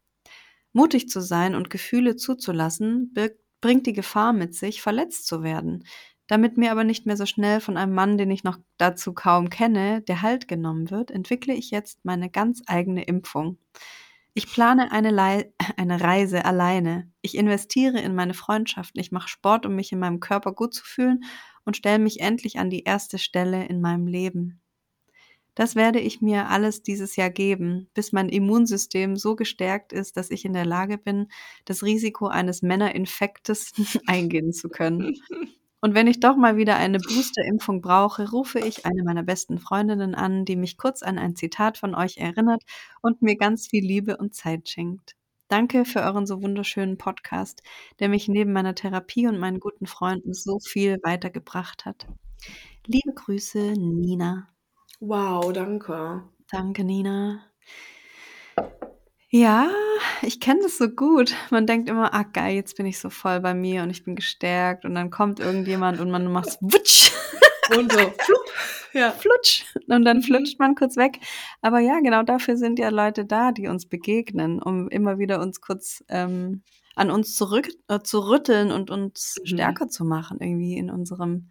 Mutig 0.74 1.10
zu 1.10 1.22
sein 1.22 1.56
und 1.56 1.70
Gefühle 1.70 2.16
zuzulassen, 2.16 3.14
bringt 3.62 3.88
die 3.88 3.94
Gefahr 3.94 4.34
mit 4.34 4.54
sich, 4.54 4.82
verletzt 4.82 5.28
zu 5.28 5.44
werden. 5.44 5.86
Damit 6.28 6.58
mir 6.58 6.72
aber 6.72 6.84
nicht 6.84 7.08
mehr 7.08 7.18
so 7.18 7.26
schnell 7.26 7.60
von 7.60 7.76
einem 7.76 7.96
Mann, 7.96 8.18
den 8.18 8.30
ich 8.30 8.44
noch 8.44 8.60
dazu 8.78 9.14
kaum 9.14 9.50
kenne, 9.50 10.02
der 10.02 10.22
Halt 10.22 10.48
genommen 10.48 10.92
wird, 10.92 11.10
entwickle 11.10 11.56
ich 11.56 11.72
jetzt 11.72 12.06
meine 12.06 12.30
ganz 12.30 12.62
eigene 12.68 13.04
Impfung. 13.04 13.58
Ich 14.36 14.46
plane 14.52 14.92
eine, 14.92 15.10
Lei 15.10 15.52
eine 15.78 16.02
Reise 16.02 16.46
alleine. 16.46 17.12
Ich 17.22 17.36
investiere 17.36 18.00
in 18.00 18.14
meine 18.14 18.36
Freundschaften. 18.36 19.02
Ich 19.02 19.12
mache 19.12 19.28
Sport, 19.28 19.66
um 19.66 19.76
mich 19.76 19.92
in 19.92 20.00
meinem 20.00 20.20
Körper 20.20 20.54
gut 20.54 20.74
zu 20.74 20.86
fühlen 20.86 21.24
und 21.66 21.78
stelle 21.78 22.00
mich 22.00 22.20
endlich 22.22 22.60
an 22.60 22.70
die 22.70 22.84
erste 22.84 23.18
Stelle 23.18 23.66
in 23.66 23.82
meinem 23.82 24.08
Leben. 24.08 24.62
Das 25.56 25.76
werde 25.76 26.00
ich 26.00 26.22
mir 26.22 26.48
alles 26.48 26.84
dieses 26.84 27.18
Jahr 27.18 27.30
geben, 27.30 27.90
bis 27.94 28.14
mein 28.14 28.30
Immunsystem 28.30 29.18
so 29.18 29.36
gestärkt 29.36 29.92
ist, 29.92 30.16
dass 30.16 30.32
ich 30.32 30.46
in 30.46 30.54
der 30.54 30.66
Lage 30.66 30.98
bin, 30.98 31.28
das 31.66 31.84
Risiko 31.84 32.28
eines 32.28 32.62
Männerinfektes 32.62 33.74
eingehen 34.08 34.54
zu 34.54 34.70
können. 34.70 35.16
Und 35.82 35.96
wenn 35.96 36.08
ich 36.08 36.22
doch 36.22 36.38
mal 36.38 36.56
wieder 36.56 36.78
eine 36.78 37.00
Boosterimpfung 37.00 37.82
brauche, 37.82 38.30
rufe 38.32 38.60
ich 38.60 38.86
eine 38.86 39.04
meiner 39.04 39.24
besten 39.24 39.60
Freundinnen 39.60 40.16
an, 40.16 40.46
die 40.46 40.56
mich 40.56 40.78
kurz 40.78 41.04
an 41.04 41.18
ein 41.18 41.36
Zitat 41.36 41.78
von 41.78 41.94
euch 41.94 42.18
erinnert 42.18 42.64
und 43.02 43.22
mir 43.22 43.36
ganz 43.36 43.68
viel 43.68 43.86
Liebe 43.86 44.16
und 44.16 44.34
Zeit 44.34 44.70
schenkt. 44.70 45.19
Danke 45.50 45.84
für 45.84 46.02
euren 46.02 46.28
so 46.28 46.44
wunderschönen 46.44 47.00
Podcast, 47.00 47.64
der 48.00 48.08
mich 48.08 48.28
neben 48.28 48.54
meiner 48.54 48.76
Therapie 48.76 49.26
und 49.26 49.40
meinen 49.40 49.60
guten 49.60 49.88
Freunden 49.88 50.36
so 50.36 50.60
viel 50.60 51.00
weitergebracht 51.02 51.86
hat. 51.86 52.06
Liebe 52.86 53.12
Grüße, 53.16 53.74
Nina. 53.74 54.48
Wow, 55.00 55.52
danke. 55.52 56.22
Danke, 56.52 56.84
Nina. 56.84 57.42
Ja, 59.32 59.72
ich 60.22 60.40
kenne 60.40 60.60
das 60.62 60.78
so 60.78 60.88
gut. 60.88 61.36
Man 61.50 61.66
denkt 61.66 61.90
immer, 61.90 62.14
ah 62.14 62.24
geil, 62.32 62.54
jetzt 62.54 62.78
bin 62.78 62.86
ich 62.86 63.00
so 63.00 63.10
voll 63.10 63.40
bei 63.40 63.56
mir 63.56 63.82
und 63.82 63.90
ich 63.90 64.04
bin 64.04 64.16
gestärkt 64.16 64.86
und 64.86 64.94
dann 64.94 65.10
kommt 65.10 65.40
irgendjemand 65.40 66.00
und 66.00 66.12
man 66.12 66.32
macht 66.32 66.60
wutsch, 66.62 67.09
Und 67.78 67.92
so, 67.92 67.98
flupp. 68.20 68.46
Ja. 68.94 69.12
flutsch 69.12 69.66
und 69.88 70.04
dann 70.04 70.18
Mhm. 70.18 70.22
flutscht 70.24 70.60
man 70.60 70.74
kurz 70.76 70.98
weg. 70.98 71.20
Aber 71.62 71.80
ja, 71.80 72.00
genau 72.00 72.24
dafür 72.24 72.58
sind 72.58 72.80
ja 72.80 72.90
Leute 72.90 73.24
da, 73.26 73.52
die 73.52 73.68
uns 73.68 73.86
begegnen, 73.86 74.62
um 74.62 74.88
immer 74.90 75.20
wieder 75.20 75.40
uns 75.42 75.62
kurz 75.62 76.04
ähm, 76.10 76.64
an 76.96 77.12
uns 77.12 77.36
zurück 77.36 77.70
äh, 77.88 78.00
zu 78.00 78.20
rütteln 78.30 78.72
und 78.72 78.90
uns 78.90 79.38
Mhm. 79.42 79.46
stärker 79.48 79.88
zu 79.90 80.06
machen, 80.06 80.40
irgendwie 80.42 80.76
in 80.78 80.90
unserem 80.90 81.50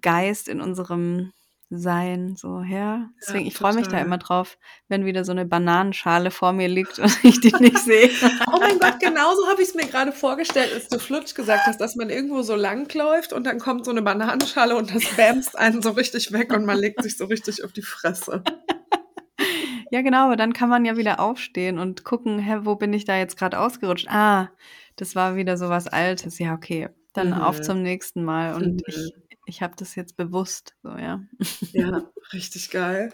Geist, 0.00 0.48
in 0.48 0.60
unserem 0.60 1.32
Sein. 1.70 2.36
So, 2.36 2.60
ja. 2.60 3.10
Deswegen, 3.20 3.44
Ja, 3.46 3.48
ich 3.48 3.56
freue 3.56 3.74
mich 3.74 3.88
da 3.88 3.98
immer 4.00 4.18
drauf, 4.18 4.56
wenn 4.88 5.04
wieder 5.04 5.24
so 5.24 5.32
eine 5.32 5.44
Bananenschale 5.44 6.30
vor 6.30 6.52
mir 6.52 6.68
liegt 6.68 6.98
und 7.00 7.12
ich 7.24 7.40
die 7.40 7.52
nicht 7.60 7.78
sehe. 7.78 8.10
Oh 8.52 8.58
mein 8.60 8.78
Gott, 8.78 9.00
genauso 9.00 9.46
habe 9.48 9.60
ich 9.62 9.68
es 9.70 9.74
mir 9.74 9.86
gerade 9.86 10.12
vorgestellt, 10.12 10.72
als 10.72 10.88
du 10.88 10.98
Flutsch 11.00 11.34
gesagt 11.34 11.66
hast, 11.66 11.80
dass 11.80 11.96
man 11.96 12.08
irgendwo 12.10 12.42
so 12.42 12.54
lang 12.54 12.92
läuft 12.94 13.32
und 13.32 13.44
dann 13.44 13.58
kommt 13.58 13.84
so 13.84 13.90
eine 13.90 14.02
Bananenschale 14.02 14.76
und 14.76 14.94
das 14.94 15.04
bämst 15.16 15.58
einen 15.58 15.82
so 15.82 15.90
richtig 15.90 16.32
weg 16.32 16.52
und 16.52 16.64
man 16.64 16.78
legt 16.78 17.02
sich 17.02 17.16
so 17.16 17.24
richtig 17.24 17.64
auf 17.64 17.72
die 17.72 17.82
Fresse. 17.82 18.42
Ja, 19.92 20.02
genau, 20.02 20.24
aber 20.26 20.36
dann 20.36 20.52
kann 20.52 20.68
man 20.68 20.84
ja 20.84 20.96
wieder 20.96 21.20
aufstehen 21.20 21.78
und 21.78 22.02
gucken, 22.04 22.40
hä, 22.40 22.58
wo 22.62 22.74
bin 22.74 22.92
ich 22.92 23.04
da 23.04 23.16
jetzt 23.16 23.36
gerade 23.38 23.60
ausgerutscht? 23.60 24.08
Ah, 24.10 24.50
das 24.96 25.14
war 25.14 25.36
wieder 25.36 25.56
so 25.56 25.68
was 25.68 25.86
Altes. 25.86 26.40
Ja, 26.40 26.54
okay. 26.54 26.88
Dann 27.12 27.32
auf 27.32 27.58
Mhm. 27.58 27.62
zum 27.62 27.82
nächsten 27.82 28.24
Mal. 28.24 28.54
Und 28.54 28.66
Mhm. 28.74 28.80
ich, 28.86 29.12
ich 29.46 29.62
habe 29.62 29.74
das 29.76 29.94
jetzt 29.94 30.16
bewusst. 30.16 30.74
So, 30.82 30.90
ja. 30.90 31.22
Ja, 31.72 32.10
richtig 32.32 32.70
geil. 32.70 33.12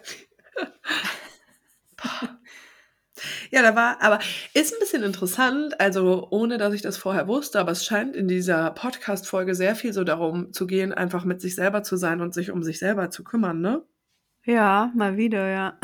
Ja, 3.50 3.62
da 3.62 3.76
war, 3.76 4.00
aber 4.02 4.18
ist 4.54 4.72
ein 4.72 4.80
bisschen 4.80 5.02
interessant, 5.02 5.78
also 5.80 6.26
ohne 6.30 6.58
dass 6.58 6.74
ich 6.74 6.82
das 6.82 6.96
vorher 6.96 7.28
wusste, 7.28 7.60
aber 7.60 7.70
es 7.70 7.84
scheint 7.84 8.16
in 8.16 8.26
dieser 8.26 8.70
Podcast-Folge 8.70 9.54
sehr 9.54 9.76
viel 9.76 9.92
so 9.92 10.02
darum 10.02 10.52
zu 10.52 10.66
gehen, 10.66 10.92
einfach 10.92 11.24
mit 11.24 11.40
sich 11.40 11.54
selber 11.54 11.82
zu 11.82 11.96
sein 11.96 12.20
und 12.20 12.34
sich 12.34 12.50
um 12.50 12.62
sich 12.62 12.78
selber 12.78 13.10
zu 13.10 13.22
kümmern, 13.22 13.60
ne? 13.60 13.84
Ja, 14.44 14.90
mal 14.96 15.16
wieder, 15.16 15.48
ja. 15.48 15.78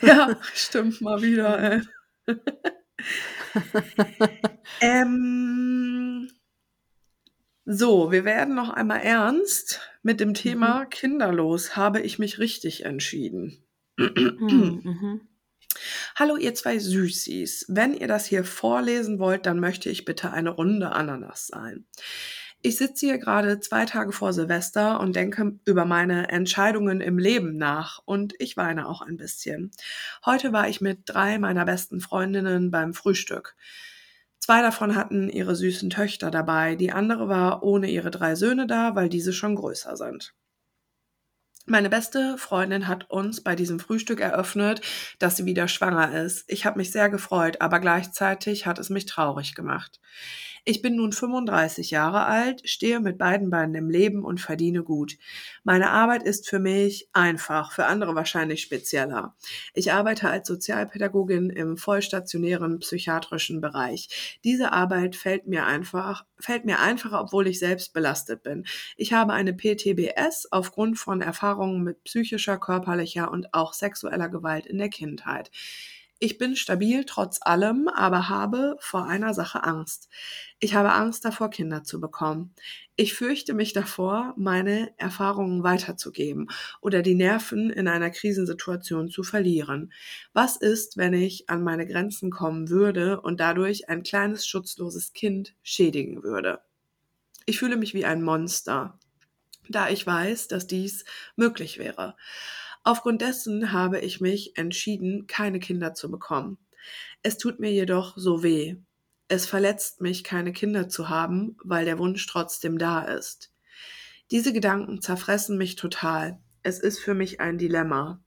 Ja, 0.00 0.36
stimmt, 0.54 1.00
mal 1.02 1.20
wieder, 1.20 1.58
ey. 1.58 1.82
ähm, 4.80 6.30
so, 7.72 8.10
wir 8.10 8.24
werden 8.24 8.56
noch 8.56 8.70
einmal 8.70 9.00
ernst. 9.02 9.80
Mit 10.02 10.18
dem 10.18 10.34
Thema 10.34 10.86
kinderlos 10.86 11.76
habe 11.76 12.00
ich 12.00 12.18
mich 12.18 12.40
richtig 12.40 12.84
entschieden. 12.84 13.64
Hm, 13.96 14.80
mhm. 14.82 15.20
Hallo 16.16 16.36
ihr 16.36 16.52
zwei 16.54 16.80
Süßis. 16.80 17.66
Wenn 17.68 17.94
ihr 17.94 18.08
das 18.08 18.26
hier 18.26 18.42
vorlesen 18.42 19.20
wollt, 19.20 19.46
dann 19.46 19.60
möchte 19.60 19.88
ich 19.88 20.04
bitte 20.04 20.32
eine 20.32 20.50
runde 20.50 20.90
Ananas 20.90 21.46
sein. 21.46 21.86
Ich 22.60 22.76
sitze 22.76 23.06
hier 23.06 23.18
gerade 23.18 23.60
zwei 23.60 23.84
Tage 23.84 24.10
vor 24.10 24.32
Silvester 24.32 24.98
und 24.98 25.14
denke 25.14 25.58
über 25.64 25.84
meine 25.84 26.28
Entscheidungen 26.28 27.00
im 27.00 27.18
Leben 27.18 27.56
nach 27.56 28.02
und 28.04 28.34
ich 28.40 28.56
weine 28.56 28.88
auch 28.88 29.00
ein 29.00 29.16
bisschen. 29.16 29.70
Heute 30.26 30.52
war 30.52 30.68
ich 30.68 30.80
mit 30.80 31.02
drei 31.04 31.38
meiner 31.38 31.66
besten 31.66 32.00
Freundinnen 32.00 32.72
beim 32.72 32.94
Frühstück. 32.94 33.54
Zwei 34.40 34.62
davon 34.62 34.96
hatten 34.96 35.28
ihre 35.28 35.54
süßen 35.54 35.90
Töchter 35.90 36.30
dabei, 36.30 36.74
die 36.74 36.92
andere 36.92 37.28
war 37.28 37.62
ohne 37.62 37.88
ihre 37.90 38.10
drei 38.10 38.34
Söhne 38.34 38.66
da, 38.66 38.94
weil 38.96 39.08
diese 39.08 39.32
schon 39.32 39.54
größer 39.54 39.96
sind. 39.96 40.34
Meine 41.66 41.88
beste 41.90 42.36
Freundin 42.38 42.88
hat 42.88 43.08
uns 43.10 43.42
bei 43.42 43.54
diesem 43.54 43.78
Frühstück 43.78 44.20
eröffnet, 44.20 44.80
dass 45.18 45.36
sie 45.36 45.44
wieder 45.44 45.68
schwanger 45.68 46.20
ist. 46.22 46.44
Ich 46.48 46.66
habe 46.66 46.78
mich 46.78 46.90
sehr 46.90 47.08
gefreut, 47.10 47.60
aber 47.60 47.78
gleichzeitig 47.80 48.66
hat 48.66 48.78
es 48.78 48.90
mich 48.90 49.06
traurig 49.06 49.54
gemacht. 49.54 50.00
Ich 50.64 50.82
bin 50.82 50.96
nun 50.96 51.12
35 51.12 51.90
Jahre 51.90 52.26
alt, 52.26 52.68
stehe 52.68 53.00
mit 53.00 53.16
beiden 53.16 53.50
Beinen 53.50 53.74
im 53.74 53.88
Leben 53.88 54.24
und 54.24 54.40
verdiene 54.40 54.82
gut. 54.82 55.16
Meine 55.64 55.90
Arbeit 55.90 56.22
ist 56.22 56.48
für 56.48 56.58
mich 56.58 57.08
einfach, 57.12 57.72
für 57.72 57.86
andere 57.86 58.14
wahrscheinlich 58.14 58.60
spezieller. 58.60 59.34
Ich 59.74 59.92
arbeite 59.92 60.28
als 60.28 60.46
Sozialpädagogin 60.48 61.48
im 61.50 61.76
vollstationären 61.76 62.78
psychiatrischen 62.80 63.60
Bereich. 63.60 64.38
Diese 64.44 64.72
Arbeit 64.72 65.16
fällt 65.16 65.46
mir 65.46 65.64
einfach, 65.66 66.26
fällt 66.38 66.66
mir 66.66 66.80
einfacher, 66.80 67.20
obwohl 67.20 67.46
ich 67.46 67.58
selbst 67.58 67.92
belastet 67.94 68.42
bin. 68.42 68.66
Ich 68.96 69.12
habe 69.12 69.32
eine 69.32 69.54
PTBS 69.54 70.48
aufgrund 70.50 70.98
von 70.98 71.22
Erfahrungen 71.22 71.82
mit 71.82 72.04
psychischer, 72.04 72.58
körperlicher 72.58 73.30
und 73.30 73.54
auch 73.54 73.72
sexueller 73.72 74.28
Gewalt 74.28 74.66
in 74.66 74.78
der 74.78 74.90
Kindheit. 74.90 75.50
Ich 76.22 76.36
bin 76.36 76.54
stabil 76.54 77.04
trotz 77.06 77.38
allem, 77.40 77.88
aber 77.88 78.28
habe 78.28 78.76
vor 78.78 79.06
einer 79.06 79.32
Sache 79.32 79.64
Angst. 79.64 80.10
Ich 80.58 80.74
habe 80.74 80.92
Angst 80.92 81.24
davor, 81.24 81.48
Kinder 81.48 81.82
zu 81.82 81.98
bekommen. 81.98 82.54
Ich 82.94 83.14
fürchte 83.14 83.54
mich 83.54 83.72
davor, 83.72 84.34
meine 84.36 84.92
Erfahrungen 84.98 85.62
weiterzugeben 85.62 86.48
oder 86.82 87.00
die 87.00 87.14
Nerven 87.14 87.70
in 87.70 87.88
einer 87.88 88.10
Krisensituation 88.10 89.08
zu 89.08 89.22
verlieren. 89.22 89.94
Was 90.34 90.58
ist, 90.58 90.98
wenn 90.98 91.14
ich 91.14 91.48
an 91.48 91.64
meine 91.64 91.86
Grenzen 91.86 92.30
kommen 92.30 92.68
würde 92.68 93.22
und 93.22 93.40
dadurch 93.40 93.88
ein 93.88 94.02
kleines 94.02 94.46
schutzloses 94.46 95.14
Kind 95.14 95.54
schädigen 95.62 96.22
würde? 96.22 96.60
Ich 97.46 97.58
fühle 97.58 97.78
mich 97.78 97.94
wie 97.94 98.04
ein 98.04 98.22
Monster, 98.22 98.98
da 99.70 99.88
ich 99.88 100.06
weiß, 100.06 100.48
dass 100.48 100.66
dies 100.66 101.06
möglich 101.36 101.78
wäre. 101.78 102.14
Aufgrund 102.82 103.20
dessen 103.20 103.72
habe 103.72 104.00
ich 104.00 104.20
mich 104.20 104.56
entschieden, 104.56 105.26
keine 105.26 105.60
Kinder 105.60 105.94
zu 105.94 106.10
bekommen. 106.10 106.58
Es 107.22 107.36
tut 107.36 107.60
mir 107.60 107.70
jedoch 107.70 108.16
so 108.16 108.42
weh. 108.42 108.76
Es 109.28 109.46
verletzt 109.46 110.00
mich, 110.00 110.24
keine 110.24 110.52
Kinder 110.52 110.88
zu 110.88 111.08
haben, 111.08 111.56
weil 111.62 111.84
der 111.84 111.98
Wunsch 111.98 112.26
trotzdem 112.26 112.78
da 112.78 113.02
ist. 113.02 113.52
Diese 114.30 114.52
Gedanken 114.52 115.02
zerfressen 115.02 115.58
mich 115.58 115.76
total. 115.76 116.40
Es 116.62 116.78
ist 116.78 116.98
für 117.00 117.14
mich 117.14 117.40
ein 117.40 117.58
Dilemma. 117.58 118.22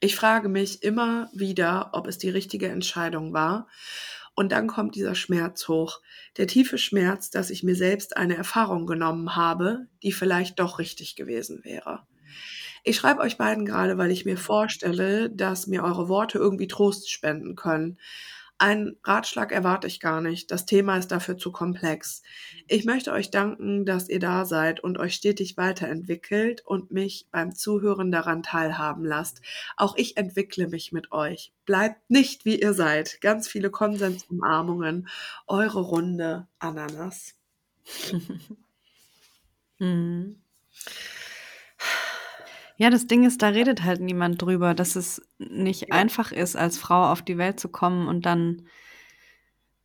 Ich 0.00 0.16
frage 0.16 0.48
mich 0.48 0.82
immer 0.82 1.30
wieder, 1.32 1.90
ob 1.92 2.06
es 2.06 2.18
die 2.18 2.28
richtige 2.28 2.68
Entscheidung 2.68 3.32
war. 3.32 3.68
Und 4.34 4.52
dann 4.52 4.66
kommt 4.66 4.96
dieser 4.96 5.14
Schmerz 5.14 5.68
hoch. 5.68 6.00
Der 6.36 6.46
tiefe 6.46 6.76
Schmerz, 6.76 7.30
dass 7.30 7.50
ich 7.50 7.62
mir 7.62 7.76
selbst 7.76 8.16
eine 8.16 8.36
Erfahrung 8.36 8.86
genommen 8.86 9.36
habe, 9.36 9.86
die 10.02 10.12
vielleicht 10.12 10.58
doch 10.58 10.78
richtig 10.78 11.16
gewesen 11.16 11.64
wäre. 11.64 12.06
Ich 12.84 12.96
schreibe 12.96 13.20
euch 13.22 13.38
beiden 13.38 13.64
gerade, 13.64 13.96
weil 13.96 14.10
ich 14.10 14.26
mir 14.26 14.36
vorstelle, 14.36 15.30
dass 15.30 15.66
mir 15.66 15.82
eure 15.82 16.08
Worte 16.08 16.38
irgendwie 16.38 16.68
Trost 16.68 17.10
spenden 17.10 17.56
können. 17.56 17.98
Einen 18.58 18.96
Ratschlag 19.02 19.52
erwarte 19.52 19.86
ich 19.86 19.98
gar 20.00 20.20
nicht. 20.20 20.50
Das 20.50 20.64
Thema 20.64 20.96
ist 20.98 21.08
dafür 21.10 21.36
zu 21.36 21.50
komplex. 21.50 22.22
Ich 22.68 22.84
möchte 22.84 23.10
euch 23.12 23.30
danken, 23.30 23.84
dass 23.84 24.08
ihr 24.08 24.20
da 24.20 24.44
seid 24.44 24.80
und 24.80 24.98
euch 24.98 25.14
stetig 25.14 25.56
weiterentwickelt 25.56 26.62
und 26.64 26.92
mich 26.92 27.26
beim 27.32 27.54
Zuhören 27.54 28.12
daran 28.12 28.42
teilhaben 28.42 29.04
lasst. 29.04 29.40
Auch 29.76 29.96
ich 29.96 30.16
entwickle 30.18 30.68
mich 30.68 30.92
mit 30.92 31.10
euch. 31.10 31.52
Bleibt 31.64 32.10
nicht, 32.10 32.44
wie 32.44 32.60
ihr 32.60 32.74
seid. 32.74 33.20
Ganz 33.22 33.48
viele 33.48 33.70
Konsensumarmungen. 33.70 35.08
Eure 35.46 35.80
Runde 35.80 36.46
Ananas. 36.58 37.34
Mhm. 39.80 40.36
Ja, 42.76 42.90
das 42.90 43.06
Ding 43.06 43.24
ist, 43.24 43.42
da 43.42 43.48
redet 43.48 43.84
halt 43.84 44.00
niemand 44.00 44.42
drüber, 44.42 44.74
dass 44.74 44.96
es 44.96 45.22
nicht 45.38 45.92
einfach 45.92 46.32
ist, 46.32 46.56
als 46.56 46.78
Frau 46.78 47.10
auf 47.10 47.22
die 47.22 47.38
Welt 47.38 47.60
zu 47.60 47.68
kommen 47.68 48.08
und 48.08 48.26
dann 48.26 48.66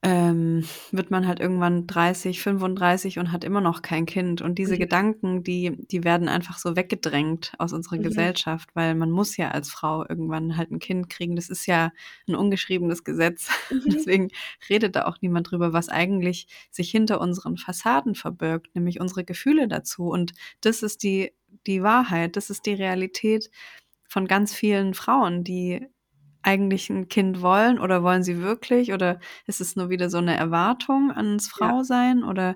ähm, 0.02 0.64
wird 0.92 1.12
man 1.12 1.28
halt 1.28 1.42
irgendwann 1.42 1.86
30, 1.86 2.42
35 2.42 3.20
und 3.20 3.34
hat 3.34 3.44
immer 3.44 3.60
noch 3.60 3.82
kein 3.82 4.06
Kind. 4.06 4.42
Und 4.42 4.58
diese 4.58 4.76
Mhm. 4.76 4.80
Gedanken, 4.80 5.44
die, 5.44 5.76
die 5.92 6.06
werden 6.06 6.30
einfach 6.30 6.58
so 6.58 6.78
weggedrängt 6.78 7.52
aus 7.58 7.74
unserer 7.74 7.98
Mhm. 7.98 8.04
Gesellschaft, 8.04 8.70
weil 8.76 8.96
man 8.96 9.12
muss 9.12 9.36
ja 9.36 9.52
als 9.52 9.70
Frau 9.72 10.06
irgendwann 10.08 10.56
halt 10.56 10.72
ein 10.72 10.80
Kind 10.80 11.10
kriegen. 11.10 11.36
Das 11.36 11.50
ist 11.50 11.66
ja 11.66 11.92
ein 12.30 12.36
ungeschriebenes 12.36 13.04
Gesetz. 13.04 13.50
Mhm. 13.72 13.90
Deswegen 13.92 14.30
redet 14.70 14.96
da 14.96 15.06
auch 15.06 15.18
niemand 15.22 15.52
drüber, 15.52 15.74
was 15.74 15.90
eigentlich 15.90 16.48
sich 16.72 16.90
hinter 16.92 17.20
unseren 17.22 17.58
Fassaden 17.58 18.16
verbirgt, 18.16 18.74
nämlich 18.76 19.00
unsere 19.02 19.26
Gefühle 19.26 19.68
dazu. 19.68 20.04
Und 20.10 20.32
das 20.62 20.82
ist 20.82 21.04
die, 21.04 21.34
die 21.68 21.84
Wahrheit, 21.84 22.36
das 22.38 22.50
ist 22.50 22.66
die 22.66 22.74
Realität 22.74 23.50
von 24.08 24.28
ganz 24.28 24.54
vielen 24.54 24.94
Frauen, 24.94 25.44
die 25.44 25.86
eigentlich 26.44 26.90
ein 26.90 27.10
Kind 27.10 27.42
wollen 27.42 27.80
oder 27.80 28.04
wollen 28.04 28.24
sie 28.24 28.42
wirklich 28.42 28.94
oder 28.94 29.20
ist 29.46 29.62
es 29.62 29.76
nur 29.76 29.90
wieder 29.90 30.10
so 30.10 30.18
eine 30.20 30.36
Erwartung 30.38 31.12
ans 31.12 31.50
Ja. 31.56 31.68
Frausein 31.68 32.24
oder 32.24 32.56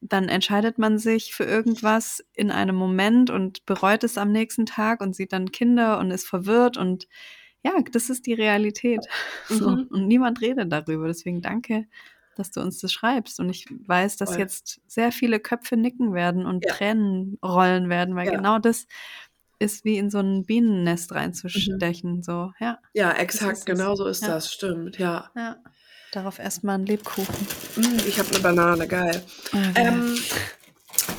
dann 0.00 0.28
entscheidet 0.28 0.78
man 0.78 0.98
sich 0.98 1.34
für 1.34 1.44
irgendwas 1.44 2.24
in 2.34 2.50
einem 2.50 2.76
Moment 2.76 3.30
und 3.30 3.64
bereut 3.66 4.04
es 4.04 4.18
am 4.18 4.30
nächsten 4.30 4.66
Tag 4.66 5.00
und 5.00 5.16
sieht 5.16 5.32
dann 5.32 5.50
Kinder 5.52 5.98
und 5.98 6.10
ist 6.10 6.28
verwirrt 6.28 6.76
und 6.76 7.08
ja, 7.64 7.72
das 7.92 8.10
ist 8.10 8.26
die 8.26 8.34
Realität. 8.34 9.06
So. 9.48 9.70
Mhm. 9.70 9.88
Und 9.90 10.06
niemand 10.08 10.40
redet 10.40 10.72
darüber. 10.72 11.08
Deswegen 11.08 11.42
danke, 11.42 11.86
dass 12.36 12.50
du 12.52 12.60
uns 12.60 12.80
das 12.80 12.92
schreibst. 12.92 13.40
Und 13.40 13.50
ich 13.50 13.66
weiß, 13.70 14.16
dass 14.18 14.30
Voll. 14.30 14.38
jetzt 14.40 14.80
sehr 14.86 15.12
viele 15.12 15.40
Köpfe 15.40 15.76
nicken 15.76 16.12
werden 16.14 16.46
und 16.46 16.64
Ja. 16.64 16.72
Tränen 16.74 17.38
rollen 17.44 17.88
werden, 17.88 18.14
weil 18.16 18.26
Ja. 18.26 18.32
genau 18.36 18.58
das 18.60 18.86
ist 19.58 19.84
wie 19.84 19.96
in 19.98 20.10
so 20.10 20.18
ein 20.18 20.44
Bienennest 20.44 21.12
reinzustechen. 21.12 22.22
So, 22.22 22.52
ja. 22.60 22.78
Ja, 22.94 23.12
exakt, 23.12 23.66
genau 23.66 23.94
so 23.94 24.06
ist 24.06 24.22
Ja. 24.22 24.28
das, 24.28 24.52
stimmt, 24.52 24.98
ja. 24.98 25.30
ja. 25.36 25.56
Darauf 26.12 26.38
erstmal 26.38 26.76
einen 26.76 26.86
Lebkuchen. 26.86 27.46
Mm, 27.76 27.98
Ich 28.06 28.18
habe 28.18 28.28
eine 28.30 28.40
Banane, 28.40 28.86
geil. 28.86 29.22
Okay. 29.48 29.72
Ähm, 29.76 30.16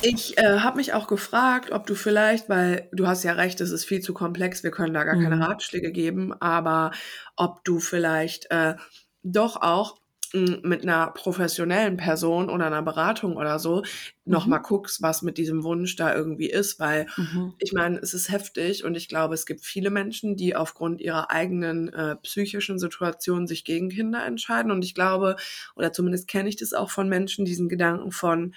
ich 0.02 0.38
äh, 0.38 0.58
habe 0.60 0.76
mich 0.76 0.92
auch 0.92 1.06
gefragt, 1.06 1.70
ob 1.72 1.86
du 1.86 1.94
vielleicht, 1.94 2.48
weil 2.48 2.88
du 2.92 3.06
hast 3.06 3.22
ja 3.24 3.32
recht, 3.32 3.60
es 3.60 3.70
ist 3.70 3.84
viel 3.84 4.00
zu 4.00 4.14
komplex, 4.14 4.62
wir 4.62 4.70
können 4.70 4.94
da 4.94 5.04
gar 5.04 5.14
keine 5.14 5.36
Mhm. 5.36 5.42
Ratschläge 5.42 5.92
geben, 5.92 6.32
aber 6.40 6.92
ob 7.36 7.64
du 7.64 7.78
vielleicht 7.80 8.50
äh, 8.50 8.74
doch 9.22 9.56
auch 9.56 9.98
mit 10.34 10.82
einer 10.82 11.10
professionellen 11.12 11.96
Person 11.96 12.50
oder 12.50 12.66
einer 12.66 12.82
Beratung 12.82 13.36
oder 13.36 13.58
so 13.58 13.82
nochmal 14.24 14.60
Mhm. 14.60 14.62
guckst, 14.62 15.02
was 15.02 15.22
mit 15.22 15.38
diesem 15.38 15.64
Wunsch 15.64 15.96
da 15.96 16.14
irgendwie 16.14 16.50
ist, 16.50 16.78
weil 16.80 17.06
Mhm. 17.16 17.58
ich 17.60 17.72
meine, 17.72 17.98
es 17.98 18.14
ist 18.14 18.30
heftig 18.30 18.84
und 18.84 18.94
ich 18.96 19.08
glaube, 19.08 19.34
es 19.34 19.44
gibt 19.44 19.64
viele 19.64 19.90
Menschen, 19.90 20.36
die 20.36 20.54
aufgrund 20.54 21.00
ihrer 21.00 21.30
eigenen 21.30 21.88
äh, 21.92 22.14
psychischen 22.16 22.78
Situation 22.78 23.48
sich 23.48 23.64
gegen 23.64 23.88
Kinder 23.88 24.24
entscheiden. 24.24 24.70
Und 24.70 24.84
ich 24.84 24.94
glaube, 24.94 25.34
oder 25.74 25.92
zumindest 25.92 26.28
kenne 26.28 26.48
ich 26.48 26.56
das 26.56 26.72
auch 26.72 26.90
von 26.90 27.08
Menschen, 27.08 27.44
diesen 27.44 27.68
Gedanken 27.68 28.12
von, 28.12 28.54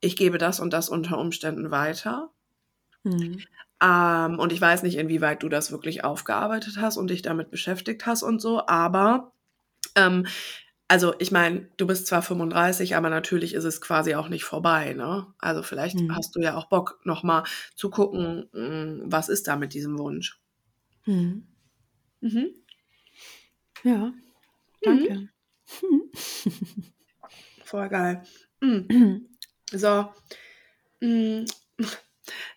ich 0.00 0.16
gebe 0.16 0.36
das 0.36 0.60
und 0.60 0.72
das 0.74 0.90
unter 0.90 1.18
Umständen 1.18 1.70
weiter. 1.70 2.30
Mhm. 3.04 3.44
Ähm, 3.82 4.38
und 4.38 4.52
ich 4.52 4.60
weiß 4.60 4.82
nicht, 4.82 4.96
inwieweit 4.96 5.42
du 5.42 5.48
das 5.48 5.72
wirklich 5.72 6.04
aufgearbeitet 6.04 6.76
hast 6.80 6.96
und 6.96 7.08
dich 7.10 7.22
damit 7.22 7.50
beschäftigt 7.50 8.06
hast 8.06 8.22
und 8.22 8.40
so, 8.40 8.66
aber 8.66 9.32
ähm, 9.96 10.26
also 10.92 11.14
ich 11.20 11.30
meine, 11.32 11.70
du 11.78 11.86
bist 11.86 12.06
zwar 12.06 12.20
35, 12.20 12.96
aber 12.96 13.08
natürlich 13.08 13.54
ist 13.54 13.64
es 13.64 13.80
quasi 13.80 14.14
auch 14.14 14.28
nicht 14.28 14.44
vorbei, 14.44 14.92
ne? 14.92 15.26
Also 15.38 15.62
vielleicht 15.62 15.98
Mhm. 15.98 16.14
hast 16.14 16.36
du 16.36 16.40
ja 16.42 16.54
auch 16.54 16.66
Bock, 16.68 17.00
nochmal 17.04 17.44
zu 17.74 17.88
gucken, 17.88 18.50
mh, 18.52 19.04
was 19.06 19.30
ist 19.30 19.48
da 19.48 19.56
mit 19.56 19.72
diesem 19.72 19.98
Wunsch. 19.98 20.38
Mhm. 21.06 21.46
Mhm. 22.20 22.50
Ja, 23.84 24.12
danke. 24.82 25.28
Voll 27.64 27.88
geil. 27.88 28.22
Mhm. 28.60 29.28
So. 29.72 30.12
Mhm. 31.00 31.46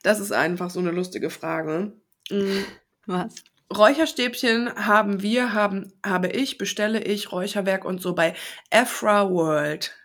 Das 0.03 0.19
ist 0.19 0.31
einfach 0.31 0.69
so 0.69 0.79
eine 0.79 0.91
lustige 0.91 1.29
Frage. 1.29 1.93
Mhm. 2.29 2.65
Was? 3.05 3.35
Räucherstäbchen 3.73 4.73
haben 4.75 5.21
wir, 5.21 5.53
haben, 5.53 5.93
habe 6.05 6.27
ich, 6.29 6.57
bestelle 6.57 7.03
ich, 7.03 7.31
Räucherwerk 7.31 7.83
und 7.85 8.01
so 8.01 8.13
bei 8.13 8.35
Ephra 8.69 9.29
World. 9.29 9.95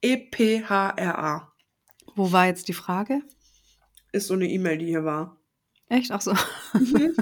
E-P-H-R-A. 0.00 1.52
Wo 2.14 2.32
war 2.32 2.46
jetzt 2.46 2.68
die 2.68 2.72
Frage? 2.72 3.22
Ist 4.12 4.26
so 4.26 4.34
eine 4.34 4.48
E-Mail, 4.48 4.78
die 4.78 4.86
hier 4.86 5.04
war. 5.04 5.38
Echt? 5.88 6.10
Ach 6.10 6.20
so. 6.20 6.34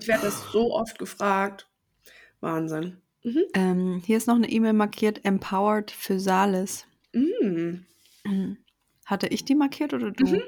Ich 0.00 0.06
werde 0.06 0.26
das 0.26 0.52
so 0.52 0.74
oft 0.74 0.98
gefragt. 0.98 1.68
Wahnsinn. 2.40 3.00
Mhm. 3.24 3.42
Ähm, 3.54 4.02
hier 4.04 4.16
ist 4.16 4.26
noch 4.26 4.36
eine 4.36 4.50
E-Mail 4.50 4.74
markiert, 4.74 5.24
Empowered 5.24 5.90
Physalis. 5.90 6.86
Mhm. 7.12 7.86
Mhm. 8.24 8.58
Hatte 9.06 9.26
ich 9.28 9.44
die 9.44 9.54
markiert 9.54 9.94
oder 9.94 10.10
du? 10.10 10.26
Mhm. 10.26 10.42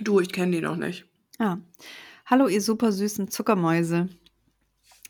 Du, 0.00 0.20
ich 0.20 0.32
kenne 0.32 0.52
die 0.52 0.60
noch 0.60 0.76
nicht. 0.76 1.04
Ah. 1.38 1.58
Hallo, 2.30 2.46
ihr 2.48 2.60
super 2.60 2.92
süßen 2.92 3.30
Zuckermäuse. 3.30 4.08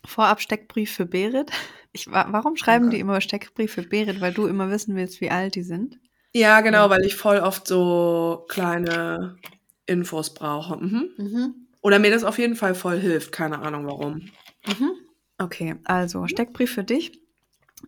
Vorab 0.05 0.39
Steckbrief 0.41 0.91
für 0.93 1.05
Berit. 1.05 1.51
Ich, 1.91 2.09
wa- 2.09 2.27
warum 2.29 2.55
schreiben 2.55 2.85
Okay. 2.87 2.95
die 2.95 3.01
immer 3.01 3.19
Steckbrief 3.19 3.73
für 3.73 3.81
Berit? 3.83 4.21
Weil 4.21 4.33
du 4.33 4.47
immer 4.47 4.69
wissen 4.69 4.95
willst, 4.95 5.19
wie 5.21 5.29
alt 5.29 5.55
die 5.55 5.63
sind? 5.63 5.99
Ja, 6.33 6.61
genau, 6.61 6.89
weil 6.89 7.03
ich 7.03 7.15
voll 7.15 7.37
oft 7.39 7.67
so 7.67 8.45
kleine 8.47 9.37
Infos 9.85 10.33
brauche. 10.33 10.77
Mhm. 10.77 11.67
Oder 11.81 11.99
mir 11.99 12.11
das 12.11 12.23
auf 12.23 12.37
jeden 12.37 12.55
Fall 12.55 12.75
voll 12.75 12.99
hilft. 12.99 13.31
Keine 13.31 13.59
Ahnung 13.59 13.85
warum. 13.87 14.29
Mhm. 14.67 14.91
Okay, 15.39 15.75
also 15.85 16.27
Steckbrief 16.27 16.71
für 16.73 16.83
dich. 16.83 17.19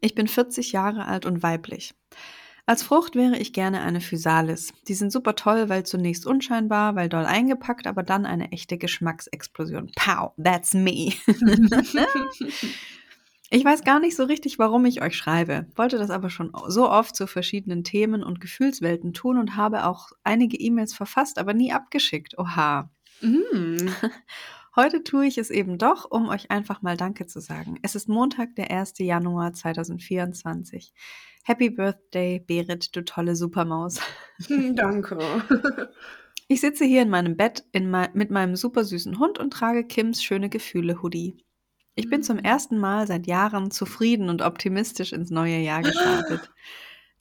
Ich 0.02 0.16
bin 0.16 0.28
40 0.28 0.72
Jahre 0.72 1.06
alt 1.06 1.26
und 1.26 1.44
weiblich. 1.44 1.94
Als 2.66 2.84
Frucht 2.84 3.16
wäre 3.16 3.38
ich 3.38 3.54
gerne 3.54 3.82
eine 3.82 4.02
Physalis. 4.02 4.74
Die 4.88 4.94
sind 4.94 5.12
super 5.12 5.36
toll, 5.36 5.70
weil 5.70 5.86
zunächst 5.86 6.26
unscheinbar, 6.26 6.96
weil 6.96 7.10
doll 7.10 7.26
eingepackt, 7.26 7.88
aber 7.88 8.04
dann 8.04 8.26
eine 8.26 8.52
echte 8.52 8.78
Geschmacksexplosion. 8.78 9.92
Pow, 9.96 10.32
that's 10.42 10.74
me. 10.74 11.14
Ich 13.54 13.66
weiß 13.66 13.84
gar 13.84 14.00
nicht 14.00 14.16
so 14.16 14.24
richtig, 14.24 14.60
warum 14.60 14.86
ich 14.86 15.02
euch 15.02 15.18
schreibe, 15.18 15.68
wollte 15.76 15.98
das 15.98 16.10
aber 16.10 16.30
schon 16.30 16.54
so 16.70 16.90
oft 16.90 17.18
zu 17.18 17.28
verschiedenen 17.28 17.84
Themen 17.84 18.24
und 18.24 18.40
Gefühlswelten 18.40 19.12
tun 19.12 19.38
und 19.38 19.58
habe 19.58 19.86
auch 19.88 20.14
einige 20.24 20.56
E-Mails 20.56 20.94
verfasst, 20.94 21.38
aber 21.38 21.54
nie 21.54 21.74
abgeschickt. 21.74 22.38
Oha. 22.38 22.90
Mhm. 23.20 23.94
Heute 24.74 25.04
tue 25.04 25.26
ich 25.26 25.38
es 25.38 25.50
eben 25.50 25.78
doch, 25.78 26.10
um 26.10 26.30
euch 26.30 26.50
einfach 26.50 26.82
mal 26.82 26.96
Danke 26.96 27.28
zu 27.28 27.42
sagen. 27.42 27.78
Es 27.82 27.96
ist 27.96 28.08
Montag, 28.08 28.56
der 28.56 28.72
1. 28.72 28.94
Januar 29.00 29.52
2024. 29.52 30.94
Happy 31.44 31.70
Birthday, 31.70 32.40
Berit, 32.40 32.96
du 32.96 33.04
tolle 33.04 33.36
Supermaus. 33.36 34.00
Danke. 34.74 35.18
Ich 36.48 36.60
sitze 36.60 36.84
hier 36.84 37.02
in 37.02 37.10
meinem 37.10 37.38
Bett 37.38 37.64
in 37.72 37.90
mei 37.90 38.10
mit 38.14 38.30
meinem 38.30 38.58
super 38.58 38.84
süßen 38.84 39.20
Hund 39.20 39.40
und 39.40 39.54
trage 39.54 39.86
Kims 39.86 40.22
schöne 40.22 40.50
Gefühle 40.50 41.02
Hoodie. 41.02 41.38
Ich 41.96 42.10
bin 42.10 42.24
zum 42.24 42.40
ersten 42.40 42.78
Mal 42.78 43.08
seit 43.08 43.26
Jahren 43.26 43.72
zufrieden 43.72 44.28
und 44.28 44.42
optimistisch 44.42 45.14
ins 45.14 45.30
neue 45.30 45.60
Jahr 45.60 45.82
gestartet. 45.82 46.52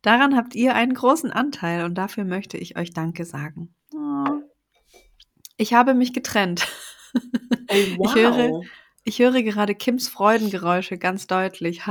Daran 0.03 0.35
habt 0.37 0.57
ihr 0.57 0.75
einen 0.75 0.95
großen 0.95 1.31
Anteil 1.31 1.85
und 1.85 1.95
dafür 1.95 2.25
möchte 2.25 2.59
ich 2.59 2.77
euch 2.77 2.93
Danke 2.93 3.25
sagen. 3.25 3.73
Oh. 3.95 4.43
Ich 5.57 5.75
habe 5.75 5.95
mich 5.95 6.13
getrennt. 6.13 6.67
Oh, 7.15 7.25
Ich 8.05 8.15
höre, 8.15 8.61
ich 9.05 9.19
höre 9.19 9.43
gerade 9.43 9.75
Kims 9.75 10.09
Freudengeräusche 10.09 10.99
ganz 10.99 11.27
deutlich. 11.27 11.83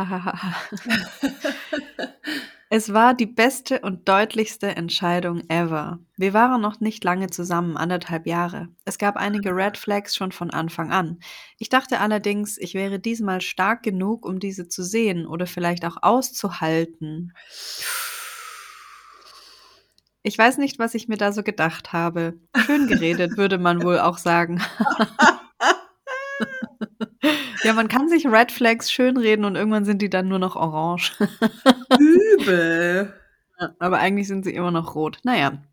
Es 2.72 2.94
war 2.94 3.16
die 3.16 3.26
beste 3.26 3.80
und 3.80 4.08
deutlichste 4.08 4.68
Entscheidung 4.68 5.42
ever. 5.50 5.98
Wir 6.18 6.36
waren 6.36 6.62
noch 6.62 6.80
nicht 6.80 7.04
lange 7.04 7.26
zusammen, 7.32 7.78
anderthalb 7.78 8.28
Jahre. 8.28 8.70
Es 8.86 9.00
gab 9.00 9.18
einige 9.18 9.56
Red 9.56 9.76
Flags 9.76 10.16
schon 10.16 10.32
von 10.32 10.52
Anfang 10.52 10.92
an. 10.92 11.20
Ich 11.58 11.70
dachte 11.70 12.00
allerdings, 12.00 12.60
ich 12.60 12.76
wäre 12.76 13.00
diesmal 13.00 13.42
stark 13.42 13.82
genug, 13.82 14.24
um 14.24 14.40
diese 14.40 14.68
zu 14.68 14.84
sehen 14.84 15.26
oder 15.26 15.48
vielleicht 15.48 15.84
auch 15.84 15.98
auszuhalten. 16.04 17.34
Ich 20.22 20.38
weiß 20.38 20.58
nicht, 20.58 20.80
was 20.80 20.96
ich 20.96 21.08
mir 21.08 21.16
da 21.18 21.32
so 21.32 21.44
gedacht 21.44 21.94
habe. 21.94 22.38
Schön 22.66 22.88
geredet, 22.88 23.38
würde 23.38 23.58
man 23.58 23.84
wohl 23.84 24.00
auch 24.00 24.18
sagen. 24.18 24.62
ja, 27.64 27.72
man 27.74 27.88
kann 27.88 28.10
sich 28.10 28.28
Red 28.28 28.52
Flags 28.52 28.92
schön 28.92 29.16
reden 29.18 29.46
und 29.46 29.56
irgendwann 29.56 29.86
sind 29.86 30.02
die 30.02 30.10
dann 30.10 30.28
nur 30.28 30.40
noch 30.40 30.58
orange. 30.58 31.14
Übel. 32.00 33.14
Aber 33.80 34.00
eigentlich 34.00 34.28
sind 34.28 34.44
sie 34.44 34.54
immer 34.54 34.72
noch 34.72 34.96
rot. 34.96 35.20
Naja. 35.24 35.64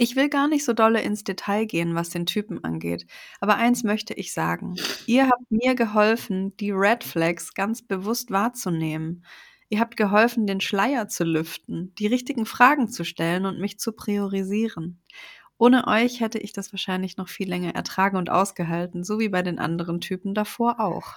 Ich 0.00 0.14
will 0.14 0.28
gar 0.28 0.46
nicht 0.46 0.64
so 0.64 0.74
dolle 0.74 1.00
ins 1.00 1.24
Detail 1.24 1.66
gehen, 1.66 1.96
was 1.96 2.10
den 2.10 2.26
Typen 2.26 2.62
angeht. 2.62 3.04
Aber 3.40 3.56
eins 3.56 3.82
möchte 3.82 4.14
ich 4.14 4.32
sagen. 4.32 4.76
Ihr 5.06 5.26
habt 5.26 5.50
mir 5.50 5.74
geholfen, 5.74 6.56
die 6.58 6.70
Red 6.70 7.02
Flags 7.02 7.52
ganz 7.52 7.82
bewusst 7.82 8.30
wahrzunehmen. 8.30 9.24
Ihr 9.70 9.80
habt 9.80 9.96
geholfen, 9.96 10.46
den 10.46 10.60
Schleier 10.60 11.08
zu 11.08 11.24
lüften, 11.24 11.94
die 11.96 12.06
richtigen 12.06 12.46
Fragen 12.46 12.88
zu 12.88 13.04
stellen 13.04 13.44
und 13.44 13.60
mich 13.60 13.78
zu 13.78 13.92
priorisieren. 13.92 15.02
Ohne 15.58 15.86
euch 15.86 16.20
hätte 16.20 16.38
ich 16.38 16.52
das 16.52 16.72
wahrscheinlich 16.72 17.16
noch 17.16 17.28
viel 17.28 17.48
länger 17.48 17.74
ertragen 17.74 18.16
und 18.16 18.30
ausgehalten, 18.30 19.04
so 19.04 19.18
wie 19.18 19.28
bei 19.28 19.42
den 19.42 19.58
anderen 19.58 20.00
Typen 20.00 20.32
davor 20.32 20.80
auch. 20.80 21.16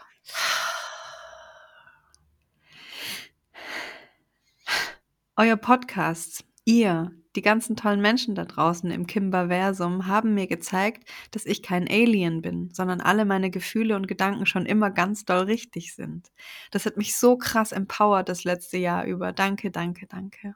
Euer 5.38 5.56
Podcasts, 5.56 6.44
ihr, 6.66 7.12
die 7.36 7.42
ganzen 7.42 7.76
tollen 7.76 8.02
Menschen 8.02 8.36
da 8.36 8.46
draußen 8.46 8.92
im 8.92 9.08
Kimberversum 9.08 10.08
haben 10.08 10.34
mir 10.34 10.48
gezeigt, 10.48 11.10
dass 11.32 11.46
ich 11.46 11.64
kein 11.64 11.88
Alien 11.88 12.42
bin, 12.42 12.70
sondern 12.74 13.00
alle 13.00 13.26
meine 13.26 13.50
Gefühle 13.50 13.96
und 13.96 14.08
Gedanken 14.08 14.46
schon 14.46 14.66
immer 14.66 14.92
ganz 14.92 15.24
doll 15.24 15.44
richtig 15.44 15.96
sind. 15.96 16.32
Das 16.72 16.86
hat 16.86 16.98
mich 16.98 17.16
so 17.16 17.38
krass 17.38 17.72
empowert 17.72 18.28
das 18.28 18.44
letzte 18.44 18.78
Jahr 18.78 19.06
über. 19.06 19.32
Danke, 19.32 19.72
danke, 19.72 20.08
danke. 20.08 20.54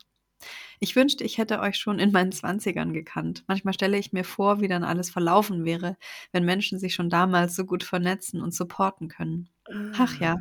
Ich 0.80 0.96
wünschte, 0.96 1.24
ich 1.24 1.38
hätte 1.38 1.60
euch 1.60 1.78
schon 1.78 2.00
in 2.00 2.12
meinen 2.12 2.32
Zwanzigern 2.32 2.94
gekannt. 2.94 3.44
Manchmal 3.48 3.74
stelle 3.74 3.98
ich 3.98 4.14
mir 4.14 4.24
vor, 4.26 4.60
wie 4.62 4.68
dann 4.68 4.84
alles 4.84 5.10
verlaufen 5.10 5.66
wäre, 5.66 5.98
wenn 6.34 6.44
Menschen 6.46 6.78
sich 6.78 6.94
schon 6.94 7.10
damals 7.10 7.56
so 7.56 7.66
gut 7.66 7.84
vernetzen 7.84 8.42
und 8.42 8.54
supporten 8.54 9.08
können. 9.08 9.50
Ach 9.98 10.20
ja. 10.20 10.36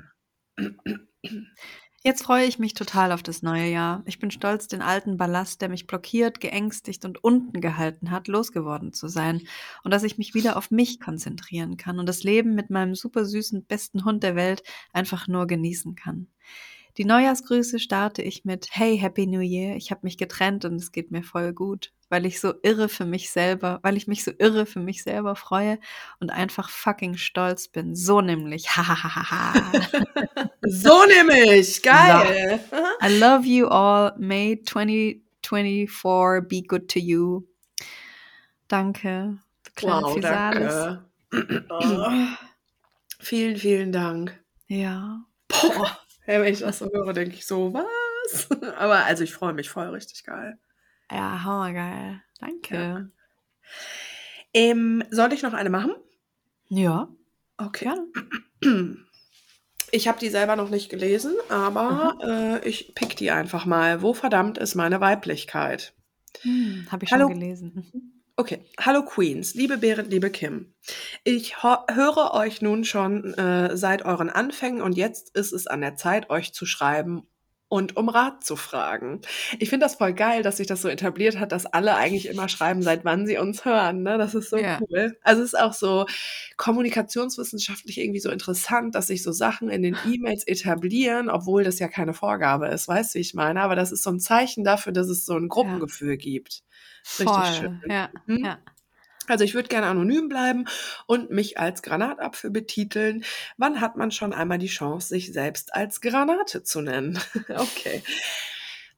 Jetzt 2.06 2.22
freue 2.22 2.44
ich 2.44 2.58
mich 2.58 2.74
total 2.74 3.12
auf 3.12 3.22
das 3.22 3.40
neue 3.42 3.66
Jahr. 3.70 4.02
Ich 4.04 4.18
bin 4.18 4.30
stolz, 4.30 4.68
den 4.68 4.82
alten 4.82 5.16
Ballast, 5.16 5.62
der 5.62 5.70
mich 5.70 5.86
blockiert, 5.86 6.38
geängstigt 6.38 7.06
und 7.06 7.24
unten 7.24 7.62
gehalten 7.62 8.10
hat, 8.10 8.28
losgeworden 8.28 8.92
zu 8.92 9.08
sein. 9.08 9.40
Und 9.84 9.90
dass 9.90 10.02
ich 10.02 10.18
mich 10.18 10.34
wieder 10.34 10.58
auf 10.58 10.70
mich 10.70 11.00
konzentrieren 11.00 11.78
kann 11.78 11.98
und 11.98 12.06
das 12.06 12.22
Leben 12.22 12.54
mit 12.54 12.68
meinem 12.68 12.94
super 12.94 13.24
süßen 13.24 13.64
besten 13.64 14.04
Hund 14.04 14.22
der 14.22 14.36
Welt 14.36 14.62
einfach 14.92 15.28
nur 15.28 15.46
genießen 15.46 15.94
kann. 15.94 16.28
Die 16.96 17.04
Neujahrsgrüße 17.04 17.80
starte 17.80 18.22
ich 18.22 18.44
mit 18.44 18.68
Hey, 18.70 18.96
Happy 18.96 19.26
New 19.26 19.40
Year. 19.40 19.74
Ich 19.74 19.90
habe 19.90 20.02
mich 20.04 20.16
getrennt 20.16 20.64
und 20.64 20.76
es 20.76 20.92
geht 20.92 21.10
mir 21.10 21.24
voll 21.24 21.52
gut, 21.52 21.92
weil 22.08 22.24
ich 22.24 22.40
so 22.40 22.54
irre 22.62 22.88
für 22.88 23.04
mich 23.04 23.30
selber, 23.32 23.80
weil 23.82 23.96
ich 23.96 24.06
mich 24.06 24.22
so 24.22 24.30
irre 24.38 24.64
für 24.64 24.78
mich 24.78 25.02
selber 25.02 25.34
freue 25.34 25.80
und 26.20 26.30
einfach 26.30 26.70
fucking 26.70 27.16
stolz 27.16 27.66
bin. 27.66 27.96
So 27.96 28.20
nämlich. 28.20 28.68
Hahaha. 28.76 29.54
So 30.62 31.04
nämlich, 31.06 31.82
geil. 31.82 32.60
I 33.02 33.18
love 33.18 33.44
you 33.44 33.66
all. 33.66 34.12
May 34.16 34.62
2024 34.62 36.42
be 36.48 36.62
good 36.62 36.88
to 36.88 37.00
you. 37.00 37.42
Danke. 38.68 39.38
Kleine 39.74 40.02
Wow, 40.02 40.14
Physalis. 40.14 40.74
danke. 41.32 41.66
Oh. 41.70 42.10
Vielen, 43.18 43.56
vielen 43.56 43.90
Dank. 43.90 44.38
Ja. 44.68 45.24
Boah, 45.48 45.98
wenn 46.26 46.44
ich 46.52 46.60
das 46.60 46.78
so 46.78 46.90
höre, 46.92 47.12
denke 47.12 47.34
ich 47.34 47.46
so, 47.46 47.72
was? 47.72 48.48
Aber 48.78 49.04
also 49.04 49.24
ich 49.24 49.32
freue 49.34 49.52
mich 49.52 49.68
voll, 49.70 49.88
richtig 49.88 50.24
geil. 50.24 50.58
Ja, 51.10 51.42
hammergeil. 51.44 52.22
Danke. 52.40 53.10
Ähm, 54.52 55.04
soll 55.10 55.32
ich 55.32 55.42
noch 55.42 55.52
eine 55.52 55.70
machen? 55.70 55.94
Ja, 56.68 57.08
Okay. 57.58 57.84
gerne. 57.84 58.06
Ich 59.92 60.08
habe 60.08 60.18
die 60.18 60.28
selber 60.28 60.56
noch 60.56 60.70
nicht 60.70 60.88
gelesen, 60.90 61.34
aber 61.50 62.16
äh, 62.20 62.68
ich 62.68 62.96
pick 62.96 63.16
die 63.16 63.30
einfach 63.30 63.64
mal. 63.64 64.02
Wo 64.02 64.12
verdammt 64.12 64.58
ist 64.58 64.74
meine 64.74 65.00
Weiblichkeit? 65.00 65.94
Hm, 66.42 66.86
Habe 66.90 67.04
ich 67.04 67.12
Hallo. 67.12 67.28
schon 67.28 67.38
gelesen. 67.38 68.12
Okay, 68.36 68.64
hallo 68.80 69.04
Queens, 69.04 69.54
liebe 69.54 69.78
Berit, 69.78 70.10
liebe 70.10 70.28
Kim. 70.28 70.74
Ich 71.22 71.62
höre 71.62 72.34
euch 72.34 72.60
nun 72.62 72.82
schon 72.84 73.32
äh, 73.34 73.76
seit 73.76 74.04
euren 74.04 74.28
Anfängen 74.28 74.82
und 74.82 74.96
jetzt 74.96 75.36
ist 75.36 75.52
es 75.52 75.68
an 75.68 75.80
der 75.80 75.94
Zeit, 75.94 76.30
euch 76.30 76.52
zu 76.52 76.66
schreiben 76.66 77.28
und 77.68 77.96
um 77.96 78.08
Rat 78.08 78.42
zu 78.42 78.56
fragen. 78.56 79.20
Ich 79.60 79.70
finde 79.70 79.86
das 79.86 79.94
voll 79.94 80.14
geil, 80.14 80.42
dass 80.42 80.56
sich 80.56 80.66
das 80.66 80.82
so 80.82 80.88
etabliert 80.88 81.38
hat, 81.38 81.52
dass 81.52 81.64
alle 81.64 81.94
eigentlich 81.94 82.26
immer 82.26 82.48
schreiben, 82.48 82.82
seit 82.82 83.04
wann 83.04 83.24
sie 83.24 83.38
uns 83.38 83.64
hören. 83.64 84.02
Ne? 84.02 84.18
Das 84.18 84.34
ist 84.34 84.50
so 84.50 84.56
Ja. 84.56 84.80
cool. 84.80 85.16
Also 85.22 85.42
es 85.42 85.52
ist 85.52 85.60
auch 85.60 85.72
so 85.72 86.06
kommunikationswissenschaftlich 86.56 87.98
irgendwie 87.98 88.20
so 88.20 88.30
interessant, 88.30 88.96
dass 88.96 89.06
sich 89.06 89.22
so 89.22 89.30
Sachen 89.30 89.70
in 89.70 89.82
den 89.82 89.96
E-Mails 90.12 90.44
etablieren, 90.44 91.30
obwohl 91.30 91.62
das 91.62 91.78
ja 91.78 91.86
keine 91.86 92.14
Vorgabe 92.14 92.66
ist. 92.66 92.88
Weißt 92.88 93.14
du, 93.14 93.18
wie 93.18 93.22
ich 93.22 93.34
meine? 93.34 93.62
Aber 93.62 93.76
das 93.76 93.92
ist 93.92 94.02
so 94.02 94.10
ein 94.10 94.18
Zeichen 94.20 94.64
dafür, 94.64 94.92
dass 94.92 95.08
es 95.08 95.24
so 95.24 95.36
ein 95.36 95.48
Gruppengefühl 95.48 96.16
gibt. 96.16 96.62
Richtig 97.18 97.28
Voll. 97.34 97.44
schön. 97.44 97.82
Ja, 97.88 98.10
Mhm. 98.26 98.44
ja. 98.44 98.58
Also 99.26 99.44
ich 99.44 99.54
würde 99.54 99.68
gerne 99.68 99.86
anonym 99.86 100.28
bleiben 100.28 100.66
und 101.06 101.30
mich 101.30 101.58
als 101.58 101.82
Granatapfel 101.82 102.50
betiteln. 102.50 103.24
Wann 103.56 103.80
hat 103.80 103.96
man 103.96 104.10
schon 104.10 104.34
einmal 104.34 104.58
die 104.58 104.66
Chance, 104.66 105.08
sich 105.08 105.32
selbst 105.32 105.74
als 105.74 106.02
Granate 106.02 106.62
zu 106.62 106.82
nennen? 106.82 107.18
okay. 107.48 108.02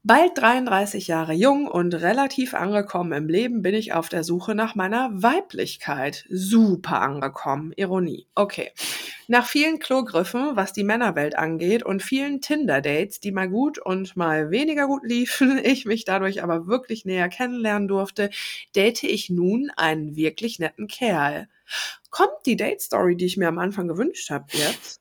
Bald 0.07 0.39
33 0.39 1.09
Jahre 1.09 1.33
jung 1.33 1.67
und 1.67 1.93
relativ 1.93 2.55
angekommen 2.55 3.11
im 3.11 3.29
Leben 3.29 3.61
bin 3.63 3.75
ich 3.75 3.93
auf 3.93 4.09
der 4.09 4.23
Suche 4.23 4.55
nach 4.55 4.77
meiner 4.77 5.11
Weiblichkeit. 5.13 6.25
Super 6.29 7.01
angekommen. 7.01 7.73
Ironie. 7.75 8.29
Okay. 8.37 8.71
Nach 9.27 9.49
vielen 9.49 9.81
Klogriffen, 9.81 10.55
was 10.55 10.73
die 10.73 10.85
Männerwelt 10.85 11.37
angeht 11.37 11.83
und 11.83 12.05
vielen 12.05 12.41
Tinder-Dates, 12.41 13.19
die 13.19 13.33
mal 13.33 13.49
gut 13.49 13.81
und 13.81 14.17
mal 14.17 14.53
weniger 14.53 14.87
gut 14.87 15.03
liefen, 15.03 15.59
ich 15.65 15.87
mich 15.87 16.05
dadurch 16.05 16.41
aber 16.41 16.69
wirklich 16.69 17.05
näher 17.05 17.29
kennenlernen 17.29 17.89
durfte, 17.89 18.31
date 18.77 19.03
ich 19.03 19.29
nun 19.29 19.73
einen 19.77 20.15
wirklich 20.15 20.61
netten 20.61 20.87
Kerl. 20.87 21.49
Kommt 22.11 22.47
die 22.47 22.55
Date-Story, 22.55 23.17
die 23.17 23.27
ich 23.27 23.39
mir 23.39 23.49
am 23.49 23.59
Anfang 23.59 23.89
gewünscht 23.89 24.31
habe, 24.31 24.47
jetzt? 24.53 25.01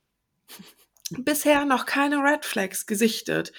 Bisher 1.12 1.66
noch 1.66 1.86
keine 1.86 2.24
Red 2.24 2.44
Flags 2.44 2.88
gesichtet, 2.88 3.54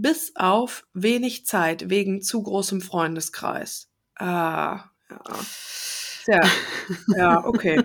bis 0.00 0.32
auf 0.36 0.86
wenig 0.94 1.46
Zeit 1.46 1.90
wegen 1.90 2.22
zu 2.22 2.42
großem 2.42 2.80
Freundeskreis. 2.80 3.88
Ah, 4.16 4.84
ja. 5.10 5.20
Ja, 6.26 6.40
ja, 7.16 7.44
okay. 7.44 7.82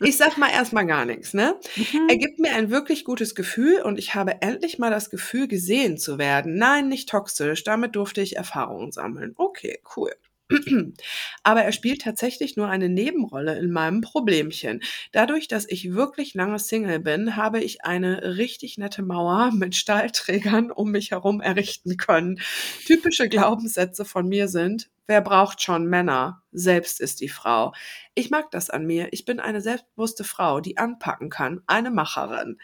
Ich 0.00 0.16
sag 0.16 0.38
mal 0.38 0.50
erstmal 0.50 0.86
gar 0.86 1.04
nichts, 1.04 1.34
ne? 1.34 1.58
Mhm. 1.76 2.06
Er 2.08 2.16
gibt 2.16 2.38
mir 2.38 2.54
ein 2.54 2.70
wirklich 2.70 3.04
gutes 3.04 3.34
Gefühl 3.34 3.82
und 3.82 3.98
ich 3.98 4.14
habe 4.14 4.40
endlich 4.40 4.78
mal 4.78 4.90
das 4.90 5.10
Gefühl, 5.10 5.48
gesehen 5.48 5.98
zu 5.98 6.16
werden. 6.16 6.56
Nein, 6.56 6.88
nicht 6.88 7.08
toxisch. 7.08 7.64
Damit 7.64 7.96
durfte 7.96 8.22
ich 8.22 8.36
Erfahrungen 8.36 8.92
sammeln. 8.92 9.34
Okay, 9.36 9.80
cool. 9.96 10.12
Aber 11.42 11.62
er 11.62 11.72
spielt 11.72 12.02
tatsächlich 12.02 12.56
nur 12.56 12.68
eine 12.68 12.88
Nebenrolle 12.88 13.58
in 13.58 13.70
meinem 13.70 14.00
Problemchen. 14.00 14.80
Dadurch, 15.12 15.48
dass 15.48 15.68
ich 15.68 15.92
wirklich 15.92 16.34
lange 16.34 16.58
Single 16.58 17.00
bin, 17.00 17.36
habe 17.36 17.60
ich 17.60 17.84
eine 17.84 18.36
richtig 18.36 18.78
nette 18.78 19.02
Mauer 19.02 19.50
mit 19.52 19.74
Stahlträgern 19.74 20.70
um 20.70 20.90
mich 20.90 21.10
herum 21.10 21.40
errichten 21.40 21.96
können. 21.96 22.40
Typische 22.86 23.28
Glaubenssätze 23.28 24.04
von 24.04 24.28
mir 24.28 24.48
sind, 24.48 24.90
wer 25.06 25.20
braucht 25.20 25.62
schon 25.62 25.86
Männer? 25.86 26.42
Selbst 26.52 27.00
ist 27.00 27.20
die 27.20 27.28
Frau. 27.28 27.72
Ich 28.14 28.30
mag 28.30 28.50
das 28.50 28.70
an 28.70 28.86
mir. 28.86 29.08
Ich 29.12 29.24
bin 29.24 29.40
eine 29.40 29.60
selbstbewusste 29.60 30.24
Frau, 30.24 30.60
die 30.60 30.78
anpacken 30.78 31.30
kann, 31.30 31.60
eine 31.66 31.90
Macherin. 31.90 32.58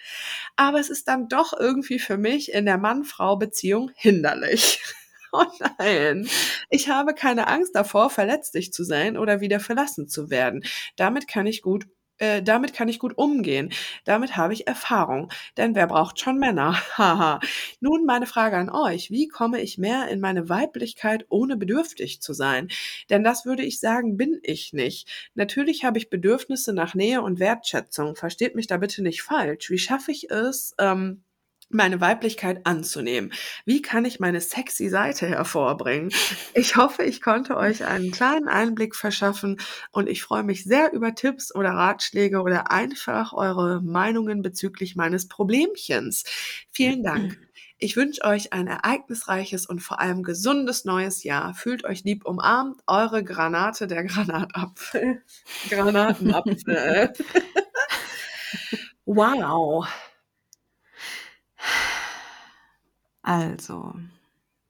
Aber 0.56 0.78
es 0.78 0.90
ist 0.90 1.08
dann 1.08 1.28
doch 1.28 1.52
irgendwie 1.58 1.98
für 1.98 2.16
mich 2.16 2.52
in 2.52 2.66
der 2.66 2.78
Mann-Frau-Beziehung 2.78 3.90
hinderlich. 3.94 4.80
Oh 5.32 5.44
nein, 5.78 6.28
ich 6.70 6.88
habe 6.88 7.14
keine 7.14 7.48
Angst 7.48 7.74
davor, 7.74 8.10
verletzlich 8.10 8.72
zu 8.72 8.84
sein 8.84 9.16
oder 9.18 9.40
wieder 9.40 9.60
verlassen 9.60 10.08
zu 10.08 10.30
werden. 10.30 10.64
Damit 10.96 11.28
kann 11.28 11.46
ich 11.46 11.60
gut, 11.62 11.86
äh, 12.18 12.42
damit 12.42 12.72
kann 12.74 12.88
ich 12.88 12.98
gut 12.98 13.16
umgehen. 13.16 13.70
Damit 14.04 14.36
habe 14.36 14.52
ich 14.52 14.66
Erfahrung. 14.66 15.30
Denn 15.56 15.74
wer 15.74 15.86
braucht 15.86 16.18
schon 16.20 16.38
Männer? 16.38 16.72
Haha. 16.98 17.40
Nun 17.80 18.04
meine 18.06 18.26
Frage 18.26 18.56
an 18.56 18.70
euch. 18.70 19.10
Wie 19.10 19.28
komme 19.28 19.60
ich 19.60 19.78
mehr 19.78 20.08
in 20.08 20.20
meine 20.20 20.48
Weiblichkeit, 20.48 21.26
ohne 21.28 21.56
bedürftig 21.56 22.20
zu 22.22 22.32
sein? 22.32 22.68
Denn 23.10 23.22
das 23.24 23.44
würde 23.44 23.62
ich 23.64 23.80
sagen, 23.80 24.16
bin 24.16 24.40
ich 24.42 24.72
nicht. 24.72 25.08
Natürlich 25.34 25.84
habe 25.84 25.98
ich 25.98 26.10
Bedürfnisse 26.10 26.72
nach 26.72 26.94
Nähe 26.94 27.22
und 27.22 27.38
Wertschätzung. 27.38 28.16
Versteht 28.16 28.54
mich 28.54 28.66
da 28.66 28.78
bitte 28.78 29.02
nicht 29.02 29.22
falsch. 29.22 29.70
Wie 29.70 29.78
schaffe 29.78 30.10
ich 30.10 30.30
es, 30.30 30.74
ähm, 30.78 31.22
meine 31.70 32.00
Weiblichkeit 32.00 32.66
anzunehmen. 32.66 33.32
Wie 33.64 33.82
kann 33.82 34.04
ich 34.04 34.20
meine 34.20 34.40
sexy 34.40 34.88
Seite 34.88 35.26
hervorbringen? 35.26 36.10
Ich 36.54 36.76
hoffe, 36.76 37.02
ich 37.02 37.20
konnte 37.20 37.56
euch 37.56 37.84
einen 37.84 38.10
kleinen 38.10 38.48
Einblick 38.48 38.96
verschaffen 38.96 39.58
und 39.92 40.08
ich 40.08 40.22
freue 40.22 40.44
mich 40.44 40.64
sehr 40.64 40.92
über 40.92 41.14
Tipps 41.14 41.54
oder 41.54 41.70
Ratschläge 41.70 42.40
oder 42.40 42.70
einfach 42.70 43.32
eure 43.32 43.82
Meinungen 43.82 44.42
bezüglich 44.42 44.96
meines 44.96 45.28
Problemchens. 45.28 46.24
Vielen 46.70 47.02
Dank. 47.02 47.38
Ich 47.80 47.96
wünsche 47.96 48.24
euch 48.24 48.52
ein 48.52 48.66
ereignisreiches 48.66 49.64
und 49.64 49.78
vor 49.78 50.00
allem 50.00 50.24
gesundes 50.24 50.84
neues 50.84 51.22
Jahr. 51.22 51.54
Fühlt 51.54 51.84
euch 51.84 52.02
lieb 52.02 52.26
umarmt. 52.26 52.82
Eure 52.88 53.22
Granate, 53.22 53.86
der 53.86 54.02
Granatapfel. 54.02 55.22
Granatenapfel. 55.70 57.12
wow. 59.04 59.86
Also, 63.28 63.92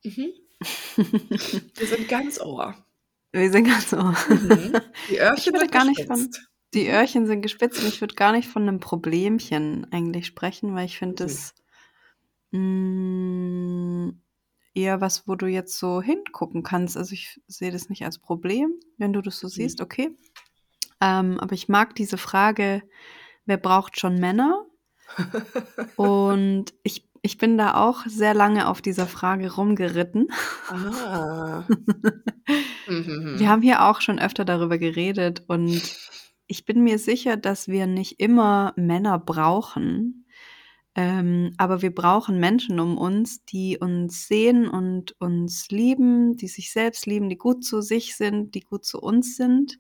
Mhm. 0.05 0.33
Wir 1.77 1.87
sind 1.87 2.09
ganz 2.09 2.41
Ohr. 2.41 2.75
wir 3.33 3.51
sind 3.53 3.65
ganz 3.69 3.91
so. 3.91 3.97
Mhm. 4.03 4.81
Die 5.09 5.19
Öhrchen 5.21 5.57
sind 5.57 5.71
gar 5.71 5.85
nicht 5.85 6.07
von, 6.07 6.17
gespitzt. 6.17 6.51
die 6.75 6.89
Öhrchen 6.89 7.27
sind 7.27 7.43
gespitzt 7.43 7.81
und 7.83 7.89
ich 7.89 8.01
würde 8.01 8.15
gar 8.17 8.33
nicht 8.33 8.49
von 8.49 8.63
einem 8.63 8.81
Problemchen 8.81 9.87
eigentlich 9.93 10.27
sprechen, 10.27 10.75
weil 10.75 10.87
ich 10.87 10.99
finde 10.99 11.15
Mhm. 11.25 11.29
das 11.29 11.55
mh, 12.51 14.13
eher 14.75 15.01
was, 15.01 15.29
wo 15.29 15.37
du 15.37 15.47
jetzt 15.47 15.79
so 15.79 16.03
hingucken 16.03 16.63
kannst. 16.65 16.97
Also 16.97 17.13
ich 17.13 17.41
sehe 17.47 17.71
das 17.71 17.89
nicht 17.89 18.05
als 18.05 18.19
Problem, 18.19 18.73
wenn 18.97 19.13
du 19.13 19.23
das 19.23 19.39
so 19.39 19.49
siehst, 19.49 19.81
okay. 19.81 20.11
Ähm, 21.01 21.39
aber 21.39 21.53
ich 21.55 21.69
mag 21.69 21.95
diese 21.95 22.19
Frage, 22.19 22.83
wer 23.47 23.57
braucht 23.59 24.01
schon 24.01 24.17
Männer? 24.19 24.65
Und 25.97 26.75
ich, 26.83 27.08
ich 27.23 27.39
bin 27.39 27.59
da 27.59 27.75
auch 27.75 28.05
sehr 28.07 28.35
lange 28.35 28.69
auf 28.69 28.83
dieser 28.83 29.07
Frage 29.07 29.55
rumgeritten. 29.55 30.29
Ah. 30.69 31.65
Mhm. 32.89 33.39
Wir 33.39 33.51
haben 33.51 33.61
hier 33.61 33.85
auch 33.85 34.01
schon 34.01 34.19
öfter 34.19 34.47
darüber 34.47 34.79
geredet 34.79 35.45
und 35.47 35.83
ich 36.47 36.65
bin 36.65 36.83
mir 36.83 36.99
sicher, 36.99 37.37
dass 37.37 37.69
wir 37.69 37.87
nicht 37.87 38.19
immer 38.19 38.73
Männer 38.77 39.19
brauchen, 39.19 40.25
ähm, 40.95 41.53
aber 41.59 41.83
wir 41.83 41.95
brauchen 41.95 42.41
Menschen 42.41 42.81
um 42.81 42.97
uns, 42.97 43.45
die 43.45 43.79
uns 43.79 44.27
sehen 44.27 44.67
und 44.67 45.15
uns 45.21 45.69
lieben, 45.69 46.37
die 46.37 46.49
sich 46.49 46.73
selbst 46.73 47.07
lieben, 47.07 47.29
die 47.29 47.37
gut 47.39 47.65
zu 47.65 47.83
sich 47.83 48.17
sind, 48.17 48.55
die 48.55 48.63
gut 48.63 48.85
zu 48.85 48.99
uns 48.99 49.37
sind. 49.37 49.79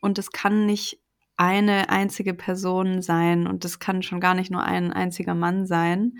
Und 0.00 0.18
es 0.18 0.32
kann 0.32 0.66
nicht 0.66 1.00
eine 1.36 1.88
einzige 1.90 2.34
Person 2.34 3.00
sein 3.00 3.46
und 3.46 3.64
es 3.64 3.78
kann 3.78 4.02
schon 4.02 4.20
gar 4.20 4.34
nicht 4.34 4.50
nur 4.50 4.64
ein 4.64 4.92
einziger 4.92 5.34
Mann 5.34 5.66
sein. 5.66 6.18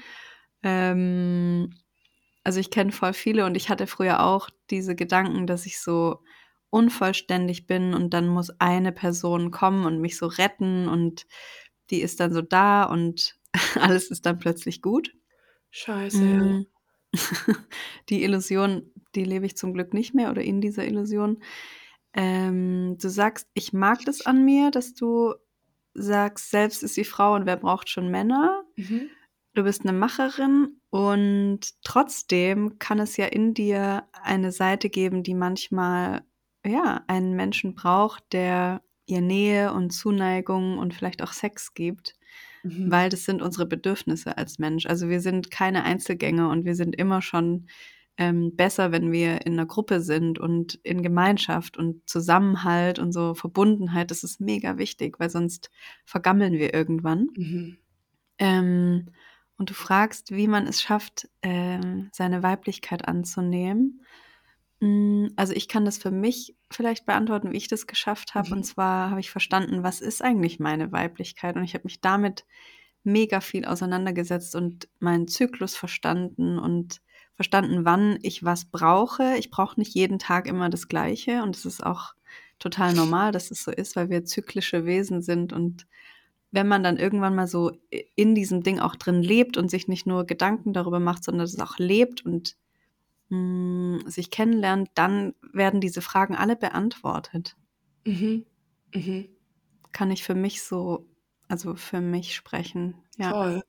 Ähm, 0.63 1.75
also 2.45 2.61
ich 2.61 2.71
kenne 2.71 2.93
voll 2.93 3.13
viele 3.13 3.47
und 3.47 3.57
ich 3.57 3.69
hatte 3.69 3.87
früher 3.87 4.25
auch 4.25 4.51
diese 4.71 4.95
Gedanken, 4.95 5.47
dass 5.47 5.67
ich 5.67 5.81
so 5.81 6.23
unvollständig 6.71 7.67
bin 7.67 7.95
und 7.95 8.15
dann 8.15 8.29
muss 8.29 8.51
eine 8.61 8.93
Person 8.93 9.51
kommen 9.51 9.85
und 9.85 10.01
mich 10.01 10.17
so 10.17 10.27
retten 10.27 10.89
und 10.89 11.27
die 11.91 12.01
ist 12.01 12.21
dann 12.21 12.33
so 12.33 12.43
da 12.43 12.85
und 12.85 13.37
alles 13.81 14.11
ist 14.11 14.27
dann 14.27 14.39
plötzlich 14.39 14.81
gut. 14.81 15.13
Scheiße, 15.71 16.25
ja. 16.25 16.43
Mm. 16.43 16.67
Die 18.09 18.23
Illusion, 18.23 18.93
die 19.17 19.25
lebe 19.25 19.47
ich 19.47 19.57
zum 19.57 19.75
Glück 19.75 19.93
nicht 19.93 20.15
mehr 20.15 20.31
oder 20.31 20.43
in 20.43 20.61
dieser 20.61 20.87
Illusion. 20.87 21.43
Ähm, 22.13 22.97
du 23.01 23.09
sagst, 23.09 23.49
ich 23.55 23.73
mag 23.73 24.05
das 24.05 24.25
an 24.27 24.45
mir, 24.45 24.71
dass 24.71 24.95
du 24.95 25.35
sagst, 25.95 26.51
selbst 26.51 26.83
ist 26.83 26.97
die 26.97 27.05
Frau 27.05 27.35
und 27.35 27.47
wer 27.47 27.57
braucht 27.57 27.89
schon 27.89 28.11
Männer? 28.11 28.63
Mhm. 28.77 29.11
Du 29.55 29.65
bist 29.65 29.83
eine 29.83 29.93
Macherin 29.93 30.81
und 30.91 31.61
trotzdem 31.83 32.79
kann 32.79 33.01
es 33.01 33.17
ja 33.17 33.27
in 33.27 33.53
dir 33.53 34.05
eine 34.13 34.53
Seite 34.53 34.91
geben, 34.91 35.23
die 35.23 35.35
manchmal 35.35 36.23
ja 36.65 37.03
einen 37.09 37.35
Menschen 37.35 37.75
braucht, 37.75 38.33
der 38.33 38.83
ihr 39.07 39.21
Nähe 39.21 39.73
und 39.73 39.91
Zuneigung 39.91 40.79
und 40.79 40.95
vielleicht 40.95 41.23
auch 41.23 41.33
Sex 41.33 41.75
gibt, 41.75 42.15
Mhm. 42.63 42.91
weil 42.91 43.09
das 43.09 43.25
sind 43.25 43.41
unsere 43.41 43.65
Bedürfnisse 43.67 44.37
als 44.37 44.59
Mensch. 44.59 44.85
Also 44.87 45.09
wir 45.09 45.21
sind 45.21 45.51
keine 45.51 45.83
Einzelgänger 45.83 46.51
und 46.51 46.67
wir 46.67 46.75
sind 46.75 46.95
immer 46.95 47.23
schon 47.23 47.69
ähm, 48.19 48.55
besser, 48.55 48.93
wenn 48.93 49.11
wir 49.13 49.47
in 49.47 49.55
einer 49.55 49.65
Gruppe 49.67 50.01
sind 50.03 50.39
und 50.39 50.75
in 50.83 51.03
Gemeinschaft 51.03 51.79
und 51.79 52.07
Zusammenhalt 52.09 52.99
und 52.99 53.13
so 53.13 53.33
Verbundenheit. 53.35 54.11
Das 54.11 54.23
ist 54.25 54.41
mega 54.43 54.77
wichtig, 54.77 55.19
weil 55.19 55.31
sonst 55.31 55.71
vergammeln 56.05 56.53
wir 56.53 56.75
irgendwann. 56.75 57.29
Mhm. 57.35 57.79
Ähm, 58.39 59.07
und 59.61 59.69
du 59.69 59.75
fragst, 59.75 60.31
wie 60.31 60.49
man 60.49 60.67
es 60.67 60.81
schafft, 60.81 61.29
ähm, 61.43 62.09
seine 62.15 62.43
Weiblichkeit 62.43 63.07
anzunehmen. 63.07 64.07
Mm, 64.81 65.27
Also 65.37 65.53
ich 65.53 65.69
kann 65.69 65.85
das 65.85 65.99
für 65.99 66.11
mich 66.11 66.57
vielleicht 66.71 67.05
beantworten, 67.05 67.53
wie 67.53 67.59
ich 67.59 67.69
das 67.69 67.87
geschafft 67.87 68.35
habe. 68.35 68.49
Mhm. 68.49 68.53
Und 68.55 68.65
zwar 68.65 69.11
habe 69.11 69.21
ich 69.21 69.31
verstanden, 69.31 69.83
was 69.83 70.01
ist 70.01 70.23
eigentlich 70.23 70.61
meine 70.61 70.93
Weiblichkeit? 70.93 71.57
Und 71.57 71.65
ich 71.65 71.75
habe 71.75 71.85
mich 71.85 72.01
damit 72.01 72.47
mega 73.05 73.43
viel 73.43 73.67
auseinandergesetzt 73.67 74.57
und 74.57 74.89
meinen 74.99 75.29
Zyklus 75.29 75.77
verstanden 75.77 76.59
und 76.59 77.03
verstanden, 77.35 77.85
wann 77.85 78.19
ich 78.23 78.43
was 78.43 78.65
brauche. 78.65 79.37
Ich 79.37 79.51
brauche 79.51 79.79
nicht 79.79 79.95
jeden 79.95 80.19
Tag 80.19 80.47
immer 80.49 80.71
das 80.71 80.89
Gleiche. 80.89 81.43
Und 81.43 81.55
es 81.55 81.67
ist 81.67 81.85
auch 81.85 82.15
total 82.59 82.95
normal, 82.95 83.31
dass 83.33 83.51
es 83.51 83.63
so 83.63 83.71
ist, 83.73 83.95
weil 83.95 84.09
wir 84.09 84.25
zyklische 84.25 84.87
Wesen 84.87 85.21
sind 85.21 85.53
und 85.53 85.87
wenn 86.53 86.69
man 86.69 86.83
dann 86.83 86.97
irgendwann 86.99 87.35
mal 87.35 87.47
so 87.47 87.73
in 88.17 88.35
diesem 88.35 88.63
Ding 88.63 88.81
auch 88.81 88.97
drin 88.97 89.23
lebt 89.23 89.57
und 89.57 89.71
sich 89.71 89.89
nicht 89.89 90.07
nur 90.07 90.27
Gedanken 90.27 90.73
darüber 90.73 91.01
macht, 91.01 91.25
sondern 91.25 91.45
es 91.45 91.59
auch 91.61 91.79
lebt 91.79 92.25
und 92.25 92.57
mh, 93.31 94.11
sich 94.11 94.31
kennenlernt, 94.31 94.91
dann 94.95 95.35
werden 95.53 95.81
diese 95.81 96.03
Fragen 96.03 96.37
alle 96.37 96.57
beantwortet. 96.57 97.57
Mhm. 98.07 98.45
Mhm. 98.95 99.29
Kann 99.93 100.11
ich 100.11 100.23
für 100.25 100.35
mich 100.35 100.63
so, 100.63 101.07
also 101.49 101.75
für 101.77 102.01
mich 102.01 102.35
sprechen. 102.35 102.95
Ja. 103.19 103.33
Toll. 103.33 103.63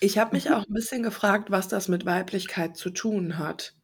Ich 0.00 0.18
habe 0.18 0.34
mich 0.34 0.48
Mhm. 0.48 0.54
auch 0.54 0.66
ein 0.66 0.72
bisschen 0.74 1.02
gefragt, 1.02 1.50
was 1.50 1.68
das 1.68 1.88
mit 1.88 2.04
Weiblichkeit 2.06 2.76
zu 2.76 2.90
tun 2.90 3.38
hat. 3.38 3.74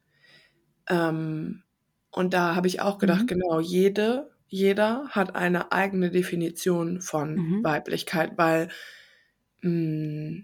Ähm, 0.88 1.64
und 2.10 2.34
da 2.34 2.54
habe 2.56 2.68
ich 2.68 2.80
auch 2.80 2.98
gedacht, 2.98 3.22
Mhm. 3.22 3.26
genau, 3.28 3.60
jede, 3.60 4.35
jeder 4.48 5.08
hat 5.10 5.34
eine 5.36 5.72
eigene 5.72 6.10
Definition 6.10 7.00
von 7.00 7.34
Mhm. 7.34 7.64
Weiblichkeit, 7.64 8.32
weil, 8.36 8.68
mh, 9.62 10.42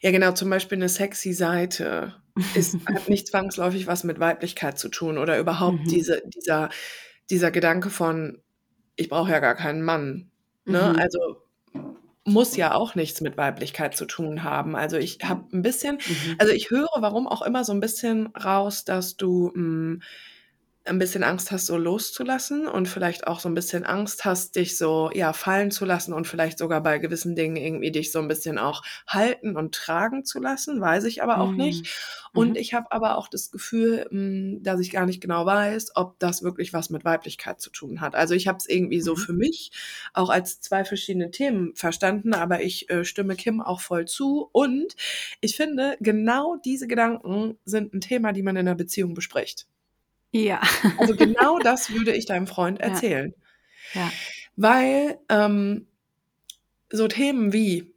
ja 0.00 0.10
genau, 0.10 0.32
zum 0.32 0.50
Beispiel 0.50 0.78
eine 0.78 0.88
sexy 0.88 1.32
Seite 1.32 2.14
ist, 2.54 2.76
hat 2.86 3.08
nicht 3.08 3.28
zwangsläufig 3.28 3.86
was 3.86 4.04
mit 4.04 4.20
Weiblichkeit 4.20 4.78
zu 4.78 4.88
tun 4.88 5.18
oder 5.18 5.38
überhaupt 5.38 5.80
Mhm. 5.80 5.88
diese, 5.88 6.22
dieser, 6.26 6.70
dieser 7.30 7.50
Gedanke 7.50 7.90
von, 7.90 8.40
ich 8.96 9.08
brauche 9.08 9.30
ja 9.30 9.40
gar 9.40 9.54
keinen 9.54 9.82
Mann. 9.82 10.30
Ne? 10.64 10.92
Mhm. 10.94 10.98
Also 11.00 11.42
muss 12.24 12.56
ja 12.56 12.74
auch 12.74 12.94
nichts 12.94 13.22
mit 13.22 13.38
Weiblichkeit 13.38 13.96
zu 13.96 14.04
tun 14.04 14.42
haben. 14.44 14.76
Also 14.76 14.98
ich 14.98 15.18
habe 15.24 15.44
ein 15.56 15.62
bisschen, 15.62 15.96
Mhm. 15.96 16.34
also 16.38 16.52
ich 16.52 16.70
höre, 16.70 16.88
warum 16.98 17.26
auch 17.26 17.42
immer 17.42 17.64
so 17.64 17.72
ein 17.72 17.80
bisschen 17.80 18.26
raus, 18.28 18.84
dass 18.84 19.16
du 19.16 19.50
mh, 19.54 20.00
ein 20.88 20.98
bisschen 20.98 21.22
Angst 21.24 21.50
hast, 21.50 21.66
so 21.66 21.76
loszulassen 21.76 22.66
und 22.66 22.88
vielleicht 22.88 23.26
auch 23.26 23.40
so 23.40 23.48
ein 23.48 23.54
bisschen 23.54 23.84
Angst 23.84 24.24
hast, 24.24 24.56
dich 24.56 24.76
so 24.78 25.10
ja 25.14 25.32
fallen 25.32 25.70
zu 25.70 25.84
lassen 25.84 26.12
und 26.12 26.26
vielleicht 26.26 26.58
sogar 26.58 26.82
bei 26.82 26.98
gewissen 26.98 27.36
Dingen 27.36 27.56
irgendwie 27.56 27.90
dich 27.92 28.10
so 28.12 28.18
ein 28.20 28.28
bisschen 28.28 28.58
auch 28.58 28.82
halten 29.06 29.56
und 29.56 29.74
tragen 29.74 30.24
zu 30.24 30.40
lassen, 30.40 30.80
weiß 30.80 31.04
ich 31.04 31.22
aber 31.22 31.40
auch 31.40 31.56
nicht. 31.56 31.86
Mhm. 31.86 32.30
Und 32.34 32.56
Mhm. 32.56 32.56
ich 32.56 32.74
habe 32.74 32.90
aber 32.92 33.16
auch 33.18 33.28
das 33.28 33.50
Gefühl, 33.50 34.06
mh, 34.10 34.58
dass 34.62 34.80
ich 34.80 34.90
gar 34.90 35.06
nicht 35.06 35.20
genau 35.20 35.46
weiß, 35.46 35.92
ob 35.96 36.18
das 36.18 36.42
wirklich 36.42 36.72
was 36.72 36.90
mit 36.90 37.04
Weiblichkeit 37.04 37.60
zu 37.60 37.70
tun 37.70 38.00
hat. 38.00 38.14
Also 38.14 38.34
ich 38.34 38.48
habe 38.48 38.58
es 38.58 38.68
irgendwie 38.68 39.00
so 39.00 39.14
Mhm. 39.14 39.16
für 39.16 39.32
mich 39.32 39.72
auch 40.14 40.30
als 40.30 40.60
zwei 40.60 40.84
verschiedene 40.84 41.30
Themen 41.30 41.74
verstanden, 41.74 42.34
aber 42.34 42.62
ich 42.62 42.88
äh, 42.90 43.04
stimme 43.04 43.36
Kim 43.36 43.60
auch 43.60 43.80
voll 43.80 44.06
zu. 44.06 44.48
Und 44.52 44.94
ich 45.40 45.56
finde, 45.56 45.96
genau 46.00 46.56
diese 46.64 46.86
Gedanken 46.86 47.58
sind 47.64 47.94
ein 47.94 48.00
Thema, 48.00 48.32
die 48.32 48.42
man 48.42 48.56
in 48.56 48.66
einer 48.68 48.74
Beziehung 48.76 49.14
bespricht. 49.14 49.66
Ja. 50.32 50.60
Also 50.96 51.14
genau 51.16 51.58
das 51.60 51.90
würde 51.90 52.14
ich 52.14 52.26
deinem 52.26 52.46
Freund 52.46 52.80
Ja. 52.80 52.86
erzählen. 52.86 53.34
Ja. 53.94 54.10
Weil 54.56 55.18
ähm, 55.28 55.86
so 56.90 57.08
Themen 57.08 57.52
wie, 57.52 57.94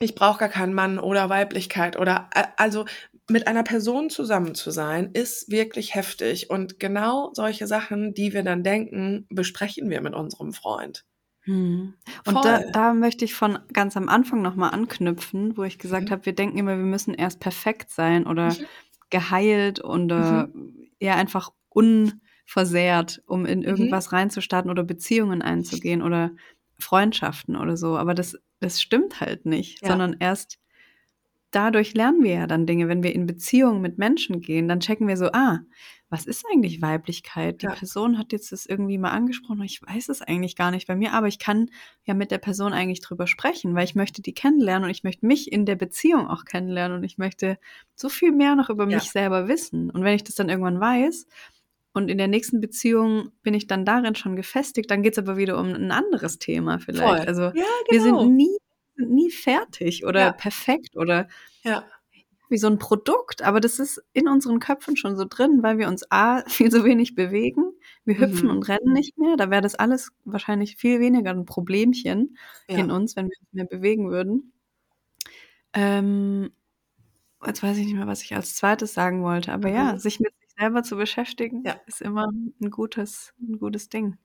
ich 0.00 0.14
brauche 0.14 0.38
gar 0.40 0.48
keinen 0.48 0.74
Mann 0.74 0.98
oder 0.98 1.28
Weiblichkeit 1.30 1.96
oder 1.98 2.28
also 2.58 2.84
mit 3.28 3.46
einer 3.48 3.62
Person 3.64 4.10
zusammen 4.10 4.54
zu 4.54 4.70
sein, 4.70 5.10
ist 5.12 5.50
wirklich 5.50 5.94
heftig. 5.94 6.50
Und 6.50 6.78
genau 6.78 7.30
solche 7.34 7.66
Sachen, 7.66 8.14
die 8.14 8.32
wir 8.32 8.42
dann 8.42 8.62
denken, 8.62 9.26
besprechen 9.30 9.90
wir 9.90 10.00
mit 10.00 10.14
unserem 10.14 10.52
Freund. 10.52 11.04
Hm. 11.42 11.94
Und 12.26 12.44
da, 12.44 12.60
da 12.72 12.94
möchte 12.94 13.24
ich 13.24 13.34
von 13.34 13.58
ganz 13.72 13.96
am 13.96 14.08
Anfang 14.08 14.42
nochmal 14.42 14.70
anknüpfen, 14.72 15.56
wo 15.56 15.64
ich 15.64 15.78
gesagt 15.78 16.06
Mhm. 16.06 16.10
habe, 16.10 16.26
wir 16.26 16.34
denken 16.34 16.58
immer, 16.58 16.76
wir 16.76 16.84
müssen 16.84 17.14
erst 17.14 17.40
perfekt 17.40 17.90
sein 17.90 18.26
oder 18.26 18.54
Mhm. 18.54 18.66
geheilt 19.10 19.84
oder 19.84 20.48
ja 21.00 21.14
einfach 21.16 21.50
unversehrt, 21.70 23.22
um 23.26 23.46
in 23.46 23.62
Mhm. 23.64 23.64
irgendwas 23.64 24.12
reinzustarten 24.12 24.70
oder 24.70 24.84
Beziehungen 24.84 25.42
einzugehen 25.42 26.02
oder 26.02 26.30
Freundschaften 26.78 27.56
oder 27.56 27.76
so. 27.76 27.96
Aber 27.98 28.14
das, 28.14 28.36
das 28.60 28.80
stimmt 28.80 29.20
halt 29.20 29.46
nicht, 29.46 29.80
Ja. 29.80 29.86
sondern 29.86 30.16
erst 30.20 30.58
dadurch 31.56 31.94
lernen 31.94 32.22
wir 32.22 32.34
ja 32.34 32.46
dann 32.46 32.66
Dinge. 32.66 32.88
Wenn 32.88 33.02
wir 33.02 33.14
in 33.14 33.26
Beziehungen 33.26 33.80
mit 33.80 33.98
Menschen 33.98 34.40
gehen, 34.40 34.68
dann 34.68 34.80
checken 34.80 35.08
wir 35.08 35.16
so, 35.16 35.26
ah, 35.32 35.60
was 36.08 36.24
ist 36.26 36.44
eigentlich 36.52 36.80
Weiblichkeit? 36.82 37.62
Die 37.62 37.66
Ja. 37.66 37.72
Person 37.74 38.16
hat 38.18 38.30
jetzt 38.32 38.52
das 38.52 38.64
irgendwie 38.66 38.96
mal 38.98 39.10
angesprochen, 39.10 39.62
ich 39.62 39.82
weiß 39.82 40.08
es 40.08 40.22
eigentlich 40.22 40.54
gar 40.54 40.70
nicht 40.70 40.86
bei 40.86 40.94
mir, 40.94 41.12
aber 41.14 41.26
ich 41.26 41.40
kann 41.40 41.68
ja 42.04 42.14
mit 42.14 42.30
der 42.30 42.38
Person 42.38 42.72
eigentlich 42.72 43.00
drüber 43.00 43.26
sprechen, 43.26 43.74
weil 43.74 43.84
ich 43.84 43.96
möchte 43.96 44.22
die 44.22 44.32
kennenlernen 44.34 44.84
und 44.84 44.90
ich 44.90 45.02
möchte 45.02 45.26
mich 45.26 45.50
in 45.50 45.66
der 45.66 45.74
Beziehung 45.74 46.28
auch 46.28 46.44
kennenlernen 46.44 46.98
und 46.98 47.04
ich 47.04 47.18
möchte 47.18 47.58
so 47.96 48.08
viel 48.08 48.30
mehr 48.30 48.54
noch 48.54 48.70
über 48.70 48.88
Ja. 48.88 48.96
mich 48.98 49.10
selber 49.10 49.48
wissen. 49.48 49.90
Und 49.90 50.04
wenn 50.04 50.14
ich 50.14 50.22
das 50.22 50.36
dann 50.36 50.48
irgendwann 50.48 50.78
weiß 50.80 51.26
und 51.92 52.08
in 52.08 52.18
der 52.18 52.28
nächsten 52.28 52.60
Beziehung 52.60 53.30
bin 53.42 53.54
ich 53.54 53.66
dann 53.66 53.84
darin 53.84 54.14
schon 54.14 54.36
gefestigt, 54.36 54.90
dann 54.92 55.02
geht 55.02 55.14
es 55.14 55.18
aber 55.18 55.36
wieder 55.36 55.58
um 55.58 55.74
ein 55.74 55.90
anderes 55.90 56.38
Thema 56.38 56.78
vielleicht. 56.78 57.02
Voll. 57.24 57.26
Also 57.28 57.42
Ja, 57.42 57.52
wir 57.90 57.98
genau. 58.00 58.20
sind 58.22 58.36
nie, 58.36 58.56
sind 58.96 59.10
nie 59.12 59.30
fertig 59.30 60.04
oder 60.06 60.20
Ja. 60.20 60.32
perfekt 60.32 60.96
oder 60.96 61.28
Ja. 61.64 61.84
wie 62.50 62.58
so 62.58 62.68
ein 62.68 62.78
Produkt, 62.78 63.42
aber 63.42 63.60
das 63.60 63.78
ist 63.80 64.02
in 64.14 64.28
unseren 64.28 64.60
Köpfen 64.60 64.96
schon 64.96 65.16
so 65.16 65.24
drin, 65.28 65.62
weil 65.62 65.78
wir 65.78 65.88
uns 65.88 66.10
A, 66.12 66.42
viel 66.48 66.70
zu 66.72 66.84
wenig 66.84 67.14
bewegen. 67.16 67.64
Wir 68.04 68.18
hüpfen 68.20 68.50
Mhm. 68.50 68.56
und 68.56 68.68
rennen 68.68 68.92
nicht 68.92 69.18
mehr. 69.18 69.36
Da 69.36 69.50
wäre 69.50 69.62
das 69.62 69.74
alles 69.76 70.10
wahrscheinlich 70.24 70.76
viel 70.76 71.00
weniger 71.00 71.30
ein 71.32 71.44
Problemchen 71.46 72.38
in 72.74 72.90
Ja. 72.90 72.96
uns, 72.96 73.16
wenn 73.16 73.26
wir 73.28 73.38
uns 73.40 73.52
mehr 73.52 73.66
bewegen 73.66 74.10
würden. 74.10 74.52
Ähm, 75.74 76.50
jetzt 77.46 77.62
weiß 77.62 77.76
ich 77.78 77.86
nicht 77.86 77.96
mehr, 77.96 78.06
was 78.06 78.22
ich 78.22 78.34
als 78.36 78.56
zweites 78.56 78.94
sagen 78.94 79.22
wollte, 79.24 79.52
aber 79.52 79.70
ja, 79.70 79.94
Mhm. 79.94 79.98
sich 79.98 80.20
mit 80.20 80.34
sich 80.40 80.50
selber 80.58 80.82
zu 80.82 80.96
beschäftigen, 80.96 81.64
Ja. 81.64 81.80
ist 81.86 82.02
immer 82.02 82.28
ein 82.28 82.70
gutes, 82.70 83.34
ein 83.40 83.58
gutes 83.58 83.88
Ding. 83.88 84.18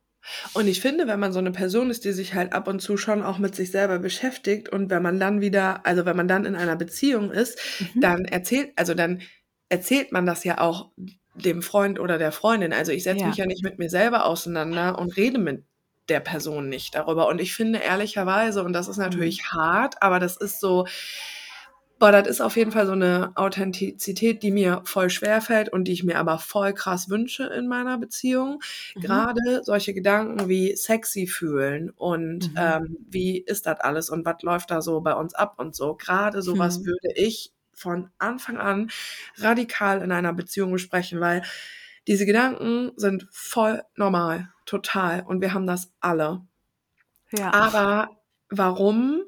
Und 0.53 0.67
ich 0.67 0.81
finde, 0.81 1.07
wenn 1.07 1.19
man 1.19 1.33
so 1.33 1.39
eine 1.39 1.51
Person 1.51 1.89
ist, 1.89 2.05
die 2.05 2.11
sich 2.11 2.33
halt 2.33 2.53
ab 2.53 2.67
und 2.67 2.81
zu 2.81 2.97
schon 2.97 3.23
auch 3.23 3.37
mit 3.37 3.55
sich 3.55 3.71
selber 3.71 3.99
beschäftigt 3.99 4.69
und 4.69 4.89
wenn 4.89 5.01
man 5.01 5.19
dann 5.19 5.41
wieder, 5.41 5.85
also 5.85 6.05
wenn 6.05 6.17
man 6.17 6.27
dann 6.27 6.45
in 6.45 6.55
einer 6.55 6.75
Beziehung 6.75 7.31
ist, 7.31 7.59
Mhm. 7.79 8.01
dann 8.01 8.25
erzählt, 8.25 8.71
also 8.75 8.93
dann 8.93 9.21
erzählt 9.69 10.11
man 10.11 10.25
das 10.25 10.43
ja 10.43 10.59
auch 10.59 10.91
dem 11.35 11.61
Freund 11.61 11.99
oder 11.99 12.17
der 12.17 12.31
Freundin. 12.31 12.73
Also 12.73 12.91
ich 12.91 13.03
setze 13.03 13.19
Ja. 13.19 13.27
mich 13.27 13.37
ja 13.37 13.45
nicht 13.45 13.63
mit 13.63 13.79
mir 13.79 13.89
selber 13.89 14.25
auseinander 14.25 14.99
und 14.99 15.15
rede 15.15 15.39
mit 15.39 15.65
der 16.09 16.19
Person 16.19 16.67
nicht 16.67 16.93
darüber. 16.95 17.27
Und 17.27 17.39
ich 17.39 17.53
finde 17.53 17.79
ehrlicherweise, 17.79 18.63
und 18.63 18.73
das 18.73 18.87
ist 18.89 18.97
Mhm. 18.97 19.03
natürlich 19.05 19.45
hart, 19.51 19.95
aber 20.01 20.19
das 20.19 20.35
ist 20.37 20.59
so, 20.59 20.85
Boah, 22.01 22.11
das 22.11 22.27
ist 22.27 22.41
auf 22.41 22.57
jeden 22.57 22.71
Fall 22.71 22.87
so 22.87 22.93
eine 22.93 23.31
Authentizität, 23.35 24.41
die 24.41 24.49
mir 24.49 24.81
voll 24.85 25.11
schwer 25.11 25.39
fällt 25.39 25.69
und 25.69 25.83
die 25.83 25.91
ich 25.91 26.03
mir 26.03 26.17
aber 26.17 26.39
voll 26.39 26.73
krass 26.73 27.09
wünsche 27.09 27.43
in 27.43 27.67
meiner 27.67 27.99
Beziehung. 27.99 28.59
Mhm. 28.95 29.01
Gerade 29.01 29.61
solche 29.63 29.93
Gedanken 29.93 30.49
wie 30.49 30.75
sexy 30.75 31.27
fühlen 31.27 31.91
und 31.91 32.49
Mhm. 32.53 32.57
ähm, 32.57 32.97
wie 33.07 33.37
ist 33.37 33.67
das 33.67 33.79
alles 33.81 34.09
und 34.09 34.25
was 34.25 34.41
läuft 34.41 34.71
da 34.71 34.81
so 34.81 34.99
bei 35.01 35.13
uns 35.13 35.35
ab 35.35 35.59
und 35.59 35.75
so. 35.75 35.93
Gerade 35.93 36.41
sowas 36.41 36.79
Mhm. 36.79 36.85
würde 36.87 37.13
ich 37.13 37.53
von 37.71 38.09
Anfang 38.17 38.57
an 38.57 38.89
radikal 39.37 40.01
in 40.01 40.11
einer 40.11 40.33
Beziehung 40.33 40.71
besprechen, 40.71 41.19
weil 41.19 41.43
diese 42.07 42.25
Gedanken 42.25 42.93
sind 42.95 43.27
voll 43.29 43.83
normal, 43.95 44.49
total. 44.65 45.21
Und 45.27 45.41
wir 45.41 45.53
haben 45.53 45.67
das 45.67 45.91
alle. 45.99 46.41
Ja. 47.31 47.53
Aber 47.53 48.09
warum 48.49 49.21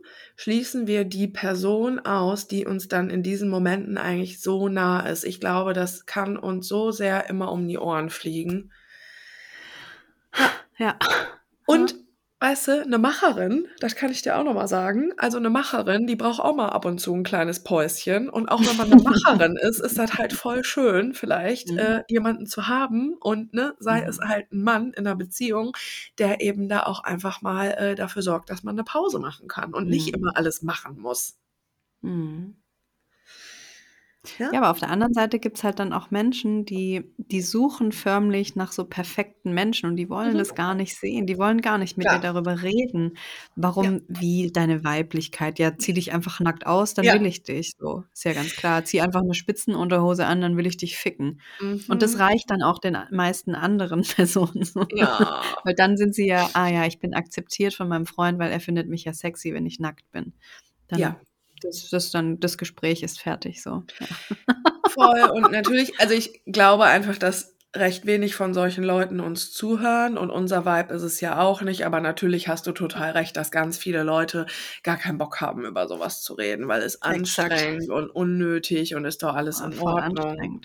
schließen 0.44 0.88
wir 0.88 1.06
die 1.06 1.30
Person 1.30 2.00
aus, 2.00 2.50
die 2.50 2.66
uns 2.66 2.90
dann 2.90 3.10
in 3.10 3.24
diesen 3.24 3.48
Momenten 3.48 3.98
eigentlich 3.98 4.42
so 4.42 4.68
nah 4.68 5.00
ist? 5.08 5.24
Ich 5.24 5.40
glaube, 5.40 5.72
das 5.72 6.06
kann 6.06 6.36
uns 6.36 6.68
so 6.68 6.92
sehr 6.92 7.30
immer 7.30 7.50
um 7.50 7.66
die 7.66 7.78
Ohren 7.78 8.10
fliegen. 8.10 8.70
Ja. 10.78 11.00
Und 11.66 11.96
weißt 12.44 12.68
du, 12.68 12.82
eine 12.84 12.98
Macherin, 12.98 13.68
das 13.80 13.96
kann 13.96 14.12
ich 14.12 14.22
dir 14.22 14.38
auch 14.38 14.44
nochmal 14.44 14.68
sagen, 14.68 15.14
also 15.18 15.38
eine 15.38 15.50
Macherin, 15.50 16.08
die 16.08 16.18
braucht 16.18 16.42
auch 16.42 16.54
mal 16.56 16.68
ab 16.70 16.84
und 16.86 17.00
zu 17.00 17.14
ein 17.16 17.24
kleines 17.24 17.64
Päuschen. 17.64 18.30
Und 18.30 18.50
auch 18.50 18.66
wenn 18.66 18.76
man 18.76 18.92
eine 18.92 19.02
Macherin 19.02 19.56
ist, 19.56 19.80
ist 19.80 19.98
das 19.98 20.18
halt 20.18 20.34
voll 20.34 20.64
schön, 20.66 21.14
vielleicht 21.14 21.70
Mhm. 21.70 21.78
äh, 21.78 22.04
jemanden 22.10 22.46
zu 22.46 22.68
haben 22.68 23.14
und 23.22 23.54
ne, 23.54 23.76
sei 23.80 24.02
Mhm. 24.02 24.08
es 24.10 24.20
halt 24.20 24.52
ein 24.52 24.62
Mann 24.62 24.92
in 24.92 25.08
einer 25.08 25.16
Beziehung, 25.16 25.72
der 26.18 26.42
eben 26.42 26.68
da 26.68 26.84
auch 26.84 27.04
einfach 27.06 27.42
mal 27.42 27.72
äh, 27.72 27.96
dafür 27.96 28.22
sorgt, 28.22 28.50
dass 28.50 28.64
man 28.64 28.76
eine 28.76 28.84
Pause 28.84 29.20
machen 29.20 29.48
kann 29.48 29.74
und 29.74 29.88
nicht 29.88 30.10
Mhm. 30.10 30.14
immer 30.14 30.36
alles 30.36 30.62
machen 30.64 31.00
muss. 31.00 31.38
Mhm. 32.04 32.63
Ja? 34.40 34.54
Ja, 34.54 34.60
aber 34.60 34.72
auf 34.72 34.80
der 34.80 34.90
anderen 34.90 35.14
Seite 35.14 35.40
gibt's 35.40 35.64
halt 35.64 35.80
dann 35.80 35.94
auch 35.94 36.12
Menschen, 36.12 36.66
die 36.66 37.04
die 37.18 37.42
suchen 37.42 37.92
förmlich 37.92 38.56
nach 38.56 38.72
so 38.72 38.86
perfekten 38.86 39.54
Menschen 39.54 39.90
und 39.90 39.96
die 39.98 40.10
wollen 40.10 40.38
Mhm. 40.38 40.40
das 40.40 40.54
gar 40.56 40.76
nicht 40.76 40.98
sehen. 41.00 41.26
Die 41.26 41.38
wollen 41.38 41.62
gar 41.62 41.78
nicht 41.78 41.98
mit 41.98 42.12
dir 42.12 42.20
Klar. 42.20 42.22
darüber 42.22 42.62
reden. 42.62 43.18
Warum 43.56 44.02
wie 44.08 44.52
deine 44.52 44.84
Weiblichkeit? 44.84 45.60
Ja, 45.60 45.78
zieh 45.78 45.94
dich 45.94 46.14
einfach 46.14 46.40
nackt 46.40 46.66
aus, 46.68 46.94
dann 46.94 47.12
Ja. 47.12 47.14
will 47.14 47.26
ich 47.26 47.44
dich 47.44 47.74
so. 47.78 48.04
Ist 48.14 48.26
ja 48.26 48.34
ganz 48.34 48.56
klar. 48.56 48.84
Zieh 48.86 49.02
einfach 49.02 49.22
'ne 49.24 49.34
Spitzenunterhose 49.34 50.26
an, 50.26 50.42
dann 50.42 50.58
will 50.58 50.68
ich 50.68 50.78
dich 50.78 50.98
ficken. 50.98 51.42
Und 51.88 52.02
das 52.02 52.18
Mhm. 52.18 52.20
reicht 52.20 52.50
dann 52.50 52.64
auch 52.64 52.80
den 52.80 52.96
a 52.96 53.08
meisten 53.12 53.56
anderen 53.56 54.04
Personen 54.16 54.64
so. 54.64 54.82
Ja. 54.92 55.64
Weil 55.64 55.76
dann 55.76 55.98
sind 55.98 56.16
sie 56.16 56.28
ja: 56.28 56.52
„Ah 56.54 56.68
ja, 56.70 56.86
ich 56.86 57.00
bin 57.00 57.14
akzeptiert 57.14 57.74
von 57.74 57.88
meinem 57.90 58.06
Freund, 58.06 58.40
weil 58.40 58.52
er 58.52 58.60
findet 58.60 58.88
mich 58.90 59.04
ja 59.06 59.14
sexy, 59.14 59.54
wenn 59.54 59.66
ich 59.66 59.80
nackt 59.80 60.10
bin.“ 60.12 60.34
Dann 60.88 61.02
Ja. 61.02 61.24
Das 61.64 61.90
das 61.90 62.12
dann 62.12 62.40
das 62.40 62.58
Gespräch 62.58 63.04
ist 63.04 63.20
fertig 63.20 63.62
so, 63.62 63.84
ja. 64.00 64.08
Voll 64.90 65.30
und 65.32 65.52
natürlich 65.52 66.00
also, 66.00 66.14
ich 66.14 66.42
glaube 66.46 66.86
einfach, 66.86 67.18
dass 67.18 67.54
recht 67.76 68.06
wenig 68.06 68.36
von 68.36 68.54
solchen 68.54 68.84
Leuten 68.84 69.20
uns 69.20 69.52
zuhören 69.52 70.18
und 70.18 70.30
unser 70.30 70.66
Vibe 70.66 70.94
ist 70.94 71.02
es 71.02 71.22
ja 71.22 71.40
auch 71.40 71.62
nicht, 71.62 71.86
aber 71.86 72.02
natürlich 72.02 72.48
hast 72.48 72.68
du 72.68 72.72
total 72.72 73.12
recht, 73.12 73.36
dass 73.36 73.50
ganz 73.50 73.78
viele 73.78 74.04
Leute 74.04 74.46
gar 74.84 74.98
keinen 74.98 75.18
Bock 75.18 75.42
haben, 75.42 75.66
über 75.66 75.88
so 75.88 76.00
was 76.00 76.22
zu 76.22 76.36
reden, 76.36 76.68
weil 76.68 76.84
es 76.84 77.02
anstrengend 77.02 77.90
und 77.90 78.10
unnötig 78.12 78.94
und 78.96 79.06
ist 79.06 79.24
doch 79.24 79.34
alles 79.34 79.62
Oh, 79.62 79.66
in 79.66 79.80
Ordnung. 79.80 80.62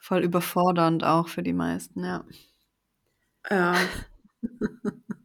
Voll 0.00 0.22
überfordernd 0.22 1.04
auch 1.04 1.28
für 1.28 1.42
die 1.42 1.52
meisten, 1.52 2.04
ja. 2.04 2.24
Ja. 3.48 3.76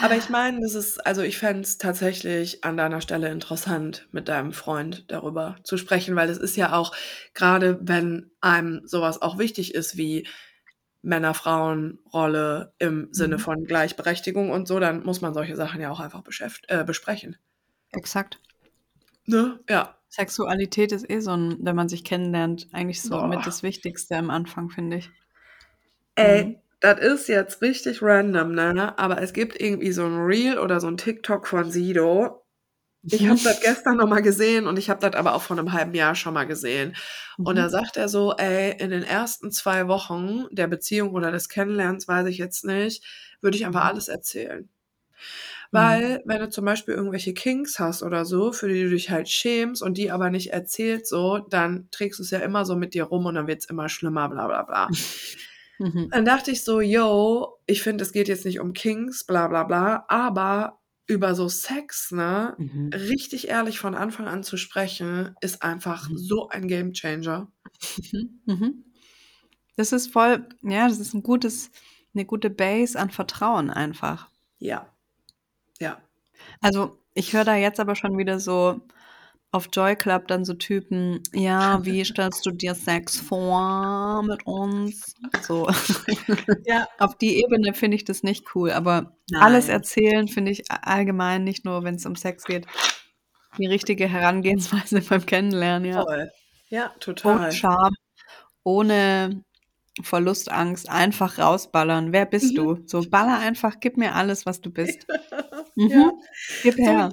Aber 0.00 0.16
ich 0.16 0.28
meine, 0.28 0.60
das 0.60 0.74
ist 0.74 1.04
also, 1.06 1.22
ich 1.22 1.38
fände 1.38 1.62
es 1.62 1.78
tatsächlich 1.78 2.64
an 2.64 2.76
deiner 2.76 3.00
Stelle 3.00 3.30
interessant, 3.30 4.08
mit 4.12 4.28
deinem 4.28 4.52
Freund 4.52 5.04
darüber 5.08 5.56
zu 5.64 5.76
sprechen, 5.78 6.16
weil 6.16 6.28
es 6.30 6.38
ist 6.38 6.56
ja 6.56 6.72
auch 6.74 6.94
grade 7.34 7.78
wenn 7.82 8.30
einem 8.40 8.82
so 8.86 9.00
was 9.00 9.22
auch 9.22 9.38
wichtig 9.38 9.74
ist 9.74 9.96
wie 9.96 10.26
Männer-Frauen-Rolle 11.02 12.74
im 12.78 13.08
Sinne 13.12 13.36
Mhm. 13.36 13.40
von 13.40 13.64
Gleichberechtigung 13.64 14.50
und 14.50 14.68
so, 14.68 14.80
dann 14.80 15.04
muss 15.04 15.20
man 15.20 15.34
solche 15.34 15.56
Sachen 15.56 15.80
ja 15.80 15.90
auch 15.90 16.00
einfach 16.00 16.22
äh, 16.68 16.84
besprechen. 16.84 17.38
Exakt. 17.92 18.40
Ne? 19.26 19.60
Ja. 19.68 19.98
Sexualität 20.10 20.92
ist 20.92 21.08
eh 21.10 21.20
so 21.20 21.32
'n 21.32 21.58
wenn 21.60 21.76
man 21.76 21.88
sich 21.88 22.04
kennenlernt, 22.04 22.68
eigentlich 22.72 23.02
so 23.02 23.22
mit 23.22 23.38
Boah. 23.38 23.46
das 23.46 23.62
Wichtigste 23.62 24.16
am 24.16 24.30
Anfang, 24.30 24.70
finde 24.70 24.98
ich. 24.98 25.10
Ey, 26.16 26.48
Mhm. 26.48 26.60
Das 26.80 27.00
ist 27.00 27.28
jetzt 27.28 27.62
richtig 27.62 28.02
random, 28.02 28.52
ne? 28.54 28.98
Aber 28.98 29.20
es 29.22 29.32
gibt 29.32 29.60
irgendwie 29.60 29.92
so 29.92 30.04
'n 30.04 30.16
Reel 30.26 30.58
oder 30.58 30.80
so 30.80 30.88
'n 30.88 30.96
TikTok 30.96 31.46
von 31.46 31.70
Sido. 31.70 32.44
Ich 33.10 33.28
habe 33.28 33.40
das 33.44 33.56
gestern 33.60 33.96
noch 33.98 34.08
mal 34.08 34.22
gesehen 34.22 34.66
und 34.68 34.78
ich 34.78 34.90
habe 34.90 35.00
das 35.00 35.14
aber 35.18 35.34
auch 35.34 35.42
vor 35.42 35.56
'nem 35.56 35.72
halben 35.72 35.94
Jahr 35.94 36.14
schon 36.16 36.34
mal 36.34 36.46
gesehen. 36.46 36.96
Und 37.42 37.56
da 37.56 37.68
Mhm. 37.68 37.70
sagt 37.70 37.96
er 37.98 38.08
so: 38.08 38.34
„Ey, 38.36 38.76
in 38.80 38.90
den 38.90 39.04
ersten 39.04 39.52
2 39.52 39.88
Wochen 39.88 40.46
der 40.52 40.68
Beziehung 40.68 41.12
oder 41.12 41.32
des 41.32 41.48
Kennenlernens, 41.50 42.08
weiß 42.08 42.26
ich 42.28 42.38
jetzt 42.38 42.64
nicht, 42.64 43.04
würde 43.42 43.56
ich 43.58 43.66
einfach 43.66 43.84
Mhm. 43.84 43.88
alles 43.88 44.08
erzählen.“ 44.08 44.68
Mhm. 45.74 46.00
Weil, 46.00 46.22
wenn 46.24 46.40
du 46.40 46.48
zum 46.48 46.64
Beispiel 46.64 46.94
irgendwelche 46.94 47.34
Kinks 47.34 47.78
hast 47.78 48.02
oder 48.02 48.24
so, 48.24 48.52
für 48.52 48.68
die 48.68 48.82
du 48.84 48.90
dich 48.90 49.10
halt 49.10 49.28
schämst 49.28 49.82
und 49.82 49.98
die 49.98 50.10
aber 50.10 50.30
nicht 50.30 50.52
erzählst 50.52 51.08
so, 51.08 51.38
dann 51.38 51.88
trägst 51.90 52.20
du's 52.20 52.30
ja 52.30 52.38
immer 52.38 52.64
so 52.64 52.76
mit 52.76 52.94
dir 52.94 53.04
rum 53.04 53.26
und 53.26 53.34
dann 53.34 53.46
wird's 53.48 53.66
immer 53.66 53.88
schlimmer, 53.88 54.28
bla 54.28 54.46
bla 54.46 54.62
bla. 54.62 54.90
Mhm. 55.80 56.12
Dann 56.12 56.24
dachte 56.24 56.50
ich 56.50 56.64
so: 56.64 56.80
„Yo, 56.80 57.58
ich 57.66 57.82
finde, 57.82 58.04
es 58.04 58.12
geht 58.12 58.28
jetzt 58.28 58.44
nicht 58.44 58.60
um 58.60 58.72
Kinks, 58.72 59.24
bla 59.26 59.48
bla 59.48 59.64
bla, 59.64 60.04
aber 60.08 60.80
über 61.06 61.34
so 61.34 61.48
Sex, 61.48 62.10
ne, 62.12 62.58
Mhm. 62.58 62.90
richtig 62.94 63.48
ehrlich 63.48 63.78
von 63.78 63.94
Anfang 63.94 64.26
an 64.28 64.42
zu 64.42 64.56
sprechen, 64.56 65.34
ist 65.40 65.62
einfach 65.62 66.10
Mhm. 66.10 66.16
so 66.16 66.48
ein 66.48 66.68
Gamechanger.“ 66.68 67.50
Mhm. 67.96 68.40
Mhm. 68.46 68.84
Das 69.76 69.92
ist 69.92 70.12
voll 70.12 70.48
ja, 70.62 70.88
das 70.88 71.00
ist 71.00 71.14
'n 71.14 71.22
gutes 71.24 71.70
'ne 72.14 72.24
gute 72.26 72.50
Base 72.50 72.98
an 72.98 73.10
Vertrauen 73.10 73.70
einfach. 73.70 74.30
Ja. 74.60 74.86
Ja. 75.80 76.02
Also, 76.62 76.98
ich 77.14 77.32
höre 77.32 77.44
da 77.44 77.56
jetzt 77.56 77.80
aber 77.80 77.94
schon 77.96 78.18
wieder 78.18 78.40
so 78.40 78.80
auf 79.52 79.68
Joy 79.72 79.96
Club 79.96 80.28
dann 80.28 80.44
so 80.44 80.54
Typen: 80.54 81.22
„Ja, 81.32 81.84
wie 81.84 82.04
stellst 82.04 82.44
du 82.46 82.50
dir 82.50 82.74
Sex 82.74 83.18
vor 83.18 84.22
mit 84.24 84.46
uns?“ 84.46 85.14
So. 85.40 85.68
Ja. 86.64 86.86
Auf 86.98 87.16
die 87.18 87.42
Ebene 87.42 87.74
finde 87.74 87.96
ich 87.96 88.04
das 88.04 88.22
nicht 88.22 88.54
cool, 88.54 88.70
aber 88.72 89.16
alles 89.40 89.66
Nein. 89.66 89.76
erzählen 89.76 90.28
finde 90.28 90.52
ich 90.52 90.70
allgemein, 90.70 91.44
nicht 91.44 91.64
nur 91.64 91.84
wenn's 91.84 92.06
um 92.06 92.16
Sex 92.16 92.44
geht, 92.44 92.66
die 93.58 93.66
richtige 93.66 94.08
Herangehensweise 94.08 95.00
beim 95.08 95.26
Kennenlernen, 95.26 95.88
ja. 95.90 96.02
Voll. 96.04 96.30
Ja, 96.70 96.88
total. 97.00 97.52
Scham, 97.52 97.94
ohne 98.64 99.42
Verlustangst, 100.02 100.90
einfach 100.90 101.38
rausballern. 101.38 102.12
„Wer 102.12 102.26
bist 102.26 102.52
Mhm. 102.52 102.56
du?“ 102.56 102.78
So, 102.86 103.02
baller 103.08 103.38
einfach, 103.38 103.80
gib 103.80 103.96
mir 103.96 104.14
alles, 104.14 104.46
was 104.46 104.60
du 104.60 104.70
bist. 104.70 105.06
Mhm. 105.76 105.90
Ja. 105.90 106.12
Gib 106.62 106.74
So, 106.74 106.82
her. 106.82 107.12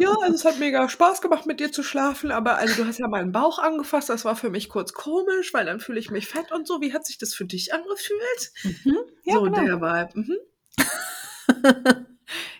ja, 0.00 0.10
also, 0.22 0.34
es 0.34 0.44
hat 0.44 0.58
mega 0.60 0.88
Spaß 0.88 1.20
gemacht, 1.20 1.46
mit 1.46 1.60
dir 1.60 1.72
zu 1.72 1.82
schlafen, 1.82 2.30
aber 2.30 2.56
also, 2.58 2.82
du 2.82 2.88
hast 2.88 2.98
ja 2.98 3.08
meinen 3.08 3.32
Bauch 3.32 3.58
angefasst, 3.58 4.08
das 4.08 4.24
war 4.24 4.36
für 4.36 4.50
mich 4.50 4.68
kurz 4.68 4.92
komisch, 4.92 5.52
weil 5.52 5.66
dann 5.66 5.80
fühle 5.80 5.98
ich 5.98 6.10
mich 6.10 6.28
fett 6.28 6.52
und 6.52 6.66
so. 6.66 6.80
Wie 6.80 6.92
hat 6.94 7.04
sich 7.06 7.18
das 7.18 7.34
für 7.34 7.44
dich 7.44 7.74
angefühlt? 7.74 8.52
Mhm. 8.84 8.98
Ja, 9.24 9.34
So 9.34 9.42
genau. 9.42 9.60
der 9.60 9.80
Vibe. 9.80 10.10
Mhm. 10.20 10.36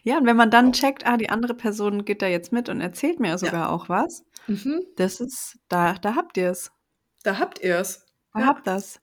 Ja, 0.02 0.18
und 0.18 0.26
wenn 0.26 0.36
man 0.36 0.50
dann 0.50 0.72
checkt, 0.74 1.06
ah, 1.06 1.16
die 1.16 1.30
andere 1.30 1.54
Person 1.54 2.04
geht 2.04 2.20
da 2.20 2.26
jetzt 2.26 2.52
mit 2.52 2.68
und 2.68 2.82
erzählt 2.82 3.20
mir 3.20 3.28
Ja. 3.30 3.38
sogar 3.38 3.70
auch 3.70 3.88
was, 3.88 4.22
Mhm. 4.46 4.82
das 4.96 5.20
ist 5.20 5.58
da 5.70 5.94
da 5.94 6.14
habt 6.16 6.36
ihr's. 6.36 6.70
Da 7.22 7.38
habt 7.38 7.60
ihr's. 7.60 8.04
Da 8.34 8.40
Ja. 8.40 8.46
habt 8.48 8.66
das. 8.66 9.00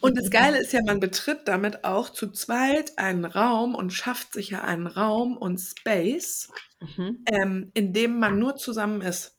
Und 0.00 0.18
das 0.18 0.30
Geile 0.30 0.58
ist 0.58 0.72
ja, 0.72 0.80
man 0.84 1.00
betritt 1.00 1.48
damit 1.48 1.84
auch 1.84 2.10
zu 2.10 2.30
zweit 2.32 2.98
einen 2.98 3.24
Raum 3.26 3.74
und 3.74 3.92
schafft 3.92 4.32
sich 4.32 4.50
ja 4.50 4.62
einen 4.62 4.86
Raum 4.86 5.36
und 5.36 5.58
Space, 5.60 6.48
Mhm. 6.82 7.26
ähm, 7.26 7.70
in 7.74 7.92
dem 7.94 8.18
man 8.20 8.38
nur 8.38 8.56
zusammen 8.56 9.02
ist. 9.02 9.38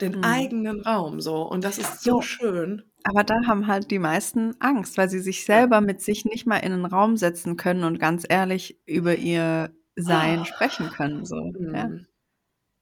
Den 0.00 0.16
Mhm. 0.16 0.18
eigenen 0.22 0.82
Raum 0.82 1.20
so 1.20 1.42
und 1.48 1.64
das 1.64 1.78
ist 1.78 2.02
so 2.04 2.20
Jo. 2.20 2.22
schön. 2.22 2.90
Aber 3.04 3.24
da 3.24 3.36
haben 3.46 3.66
halt 3.68 3.90
die 3.90 3.98
meisten 4.00 4.54
Angst, 4.60 4.98
weil 4.98 5.08
sie 5.10 5.20
sich 5.20 5.44
Ja. 5.52 5.68
selber 5.68 5.80
mit 5.82 6.02
sich 6.02 6.24
nicht 6.26 6.46
mal 6.46 6.58
in 6.58 6.72
'nen 6.72 6.86
Raum 6.86 7.16
setzen 7.16 7.56
können 7.56 7.84
und 7.84 7.98
ganz 8.00 8.24
ehrlich 8.28 8.80
über 8.86 9.16
ihr 9.16 9.74
Sein 9.96 10.44
sprechen 10.44 10.90
können 10.90 11.24
so, 11.26 11.56
ja. 11.72 11.90
Mhm. 11.90 12.06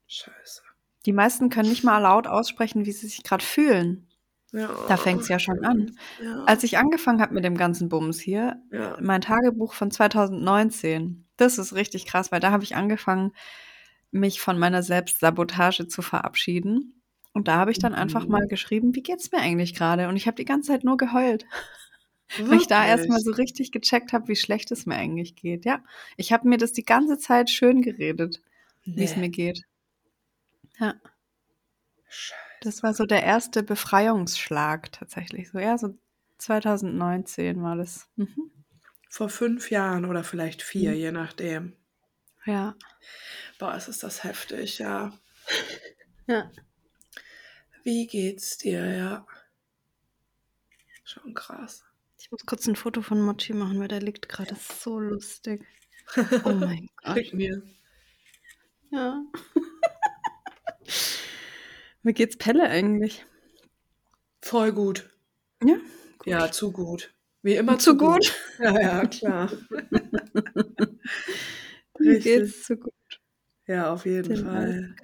Scheiße. 0.09 0.63
Die 1.05 1.13
meisten 1.13 1.51
können 1.51 1.69
nicht 1.69 1.85
mal 1.85 1.99
laut 1.99 2.27
aussprechen, 2.27 2.87
wie 2.87 2.93
sie 2.93 3.07
sich 3.09 3.23
grad 3.23 3.43
fühlen. 3.43 4.06
Ja. 4.53 4.69
Da 4.87 4.97
fängt's 4.97 5.29
ja 5.29 5.39
schon 5.39 5.65
an. 5.65 5.99
Ja. 6.19 6.47
Als 6.47 6.63
ich 6.65 6.79
angefangen 6.79 7.21
habe 7.21 7.35
mit 7.35 7.45
dem 7.45 7.57
ganzen 7.57 7.89
Bums 7.89 8.21
hier, 8.21 8.63
Ja. 8.71 8.97
mein 8.99 9.21
Tagebuch 9.21 9.75
von 9.75 9.91
2019, 9.91 11.27
das 11.37 11.59
ist 11.59 11.75
richtig 11.75 12.07
krass, 12.07 12.33
weil 12.33 12.41
da 12.41 12.51
habe 12.53 12.65
ich 12.65 12.77
angefangen, 12.77 13.33
mich 14.13 14.41
von 14.41 14.59
meiner 14.59 14.83
Selbstsabotage 14.83 15.89
zu 15.89 16.03
verabschieden. 16.03 17.03
Und 17.33 17.49
da 17.49 17.57
habe 17.57 17.71
ich 17.73 17.79
dann 17.79 17.95
einfach 17.95 18.29
mal 18.29 18.41
Mhm. 18.41 18.49
geschrieben: 18.49 18.95
„Wie 18.95 19.03
geht's 19.03 19.33
mir 19.33 19.39
eigentlich 19.41 19.75
grade?“ 19.75 20.09
Und 20.09 20.17
ich 20.17 20.27
habe 20.27 20.37
die 20.37 20.45
ganze 20.47 20.69
Zeit 20.73 20.85
nur 20.85 20.97
geheult. 20.97 21.47
Weil 22.51 22.59
ich 22.59 22.67
da 22.69 22.87
erst 22.87 23.09
mal 23.09 23.21
Wirklich? 23.21 23.25
so 23.25 23.33
richtig 23.33 23.73
gecheckt 23.73 24.13
habe, 24.13 24.29
wie 24.29 24.37
schlecht 24.37 24.71
es 24.73 24.87
mir 24.87 24.97
eigentlich 24.97 25.37
geht. 25.37 25.65
Ja, 25.67 25.83
ich 26.17 26.33
habe 26.33 26.49
mir 26.49 26.59
das 26.59 26.73
die 26.73 26.85
ganze 26.85 27.19
Zeit 27.19 27.51
schöngeredet, 27.51 28.43
wie's 28.95 29.17
Ne. 29.17 29.17
mir 29.17 29.31
geht. 29.31 29.61
Ja, 30.79 30.97
Scheiße. 32.09 32.46
Das 32.67 32.83
war 32.83 32.95
so 32.95 33.05
der 33.07 33.23
erste 33.23 33.63
Befreiungsschlag 33.63 34.93
tatsächlich. 34.93 35.51
So, 35.51 35.59
ja, 35.59 35.79
so 35.79 35.97
2019 36.39 37.63
war 37.63 37.77
das. 37.77 38.09
Mhm. 38.17 38.51
Vor 39.09 39.29
fünf 39.31 39.71
Jahren 39.71 40.05
oder 40.05 40.25
vielleicht 40.25 40.63
vier, 40.63 40.91
Mhm. 40.91 40.97
je 40.97 41.13
nachdem. 41.13 41.77
Ja. 42.45 42.75
Boah, 43.59 43.75
es 43.75 43.89
ist 43.89 44.03
das 44.03 44.25
heftig, 44.25 44.79
ja. 44.79 45.13
Ja. 46.27 46.51
Wie 47.85 48.07
geht's 48.07 48.59
dir, 48.59 48.85
ja? 48.95 49.27
Schon 51.05 51.35
krass. 51.35 51.85
Ich 52.19 52.31
muss 52.33 52.45
kurz 52.47 52.67
ein 52.67 52.77
Foto 52.77 53.01
von 53.03 53.21
Mochi 53.21 53.53
machen, 53.53 53.79
weil 53.79 53.89
der 53.89 54.01
liegt 54.03 54.29
gerade 54.29 54.51
Das 54.51 54.59
ist 54.71 54.83
so 54.83 54.99
lustig. 54.99 55.65
Oh 56.45 56.53
mein 56.53 56.89
Gott. 57.03 57.17
Schick 57.17 57.35
mir. 57.35 57.63
Ja. 58.91 59.23
Wie 62.07 62.13
geht's 62.13 62.37
Pelle 62.37 62.69
eigentlich? 62.69 63.27
Voll 64.41 64.71
gut. 64.71 65.11
Ja. 65.61 65.75
Ja, 66.25 66.53
zu 66.53 66.71
gut. 66.71 67.13
Wie 67.43 67.57
immer 67.57 67.81
Zu 67.81 67.97
gut? 67.97 68.33
Ja, 68.61 68.81
ja, 68.81 69.05
klar. 69.07 69.51
Richtig. 71.99 72.23
geht's 72.23 72.65
so 72.65 72.77
gut? 72.77 72.93
Ja, 73.67 73.91
auf 73.93 74.07
jeden 74.07 74.29
Den 74.35 74.45
Fall. 74.45 74.95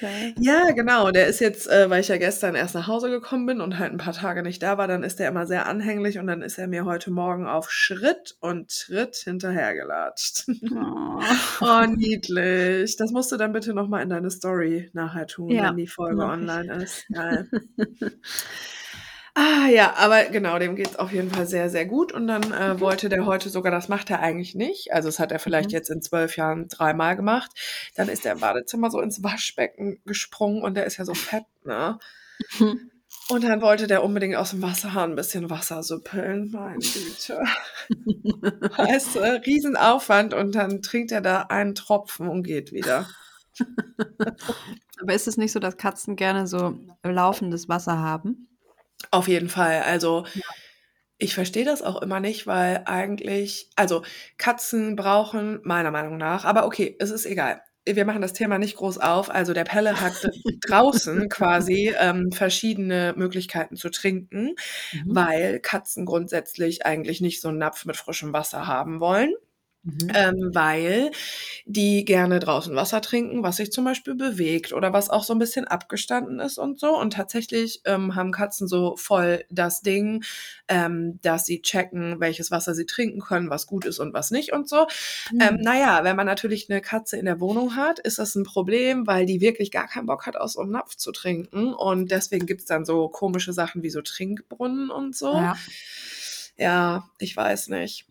Geil. 0.00 0.34
Ja, 0.38 0.70
genau. 0.72 1.10
Der 1.10 1.26
ist 1.26 1.40
jetzt, 1.40 1.68
äh, 1.68 1.88
weil 1.88 2.00
ich 2.00 2.08
ja 2.08 2.16
gestern 2.16 2.54
erst 2.54 2.74
nach 2.74 2.88
Hause 2.88 3.08
gekommen 3.10 3.46
bin 3.46 3.60
und 3.60 3.78
halt 3.78 3.92
ein 3.92 3.98
paar 3.98 4.14
Tage 4.14 4.42
nicht 4.42 4.62
da 4.62 4.76
war, 4.78 4.88
dann 4.88 5.02
ist 5.04 5.18
der 5.20 5.28
immer 5.28 5.46
sehr 5.46 5.66
anhänglich 5.66 6.18
und 6.18 6.26
dann 6.26 6.42
ist 6.42 6.58
er 6.58 6.66
mir 6.66 6.84
heute 6.86 7.10
Morgen 7.10 7.46
auf 7.46 7.70
Schritt 7.70 8.36
und 8.40 8.70
Tritt 8.70 9.16
hinterhergelatscht. 9.16 10.46
Oh. 10.74 11.20
oh, 11.60 11.84
niedlich. 11.96 12.96
Das 12.96 13.10
musst 13.12 13.30
du 13.30 13.36
dann 13.36 13.52
bitte 13.52 13.74
nochmal 13.74 14.02
in 14.02 14.08
deine 14.08 14.30
Story 14.30 14.90
nachher 14.94 15.26
tun, 15.26 15.50
Ja, 15.50 15.68
wenn 15.68 15.76
die 15.76 15.86
Folge 15.86 16.22
ich. 16.22 16.28
online 16.28 16.82
ist. 16.82 17.04
Geil. 17.12 17.48
Ah 19.34 19.66
ja, 19.68 19.94
aber 19.96 20.24
genau, 20.26 20.58
dem 20.58 20.76
geht's 20.76 20.96
auf 20.96 21.10
jeden 21.10 21.30
Fall 21.30 21.46
sehr, 21.46 21.70
sehr 21.70 21.86
gut. 21.86 22.12
Und 22.12 22.26
dann 22.26 22.52
äh, 22.52 22.78
wollte 22.80 23.08
der 23.08 23.24
heute 23.24 23.48
sogar, 23.48 23.72
das 23.72 23.88
macht 23.88 24.10
er 24.10 24.20
eigentlich 24.20 24.54
nicht. 24.54 24.92
Also 24.92 25.08
das 25.08 25.18
hat 25.18 25.32
er 25.32 25.38
vielleicht 25.38 25.70
Mhm. 25.70 25.74
jetzt 25.74 25.90
in 25.90 26.02
zwölf 26.02 26.36
Jahren 26.36 26.68
dreimal 26.68 27.16
gemacht. 27.16 27.50
Dann 27.94 28.08
ist 28.08 28.26
er 28.26 28.32
im 28.32 28.40
Badezimmer 28.40 28.90
so 28.90 29.00
ins 29.00 29.22
Waschbecken 29.22 30.00
gesprungen 30.04 30.62
und 30.62 30.74
der 30.74 30.84
ist 30.84 30.98
ja 30.98 31.04
so 31.06 31.14
fett, 31.14 31.44
ne? 31.64 31.98
Und 33.28 33.44
dann 33.44 33.62
wollte 33.62 33.86
der 33.86 34.02
unbedingt 34.02 34.34
aus 34.36 34.50
dem 34.50 34.62
Wasserhahn 34.62 35.10
ein 35.12 35.16
bisschen 35.16 35.48
Wasser 35.48 35.82
süppeln. 35.82 36.50
Meine 36.50 36.80
Güte. 36.80 37.40
Weißt 38.76 39.14
du, 39.14 39.20
Riesenaufwand 39.20 40.34
und 40.34 40.54
dann 40.54 40.82
trinkt 40.82 41.12
er 41.12 41.20
da 41.20 41.42
einen 41.42 41.74
Tropfen 41.74 42.28
und 42.28 42.42
geht 42.42 42.72
wieder. 42.72 43.08
Aber 45.00 45.14
ist 45.14 45.28
es 45.28 45.36
nicht 45.36 45.52
so, 45.52 45.60
dass 45.60 45.76
Katzen 45.76 46.16
gerne 46.16 46.46
so 46.46 46.78
laufendes 47.02 47.68
Wasser 47.68 47.98
haben? 47.98 48.48
Auf 49.10 49.28
jeden 49.28 49.48
Fall. 49.48 49.82
Also 49.82 50.24
ich 51.18 51.34
verstehe 51.34 51.64
das 51.64 51.82
auch 51.82 52.02
immer 52.02 52.20
nicht, 52.20 52.46
weil 52.46 52.82
eigentlich, 52.86 53.70
also 53.76 54.02
Katzen 54.38 54.96
brauchen 54.96 55.60
meiner 55.62 55.90
Meinung 55.90 56.16
nach, 56.16 56.44
aber 56.44 56.66
okay, 56.66 56.96
es 56.98 57.10
ist 57.10 57.26
egal. 57.26 57.62
Wir 57.84 58.04
machen 58.04 58.22
das 58.22 58.32
Thema 58.32 58.58
nicht 58.58 58.76
groß 58.76 58.98
auf. 58.98 59.28
Also 59.30 59.54
der 59.54 59.64
Pelle 59.64 60.00
hat 60.00 60.12
draußen 60.68 61.28
quasi 61.28 61.92
ähm, 61.98 62.30
verschiedene 62.32 63.12
Möglichkeiten 63.16 63.76
zu 63.76 63.90
trinken, 63.90 64.54
Mhm. 64.92 65.14
weil 65.14 65.60
Katzen 65.60 66.06
grundsätzlich 66.06 66.86
eigentlich 66.86 67.20
nicht 67.20 67.40
so 67.40 67.48
einen 67.48 67.58
Napf 67.58 67.84
mit 67.84 67.96
frischem 67.96 68.32
Wasser 68.32 68.66
haben 68.66 69.00
wollen. 69.00 69.32
Mhm. 69.84 70.12
Ähm, 70.14 70.50
weil 70.52 71.10
die 71.66 72.04
gerne 72.04 72.38
draußen 72.38 72.74
Wasser 72.76 73.00
trinken, 73.00 73.42
was 73.42 73.56
sich 73.56 73.72
zum 73.72 73.84
Beispiel 73.84 74.14
bewegt 74.14 74.72
oder 74.72 74.92
was 74.92 75.10
auch 75.10 75.24
so 75.24 75.32
ein 75.32 75.40
bisschen 75.40 75.66
abgestanden 75.66 76.38
ist 76.38 76.56
und 76.56 76.78
so. 76.78 76.96
Und 76.96 77.14
tatsächlich 77.14 77.80
ähm, 77.84 78.14
haben 78.14 78.30
Katzen 78.30 78.68
so 78.68 78.96
voll 78.96 79.44
das 79.50 79.80
Ding, 79.80 80.22
ähm, 80.68 81.18
dass 81.22 81.46
sie 81.46 81.62
checken, 81.62 82.20
welches 82.20 82.52
Wasser 82.52 82.74
sie 82.74 82.86
trinken 82.86 83.20
können, 83.20 83.50
was 83.50 83.66
gut 83.66 83.84
ist 83.84 83.98
und 83.98 84.14
was 84.14 84.30
nicht 84.30 84.52
und 84.52 84.68
so. 84.68 84.86
Ähm, 85.40 85.56
naja, 85.60 86.04
wenn 86.04 86.14
man 86.14 86.26
natürlich 86.26 86.70
eine 86.70 86.80
Katze 86.80 87.16
in 87.16 87.24
der 87.24 87.40
Wohnung 87.40 87.74
hat, 87.74 87.98
ist 87.98 88.20
das 88.20 88.36
ein 88.36 88.44
Problem, 88.44 89.08
weil 89.08 89.26
die 89.26 89.40
wirklich 89.40 89.72
gar 89.72 89.88
keinen 89.88 90.06
Bock 90.06 90.26
hat, 90.26 90.36
aus 90.36 90.56
einem 90.56 90.70
Napf 90.70 90.94
zu 90.94 91.10
trinken. 91.10 91.74
Und 91.74 92.12
deswegen 92.12 92.46
gibt's 92.46 92.66
dann 92.66 92.84
so 92.84 93.08
komische 93.08 93.52
Sachen 93.52 93.82
wie 93.82 93.90
so 93.90 94.00
Trinkbrunnen 94.00 94.90
und 94.90 95.16
so. 95.16 95.34
Ja. 95.34 95.56
Ja, 96.56 97.08
ich 97.18 97.36
weiß 97.36 97.68
nicht. 97.68 98.06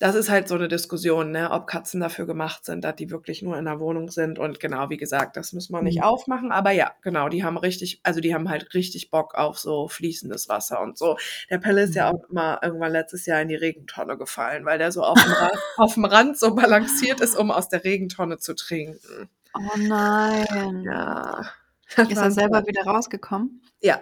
Das 0.00 0.14
ist 0.14 0.30
halt 0.30 0.48
so 0.48 0.54
eine 0.54 0.66
Diskussion, 0.66 1.30
ne, 1.30 1.50
ob 1.50 1.66
Katzen 1.66 2.00
dafür 2.00 2.24
gemacht 2.26 2.64
sind, 2.64 2.82
dass 2.84 2.96
die 2.96 3.10
wirklich 3.10 3.42
nur 3.42 3.58
in 3.58 3.66
der 3.66 3.80
Wohnung 3.80 4.10
sind. 4.10 4.38
Und 4.38 4.58
genau, 4.58 4.88
wie 4.88 4.96
gesagt, 4.96 5.36
das 5.36 5.52
müssen 5.52 5.74
wir 5.74 5.82
nicht 5.82 5.98
Mhm. 5.98 6.04
aufmachen. 6.04 6.52
Aber 6.52 6.70
ja, 6.70 6.92
genau, 7.02 7.28
die 7.28 7.44
haben 7.44 7.58
richtig, 7.58 8.00
also 8.02 8.20
die 8.20 8.34
haben 8.34 8.48
halt 8.48 8.72
richtig 8.72 9.10
Bock 9.10 9.34
auf 9.34 9.58
so 9.58 9.88
fließendes 9.88 10.48
Wasser 10.48 10.80
und 10.80 10.96
so. 10.96 11.18
Der 11.50 11.58
Pelle 11.58 11.82
ist 11.82 11.94
ja 11.94 12.10
Mhm. 12.10 12.18
auch 12.18 12.30
immer 12.30 12.58
irgendwann 12.62 12.92
letztes 12.92 13.26
Jahr 13.26 13.42
in 13.42 13.48
die 13.48 13.56
Regentonne 13.56 14.16
gefallen, 14.16 14.64
weil 14.64 14.78
der 14.78 14.90
so 14.90 15.02
auf 15.04 15.22
dem, 15.22 15.32
Rand, 15.32 15.52
auf 15.76 15.94
dem 15.94 16.04
Rand 16.06 16.38
so 16.38 16.54
balanciert 16.54 17.20
ist, 17.20 17.36
um 17.36 17.50
aus 17.50 17.68
der 17.68 17.84
Regentonne 17.84 18.38
zu 18.38 18.54
trinken. 18.54 19.28
Oh 19.54 19.76
nein. 19.76 20.82
Ja. 20.82 21.42
Ist 21.96 22.16
er 22.16 22.30
selber 22.30 22.66
wieder 22.66 22.84
rausgekommen? 22.84 23.60
Ja, 23.80 24.00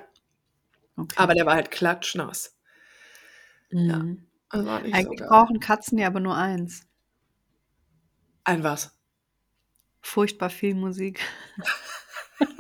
Okay. 0.97 1.15
aber 1.17 1.35
der 1.35 1.47
war 1.47 1.55
halt 1.55 1.71
klatschnass. 1.73 2.55
Mhm. 3.71 4.28
Also 4.51 4.67
war 4.67 4.81
nicht 4.81 4.95
Eigentlich 4.95 5.21
so 5.21 5.25
geil. 5.25 5.29
brauchen 5.29 5.61
Katzen 5.61 5.99
ja 5.99 6.07
aber 6.07 6.21
nur 6.21 6.37
eins. 6.37 6.83
Ein 8.45 8.65
was? 8.65 8.91
Furchtbar 10.01 10.51
viel 10.51 10.75
Musik. 10.75 11.21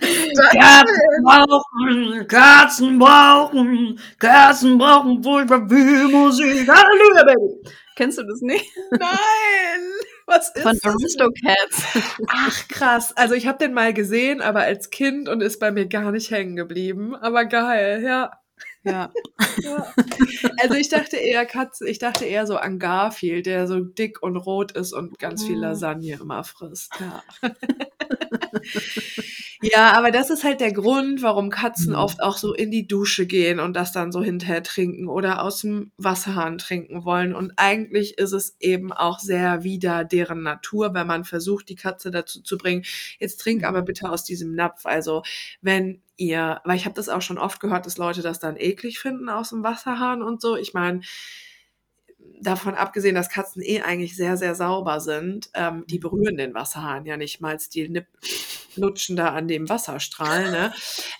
Katzen 0.00 1.22
brauchen, 1.24 2.26
Katzen 2.28 2.98
brauchen, 2.98 4.00
Katzen 4.18 4.78
brauchen 4.78 5.22
furchtbar 5.22 5.68
viel 5.68 6.08
Musik. 6.08 6.68
Halleluja, 6.68 7.24
Baby. 7.24 7.70
Kennst 7.96 8.18
du 8.18 8.22
das 8.22 8.40
nicht? 8.40 8.66
Nein! 8.90 9.80
Was 10.26 10.50
ist 10.54 10.62
Von 10.62 10.78
das? 10.82 10.84
Aristocats. 10.84 11.84
Ach 12.28 12.68
krass, 12.68 13.16
also 13.16 13.34
ich 13.34 13.46
habe 13.46 13.58
den 13.58 13.74
mal 13.74 13.92
gesehen, 13.92 14.40
aber 14.40 14.60
als 14.62 14.90
Kind 14.90 15.28
und 15.28 15.42
ist 15.42 15.58
bei 15.60 15.70
mir 15.72 15.86
gar 15.86 16.10
nicht 16.12 16.30
hängen 16.30 16.56
geblieben. 16.56 17.14
Aber 17.16 17.44
geil, 17.44 18.02
ja. 18.02 18.30
Ja. 18.84 19.12
ja. 19.62 19.94
Also 20.60 20.74
ich 20.74 20.88
dachte 20.88 21.16
eher 21.16 21.46
Katze, 21.46 21.88
ich 21.88 21.98
dachte 21.98 22.24
eher 22.24 22.46
so 22.46 22.56
an 22.56 22.78
Garfield, 22.78 23.46
der 23.46 23.66
so 23.66 23.80
dick 23.80 24.22
und 24.22 24.36
rot 24.36 24.72
ist 24.72 24.92
und 24.92 25.18
ganz 25.18 25.44
viel 25.44 25.56
Oh. 25.56 25.60
Lasagne 25.60 26.14
immer 26.20 26.44
frisst. 26.44 26.92
Ja. 27.00 27.22
ja, 29.64 29.92
aber 29.96 30.10
das 30.10 30.30
ist 30.30 30.42
halt 30.42 30.60
der 30.60 30.72
Grund, 30.72 31.22
warum 31.22 31.48
Katzen 31.48 31.92
Mhm. 31.92 31.98
oft 31.98 32.20
auch 32.20 32.36
so 32.36 32.52
in 32.52 32.72
die 32.72 32.88
Dusche 32.88 33.26
gehen 33.26 33.60
und 33.60 33.74
das 33.74 33.92
dann 33.92 34.10
so 34.10 34.20
hinterher 34.20 34.62
trinken 34.64 35.06
oder 35.08 35.40
aus 35.42 35.60
dem 35.60 35.92
Wasserhahn 35.96 36.58
trinken 36.58 37.04
wollen. 37.04 37.32
Und 37.32 37.52
eigentlich 37.56 38.18
ist 38.18 38.32
es 38.32 38.56
eben 38.58 38.92
auch 38.92 39.20
sehr 39.20 39.62
wider 39.62 40.04
deren 40.04 40.42
Natur, 40.42 40.94
wenn 40.94 41.06
man 41.06 41.22
versucht, 41.24 41.68
die 41.68 41.76
Katze 41.76 42.10
dazu 42.10 42.42
zu 42.42 42.58
bringen, 42.58 42.82
jetzt 43.20 43.36
trink 43.40 43.62
aber 43.64 43.82
bitte 43.82 44.10
aus 44.10 44.24
diesem 44.24 44.54
Napf. 44.56 44.84
Also 44.84 45.22
wenn 45.60 46.02
ihr, 46.16 46.60
weil 46.64 46.76
ich 46.76 46.84
habe 46.84 46.96
das 46.96 47.08
auch 47.08 47.22
schon 47.22 47.38
oft 47.38 47.60
gehört, 47.60 47.86
dass 47.86 47.98
Leute 47.98 48.22
das 48.22 48.40
dann 48.40 48.56
eklig 48.56 48.98
finden 48.98 49.28
aus 49.28 49.50
dem 49.50 49.62
Wasserhahn 49.62 50.22
und 50.22 50.40
so. 50.40 50.56
Ich 50.56 50.74
meine, 50.74 51.02
davon 52.42 52.74
abgesehen, 52.74 53.14
dass 53.14 53.28
Katzen 53.30 53.62
eh 53.62 53.82
eigentlich 53.82 54.16
sehr, 54.16 54.36
sehr 54.36 54.54
sauber 54.54 55.00
sind, 55.00 55.50
ähm, 55.54 55.84
die 55.88 55.98
berühren 55.98 56.36
den 56.36 56.54
Wasserhahn 56.54 57.06
ja 57.06 57.16
nicht 57.16 57.40
mal, 57.40 57.56
die 57.74 57.88
nipp- 57.88 58.06
lutschen 58.76 59.16
da 59.16 59.28
an 59.28 59.48
dem 59.48 59.68
Wasserstrahl, 59.68 60.50
ne? 60.50 60.72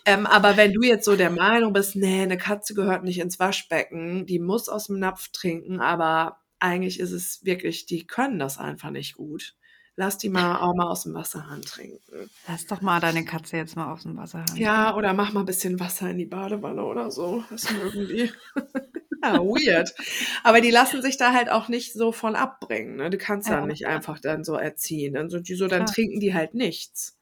Ähm, 0.06 0.26
aber 0.26 0.56
wenn 0.56 0.72
du 0.72 0.82
jetzt 0.82 1.04
so 1.04 1.16
der 1.16 1.30
Meinung 1.30 1.72
bist, 1.72 1.96
nee, 1.96 2.22
eine 2.22 2.38
Katze 2.38 2.74
gehört 2.74 3.04
nicht 3.04 3.18
ins 3.20 3.38
Waschbecken, 3.38 4.26
die 4.26 4.38
muss 4.38 4.68
aus 4.68 4.86
dem 4.86 4.98
Napf 4.98 5.28
trinken, 5.32 5.80
aber 5.80 6.38
eigentlich 6.58 7.00
ist 7.00 7.12
es 7.12 7.44
wirklich, 7.44 7.86
die 7.86 8.06
können 8.06 8.38
das 8.38 8.58
einfach 8.58 8.90
nicht 8.90 9.14
gut. 9.14 9.54
Lass 9.96 10.16
die 10.16 10.30
mal 10.30 10.56
auch 10.56 10.74
mal 10.74 10.86
aus 10.86 11.02
dem 11.02 11.12
Wasserhahn 11.14 11.62
trinken. 11.62 12.30
Lass 12.48 12.66
doch 12.66 12.80
mal 12.80 13.00
deine 13.00 13.24
Katze 13.24 13.58
jetzt 13.58 13.76
mal 13.76 13.92
aus 13.92 14.04
dem 14.04 14.16
Wasser 14.16 14.40
haben. 14.40 14.56
Ja, 14.56 14.96
oder 14.96 15.12
mach 15.12 15.32
mal 15.32 15.40
ein 15.40 15.46
bisschen 15.46 15.78
Wasser 15.80 16.10
in 16.10 16.18
die 16.18 16.24
Badewanne 16.26 16.82
oder 16.82 17.10
so. 17.10 17.44
Das 17.50 17.70
mögen 17.70 18.08
die. 18.08 18.32
ja, 19.22 19.38
weird. 19.38 19.94
Aber 20.42 20.60
die 20.60 20.70
lassen 20.70 21.02
sich 21.02 21.16
da 21.16 21.32
halt 21.32 21.50
auch 21.50 21.68
nicht 21.68 21.92
so 21.92 22.10
von 22.10 22.36
abbringen. 22.36 22.96
Ne? 22.96 23.10
Du 23.10 23.18
kannst 23.18 23.48
Ja, 23.48 23.56
dann 23.56 23.68
nicht 23.68 23.86
einfach 23.86 24.18
dann 24.18 24.44
so 24.44 24.54
erziehen. 24.54 25.14
Dann 25.14 25.30
sind 25.30 25.48
die 25.48 25.54
so, 25.54 25.68
dann 25.68 25.84
Klar. 25.84 25.94
trinken 25.94 26.20
die 26.20 26.34
halt 26.34 26.54
nichts. 26.54 27.18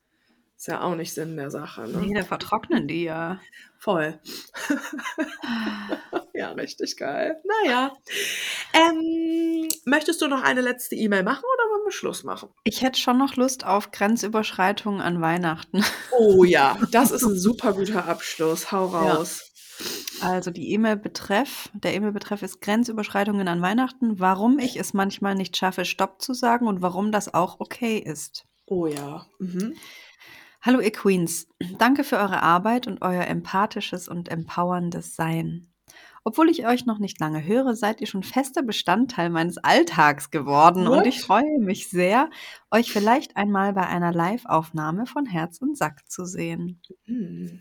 Ist 0.61 0.67
ja 0.67 0.83
auch 0.83 0.95
nicht 0.95 1.15
Sinn 1.15 1.39
der 1.39 1.51
Sache. 1.51 1.89
Ne? 1.89 2.03
Nee, 2.03 2.13
da 2.13 2.23
vertrocknen 2.23 2.87
die 2.87 3.05
ja. 3.05 3.41
Voll. 3.79 4.21
ja, 6.35 6.51
richtig 6.53 6.99
geil. 6.99 7.41
Naja. 7.65 7.93
Ähm, 8.75 9.71
möchtest 9.87 10.21
du 10.21 10.29
noch 10.29 10.43
eine 10.43 10.61
letzte 10.61 10.97
E-Mail 10.97 11.23
machen 11.23 11.45
oder 11.55 11.71
wollen 11.71 11.87
wir 11.87 11.93
Schluss 11.93 12.25
machen? 12.25 12.51
Ich 12.65 12.83
hätte 12.83 13.01
schon 13.01 13.17
noch 13.17 13.37
Lust 13.37 13.65
auf 13.65 13.91
Grenzüberschreitungen 13.91 15.01
an 15.01 15.23
Weihnachten. 15.23 15.83
Oh 16.19 16.45
ja, 16.45 16.77
das 16.93 17.11
ist 17.11 17.23
ein 17.23 17.39
super 17.39 17.73
guter 17.73 18.05
Abschluss. 18.07 18.71
Hau 18.71 18.93
Ja. 18.93 19.15
raus. 19.15 19.51
Also 20.21 20.51
die 20.51 20.73
E-Mail-Betreff, 20.75 21.71
der 21.73 21.95
E-Mail-Betreff 21.95 22.43
ist 22.43 22.61
Grenzüberschreitungen 22.61 23.49
an 23.49 23.63
Weihnachten, 23.63 24.21
warum 24.21 24.59
ich 24.59 24.77
es 24.79 24.93
manchmal 24.93 25.37
nicht 25.37 25.57
schaffe, 25.57 25.87
Stopp 25.87 26.21
zu 26.21 26.35
sagen 26.35 26.67
und 26.67 26.83
warum 26.83 27.13
das 27.13 27.33
auch 27.33 27.61
okay 27.61 27.97
ist. 27.97 28.45
Oh 28.67 28.87
ja. 28.87 29.25
Mhm. 29.39 29.75
Hallo 30.63 30.81
ihr 30.81 30.93
Queens, 30.93 31.49
danke 31.79 32.05
für 32.05 32.17
eure 32.17 32.43
Arbeit 32.43 32.87
und 32.87 33.01
euer 33.03 33.25
empathisches 33.27 34.09
und 34.09 34.29
empowerndes 34.29 35.17
Sein. 35.17 35.67
Obwohl 36.23 36.51
ich 36.51 36.67
euch 36.67 36.85
noch 36.85 36.99
nicht 36.99 37.19
lange 37.19 37.43
höre, 37.43 37.75
seid 37.75 38.03
ihr 38.03 38.07
schon 38.07 38.23
fester 38.23 38.63
Bestandteil 38.63 39.31
meines 39.31 39.57
Alltags 39.57 40.31
geworden 40.31 40.87
und 40.87 40.99
What? 40.99 41.07
ich 41.07 41.23
freue 41.23 41.59
mich 41.61 41.89
sehr, 41.89 42.29
euch 42.71 42.93
vielleicht 42.93 43.39
einmal 43.39 43.73
bei 43.73 43.87
einer 43.87 44.13
Live-Aufnahme 44.13 45.07
von 45.07 45.25
Herz 45.25 45.59
und 45.63 45.79
Sack 45.79 46.03
zu 46.11 46.27
sehen. 46.27 46.83
Hm. 47.07 47.61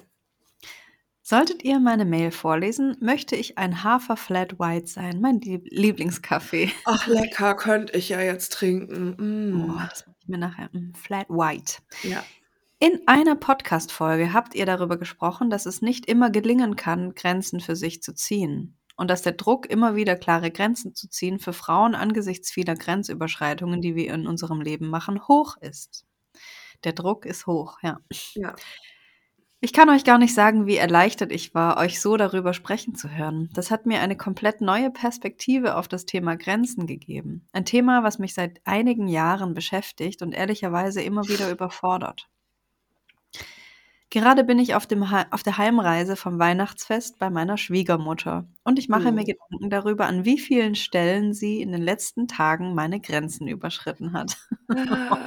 Solltet 1.22 1.64
ihr 1.64 1.80
meine 1.80 2.04
Mail 2.06 2.32
vorlesen, 2.32 2.98
möchte 3.00 3.38
ich 3.38 3.58
ein 3.58 3.84
Hafer 3.84 4.18
Flat 4.18 4.60
White 4.60 4.88
sein, 4.88 5.22
mein 5.22 5.40
Lieb 5.40 5.64
Lieblingskaffee. 5.70 6.70
Ach, 6.86 7.08
lecker, 7.08 7.56
könnte 7.56 7.96
ich 7.98 8.10
ja 8.10 8.20
jetzt 8.20 8.52
trinken. 8.52 9.16
Oh, 9.18 9.24
Mm. 9.24 9.78
das 9.90 10.06
mache 10.06 10.16
ich 10.22 10.28
mir 10.28 10.38
nachher. 10.40 10.70
Mm, 10.74 10.94
Flat 10.96 11.30
White. 11.30 11.76
Ja. 12.04 12.24
In 12.82 13.02
einer 13.08 13.36
Podcast-Folge 13.36 14.32
habt 14.32 14.56
ihr 14.56 14.66
darüber 14.66 14.96
gesprochen, 14.96 15.50
dass 15.50 15.66
es 15.66 15.82
nicht 15.82 16.06
immer 16.06 16.30
gelingen 16.30 16.78
kann, 16.78 17.14
Grenzen 17.14 17.60
für 17.60 17.76
sich 17.76 18.02
zu 18.02 18.14
ziehen. 18.14 18.78
Und 18.96 19.10
dass 19.10 19.22
der 19.22 19.34
Druck, 19.34 19.70
immer 19.70 19.98
wieder 19.98 20.16
klare 20.16 20.50
Grenzen 20.50 20.96
zu 20.96 21.10
ziehen, 21.10 21.40
für 21.40 21.52
Frauen 21.52 21.94
angesichts 21.94 22.52
vieler 22.52 22.76
Grenzüberschreitungen, 22.76 23.82
die 23.82 23.96
wir 23.96 24.14
in 24.14 24.28
unserem 24.28 24.62
Leben 24.62 24.88
machen, 24.88 25.28
hoch 25.28 25.58
ist. 25.60 26.06
Der 26.86 26.94
Druck 26.94 27.26
ist 27.26 27.48
hoch, 27.48 27.80
ja. 27.84 28.00
Ja. 28.36 28.56
Ich 29.60 29.74
kann 29.74 29.90
euch 29.90 30.06
gar 30.06 30.18
nicht 30.18 30.34
sagen, 30.34 30.66
wie 30.66 30.78
erleichtert 30.78 31.34
ich 31.34 31.54
war, 31.54 31.76
euch 31.76 32.00
so 32.00 32.16
darüber 32.16 32.54
sprechen 32.54 32.96
zu 32.96 33.10
hören. 33.10 33.50
Das 33.54 33.72
hat 33.72 33.88
mir 33.88 34.00
eine 34.00 34.16
komplett 34.16 34.62
neue 34.62 34.90
Perspektive 34.90 35.76
auf 35.76 35.90
das 35.90 36.06
Thema 36.06 36.38
Grenzen 36.38 36.88
gegeben. 36.88 37.46
Ein 37.52 37.66
Thema, 37.66 38.04
was 38.04 38.20
mich 38.20 38.34
seit 38.34 38.62
einigen 38.64 39.10
Jahren 39.10 39.54
beschäftigt 39.54 40.22
und 40.22 40.32
ehrlicherweise 40.32 41.02
immer 41.02 41.28
wieder 41.28 41.52
überfordert. 41.52 42.30
Gerade 44.12 44.44
bin 44.44 44.58
ich 44.58 44.74
auf, 44.74 44.88
dem 44.88 45.04
auf 45.04 45.44
der 45.44 45.58
Heimreise 45.60 46.16
vom 46.16 46.40
Weihnachtsfest 46.40 47.20
bei 47.20 47.30
meiner 47.30 47.58
Schwiegermutter 47.60 48.48
und 48.64 48.80
ich 48.80 48.90
mache 48.90 49.12
mir 49.12 49.22
Oh. 49.22 49.26
Gedanken 49.26 49.70
darüber, 49.70 50.08
an 50.08 50.26
wie 50.26 50.40
vielen 50.40 50.74
Stellen 50.76 51.34
sie 51.34 51.62
in 51.62 51.72
den 51.72 51.84
letzten 51.84 52.28
Tagen 52.28 52.74
meine 52.74 53.00
Grenzen 53.02 53.48
überschritten 53.48 54.14
hat. 54.14 54.38
Ah. 54.70 55.18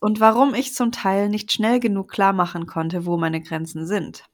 Und 0.00 0.20
warum 0.20 0.54
ich 0.54 0.74
zum 0.74 0.90
Teil 0.92 1.28
nicht 1.28 1.52
schnell 1.52 1.78
genug 1.80 2.10
klar 2.10 2.32
machen 2.32 2.66
konnte, 2.66 3.06
wo 3.06 3.16
meine 3.16 3.40
Grenzen 3.40 3.86
sind. 3.86 4.24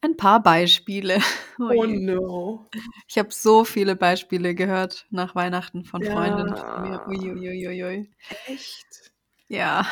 Ein 0.00 0.16
paar 0.16 0.42
Beispiele. 0.42 1.18
Oh 1.58 1.70
Oh 1.76 1.84
je. 1.84 1.98
no. 2.00 2.66
Ich 3.06 3.18
habe 3.18 3.28
so 3.30 3.64
viele 3.64 3.94
Beispiele 3.94 4.54
gehört 4.54 5.06
nach 5.10 5.34
Weihnachten 5.34 5.84
von 5.84 6.02
Freundinnen 6.02 6.56
von 6.56 6.80
mir. 6.82 7.00
Ja. 7.08 8.42
Echt? 8.46 9.11
Ja, 9.52 9.86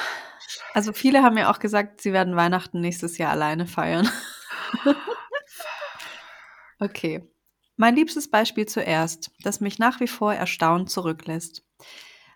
also 0.72 0.94
viele 0.94 1.22
haben 1.22 1.34
mir 1.34 1.50
auch 1.50 1.58
gesagt, 1.58 2.00
sie 2.00 2.14
werden 2.14 2.34
Weihnachten 2.34 2.80
nächstes 2.80 3.18
Jahr 3.18 3.30
alleine 3.30 3.66
feiern. 3.66 4.08
Okay. 6.82 7.22
Mein 7.76 7.94
liebstes 7.94 8.30
Beispiel 8.30 8.64
zuerst, 8.64 9.32
das 9.42 9.60
mich 9.60 9.78
nach 9.78 10.00
wie 10.00 10.08
vor 10.08 10.32
erstaunt 10.32 10.88
zurücklässt. 10.88 11.62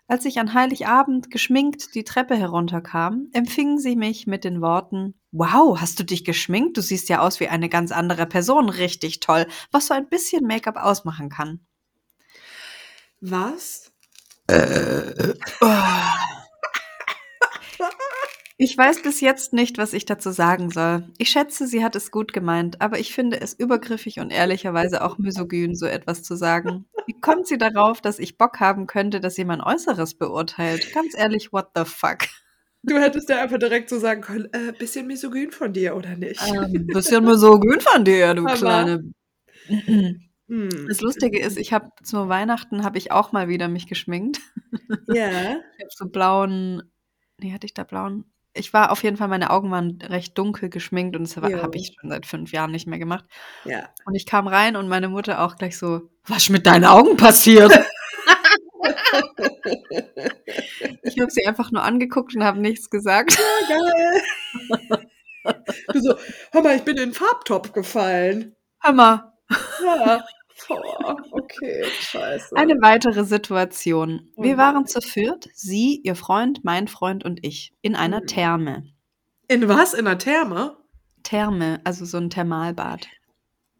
Als 0.07 0.23
ich 0.25 0.39
an 0.39 0.53
Heiligabend 0.53 1.31
geschminkt 1.31 1.95
die 1.95 2.03
Treppe 2.03 2.35
herunterkam, 2.35 3.29
empfingen 3.33 3.79
sie 3.79 3.95
mich 3.95 4.27
mit 4.27 4.43
den 4.43 4.61
Worten 4.61 5.15
Wow, 5.31 5.81
hast 5.81 5.99
du 5.99 6.03
dich 6.03 6.25
geschminkt? 6.25 6.77
Du 6.77 6.81
siehst 6.81 7.09
ja 7.09 7.21
aus 7.21 7.39
wie 7.39 7.47
eine 7.47 7.69
ganz 7.69 7.91
andere 7.91 8.27
Person. 8.27 8.69
Richtig 8.69 9.19
toll, 9.19 9.47
was 9.71 9.87
so 9.87 9.95
ein 9.95 10.09
bisschen 10.09 10.45
Make-up 10.45 10.77
ausmachen 10.77 11.29
kann. 11.29 11.65
Was? 13.19 13.91
Ich 18.57 18.77
weiß 18.77 19.01
bis 19.01 19.19
jetzt 19.19 19.51
nicht, 19.51 19.77
was 19.77 19.91
ich 19.91 20.05
dazu 20.05 20.31
sagen 20.31 20.69
soll. 20.69 21.09
Ich 21.17 21.29
schätze, 21.29 21.67
sie 21.67 21.83
hat 21.83 21.95
es 21.95 22.09
gut 22.09 22.31
gemeint, 22.31 22.79
aber 22.79 22.99
ich 22.99 23.13
finde 23.13 23.41
es 23.41 23.53
übergriffig 23.53 24.19
und 24.19 24.31
ehrlicherweise 24.31 25.03
auch 25.03 25.17
misogyn, 25.17 25.75
so 25.75 25.85
etwas 25.85 26.23
zu 26.23 26.35
sagen. 26.37 26.85
Wie 27.05 27.19
kommt 27.19 27.47
sie 27.47 27.57
darauf, 27.57 27.99
dass 27.99 28.17
ich 28.17 28.37
Bock 28.37 28.61
haben 28.61 28.87
könnte, 28.87 29.19
dass 29.19 29.37
mein 29.39 29.61
Äußeres 29.61 30.13
beurteilt? 30.13 30.93
Ganz 30.93 31.17
ehrlich, 31.17 31.51
what 31.51 31.67
the 31.75 31.83
fuck? 31.83 32.19
Du 32.83 32.97
hättest 32.97 33.27
ja 33.29 33.41
einfach 33.41 33.57
direkt 33.57 33.89
so 33.89 33.99
sagen 33.99 34.21
können, 34.21 34.47
äh, 34.53 34.71
bisschen 34.71 35.07
misogyn 35.07 35.51
von 35.51 35.73
dir, 35.73 35.95
oder 35.95 36.15
nicht? 36.15 36.39
Ähm, 36.47 36.87
bisschen 36.87 37.25
misogyn 37.25 37.81
von 37.81 38.05
dir, 38.05 38.33
du 38.35 38.45
Aber- 38.45 38.55
kleine. 38.55 39.03
Hm. 40.47 40.69
Das 40.87 41.01
Lustige 41.01 41.39
ist, 41.39 41.57
ich 41.57 41.73
habe 41.73 41.89
zu 42.03 42.29
Weihnachten 42.29 42.83
habe 42.83 42.99
ich 42.99 43.11
auch 43.11 43.31
mal 43.31 43.47
wieder 43.47 43.67
mich 43.67 43.87
geschminkt. 43.87 44.39
Ja. 45.07 45.53
Ich 45.77 45.83
habe 45.83 45.89
so 45.89 46.05
blauen, 46.07 46.83
nee, 47.41 47.51
hatte 47.51 47.65
ich 47.65 47.73
da 47.73 47.83
blauen? 47.83 48.25
Ich 48.57 48.71
war 48.73 48.91
auf 48.91 49.03
jeden 49.03 49.17
Fall, 49.17 49.27
meine 49.27 49.49
Augen 49.49 49.69
waren 49.69 49.99
recht 50.01 50.37
dunkel 50.37 50.69
geschminkt 50.69 51.17
und 51.17 51.23
das 51.23 51.35
habe 51.35 51.77
ich 51.77 51.95
schon 51.99 52.09
seit 52.09 52.25
fünf 52.25 52.53
Jahren 52.53 52.71
nicht 52.71 52.87
mehr 52.87 52.99
gemacht. 52.99 53.25
Ja. 53.65 53.89
Und 54.05 54.15
ich 54.15 54.25
kam 54.25 54.47
rein 54.47 54.77
und 54.77 54.87
meine 54.87 55.09
Mutter 55.09 55.43
auch 55.43 55.57
gleich 55.57 55.77
so, 55.77 56.09
was 56.25 56.43
ist 56.43 56.49
mit 56.49 56.65
deinen 56.65 56.85
Augen 56.85 57.17
passiert? 57.17 57.71
ich 61.03 61.19
habe 61.19 61.31
sie 61.31 61.45
einfach 61.45 61.71
nur 61.71 61.83
angeguckt 61.83 62.33
und 62.35 62.43
habe 62.43 62.59
nichts 62.59 62.89
gesagt. 62.89 63.37
Geil. 63.67 64.21
Du 65.93 65.99
so, 65.99 66.15
hör 66.51 66.61
mal, 66.61 66.75
ich 66.75 66.83
bin 66.83 66.97
in 66.97 67.11
den 67.11 67.13
Farbtopf 67.13 67.73
gefallen. 67.73 68.55
Hammer. 68.81 69.33
Ja. 69.83 70.23
Oh, 70.69 71.15
okay, 71.31 71.83
scheiße. 71.99 72.55
Eine 72.55 72.75
weitere 72.81 73.25
Situation. 73.25 74.29
Wir 74.37 74.55
nein. 74.55 74.57
waren 74.75 74.87
zu 74.87 75.01
viert, 75.01 75.49
sie, 75.53 75.99
ihr 76.03 76.15
Freund, 76.15 76.63
mein 76.63 76.87
Freund 76.87 77.25
und 77.25 77.45
ich, 77.45 77.73
in 77.81 77.95
einer 77.95 78.21
Mhm. 78.21 78.27
Therme. 78.27 78.83
in 79.47 79.67
was? 79.67 79.93
In 79.93 80.05
der 80.05 80.17
Therme? 80.17 80.77
Therme, 81.23 81.81
also 81.83 82.05
so 82.05 82.17
ein 82.17 82.29
Thermalbad. 82.29 83.07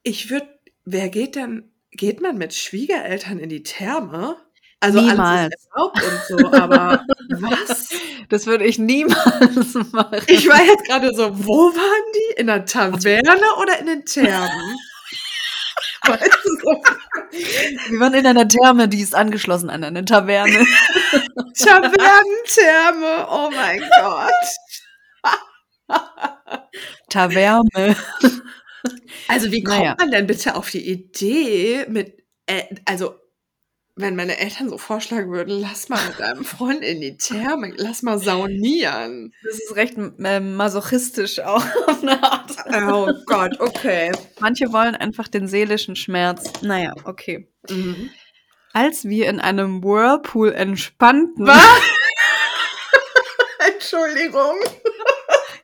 Ich 0.03 0.29
würde, 0.29 0.47
wer 0.83 1.09
geht 1.09 1.35
denn, 1.35 1.71
geht 1.91 2.21
man 2.21 2.37
mit 2.37 2.53
Schwiegereltern 2.53 3.39
in 3.39 3.49
die 3.49 3.63
Therme? 3.63 4.37
Also 4.81 4.99
Niemals. 5.01 5.19
alles 5.19 5.53
ist 5.55 5.67
erlaubt 5.73 6.03
und 6.03 6.39
so, 6.39 6.47
aber 6.51 7.05
was? 7.29 7.89
Das 8.29 8.47
würde 8.47 8.65
ich 8.65 8.79
niemals 8.79 9.75
machen. 9.91 10.23
Ich 10.27 10.47
war 10.49 10.59
jetzt 10.63 10.85
gerade 10.87 11.13
so, 11.15 11.29
wo 11.45 11.67
waren 11.73 12.11
die? 12.15 12.41
In 12.41 12.47
der 12.47 12.65
Taverne 12.65 13.45
oder 13.61 13.79
in 13.79 13.85
den 13.85 14.03
Thermen? 14.05 14.77
Wir 17.89 17.99
waren 17.99 18.13
in 18.13 18.25
einer 18.25 18.47
Therme, 18.47 18.87
die 18.87 19.01
ist 19.01 19.15
angeschlossen 19.15 19.69
an 19.69 19.83
eine 19.83 20.05
Taverne. 20.05 20.51
Tavernentherme, 21.57 23.27
oh 23.29 23.49
mein 23.51 23.81
Gott. 23.99 24.31
Taverne. 27.09 27.95
Also 29.27 29.51
wie 29.51 29.63
kommt 29.63 29.79
Naja. 29.79 29.95
man 29.99 30.11
denn 30.11 30.27
bitte 30.27 30.55
auf 30.55 30.69
die 30.69 30.87
Idee 30.87 31.85
mit, 31.89 32.23
äh, 32.45 32.63
also 32.85 33.15
wenn 33.97 34.17
meine 34.17 34.37
Eltern 34.37 34.69
so 34.69 34.77
vorschlagen 34.77 35.31
würden, 35.31 35.61
lass 35.61 35.87
mal 35.87 35.99
mit 36.07 36.19
deinem 36.19 36.43
Freund 36.43 36.83
in 36.83 36.99
die 36.99 37.15
Therme, 37.15 37.71
lass 37.77 38.01
mal 38.01 38.19
saunieren. 38.19 39.33
Das 39.43 39.55
ist 39.55 39.75
recht 39.75 39.95
ähm, 39.97 40.55
masochistisch 40.55 41.39
auch 41.39 41.63
auf 41.87 42.01
eine 42.01 42.21
Art. 42.21 42.51
Oh 42.89 43.09
Gott, 43.25 43.59
okay. 43.59 44.11
Manche 44.39 44.73
wollen 44.73 44.95
einfach 44.95 45.29
den 45.29 45.47
seelischen 45.47 45.95
Schmerz. 45.95 46.61
Naja, 46.61 46.93
okay. 47.05 47.47
Mhm. 47.69 48.09
Als 48.73 49.05
wir 49.05 49.29
in 49.29 49.39
einem 49.39 49.81
Whirlpool 49.81 50.51
entspannten, 50.51 51.47
Was? 51.47 51.57
Entschuldigung. 53.73 54.57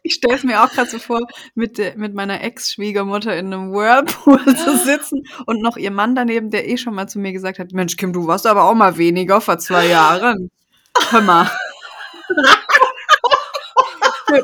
Ich 0.03 0.13
stelle 0.15 0.35
es 0.35 0.43
mir 0.43 0.63
auch 0.63 0.69
gerade 0.71 0.89
so 0.89 0.99
vor, 0.99 1.21
mit, 1.55 1.77
der, 1.77 1.95
mit 1.97 2.13
meiner 2.13 2.41
Ex-Schwiegermutter 2.41 3.35
in 3.37 3.53
einem 3.53 3.71
Whirlpool 3.71 4.43
zu 4.57 4.77
sitzen 4.77 5.23
und 5.45 5.61
noch 5.61 5.77
ihr 5.77 5.91
Mann 5.91 6.15
daneben, 6.15 6.49
der 6.49 6.67
eh 6.67 6.77
schon 6.77 6.95
mal 6.95 7.07
zu 7.07 7.19
mir 7.19 7.31
gesagt 7.33 7.59
hat, 7.59 7.71
Mensch, 7.71 7.97
Kim, 7.97 8.13
du 8.13 8.27
warst 8.27 8.47
aber 8.47 8.63
auch 8.63 8.73
mal 8.73 8.97
weniger 8.97 9.41
vor 9.41 9.59
zwei 9.59 9.87
Jahren. 9.87 10.49
Hör 11.11 11.21
mal. 11.21 11.51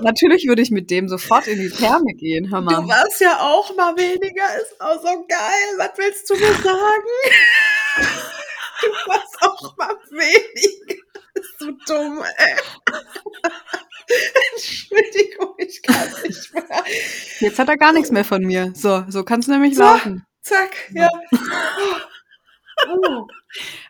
Natürlich 0.01 0.45
würde 0.47 0.61
ich 0.61 0.69
mit 0.71 0.91
dem 0.91 1.07
sofort 1.07 1.47
in 1.47 1.59
die 1.59 1.69
Therme 1.69 2.13
gehen, 2.15 2.51
hör 2.51 2.59
Du 2.59 2.65
mal. 2.65 2.87
warst 2.89 3.21
ja 3.21 3.37
auch 3.39 3.73
mal 3.75 3.95
weniger, 3.95 4.43
ist 4.61 4.79
auch 4.81 5.01
so 5.01 5.25
geil. 5.27 5.77
Was 5.77 5.91
willst 5.97 6.29
du 6.29 6.33
mir 6.35 6.53
sagen? 6.53 7.07
Du 8.81 8.87
warst 9.09 9.35
auch 9.41 9.77
mal 9.77 9.95
weniger. 10.11 11.01
Ist 11.33 11.59
so 11.59 11.71
dumm, 11.87 12.21
ey. 12.37 12.55
Entschuldigung, 14.53 15.55
ich 15.57 15.81
kann 15.81 16.09
nicht 16.23 16.53
mehr. 16.53 16.83
Jetzt 17.39 17.59
hat 17.59 17.69
er 17.69 17.77
gar 17.77 17.93
nichts 17.93 18.11
mehr 18.11 18.25
von 18.25 18.41
mir. 18.43 18.71
So, 18.75 19.03
so 19.07 19.23
kann 19.23 19.39
es 19.41 19.47
nämlich 19.47 19.75
So. 19.75 19.83
laufen. 19.83 20.25
Zack, 20.41 20.71
ja. 20.93 21.09
Oh. 22.87 23.27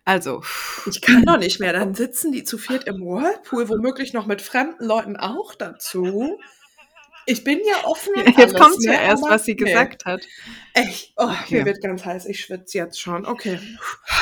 Also, 0.06 0.42
Ich 0.86 1.02
kann 1.02 1.24
doch 1.26 1.38
nicht 1.38 1.60
mehr. 1.60 1.74
Dann 1.74 1.94
sitzen 1.94 2.32
die 2.32 2.44
zu 2.44 2.58
viert 2.58 2.86
im 2.86 3.02
Whirlpool, 3.02 3.68
womöglich 3.70 4.14
noch 4.14 4.26
mit 4.26 4.42
fremden 4.42 4.86
Leuten 4.86 5.18
auch 5.18 5.56
dazu. 5.56 6.40
Ich 7.28 7.44
bin 7.44 7.60
ja 7.60 7.86
offen. 7.86 8.14
jetzt 8.16 8.38
alles, 8.38 8.54
kommt 8.54 8.84
ja 8.84 8.94
ne, 8.94 9.04
erst, 9.04 9.24
was 9.24 9.44
sie 9.46 9.52
nee. 9.52 9.66
gesagt 9.66 10.06
hat. 10.06 10.22
Echt? 10.74 11.14
Oh, 11.18 11.26
Okay. 11.26 11.60
mir 11.60 11.66
wird 11.66 11.82
ganz 11.84 12.06
heiß. 12.06 12.26
Ich 12.26 12.40
schwitze 12.40 12.78
jetzt 12.80 13.00
schon. 13.00 13.26
Okay. 13.26 13.60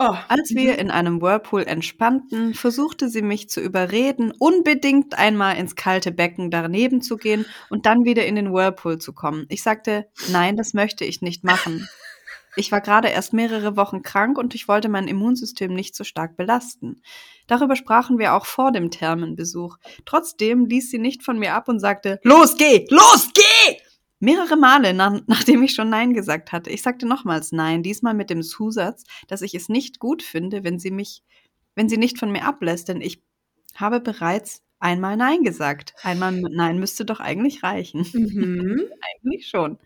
Oh, 0.00 0.14
Als 0.28 0.54
wir 0.54 0.78
in 0.78 0.92
einem 0.92 1.20
Whirlpool 1.20 1.64
entspannten, 1.64 2.54
versuchte 2.54 3.08
sie 3.08 3.20
mich 3.20 3.50
zu 3.50 3.60
überreden, 3.60 4.32
unbedingt 4.38 5.18
einmal 5.18 5.56
ins 5.56 5.74
kalte 5.74 6.12
Becken 6.12 6.52
daneben 6.52 7.02
zu 7.02 7.16
gehen 7.16 7.44
und 7.68 7.84
dann 7.84 8.04
wieder 8.04 8.24
in 8.24 8.36
den 8.36 8.52
Whirlpool 8.52 8.98
zu 8.98 9.12
kommen. 9.12 9.46
Ich 9.48 9.64
sagte, 9.64 10.06
nein, 10.28 10.56
das 10.56 10.72
möchte 10.72 11.04
ich 11.04 11.20
nicht 11.20 11.42
machen. 11.42 11.88
Ich 12.58 12.72
war 12.72 12.80
gerade 12.80 13.06
erst 13.08 13.32
mehrere 13.32 13.76
Wochen 13.76 14.02
krank 14.02 14.36
und 14.36 14.52
ich 14.52 14.66
wollte 14.66 14.88
mein 14.88 15.06
Immunsystem 15.06 15.72
nicht 15.72 15.94
so 15.94 16.02
stark 16.02 16.36
belasten. 16.36 17.00
Darüber 17.46 17.76
sprachen 17.76 18.18
wir 18.18 18.34
auch 18.34 18.46
vor 18.46 18.72
dem 18.72 18.90
Thermenbesuch. 18.90 19.78
Trotzdem 20.04 20.66
ließ 20.66 20.90
sie 20.90 20.98
nicht 20.98 21.22
von 21.22 21.38
mir 21.38 21.54
ab 21.54 21.68
und 21.68 21.78
sagte, 21.78 22.18
los, 22.24 22.56
geh, 22.56 22.84
los, 22.90 23.30
geh! 23.32 23.76
Mehrere 24.18 24.56
Male, 24.56 24.92
nach, 24.92 25.20
nachdem 25.28 25.62
ich 25.62 25.72
schon 25.72 25.88
Nein 25.88 26.14
gesagt 26.14 26.50
hatte. 26.50 26.70
Ich 26.70 26.82
sagte 26.82 27.06
nochmals 27.06 27.52
Nein, 27.52 27.84
diesmal 27.84 28.14
mit 28.14 28.28
dem 28.28 28.42
Zusatz, 28.42 29.04
dass 29.28 29.42
ich 29.42 29.54
es 29.54 29.68
nicht 29.68 30.00
gut 30.00 30.24
finde, 30.24 30.64
wenn 30.64 30.80
sie 30.80 30.90
mich, 30.90 31.22
wenn 31.76 31.88
sie 31.88 31.96
nicht 31.96 32.18
von 32.18 32.32
mir 32.32 32.44
ablässt, 32.44 32.88
denn 32.88 33.00
ich 33.00 33.22
habe 33.76 34.00
bereits 34.00 34.62
einmal 34.80 35.16
Nein 35.16 35.44
gesagt. 35.44 35.94
Einmal 36.02 36.32
Nein 36.32 36.80
müsste 36.80 37.04
doch 37.04 37.20
eigentlich 37.20 37.62
reichen. 37.62 38.04
Mhm. 38.12 38.82
eigentlich 39.22 39.46
schon. 39.46 39.78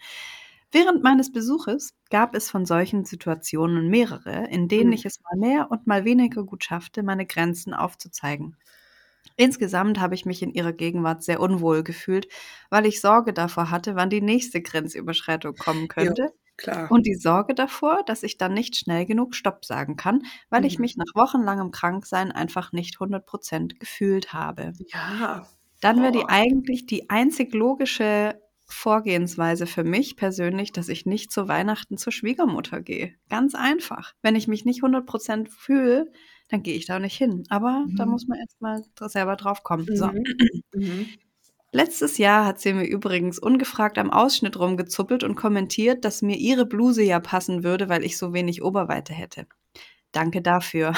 Während 0.72 1.02
meines 1.02 1.30
Besuches 1.30 1.92
gab 2.12 2.36
es 2.36 2.50
von 2.50 2.66
solchen 2.66 3.04
Situationen 3.06 3.88
mehrere, 3.90 4.48
in 4.50 4.68
denen 4.68 4.92
Mhm. 4.92 4.94
ich 4.94 5.06
es 5.06 5.20
mal 5.22 5.38
mehr 5.38 5.72
und 5.72 5.88
mal 5.88 6.04
weniger 6.06 6.44
gut 6.44 6.64
schaffte, 6.64 7.02
meine 7.02 7.26
Grenzen 7.26 7.74
aufzuzeigen. 7.74 8.56
Insgesamt 9.36 10.00
habe 10.00 10.14
ich 10.14 10.26
mich 10.26 10.42
in 10.42 10.50
ihrer 10.52 10.72
Gegenwart 10.72 11.22
sehr 11.24 11.40
unwohl 11.40 11.82
gefühlt, 11.84 12.28
weil 12.70 12.86
ich 12.86 13.00
Sorge 13.00 13.32
davor 13.32 13.70
hatte, 13.70 13.96
wann 13.96 14.10
die 14.10 14.20
nächste 14.22 14.62
Grenzüberschreitung 14.62 15.56
kommen 15.58 15.88
könnte 15.88 16.30
Klar. 16.56 16.88
und 16.88 17.06
die 17.06 17.14
Sorge 17.16 17.54
davor, 17.54 18.04
dass 18.06 18.22
ich 18.24 18.38
dann 18.38 18.54
nicht 18.54 18.76
schnell 18.76 19.06
genug 19.06 19.34
Stopp 19.36 19.64
sagen 19.66 19.96
kann, 19.96 20.22
weil 20.50 20.64
ich 20.66 20.78
Mhm. 20.78 20.80
mich 20.80 20.96
nach 20.96 21.14
wochenlangem 21.14 21.70
Kranksein 21.72 22.32
einfach 22.32 22.72
nicht 22.72 23.00
100% 23.00 23.80
gefühlt 23.80 24.32
habe. 24.34 24.74
ja. 24.92 25.46
Dann 25.80 26.00
wäre 26.02 26.12
die 26.12 26.28
Boah. 26.28 26.28
eigentlich 26.28 26.86
die 26.86 27.10
einzig 27.10 27.54
logische 27.54 28.40
Vorgehensweise 28.72 29.66
für 29.66 29.84
mich 29.84 30.16
persönlich, 30.16 30.72
dass 30.72 30.88
ich 30.88 31.06
nicht 31.06 31.30
zu 31.32 31.48
Weihnachten 31.48 31.98
zur 31.98 32.12
Schwiegermutter 32.12 32.80
gehe. 32.82 33.14
Ganz 33.28 33.54
einfach. 33.54 34.14
Wenn 34.22 34.36
ich 34.36 34.48
mich 34.48 34.64
nicht 34.64 34.82
100% 34.82 35.50
fühle, 35.50 36.10
dann 36.48 36.62
gehe 36.62 36.74
ich 36.76 36.86
da 36.86 36.98
nicht 36.98 37.16
hin. 37.16 37.44
Aber 37.50 37.86
da 37.96 38.04
Mhm. 38.06 38.10
muss 38.12 38.26
man 38.28 38.38
erstmal 38.38 38.82
selber 39.08 39.36
drauf 39.36 39.62
kommen. 39.62 39.86
So. 39.96 40.06
Mhm. 40.08 40.24
Mhm. 40.74 41.06
Letztes 41.72 42.18
Jahr 42.18 42.44
hat 42.46 42.60
sie 42.60 42.72
mir 42.74 42.86
übrigens 42.86 43.38
ungefragt 43.38 43.98
am 43.98 44.10
Ausschnitt 44.10 44.58
rumgezuppelt 44.58 45.24
und 45.24 45.36
kommentiert, 45.36 46.04
dass 46.04 46.22
mir 46.22 46.36
ihre 46.36 46.66
Bluse 46.66 47.02
ja 47.02 47.20
passen 47.20 47.64
würde, 47.64 47.88
weil 47.88 48.04
ich 48.04 48.18
so 48.18 48.32
wenig 48.34 48.62
Oberweite 48.62 49.14
hätte. 49.14 49.46
Danke 50.12 50.42
dafür. 50.42 50.94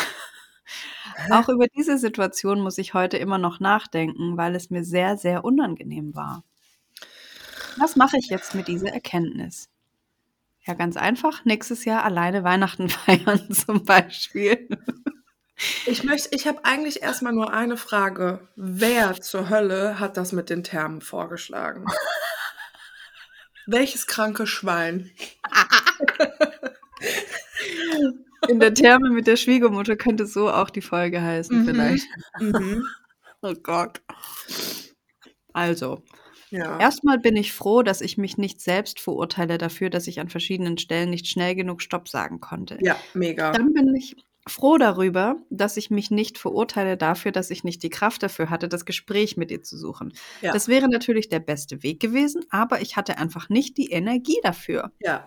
Auch 1.31 1.49
über 1.49 1.67
diese 1.69 1.99
Situation 1.99 2.61
muss 2.61 2.79
ich 2.79 2.95
heute 2.95 3.17
immer 3.19 3.39
noch 3.39 3.61
nachdenken, 3.61 4.37
weil 4.37 4.55
es 4.55 4.71
mir 4.71 4.85
sehr, 4.85 5.17
sehr 5.17 5.45
unangenehm 5.45 6.15
war. 6.15 6.45
Was 7.79 7.97
mache 7.97 8.17
ich 8.19 8.29
jetzt 8.29 8.55
mit 8.55 8.69
dieser 8.69 8.93
Erkenntnis? 8.93 9.69
Ja, 10.67 10.75
ganz 10.75 10.97
einfach. 10.97 11.45
Nächstes 11.45 11.85
Jahr 11.85 12.05
alleine 12.05 12.45
Weihnachten 12.45 12.89
feiern 12.89 13.53
zum 13.53 13.85
Beispiel. 13.85 14.69
Ich 15.87 16.05
möchte, 16.05 16.29
ich 16.35 16.47
habe 16.47 16.65
eigentlich 16.65 17.03
erstmal 17.03 17.33
nur 17.33 17.53
eine 17.53 17.77
Frage. 17.77 18.49
Wer 18.57 19.15
zur 19.21 19.49
Hölle 19.51 19.99
hat 20.01 20.17
das 20.17 20.33
mit 20.33 20.51
den 20.51 20.65
Thermen 20.65 21.01
vorgeschlagen? 21.01 21.87
Welches 23.67 24.07
kranke 24.07 24.47
Schwein? 24.47 25.11
In 28.49 28.61
der 28.61 28.75
Therme 28.75 29.09
mit 29.11 29.27
der 29.27 29.37
Schwiegermutter 29.37 29.97
könnte 29.97 30.27
so 30.27 30.51
auch 30.51 30.69
die 30.69 30.83
Folge 30.83 31.23
heißen, 31.23 31.63
Mhm. 31.63 31.65
vielleicht. 31.65 32.07
Mhm. 32.41 32.85
Oh 33.41 33.55
Gott. 33.63 34.03
Also, 35.55 36.03
Ja. 36.55 36.79
erstmal 36.79 37.19
bin 37.19 37.37
ich 37.37 37.53
froh, 37.53 37.83
dass 37.83 38.01
ich 38.01 38.17
mich 38.17 38.39
nicht 38.39 38.61
selbst 38.61 39.01
verurteile 39.01 39.59
dafür, 39.59 39.91
dass 39.91 40.07
ich 40.07 40.21
an 40.21 40.29
verschiedenen 40.29 40.79
Stellen 40.79 41.11
nicht 41.11 41.27
schnell 41.27 41.55
genug 41.55 41.83
Stopp 41.83 42.09
sagen 42.09 42.41
konnte. 42.41 42.79
ja, 42.81 42.97
mega. 43.13 43.51
Dann 43.53 43.73
bin 43.73 43.95
ich 43.95 44.17
froh 44.47 44.77
darüber, 44.77 45.37
dass 45.51 45.77
ich 45.77 45.91
mich 45.91 46.11
nicht 46.11 46.39
verurteile 46.39 46.97
dafür, 46.97 47.33
dass 47.33 47.51
ich 47.51 47.65
nicht 47.65 47.83
die 47.83 47.91
Kraft 47.91 48.23
dafür 48.23 48.51
hatte, 48.51 48.69
das 48.69 48.85
Gespräch 48.85 49.37
mit 49.37 49.51
ihr 49.51 49.63
zu 49.63 49.77
suchen. 49.77 50.13
Ja. 50.43 50.53
Das 50.53 50.69
wäre 50.69 50.89
natürlich 50.89 51.29
der 51.29 51.41
beste 51.41 51.83
Weg 51.83 52.01
gewesen, 52.01 52.45
aber 52.51 52.83
ich 52.83 52.97
hatte 52.97 53.19
einfach 53.19 53.49
nicht 53.49 53.77
die 53.77 53.91
Energie 53.91 54.39
dafür. 54.43 54.93
Ja. 55.01 55.27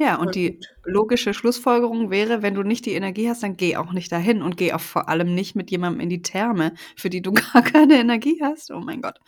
Ja, 0.00 0.16
und 0.16 0.34
die 0.34 0.58
logische 0.84 1.34
Schlussfolgerung 1.34 2.10
wäre, 2.10 2.40
wenn 2.40 2.54
du 2.54 2.62
nicht 2.62 2.86
die 2.86 2.94
Energie 2.94 3.28
hast, 3.28 3.42
dann 3.42 3.58
geh 3.58 3.76
auch 3.76 3.92
nicht 3.92 4.10
dahin 4.10 4.40
und 4.40 4.56
geh 4.56 4.72
auch 4.72 4.80
vor 4.80 5.10
allem 5.10 5.34
nicht 5.34 5.56
mit 5.56 5.70
jemandem 5.70 6.00
in 6.00 6.08
die 6.08 6.22
Therme, 6.22 6.72
für 6.96 7.10
die 7.10 7.20
du 7.20 7.32
gar 7.52 7.60
keine 7.62 7.98
Energie 7.98 8.40
hast. 8.42 8.70
Oh 8.70 8.80
mein 8.80 9.02
Gott. 9.02 9.18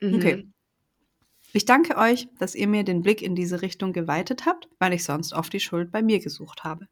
Mhm. 0.00 0.14
Okay. 0.14 0.46
Ich 1.52 1.64
danke 1.64 1.96
euch, 1.96 2.28
dass 2.38 2.54
ihr 2.54 2.68
mir 2.68 2.84
den 2.84 3.02
Blick 3.02 3.20
in 3.20 3.34
diese 3.34 3.62
Richtung 3.62 3.92
geweitet 3.92 4.46
habt, 4.46 4.68
weil 4.78 4.92
ich 4.92 5.02
sonst 5.02 5.32
oft 5.32 5.52
die 5.52 5.60
Schuld 5.60 5.90
bei 5.90 6.02
mir 6.02 6.20
gesucht 6.20 6.62
habe. 6.62 6.86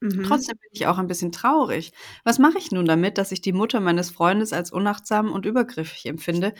Mhm. 0.00 0.24
Trotzdem 0.24 0.56
bin 0.58 0.70
ich 0.72 0.88
auch 0.88 0.98
ein 0.98 1.06
bisschen 1.06 1.30
traurig. 1.30 1.92
Was 2.24 2.40
mache 2.40 2.58
ich 2.58 2.72
nun 2.72 2.86
damit, 2.86 3.18
dass 3.18 3.30
ich 3.30 3.40
die 3.40 3.52
Mutter 3.52 3.78
meines 3.78 4.10
Freundes 4.10 4.52
als 4.52 4.72
unachtsam 4.72 5.30
und 5.30 5.46
übergriffig 5.46 6.06
empfinde? 6.06 6.54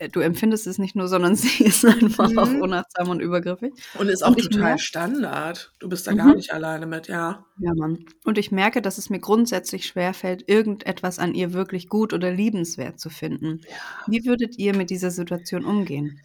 Äh, 0.00 0.08
Du 0.08 0.20
empfindest 0.20 0.66
es 0.66 0.78
nicht 0.78 0.96
nur, 0.96 1.06
sondern 1.08 1.36
sie 1.36 1.64
ist 1.64 1.84
einfach 1.84 2.28
Mhm. 2.28 2.38
auch 2.38 2.50
unachtsam 2.50 3.08
und 3.10 3.20
übergriffig. 3.20 3.72
Und 3.98 4.08
ist 4.08 4.22
auch 4.24 4.30
Und 4.34 4.40
total 4.50 4.78
Standard. 4.78 5.72
Du 5.78 5.88
bist 5.88 6.06
da 6.06 6.12
Mhm. 6.12 6.16
gar 6.16 6.34
nicht 6.34 6.52
alleine 6.52 6.86
mit, 6.86 7.06
ja. 7.08 7.46
Ja, 7.58 7.74
Mann. 7.74 8.04
Und 8.24 8.38
ich 8.38 8.50
merke, 8.50 8.82
dass 8.82 8.98
es 8.98 9.10
mir 9.10 9.20
grundsätzlich 9.20 9.86
schwerfällt, 9.86 10.48
irgendetwas 10.48 11.18
an 11.18 11.34
ihr 11.34 11.52
wirklich 11.52 11.88
gut 11.88 12.12
oder 12.12 12.32
liebenswert 12.32 12.98
zu 12.98 13.10
finden. 13.10 13.60
Wie 14.06 14.24
würdet 14.24 14.58
ihr 14.58 14.74
mit 14.74 14.90
dieser 14.90 15.10
Situation 15.10 15.64
umgehen? 15.64 16.20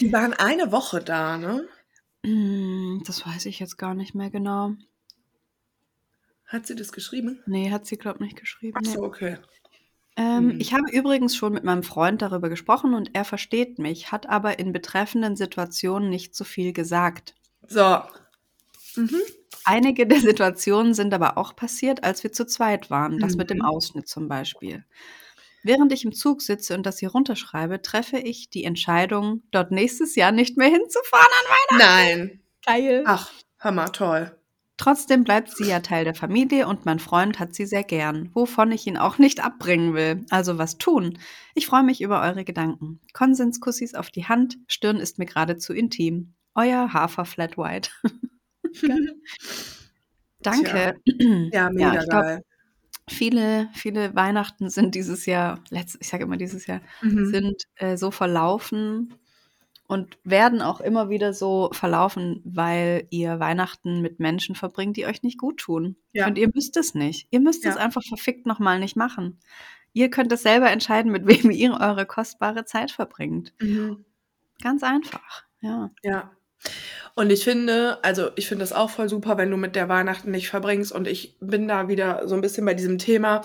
Die 0.00 0.12
waren 0.12 0.32
eine 0.32 0.72
Woche 0.72 1.00
da, 1.00 1.36
ne? 1.38 1.66
Hm, 2.24 3.02
Das 3.06 3.26
weiß 3.26 3.46
ich 3.46 3.60
jetzt 3.60 3.76
gar 3.76 3.94
nicht 3.94 4.14
mehr 4.14 4.30
genau. 4.30 4.72
Hat 6.46 6.66
sie 6.66 6.74
das 6.74 6.92
geschrieben? 6.92 7.42
Nee, 7.46 7.70
hat 7.70 7.86
sie, 7.86 7.96
glaube 7.96 8.18
ich, 8.20 8.24
nicht 8.32 8.36
geschrieben. 8.40 8.78
Ach 8.80 8.86
so, 8.90 9.02
okay. 9.02 9.38
Ähm, 10.16 10.50
Hm. 10.50 10.60
Ich 10.60 10.72
habe 10.72 10.90
übrigens 10.92 11.34
schon 11.36 11.52
mit 11.52 11.64
meinem 11.64 11.82
Freund 11.82 12.22
darüber 12.22 12.48
gesprochen 12.48 12.94
und 12.94 13.10
er 13.14 13.24
versteht 13.24 13.78
mich, 13.78 14.12
hat 14.12 14.28
aber 14.28 14.58
in 14.58 14.72
betreffenden 14.72 15.36
Situationen 15.36 16.08
nicht 16.10 16.34
so 16.36 16.44
viel 16.44 16.72
gesagt. 16.72 17.34
So. 17.68 17.98
Mhm. 18.96 19.20
Einige 19.64 20.06
der 20.06 20.20
Situationen 20.20 20.94
sind 20.94 21.14
aber 21.14 21.38
auch 21.38 21.56
passiert, 21.56 22.04
als 22.04 22.22
wir 22.22 22.32
zu 22.32 22.46
zweit 22.46 22.90
waren. 22.90 23.18
Das 23.18 23.36
mit 23.36 23.50
dem 23.50 23.58
Mhm. 23.58 23.64
Ausschnitt 23.64 24.08
zum 24.08 24.28
Beispiel. 24.28 24.84
Während 25.64 25.92
ich 25.92 26.04
im 26.04 26.12
Zug 26.12 26.42
sitze 26.42 26.74
und 26.76 26.84
das 26.86 26.98
hier 26.98 27.10
runterschreibe, 27.10 27.82
treffe 27.82 28.18
ich 28.18 28.50
die 28.50 28.64
Entscheidung, 28.64 29.42
dort 29.50 29.70
nächstes 29.72 30.14
Jahr 30.14 30.30
nicht 30.32 30.56
mehr 30.58 30.68
hinzufahren 30.68 31.26
an 31.70 31.78
Nein. 31.78 32.40
Geil. 32.66 33.02
Ach, 33.06 33.32
Hammer, 33.60 33.90
toll. 33.92 34.36
Trotzdem 34.76 35.22
bleibt 35.22 35.56
sie 35.56 35.66
ja 35.68 35.80
Teil 35.80 36.04
der 36.04 36.14
Familie 36.16 36.66
und 36.66 36.84
mein 36.84 36.98
Freund 36.98 37.38
hat 37.38 37.54
sie 37.54 37.64
sehr 37.64 37.84
gern, 37.84 38.30
wovon 38.34 38.72
ich 38.72 38.86
ihn 38.88 38.96
auch 38.96 39.18
nicht 39.18 39.42
abbringen 39.44 39.94
will. 39.94 40.24
Also 40.30 40.58
was 40.58 40.78
tun? 40.78 41.18
Ich 41.54 41.66
freue 41.66 41.84
mich 41.84 42.00
über 42.00 42.20
eure 42.22 42.44
Gedanken. 42.44 43.00
Konsenskussis 43.12 43.94
auf 43.94 44.10
die 44.10 44.24
Hand, 44.26 44.58
Stirn 44.66 44.96
ist 44.96 45.18
mir 45.18 45.26
geradezu 45.26 45.72
intim. 45.72 46.34
Euer 46.56 46.92
Hafer 46.92 47.24
Flat 47.24 47.56
White. 47.56 47.90
Danke. 50.42 50.96
Ja, 51.52 51.70
mega 51.70 52.00
ich 52.02 52.08
glaub, 52.08 52.22
geil. 52.22 52.42
viele, 53.08 53.68
viele 53.74 54.14
Weihnachten 54.14 54.70
sind 54.70 54.94
dieses 54.94 55.26
Jahr, 55.26 55.60
letzt, 55.70 55.96
ich 56.00 56.08
sage 56.08 56.24
immer 56.24 56.36
dieses 56.36 56.66
Jahr, 56.66 56.80
Mhm. 57.02 57.26
sind 57.26 57.62
äh, 57.76 57.96
so 57.96 58.10
verlaufen 58.10 59.14
und 59.86 60.16
werden 60.24 60.62
auch 60.62 60.80
immer 60.80 61.10
wieder 61.10 61.32
so 61.32 61.70
verlaufen, 61.72 62.40
weil 62.44 63.06
ihr 63.10 63.38
Weihnachten 63.40 64.00
mit 64.00 64.18
Menschen 64.20 64.54
verbringt, 64.54 64.96
die 64.96 65.06
euch 65.06 65.22
nicht 65.22 65.38
gut 65.38 65.58
tun. 65.58 65.96
Ja. 66.12 66.26
Und 66.26 66.38
ihr 66.38 66.50
müsst 66.54 66.76
es 66.76 66.94
nicht. 66.94 67.28
Ihr 67.30 67.40
müsst 67.40 67.64
es 67.66 67.74
Ja. 67.74 67.80
einfach 67.80 68.02
verfickt 68.06 68.46
nochmal 68.46 68.78
nicht 68.80 68.96
machen. 68.96 69.38
Ihr 69.92 70.10
könnt 70.10 70.32
es 70.32 70.42
selber 70.42 70.70
entscheiden, 70.70 71.12
mit 71.12 71.26
wem 71.46 71.50
ihr 71.50 71.78
eure 71.80 72.06
kostbare 72.06 72.64
Zeit 72.64 72.90
verbringt. 72.90 73.52
Mhm. 73.60 74.04
Ganz 74.62 74.82
einfach. 74.82 75.44
Ja. 75.60 75.90
Ja. 76.02 76.30
Und 77.14 77.30
ich 77.30 77.44
finde, 77.44 77.98
also 78.02 78.30
ich 78.36 78.48
finde 78.48 78.62
das 78.62 78.72
auch 78.72 78.88
voll 78.90 79.08
super, 79.08 79.36
wenn 79.36 79.50
du 79.50 79.56
mit 79.58 79.76
der 79.76 79.88
Weihnachten 79.90 80.30
nicht 80.30 80.48
verbringst. 80.48 80.92
Und 80.92 81.06
ich 81.06 81.36
bin 81.40 81.68
da 81.68 81.88
wieder 81.88 82.26
so 82.26 82.34
ein 82.34 82.40
bisschen 82.40 82.64
bei 82.64 82.74
diesem 82.74 82.96
Thema. 82.98 83.42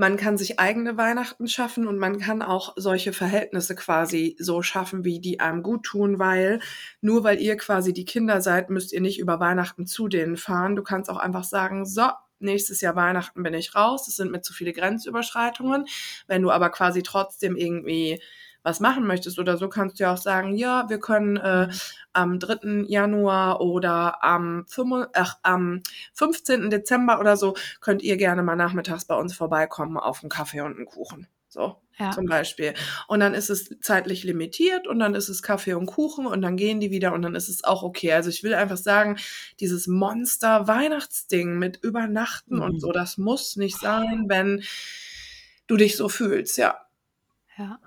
Man 0.00 0.16
kann 0.16 0.38
sich 0.38 0.60
eigene 0.60 0.96
Weihnachten 0.96 1.48
schaffen 1.48 1.88
und 1.88 1.98
man 1.98 2.20
kann 2.20 2.40
auch 2.40 2.74
solche 2.76 3.12
Verhältnisse 3.12 3.74
quasi 3.74 4.36
so 4.38 4.62
schaffen, 4.62 5.04
wie 5.04 5.18
die 5.18 5.40
einem 5.40 5.64
gut 5.64 5.82
tun, 5.82 6.20
weil 6.20 6.60
nur 7.00 7.24
weil 7.24 7.40
ihr 7.40 7.56
quasi 7.56 7.92
die 7.92 8.04
Kinder 8.04 8.40
seid, 8.40 8.70
müsst 8.70 8.92
ihr 8.92 9.00
nicht 9.00 9.18
über 9.18 9.40
Weihnachten 9.40 9.86
zu 9.86 10.06
denen 10.06 10.36
fahren. 10.36 10.76
Du 10.76 10.84
kannst 10.84 11.10
auch 11.10 11.16
einfach 11.16 11.42
sagen, 11.42 11.84
so, 11.84 12.04
nächstes 12.38 12.80
Jahr 12.80 12.94
Weihnachten 12.94 13.42
bin 13.42 13.54
ich 13.54 13.74
raus, 13.74 14.06
das 14.06 14.14
sind 14.14 14.30
mir 14.30 14.40
zu 14.40 14.52
viele 14.52 14.72
Grenzüberschreitungen. 14.72 15.86
Wenn 16.28 16.42
du 16.42 16.52
aber 16.52 16.70
quasi 16.70 17.02
trotzdem 17.02 17.56
irgendwie 17.56 18.22
was 18.62 18.80
machen 18.80 19.06
möchtest 19.06 19.38
oder 19.38 19.56
so, 19.56 19.68
kannst 19.68 19.98
du 19.98 20.04
ja 20.04 20.12
auch 20.14 20.18
sagen, 20.18 20.54
ja, 20.56 20.88
wir 20.88 20.98
können 21.00 21.36
äh, 21.36 21.68
am 22.12 22.38
3. 22.38 22.84
Januar 22.88 23.60
oder 23.60 24.22
am, 24.24 24.64
5, 24.68 25.08
ach, 25.14 25.36
am 25.42 25.82
15. 26.14 26.70
Dezember 26.70 27.20
oder 27.20 27.36
so, 27.36 27.54
könnt 27.80 28.02
ihr 28.02 28.16
gerne 28.16 28.42
mal 28.42 28.56
nachmittags 28.56 29.04
bei 29.04 29.14
uns 29.14 29.34
vorbeikommen 29.34 29.96
auf 29.96 30.22
einen 30.22 30.30
Kaffee 30.30 30.60
und 30.60 30.76
einen 30.76 30.86
Kuchen. 30.86 31.26
So, 31.50 31.76
Ja. 31.98 32.10
zum 32.10 32.26
Beispiel. 32.26 32.74
Und 33.06 33.20
dann 33.20 33.32
ist 33.32 33.48
es 33.48 33.74
zeitlich 33.80 34.22
limitiert 34.22 34.86
und 34.86 34.98
dann 34.98 35.14
ist 35.14 35.30
es 35.30 35.42
Kaffee 35.42 35.72
und 35.72 35.86
Kuchen 35.86 36.26
und 36.26 36.42
dann 36.42 36.58
gehen 36.58 36.78
die 36.78 36.90
wieder 36.90 37.14
und 37.14 37.22
dann 37.22 37.34
ist 37.34 37.48
es 37.48 37.64
auch 37.64 37.82
okay. 37.82 38.12
Also 38.12 38.28
ich 38.28 38.42
will 38.42 38.52
einfach 38.52 38.76
sagen, 38.76 39.16
dieses 39.58 39.86
Monster-Weihnachtsding 39.86 41.58
mit 41.58 41.78
Übernachten 41.82 42.56
Mhm. 42.56 42.62
und 42.62 42.80
so, 42.80 42.92
das 42.92 43.16
muss 43.16 43.56
nicht 43.56 43.78
sein, 43.80 44.26
wenn 44.28 44.62
du 45.66 45.76
dich 45.76 45.96
so 45.96 46.08
fühlst, 46.10 46.58
ja. 46.58 46.76
Ja. 47.56 47.78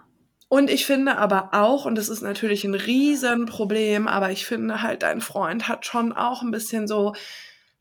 Und 0.51 0.69
ich 0.69 0.85
finde 0.85 1.17
aber 1.17 1.53
auch, 1.53 1.85
und 1.85 1.95
das 1.95 2.09
ist 2.09 2.21
natürlich 2.21 2.65
ein 2.65 2.75
Riesenproblem, 2.75 4.09
aber 4.09 4.31
ich 4.31 4.45
finde 4.45 4.81
halt, 4.81 5.01
dein 5.01 5.21
Freund 5.21 5.69
hat 5.69 5.85
schon 5.85 6.11
auch 6.11 6.41
ein 6.41 6.51
bisschen 6.51 6.89
so. 6.89 7.15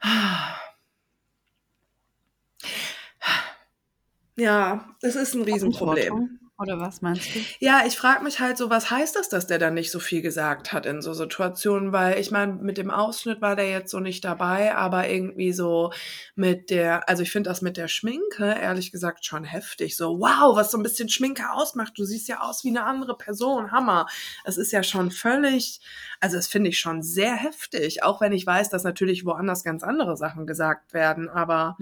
Ja, 4.37 4.95
es 5.03 5.17
ist 5.17 5.35
ein 5.35 5.43
Riesenproblem. 5.43 6.40
Oder 6.61 6.79
was 6.79 7.01
meinst 7.01 7.35
du? 7.35 7.41
Ja, 7.59 7.85
ich 7.87 7.97
frage 7.97 8.23
mich 8.23 8.39
halt 8.39 8.59
so, 8.59 8.69
was 8.69 8.91
heißt 8.91 9.17
das, 9.17 9.31
dass 9.31 9.47
der 9.47 9.59
dann 9.59 9.73
nicht 9.73 9.91
so 9.91 9.99
viel 9.99 10.21
gesagt 10.21 10.75
hat 10.75 10.85
in 10.85 11.01
so 11.01 11.15
Situationen? 11.15 11.93
Weil 11.93 12.19
ich 12.21 12.31
meine, 12.31 12.53
mit 12.53 12.77
dem 12.77 12.91
Ausschnitt 12.91 13.41
war 13.41 13.57
der 13.57 13.71
jetzt 13.71 13.91
so 13.91 13.99
nicht 13.99 14.27
dabei, 14.27 14.75
aber 14.77 15.09
irgendwie 15.09 15.55
so 15.55 15.91
mit 16.35 16.69
der, 16.69 17.09
also 17.09 17.23
ich 17.23 17.33
finde 17.33 17.49
das 17.49 17.63
mit 17.63 17.79
der 17.79 17.89
Schminke, 17.89 18.45
ehrlich 18.61 18.93
gesagt, 18.93 19.25
schon 19.25 19.45
heftig. 19.45 19.97
So, 19.97 20.21
wow, 20.21 20.55
was 20.55 20.71
so 20.71 20.77
ein 20.77 20.83
bisschen 20.83 21.09
Schminke 21.09 21.51
ausmacht. 21.51 21.95
Du 21.97 22.05
siehst 22.05 22.29
ja 22.29 22.41
aus 22.41 22.63
wie 22.63 22.69
eine 22.69 22.85
andere 22.85 23.17
Person. 23.17 23.73
Hammer. 23.73 24.07
Es 24.45 24.59
ist 24.59 24.71
ja 24.71 24.83
schon 24.83 25.11
völlig, 25.11 25.81
also 26.21 26.37
das 26.37 26.47
finde 26.47 26.69
ich 26.69 26.79
schon 26.79 27.03
sehr 27.03 27.37
heftig. 27.37 28.03
Auch 28.03 28.21
wenn 28.21 28.33
ich 28.33 28.45
weiß, 28.47 28.69
dass 28.69 28.85
natürlich 28.85 29.25
woanders 29.25 29.65
ganz 29.65 29.83
andere 29.83 30.19
Sachen 30.19 30.47
gesagt 30.47 30.93
werden, 30.93 31.31
aber 31.31 31.79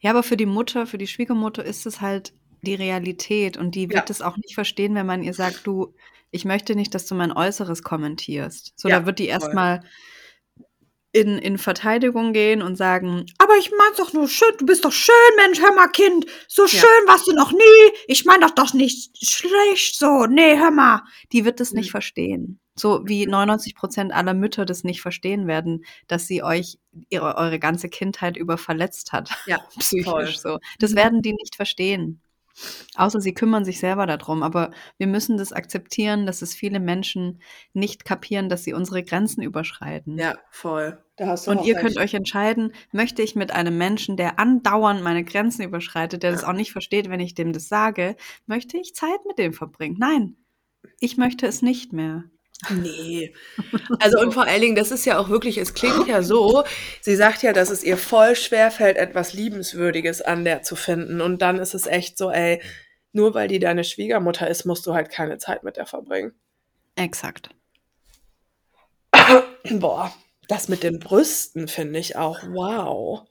Ja, 0.00 0.10
aber 0.10 0.24
für 0.24 0.36
die 0.36 0.46
Mutter, 0.46 0.86
für 0.86 0.98
die 0.98 1.06
Schwiegermutter 1.06 1.64
ist 1.64 1.86
es 1.86 2.00
halt 2.00 2.32
die 2.62 2.74
Realität 2.74 3.56
und 3.56 3.74
die 3.74 3.84
Ja. 3.84 3.94
wird 3.94 4.10
es 4.10 4.22
auch 4.22 4.36
nicht 4.36 4.54
verstehen, 4.54 4.94
wenn 4.94 5.06
man 5.06 5.22
ihr 5.22 5.34
sagt, 5.34 5.66
du, 5.66 5.94
ich 6.30 6.44
möchte 6.44 6.74
nicht, 6.76 6.94
dass 6.94 7.06
du 7.06 7.14
mein 7.14 7.32
Äußeres 7.32 7.82
kommentierst. 7.82 8.72
So, 8.76 8.88
Ja, 8.88 9.00
da 9.00 9.06
wird 9.06 9.18
die 9.18 9.26
erstmal 9.26 9.82
in, 11.12 11.38
in 11.38 11.58
Verteidigung 11.58 12.32
gehen 12.32 12.62
und 12.62 12.76
sagen, 12.76 13.26
aber 13.38 13.56
ich 13.58 13.72
mein's 13.76 13.96
doch 13.96 14.12
nur 14.12 14.28
schön, 14.28 14.48
du 14.58 14.66
bist 14.66 14.84
doch 14.84 14.92
schön, 14.92 15.14
Mensch, 15.38 15.60
hör 15.60 15.74
mal, 15.74 15.88
Kind, 15.88 16.24
so 16.46 16.62
Ja. 16.62 16.68
schön 16.68 17.06
warst 17.08 17.26
du 17.26 17.32
noch 17.32 17.50
nie, 17.50 17.92
ich 18.06 18.24
mein 18.24 18.40
doch 18.40 18.52
doch 18.52 18.74
nicht 18.74 19.10
schlecht, 19.28 19.98
so, 19.98 20.26
nee, 20.26 20.56
hör 20.56 20.70
mal. 20.70 21.02
Die 21.32 21.44
wird 21.44 21.58
das 21.58 21.72
nicht 21.72 21.88
Mhm. 21.88 21.90
verstehen. 21.90 22.60
So 22.76 23.00
wie 23.06 23.26
99 23.26 23.74
Prozent 23.74 24.12
aller 24.12 24.34
Mütter 24.34 24.64
das 24.64 24.84
nicht 24.84 25.02
verstehen 25.02 25.48
werden, 25.48 25.84
dass 26.06 26.28
sie 26.28 26.44
euch 26.44 26.78
ihre, 27.08 27.36
eure 27.36 27.58
ganze 27.58 27.88
Kindheit 27.88 28.36
über 28.36 28.56
verletzt 28.56 29.10
hat. 29.12 29.30
ja, 29.48 29.58
Psychisch 29.80 30.04
voll. 30.04 30.26
so. 30.28 30.58
Das 30.78 30.92
Mhm. 30.92 30.96
werden 30.96 31.22
die 31.22 31.32
nicht 31.32 31.56
verstehen. 31.56 32.20
Außer 32.96 33.20
sie 33.20 33.34
kümmern 33.34 33.64
sich 33.64 33.80
selber 33.80 34.06
darum. 34.06 34.42
Aber 34.42 34.70
wir 34.98 35.06
müssen 35.06 35.36
das 35.38 35.52
akzeptieren, 35.52 36.26
dass 36.26 36.42
es 36.42 36.54
viele 36.54 36.80
Menschen 36.80 37.40
nicht 37.72 38.04
kapieren, 38.04 38.48
dass 38.48 38.64
sie 38.64 38.74
unsere 38.74 39.02
Grenzen 39.02 39.42
überschreiten. 39.42 40.18
Ja, 40.18 40.36
voll. 40.50 41.02
Da 41.16 41.28
hast 41.28 41.46
du 41.46 41.50
Und 41.50 41.64
ihr 41.64 41.74
recht. 41.74 41.84
könnt 41.84 41.96
euch 41.98 42.14
entscheiden, 42.14 42.72
möchte 42.92 43.22
ich 43.22 43.36
mit 43.36 43.52
einem 43.52 43.76
Menschen, 43.78 44.16
der 44.16 44.38
andauernd 44.38 45.02
meine 45.02 45.24
Grenzen 45.24 45.62
überschreitet, 45.62 46.22
der 46.22 46.32
das 46.32 46.44
auch 46.44 46.52
nicht 46.52 46.72
versteht, 46.72 47.08
wenn 47.10 47.20
ich 47.20 47.34
dem 47.34 47.52
das 47.52 47.68
sage, 47.68 48.16
möchte 48.46 48.78
ich 48.78 48.94
Zeit 48.94 49.20
mit 49.26 49.38
dem 49.38 49.52
verbringen? 49.52 49.96
Nein, 49.98 50.36
ich 50.98 51.16
möchte 51.16 51.46
es 51.46 51.62
nicht 51.62 51.92
mehr. 51.92 52.24
Nee. 52.68 53.34
Also 53.98 54.20
und 54.20 54.32
vor 54.32 54.44
allen 54.44 54.60
Dingen, 54.60 54.76
das 54.76 54.90
ist 54.92 55.04
ja 55.04 55.18
auch 55.18 55.28
wirklich, 55.28 55.58
es 55.58 55.74
klingt 55.74 56.06
ja 56.06 56.22
so, 56.22 56.62
sie 57.00 57.16
sagt 57.16 57.42
ja, 57.42 57.52
dass 57.52 57.70
es 57.70 57.82
ihr 57.82 57.96
voll 57.96 58.36
schwer 58.36 58.70
fällt, 58.70 58.96
etwas 58.96 59.32
Liebenswürdiges 59.34 60.22
an 60.22 60.44
der 60.44 60.62
zu 60.62 60.76
finden. 60.76 61.20
Und 61.20 61.42
dann 61.42 61.58
ist 61.58 61.74
es 61.74 61.86
echt 61.86 62.16
so, 62.16 62.30
ey, 62.30 62.62
nur 63.12 63.34
weil 63.34 63.48
die 63.48 63.58
deine 63.58 63.84
Schwiegermutter 63.84 64.48
ist, 64.48 64.64
musst 64.64 64.86
du 64.86 64.94
halt 64.94 65.10
keine 65.10 65.38
Zeit 65.38 65.64
mit 65.64 65.76
der 65.76 65.86
verbringen. 65.86 66.32
Exakt. 66.96 67.50
Boah, 69.70 70.12
das 70.48 70.68
mit 70.68 70.82
den 70.82 70.98
Brüsten 71.00 71.68
finde 71.68 71.98
ich 71.98 72.16
auch 72.16 72.38
wow. 72.44 73.26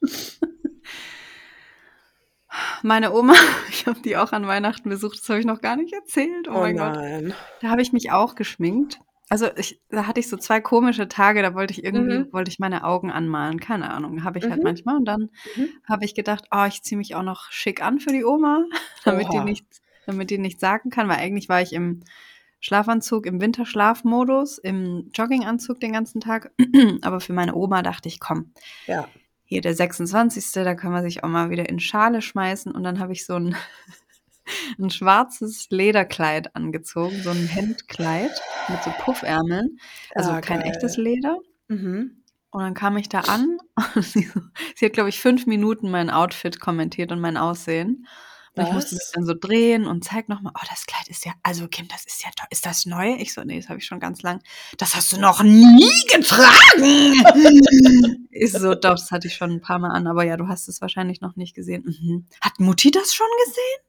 Meine 2.82 3.12
Oma, 3.12 3.34
ich 3.70 3.86
habe 3.86 4.00
die 4.00 4.16
auch 4.16 4.32
an 4.32 4.46
Weihnachten 4.46 4.88
besucht, 4.90 5.18
das 5.20 5.28
habe 5.28 5.40
ich 5.40 5.46
noch 5.46 5.60
gar 5.60 5.76
nicht 5.76 5.92
erzählt. 5.94 6.48
Oh, 6.48 6.52
Oh 6.56 6.60
mein 6.60 6.76
Gott. 6.76 6.94
nein. 6.94 7.34
Da 7.60 7.68
habe 7.70 7.82
ich 7.82 7.92
mich 7.92 8.10
auch 8.10 8.34
geschminkt. 8.34 9.00
Also 9.32 9.46
ich, 9.56 9.80
da 9.90 10.06
hatte 10.08 10.18
ich 10.18 10.28
so 10.28 10.36
zwei 10.36 10.60
komische 10.60 11.06
Tage, 11.06 11.40
da 11.40 11.54
wollte 11.54 11.72
ich 11.72 11.84
irgendwie, 11.84 12.24
Mhm. 12.26 12.32
wollte 12.32 12.50
ich 12.50 12.58
meine 12.58 12.82
Augen 12.84 13.12
anmalen, 13.12 13.60
keine 13.60 13.88
Ahnung, 13.90 14.24
habe 14.24 14.38
ich 14.40 14.44
halt 14.50 14.58
Mhm. 14.58 14.64
manchmal. 14.64 14.96
Und 14.96 15.04
dann 15.04 15.30
Mhm. 15.56 15.68
habe 15.88 16.04
ich 16.04 16.16
gedacht, 16.16 16.46
oh, 16.50 16.64
ich 16.66 16.82
ziehe 16.82 16.98
mich 16.98 17.14
auch 17.14 17.22
noch 17.22 17.50
schick 17.52 17.80
an 17.82 18.00
für 18.00 18.10
die 18.12 18.24
Oma, 18.24 18.64
damit 19.04 19.32
die 19.32 19.38
Oha. 19.38 19.44
nicht, 19.44 19.64
damit 20.06 20.30
die 20.30 20.38
nicht 20.38 20.58
sagen 20.58 20.90
kann, 20.90 21.08
weil 21.08 21.18
eigentlich 21.18 21.48
war 21.48 21.62
ich 21.62 21.72
im 21.72 22.00
Schlafanzug, 22.58 23.24
im 23.26 23.40
Winterschlafmodus, 23.40 24.58
im 24.58 25.10
Jogginganzug 25.14 25.78
den 25.80 25.92
ganzen 25.92 26.20
Tag. 26.20 26.50
Aber 27.02 27.20
für 27.20 27.32
meine 27.32 27.54
Oma 27.54 27.82
dachte 27.82 28.08
ich, 28.08 28.18
komm, 28.18 28.52
Ja. 28.88 29.08
hier 29.44 29.60
der 29.60 29.74
26., 29.74 30.64
da 30.64 30.74
kann 30.74 30.90
man 30.92 31.04
sich 31.04 31.22
auch 31.22 31.28
mal 31.28 31.50
wieder 31.50 31.68
in 31.68 31.78
Schale 31.80 32.20
schmeißen. 32.20 32.72
Und 32.72 32.82
dann 32.82 32.98
habe 32.98 33.12
ich 33.12 33.24
so 33.24 33.34
ein, 33.36 33.54
ein 34.78 34.90
schwarzes 34.90 35.68
Lederkleid 35.70 36.54
angezogen, 36.54 37.22
so 37.22 37.30
ein 37.30 37.46
Hemdkleid 37.46 38.42
mit 38.68 38.82
so 38.82 38.92
Puffärmeln. 38.98 39.78
Also 40.14 40.30
Ah, 40.30 40.40
kein 40.40 40.60
echtes 40.62 40.96
Leder. 40.96 41.36
Mhm. 41.68 42.22
Und 42.50 42.62
dann 42.62 42.74
kam 42.74 42.96
ich 42.96 43.08
da 43.08 43.20
an 43.20 43.58
und 43.94 44.04
sie, 44.04 44.28
sie 44.74 44.86
hat, 44.86 44.92
glaube 44.92 45.08
ich, 45.08 45.20
fünf 45.20 45.46
Minuten 45.46 45.90
mein 45.90 46.10
Outfit 46.10 46.60
kommentiert 46.60 47.12
und 47.12 47.20
mein 47.20 47.36
Aussehen. 47.36 48.06
Und 48.56 48.66
ich 48.66 48.72
musste 48.72 48.96
mich 48.96 49.10
dann 49.14 49.24
so 49.24 49.34
drehen 49.34 49.86
und 49.86 50.02
zeig 50.04 50.28
nochmal, 50.28 50.52
oh, 50.56 50.66
das 50.68 50.84
Kleid 50.84 51.08
ist 51.08 51.24
ja, 51.24 51.32
also 51.42 51.68
Kim, 51.68 51.86
das 51.86 52.04
ist 52.04 52.24
ja 52.24 52.30
toll. 52.36 52.48
Ist 52.50 52.66
das 52.66 52.84
neu? 52.84 53.14
Ich 53.14 53.32
so, 53.32 53.42
nee, 53.44 53.60
das 53.60 53.68
habe 53.68 53.78
ich 53.78 53.86
schon 53.86 54.00
ganz 54.00 54.22
lang. 54.22 54.42
Das 54.76 54.96
hast 54.96 55.12
du 55.12 55.20
noch 55.20 55.42
nie 55.42 55.92
getragen. 56.12 57.14
ich 58.30 58.52
so, 58.52 58.74
doch, 58.74 58.96
das 58.96 59.12
hatte 59.12 59.28
ich 59.28 59.36
schon 59.36 59.52
ein 59.52 59.60
paar 59.60 59.78
Mal 59.78 59.90
an, 59.90 60.08
aber 60.08 60.24
ja, 60.24 60.36
du 60.36 60.48
hast 60.48 60.68
es 60.68 60.80
wahrscheinlich 60.80 61.20
noch 61.20 61.36
nicht 61.36 61.54
gesehen. 61.54 61.84
Mhm. 61.86 62.26
Hat 62.40 62.58
Mutti 62.58 62.90
das 62.90 63.14
schon 63.14 63.28
gesehen? 63.46 63.84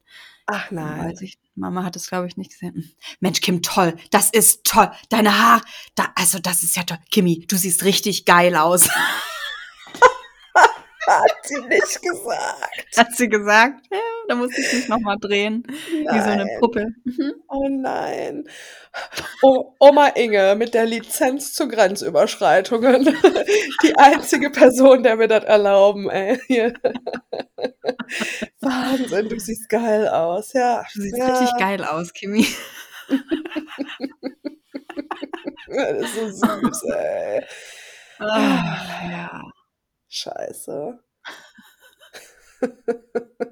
Ach 0.53 0.69
nein. 0.69 1.05
Weiß 1.05 1.21
ich, 1.21 1.39
Mama 1.55 1.85
hat 1.85 1.95
es, 1.95 2.07
glaube 2.07 2.27
ich, 2.27 2.35
nicht 2.35 2.51
gesehen. 2.51 2.73
Mhm. 2.75 2.91
Mensch, 3.21 3.39
Kim, 3.39 3.61
toll. 3.61 3.95
Das 4.09 4.29
ist 4.29 4.65
toll. 4.65 4.91
Deine 5.07 5.39
Haare, 5.39 5.61
da, 5.95 6.11
also 6.15 6.39
das 6.39 6.61
ist 6.63 6.75
ja 6.75 6.83
toll. 6.83 6.97
Kimi, 7.09 7.45
du 7.47 7.55
siehst 7.55 7.85
richtig 7.85 8.25
geil 8.25 8.57
aus. 8.57 8.89
Hat 11.07 11.31
sie 11.43 11.59
nicht 11.61 12.01
gesagt. 12.01 12.97
Hat 12.97 13.11
sie 13.15 13.27
gesagt. 13.27 13.85
Ja, 13.91 13.97
da 14.27 14.35
musste 14.35 14.61
ich 14.61 14.71
mich 14.73 14.87
nochmal 14.87 15.17
drehen. 15.19 15.63
Wie 15.67 16.19
so 16.19 16.29
eine 16.29 16.45
Nein. 16.45 16.59
Puppe. 16.59 16.87
Mhm. 17.03 17.33
Oh 17.47 17.67
nein. 17.69 18.43
Oh, 19.41 19.73
Oma 19.79 20.09
Inge 20.09 20.55
mit 20.55 20.73
der 20.73 20.85
Lizenz 20.85 21.53
zu 21.53 21.67
Grenzüberschreitungen. 21.67 23.05
Die 23.83 23.97
einzige 23.97 24.49
Person, 24.51 25.01
der 25.03 25.15
mir 25.15 25.27
das 25.27 25.43
erlauben, 25.43 26.09
ey. 26.09 26.39
Hier. 26.47 26.73
Wahnsinn, 28.61 29.29
du 29.29 29.39
siehst 29.39 29.69
geil 29.69 30.07
aus. 30.07 30.53
Ja. 30.53 30.83
Du 30.93 31.01
siehst 31.01 31.17
ja, 31.17 31.27
richtig 31.27 31.57
geil 31.57 31.83
aus, 31.83 32.13
Kimi. 32.13 32.45
Das 35.67 36.01
ist 36.01 36.15
so 36.15 36.27
süß, 36.27 36.83
ey. 36.83 37.45
Ah, 38.19 38.77
ja. 39.09 39.41
Scheiße. 40.11 40.99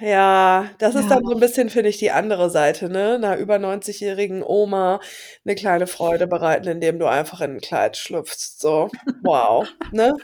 Ja, 0.00 0.70
das 0.78 0.94
ist 0.94 1.04
Ja. 1.08 1.16
dann 1.16 1.24
so 1.24 1.32
ein 1.32 1.40
bisschen, 1.40 1.70
finde 1.70 1.88
ich, 1.88 1.96
die 1.98 2.10
andere 2.10 2.50
Seite, 2.50 2.88
ne? 2.90 3.14
Einer 3.14 3.36
über 3.38 3.58
90-jährigen 3.58 4.42
Oma 4.42 5.00
eine 5.44 5.54
kleine 5.54 5.86
Freude 5.86 6.26
bereiten, 6.26 6.68
indem 6.68 6.98
du 6.98 7.06
einfach 7.06 7.40
in 7.40 7.56
ein 7.56 7.60
Kleid 7.60 7.96
schlüpfst. 7.96 8.60
So, 8.60 8.90
wow, 9.22 9.66
ne? 9.92 10.14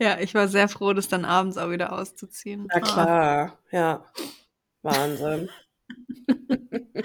Ja, 0.00 0.18
ich 0.20 0.34
war 0.34 0.48
sehr 0.48 0.68
froh, 0.68 0.92
das 0.94 1.08
dann 1.08 1.24
abends 1.24 1.56
auch 1.58 1.70
wieder 1.70 1.92
auszuziehen. 1.92 2.66
Na 2.68 2.76
Ah. 2.76 2.80
klar, 2.80 3.58
ja. 3.72 4.04
Wahnsinn. 4.82 5.50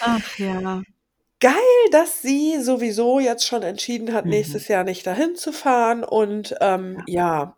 Ach 0.00 0.38
ja. 0.38 0.82
Geil, 1.42 1.54
dass 1.90 2.20
sie 2.20 2.60
sowieso 2.60 3.18
jetzt 3.18 3.46
schon 3.46 3.62
entschieden 3.62 4.12
hat, 4.12 4.26
Mhm. 4.26 4.28
nächstes 4.28 4.68
Jahr 4.68 4.84
nicht 4.84 5.06
dahin 5.06 5.36
zu 5.36 5.52
fahren. 5.54 6.04
Und 6.04 6.54
ähm, 6.60 7.02
ja, 7.06 7.56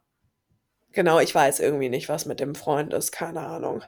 genau, 0.92 1.20
ich 1.20 1.34
weiß 1.34 1.60
irgendwie 1.60 1.88
nicht, 1.90 2.08
was 2.08 2.26
mit 2.26 2.40
dem 2.40 2.54
Freund 2.56 2.94
ist, 2.94 3.12
keine 3.12 3.40
Ahnung. 3.40 3.84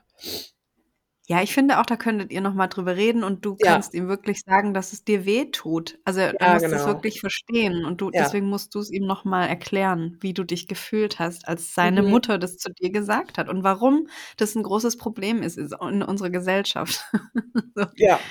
Ja, 1.27 1.41
ich 1.41 1.55
finde 1.55 1.79
auch, 1.79 1.87
da 1.87 1.95
könntet 1.97 2.31
ihr 2.31 2.39
noch 2.41 2.53
mal 2.53 2.67
drüber 2.67 2.95
reden 2.95 3.23
und 3.23 3.43
du 3.45 3.55
Ja. 3.59 3.79
kannst 3.79 3.95
ihm 3.95 4.07
wirklich 4.07 4.41
sagen, 4.45 4.75
dass 4.75 4.93
es 4.93 5.03
dir 5.03 5.25
wehtut. 5.25 5.97
Also, 6.05 6.19
er 6.19 6.35
Ja, 6.39 6.47
muss 6.47 6.67
das 6.67 6.85
genau. 6.85 6.85
wirklich 6.85 7.19
verstehen 7.19 7.83
und 7.83 7.99
du 7.99 8.11
Ja. 8.13 8.31
deswegen 8.31 8.45
musst 8.47 8.75
du's 8.75 8.91
ihm 8.91 9.07
noch 9.07 9.25
mal 9.25 9.47
erklären, 9.47 10.17
wie 10.21 10.33
du 10.35 10.43
dich 10.43 10.67
gefühlt 10.67 11.17
hast, 11.17 11.47
als 11.47 11.73
seine 11.73 12.03
Mhm. 12.03 12.03
Mutter 12.03 12.37
das 12.37 12.57
zu 12.57 12.69
dir 12.71 12.91
gesagt 12.91 13.39
hat 13.39 13.49
und 13.49 13.63
warum 13.63 14.07
das 14.37 14.55
'n 14.55 14.61
großes 14.61 14.97
Problem 14.97 15.41
ist 15.41 15.57
is 15.57 15.71
in 15.81 16.03
unserer 16.03 16.29
Gesellschaft. 16.29 17.03
So. 17.75 17.85
Ja. 17.93 18.29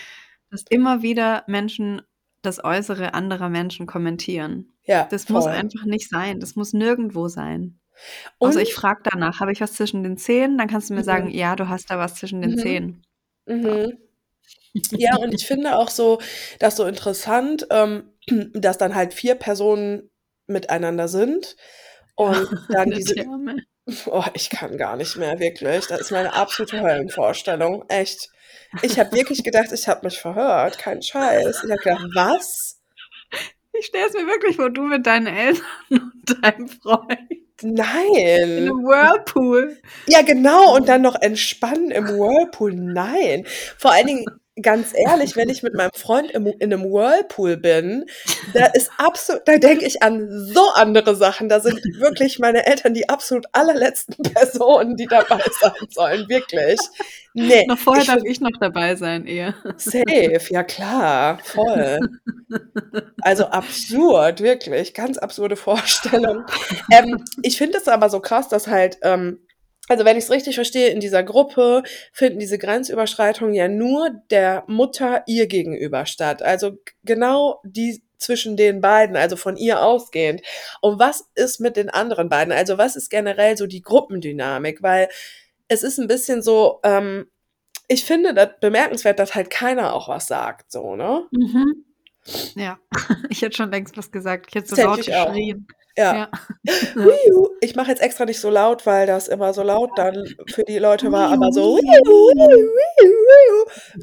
Dass 0.55 0.63
immer 0.71 1.03
wieder 1.03 1.43
Menschen 1.49 2.01
das 2.43 2.63
Äußere 2.63 3.13
anderer 3.13 3.49
Menschen 3.49 3.87
kommentieren. 3.89 4.73
Ja, 4.85 5.09
Das 5.11 5.29
muss 5.29 5.47
voll. 5.47 5.53
einfach 5.53 5.85
nicht 5.85 6.09
sein. 6.09 6.39
Das 6.39 6.55
muss 6.55 6.73
nirgendwo 6.73 7.27
sein. 7.27 7.81
Ich 8.39 8.39
Und 8.39 8.69
frage 8.75 9.01
danach: 9.05 9.41
„Habe 9.41 9.53
ich 9.53 9.61
was 9.61 9.73
zwischen 9.75 10.05
den 10.05 10.17
Zähnen?“ 10.17 10.57
Dann 10.59 10.69
kannst 10.69 10.91
du 10.91 10.95
mir 10.95 11.03
sagen: 11.05 11.29
Mhm. 11.29 11.35
„Ja, 11.35 11.57
du 11.57 11.69
hast 11.69 11.91
da 11.91 11.99
was 11.99 12.15
zwischen 12.17 12.41
den 12.41 12.53
Mhm. 12.53 12.57
Zähnen.“ 12.57 13.03
Ja. 13.47 13.55
Mhm. 13.57 13.99
Ja, 14.97 15.17
und 15.17 15.35
ich 15.35 15.47
finde 15.47 15.77
auch 15.79 15.91
so 15.91 16.21
das 16.61 16.77
so 16.77 16.85
interessant, 16.87 17.67
ähm, 17.71 18.13
dass 18.55 18.79
dann 18.79 18.95
halt 18.95 19.15
4 19.15 19.35
Personen 19.37 20.11
miteinander 20.47 21.09
sind 21.09 21.57
und 22.17 22.49
dann 22.71 22.93
diese 22.93 23.15
Therme. 23.17 23.57
Oh, 24.07 24.25
ich 24.35 24.51
kann 24.51 24.77
gar 24.79 24.97
nicht 24.97 25.17
mehr, 25.17 25.39
wirklich. 25.39 25.87
Das 25.87 26.01
ist 26.01 26.11
meine 26.11 26.33
absolute 26.35 26.81
Höllenvorstellung, 26.81 27.85
echt. 27.89 28.31
Ich 28.83 28.99
habe 28.99 29.13
wirklich 29.13 29.45
gedacht, 29.45 29.73
ich 29.73 29.89
habe 29.89 30.07
mich 30.07 30.19
verhört, 30.19 30.79
kein 30.79 31.03
Scheiß. 31.03 31.63
Ich 31.65 31.71
habe 31.71 31.83
gedacht: 31.83 32.07
„Was?“ 32.15 32.81
Ich 33.73 33.87
stelle 33.87 34.07
es 34.07 34.15
mir 34.15 34.27
wirklich 34.27 34.57
vor, 34.57 34.71
du 34.71 34.83
mit 34.83 35.07
deinen 35.07 35.27
Eltern 35.27 35.65
und 35.91 36.45
deinem 36.45 36.69
Freund 36.69 37.19
in 37.63 37.75
Nein. 37.75 38.65
'nem 38.65 38.85
Whirlpool. 38.85 39.79
Ja, 40.07 40.23
genau, 40.23 40.75
und 40.77 40.89
dann 40.89 41.03
noch 41.03 41.21
entspannen 41.21 41.91
im 41.91 42.09
Whirlpool. 42.09 42.75
Nein. 42.75 43.47
Vor 43.79 43.93
allen 43.93 44.07
Dingen, 44.07 44.27
ganz 44.63 44.93
ehrlich, 44.95 45.37
wenn 45.37 45.49
ich 45.49 45.63
mit 45.63 45.75
meinem 45.75 45.91
Freund 45.95 46.31
im 46.31 46.47
in 46.47 46.69
'nem 46.71 46.85
Whirlpool 46.85 47.57
bin, 47.57 48.07
da 48.53 48.67
ist 48.67 48.91
absolut 48.99 49.43
da 49.47 49.59
denke 49.59 49.85
ich 49.87 50.03
an 50.03 50.29
so 50.31 50.71
andere 50.75 51.17
Sachen. 51.17 51.49
Da 51.49 51.61
sind 51.61 51.81
wirklich 51.99 52.39
meine 52.39 52.67
Eltern 52.67 52.95
die 52.95 53.09
absolut 53.09 53.47
allerletzten 53.53 54.23
Personen, 54.35 54.97
die 54.97 55.07
dabei 55.07 55.41
sein 55.61 55.73
sollen, 55.91 56.29
wirklich. 56.29 56.79
Ne, 57.35 57.65
Noch 57.67 57.79
vorher 57.79 58.03
ich 58.03 58.09
darf 58.09 58.23
ich 58.25 58.41
noch 58.41 58.51
dabei 58.61 58.95
sein 58.97 59.27
eher. 59.27 59.55
Safe, 59.77 60.39
ja 60.51 60.63
klar, 60.63 61.39
voll. 61.45 61.99
Also 63.23 63.47
absurd, 63.47 64.41
wirklich, 64.41 64.95
ganz 64.95 65.19
absurde 65.19 65.57
Vorstellung. 65.57 66.45
Ähm, 66.93 67.25
ich 67.43 67.59
finde 67.59 67.79
es 67.79 67.89
aber 67.89 68.09
so 68.11 68.21
krass, 68.21 68.49
dass 68.49 68.69
halt, 68.69 68.99
ähm 69.03 69.41
also 69.89 70.05
wenn 70.05 70.17
ich's 70.17 70.31
richtig 70.31 70.55
verstehe, 70.55 70.89
in 70.89 71.01
dieser 71.01 71.23
Gruppe 71.23 71.83
finden 72.13 72.39
diese 72.39 72.59
Grenzüberschreitungen 72.59 73.55
ja 73.55 73.69
nur 73.69 74.11
der 74.31 74.65
Mutter 74.67 75.23
ihr 75.27 75.47
gegenüber 75.47 76.07
statt. 76.07 76.43
Also 76.43 76.79
genau 77.05 77.61
die 77.65 78.03
zwischen 78.19 78.57
den 78.57 78.81
beiden, 78.81 79.17
also 79.17 79.37
von 79.37 79.57
ihr 79.57 79.83
ausgehend. 79.83 80.41
Und 80.81 80.99
was 80.99 81.25
ist 81.35 81.61
mit 81.61 81.77
den 81.77 81.91
anderen 81.91 82.29
beiden? 82.31 82.53
Also, 82.53 82.79
was 82.79 82.97
ist 82.97 83.11
generell 83.11 83.57
so 83.57 83.67
die 83.67 83.83
Gruppendynamik? 83.83 84.83
Weil 84.83 85.09
es 85.69 85.83
ist 85.83 85.99
'n 85.99 86.07
bisschen 86.09 86.43
so, 86.43 86.81
ähm 86.85 87.27
ich 87.87 88.05
finde 88.07 88.33
das 88.33 88.49
bemerkenswert, 88.61 89.19
dass 89.19 89.35
halt 89.35 89.51
keiner 89.51 89.93
auch 89.95 90.09
was 90.09 90.27
sagt 90.27 90.73
so, 90.73 90.97
ne? 90.97 91.27
Mhm. 91.33 91.85
Ja, 92.55 92.79
ich 93.31 93.43
hätte 93.43 93.57
schon 93.57 93.71
längst 93.71 93.97
was 93.99 94.11
gesagt. 94.11 94.47
Ich 94.49 94.55
hätte 94.55 94.69
so 94.69 94.77
Das 94.77 94.85
laut 94.87 94.99
hätte 95.01 95.11
ich 95.11 95.17
auch. 95.17 95.35
Ja. 95.97 96.15
Ja. 96.15 96.29
Ich 97.61 97.75
mache 97.77 97.91
jetzt 97.91 98.03
extra 98.03 98.27
nicht 98.27 98.41
so 98.41 98.51
laut, 98.51 98.85
weil 98.85 99.07
das 99.07 99.27
immer 99.29 99.55
so 99.55 99.63
laut 99.63 99.91
dann 99.97 100.35
für 100.51 100.65
die 100.65 100.79
Leute 100.79 101.11
war, 101.13 101.33
aber 101.33 101.51
so. 101.53 101.79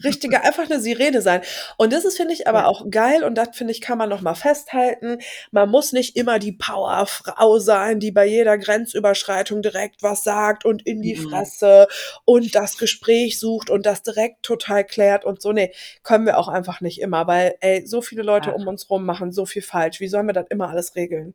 Richtige 0.03 0.41
einfach 0.43 0.67
'ne 0.69 0.79
Sirene 0.79 1.21
sein. 1.21 1.41
Und 1.77 1.93
das 1.93 2.05
ist, 2.05 2.17
finde 2.17 2.33
ich, 2.33 2.47
aber 2.47 2.67
auch 2.67 2.85
geil 2.89 3.23
und 3.23 3.35
das, 3.35 3.49
finde 3.55 3.71
ich, 3.73 3.81
kann 3.81 3.97
man 3.99 4.09
noch 4.09 4.21
mal 4.21 4.33
festhalten. 4.35 5.19
Man 5.51 5.69
muss 5.69 5.91
nicht 5.93 6.15
immer 6.17 6.39
die 6.39 6.53
Powerfrau 6.53 7.59
sein, 7.59 7.99
die 7.99 8.11
bei 8.11 8.25
jeder 8.25 8.57
Grenzüberschreitung 8.57 9.61
direkt 9.61 10.01
was 10.03 10.23
sagt 10.23 10.65
und 10.65 10.81
in 10.87 11.01
die 11.03 11.15
Mhm. 11.15 11.29
Fresse 11.29 11.87
und 12.25 12.55
das 12.55 12.77
Gespräch 12.77 13.39
sucht 13.39 13.69
und 13.69 13.85
das 13.85 14.01
direkt 14.03 14.43
total 14.43 14.83
klärt 14.85 15.23
und 15.25 15.41
so. 15.41 15.51
Ne, 15.51 15.71
können 16.03 16.25
wir 16.25 16.37
auch 16.39 16.47
einfach 16.47 16.81
nicht 16.81 16.99
immer, 17.01 17.27
weil, 17.27 17.55
ey, 17.61 17.85
so 17.85 18.01
viele 18.01 18.23
Leute 18.23 18.53
um 18.53 18.67
uns 18.67 18.89
rum 18.89 19.05
machen 19.05 19.31
so 19.31 19.45
viel 19.45 19.61
falsch. 19.61 19.99
Wie 19.99 20.07
sollen 20.07 20.27
wir 20.27 20.33
das 20.33 20.47
immer 20.49 20.69
alles 20.69 20.95
regeln? 20.95 21.33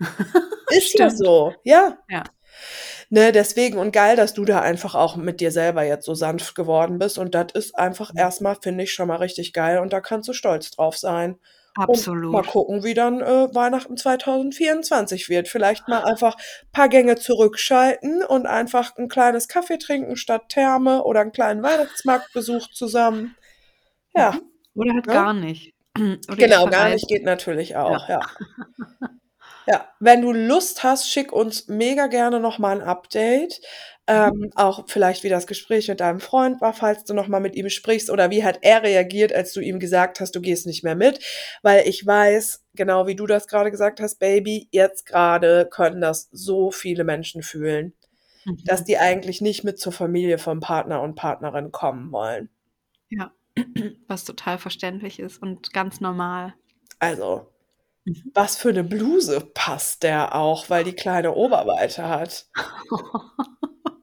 Ist 0.70 0.98
ja 0.98 1.10
so, 1.10 1.54
ja. 1.64 1.98
Ja. 2.08 2.24
Ne, 3.10 3.32
deswegen 3.32 3.78
und 3.78 3.92
geil, 3.92 4.16
dass 4.16 4.34
du 4.34 4.44
da 4.44 4.60
einfach 4.60 4.94
auch 4.94 5.16
mit 5.16 5.40
dir 5.40 5.50
selber 5.50 5.82
jetzt 5.84 6.06
so 6.06 6.14
sanft 6.14 6.54
geworden 6.54 6.98
bist 6.98 7.18
und 7.18 7.34
das 7.34 7.48
ist 7.54 7.78
einfach 7.78 8.10
erst 8.16 8.40
mal, 8.40 8.56
finde 8.60 8.84
ich, 8.84 8.92
schon 8.94 9.08
mal 9.08 9.16
richtig 9.16 9.52
geil 9.52 9.78
und 9.78 9.92
da 9.92 10.00
kannst 10.00 10.28
du 10.28 10.32
stolz 10.32 10.70
drauf 10.70 10.96
sein. 10.96 11.38
Und 11.86 12.06
mal 12.30 12.42
Absolut. 12.42 12.44
gucken, 12.44 12.82
wie 12.82 12.94
dann, 12.94 13.20
äh, 13.20 13.54
Weihnachten 13.54 13.96
2024 13.98 15.28
wird. 15.28 15.48
Vielleicht 15.48 15.86
mal 15.88 16.02
einfach 16.04 16.36
paar 16.72 16.88
Gänge 16.88 17.16
zurückschalten 17.16 18.22
und 18.24 18.46
einfach 18.46 18.96
'n 18.96 19.08
kleines 19.08 19.48
Kaffee 19.48 19.76
trinken 19.78 20.16
statt 20.16 20.44
Therme 20.48 21.04
oder 21.04 21.20
'n 21.20 21.32
kleinen 21.32 21.62
Weihnachtsmarktbesuch 21.62 22.70
zusammen. 22.70 23.36
Ja, 24.16 24.36
Mhm. 24.36 24.50
Oder 24.74 24.94
halt 24.94 25.06
ne? 25.06 25.10
gar 25.10 25.34
nicht. 25.34 25.74
Oder 26.30 26.38
Genau, 26.38 26.68
gar 26.68 26.88
nicht 26.88 27.06
geht 27.08 27.22
natürlich 27.24 27.76
Ja. 27.86 27.98
auch, 27.98 28.08
ja. 28.08 28.20
Ja, 28.20 28.36
wenn 30.00 30.22
du 30.22 30.32
Lust 30.32 30.82
hast, 30.84 31.08
schick 31.10 31.32
uns 31.32 31.68
mega 31.68 32.06
gerne 32.08 32.40
noch 32.40 32.58
mal 32.58 32.76
'n 32.80 32.82
Update. 32.82 33.60
Mhm. 34.14 34.34
Ähm, 34.34 34.50
auch 34.54 34.84
vielleicht, 34.88 35.22
wie 35.24 35.30
das 35.30 35.46
Gespräch 35.46 35.88
mit 35.88 36.00
deinem 36.00 36.20
Freund 36.20 36.60
war, 36.60 36.74
falls 36.74 37.04
du 37.04 37.14
noch 37.14 37.26
mal 37.28 37.40
mit 37.40 37.56
ihm 37.56 37.70
sprichst 37.70 38.10
oder 38.10 38.30
wie 38.30 38.44
hat 38.44 38.58
er 38.62 38.82
reagiert, 38.82 39.32
als 39.32 39.54
du 39.54 39.60
ihm 39.60 39.78
gesagt 39.80 40.20
hast, 40.20 40.34
du 40.36 40.42
gehst 40.42 40.66
nicht 40.66 40.84
mehr 40.84 40.94
mit? 40.94 41.20
Weil 41.62 41.88
ich 41.88 42.06
weiß, 42.06 42.62
genau 42.74 43.06
wie 43.06 43.16
du 43.16 43.26
das 43.26 43.48
grade 43.48 43.70
gesagt 43.70 44.00
hast, 44.00 44.18
Baby, 44.18 44.68
jetzt 44.72 45.06
grade 45.06 45.66
können 45.70 46.02
das 46.02 46.28
so 46.32 46.70
viele 46.70 47.04
Menschen 47.04 47.42
fühlen, 47.42 47.94
dass 48.66 48.82
Mhm. 48.82 48.86
die 48.86 48.98
eigentlich 48.98 49.40
nicht 49.42 49.64
mit 49.64 49.78
zur 49.80 49.92
Familie 49.92 50.38
vom 50.38 50.60
Partner 50.60 51.02
und 51.02 51.16
Partnerin 51.16 51.72
kommen 51.72 52.12
wollen. 52.12 52.50
Ja, 53.10 53.32
was 54.08 54.24
total 54.24 54.58
verständlich 54.58 55.18
ist 55.18 55.38
und 55.42 55.72
ganz 55.72 56.00
normal. 56.00 56.54
Also, 57.00 57.53
Mhm. 58.06 58.34
was 58.34 58.56
für 58.56 58.72
'ne 58.72 58.84
Bluse 58.84 59.40
passt 59.54 60.02
der 60.02 60.34
auch, 60.34 60.70
weil 60.70 60.84
die 60.84 60.94
kleine 60.94 61.34
Oberweite 61.34 62.08
hat? 62.08 62.46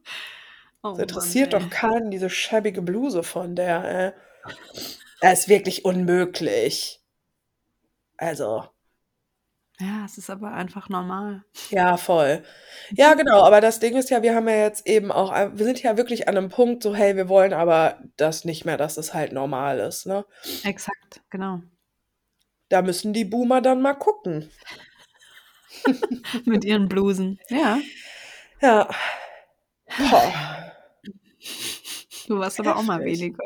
Oh 0.83 0.97
Das 0.97 0.99
Mann, 0.99 1.37
interessiert 1.37 1.53
ey. 1.53 1.53
doch 1.53 1.69
keinen, 1.69 2.11
diese 2.11 2.29
schäbige 2.29 2.81
Bluse 2.81 3.23
von 3.23 3.55
der, 3.55 3.83
ey. 3.85 4.11
Das 5.21 5.41
ist 5.41 5.49
wirklich 5.49 5.85
unmöglich. 5.85 6.97
Also 8.19 8.71
Ja, 9.79 10.05
es 10.05 10.17
ist 10.17 10.29
aber 10.29 10.51
einfach 10.53 10.89
normal. 10.89 11.43
Ja, 11.69 11.95
voll. 11.97 12.43
Ja, 12.97 13.13
genau, 13.13 13.43
aber 13.43 13.61
das 13.61 13.79
Ding 13.79 13.95
ist 13.95 14.09
ja, 14.09 14.21
wir 14.23 14.35
haben 14.35 14.47
ja 14.49 14.55
jetzt 14.57 14.85
eben 14.87 15.09
auch 15.11 15.29
ein 15.31 15.57
wir 15.57 15.65
sind 15.65 15.81
ja 15.81 15.95
wirklich 15.95 16.27
an 16.27 16.33
'nem 16.35 16.49
Punkt 16.49 16.83
so: 16.83 16.93
„Hey, 16.93 17.15
wir 17.15 17.29
wollen 17.29 17.53
aber 17.53 17.97
das 18.17 18.43
nicht 18.43 18.65
mehr, 18.65 18.75
dass 18.77 18.97
es 18.97 19.13
halt 19.13 19.31
normal 19.31 19.79
ist“, 19.79 20.05
ne? 20.05 20.25
Exakt, 20.63 21.21
genau. 21.31 21.61
Da 22.71 22.81
müssen 22.81 23.11
die 23.11 23.25
Boomer 23.25 23.59
dann 23.61 23.81
mal 23.81 23.93
gucken. 23.95 24.49
Mit 26.45 26.65
ihren 26.65 26.87
Blusen, 26.89 27.39
ja. 27.49 27.79
Ja. 28.61 28.89
Boah. 29.97 30.33
Du 32.27 32.39
warst 32.39 32.59
aber 32.59 32.75
auch 32.77 32.83
mal 32.83 33.03
weniger. 33.03 33.43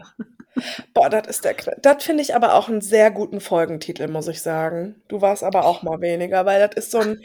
Boah, 0.94 1.10
das 1.10 1.28
ist 1.28 1.46
der 1.46 1.56
das 1.82 2.04
finde 2.04 2.24
ich 2.24 2.36
aber 2.36 2.56
auch 2.56 2.70
'n 2.70 2.82
sehr 2.82 3.12
guten 3.12 3.42
Folgentitel, 3.42 4.08
muss 4.08 4.28
ich 4.30 4.42
sagen. 4.42 5.02
Du 5.10 5.22
warst 5.22 5.44
aber 5.44 5.66
auch 5.66 5.84
mal 5.84 6.02
weniger, 6.02 6.46
weil 6.46 6.60
das 6.68 6.76
ist 6.86 6.92
so 6.92 7.00
'n 7.02 7.22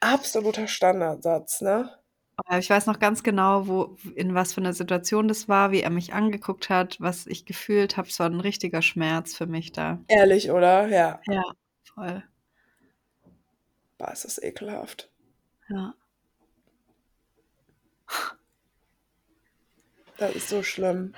absoluter 0.00 0.68
Standardsatz, 0.68 1.62
ne? 1.62 1.90
Aber 2.46 2.58
ich 2.60 2.70
weiß 2.70 2.86
noch 2.86 3.00
ganz 3.00 3.24
genau, 3.24 3.66
wo 3.66 3.96
in 4.14 4.32
was 4.34 4.54
für 4.54 4.60
'ner 4.60 4.72
Situation 4.72 5.26
das 5.26 5.48
war, 5.48 5.72
wie 5.72 5.80
er 5.80 5.90
mich 5.90 6.14
angeguckt 6.14 6.70
hat, 6.70 6.96
was 7.00 7.26
ich 7.26 7.44
gefühlt 7.46 7.96
habe. 7.96 8.08
Es 8.08 8.20
war 8.20 8.28
'n 8.30 8.40
richtiger 8.40 8.80
Schmerz 8.80 9.34
für 9.36 9.46
mich 9.46 9.72
da. 9.72 9.98
Ehrlich, 10.08 10.50
oder? 10.50 10.88
Ja. 10.88 11.20
Ja, 11.26 11.42
voll. 11.94 12.22
Boah, 14.00 14.12
ist 14.12 14.24
das 14.24 14.38
ekelhaft. 14.42 15.10
Ja. 15.68 15.94
Das 20.18 20.34
ist 20.34 20.48
so 20.48 20.62
schlimm. 20.62 21.14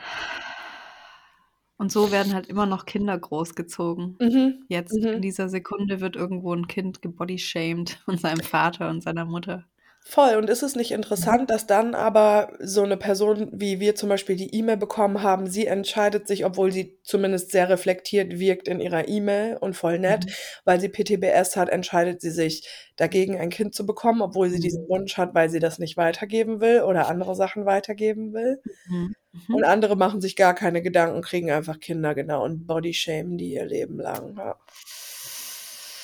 Und 1.80 1.90
so 1.90 2.10
werden 2.12 2.34
halt 2.34 2.46
immer 2.48 2.66
noch 2.66 2.84
Kinder 2.84 3.18
großgezogen. 3.18 4.20
Mhm, 4.20 4.66
Jetzt 4.68 5.02
in 5.14 5.20
mhm. 5.20 5.22
dieser 5.22 5.48
Sekunde 5.48 6.00
wird 6.02 6.14
irgendwo 6.14 6.52
'n 6.52 6.66
Kind 6.68 7.00
gebodyshamed 7.00 7.90
von 8.04 8.18
seinem 8.18 8.42
Vater 8.42 8.90
und 8.90 9.02
seiner 9.02 9.24
Mutter. 9.24 9.69
Voll. 10.02 10.36
Und 10.36 10.48
ist 10.50 10.62
es 10.62 10.74
nicht 10.76 10.90
interessant, 10.92 11.50
dass 11.50 11.66
dann 11.66 11.94
aber 11.94 12.52
so 12.58 12.82
eine 12.82 12.96
Person, 12.96 13.48
wie 13.52 13.80
wir 13.80 13.94
zum 13.94 14.08
Beispiel 14.08 14.34
die 14.34 14.52
E-Mail 14.54 14.78
bekommen 14.78 15.22
haben, 15.22 15.46
sie 15.46 15.66
entscheidet 15.66 16.26
sich, 16.26 16.44
obwohl 16.44 16.72
sie 16.72 16.98
zumindest 17.04 17.50
sehr 17.52 17.68
reflektiert 17.68 18.38
wirkt 18.38 18.66
in 18.66 18.80
ihrer 18.80 19.06
E-Mail 19.08 19.56
und 19.58 19.74
voll 19.76 19.98
nett, 19.98 20.24
Mhm. 20.24 20.30
weil 20.64 20.80
sie 20.80 20.88
PTBS 20.88 21.54
hat, 21.56 21.68
entscheidet 21.68 22.20
sie 22.22 22.30
sich 22.30 22.66
dagegen, 22.96 23.38
ein 23.38 23.50
Kind 23.50 23.74
zu 23.74 23.86
bekommen, 23.86 24.22
obwohl 24.22 24.48
sie 24.50 24.58
diesen 24.58 24.84
Mhm. 24.84 24.88
Wunsch 24.88 25.16
hat, 25.18 25.34
weil 25.34 25.50
sie 25.50 25.60
das 25.60 25.78
nicht 25.78 25.96
weitergeben 25.96 26.60
will 26.60 26.80
oder 26.82 27.08
andere 27.08 27.34
Sachen 27.36 27.66
weitergeben 27.66 28.32
will. 28.32 28.60
Mhm. 28.88 29.14
Und 29.48 29.58
Mhm. 29.58 29.64
andere 29.64 29.96
machen 29.96 30.20
sich 30.20 30.34
gar 30.34 30.54
keine 30.54 30.82
Gedanken, 30.82 31.20
kriegen 31.22 31.50
einfach 31.52 31.78
Kinder, 31.78 32.14
genau, 32.14 32.42
und 32.44 32.66
bodyshamen 32.66 33.36
die 33.38 33.52
ihr 33.52 33.66
Leben 33.66 34.00
lang. 34.00 34.34
Ja. 34.36 34.56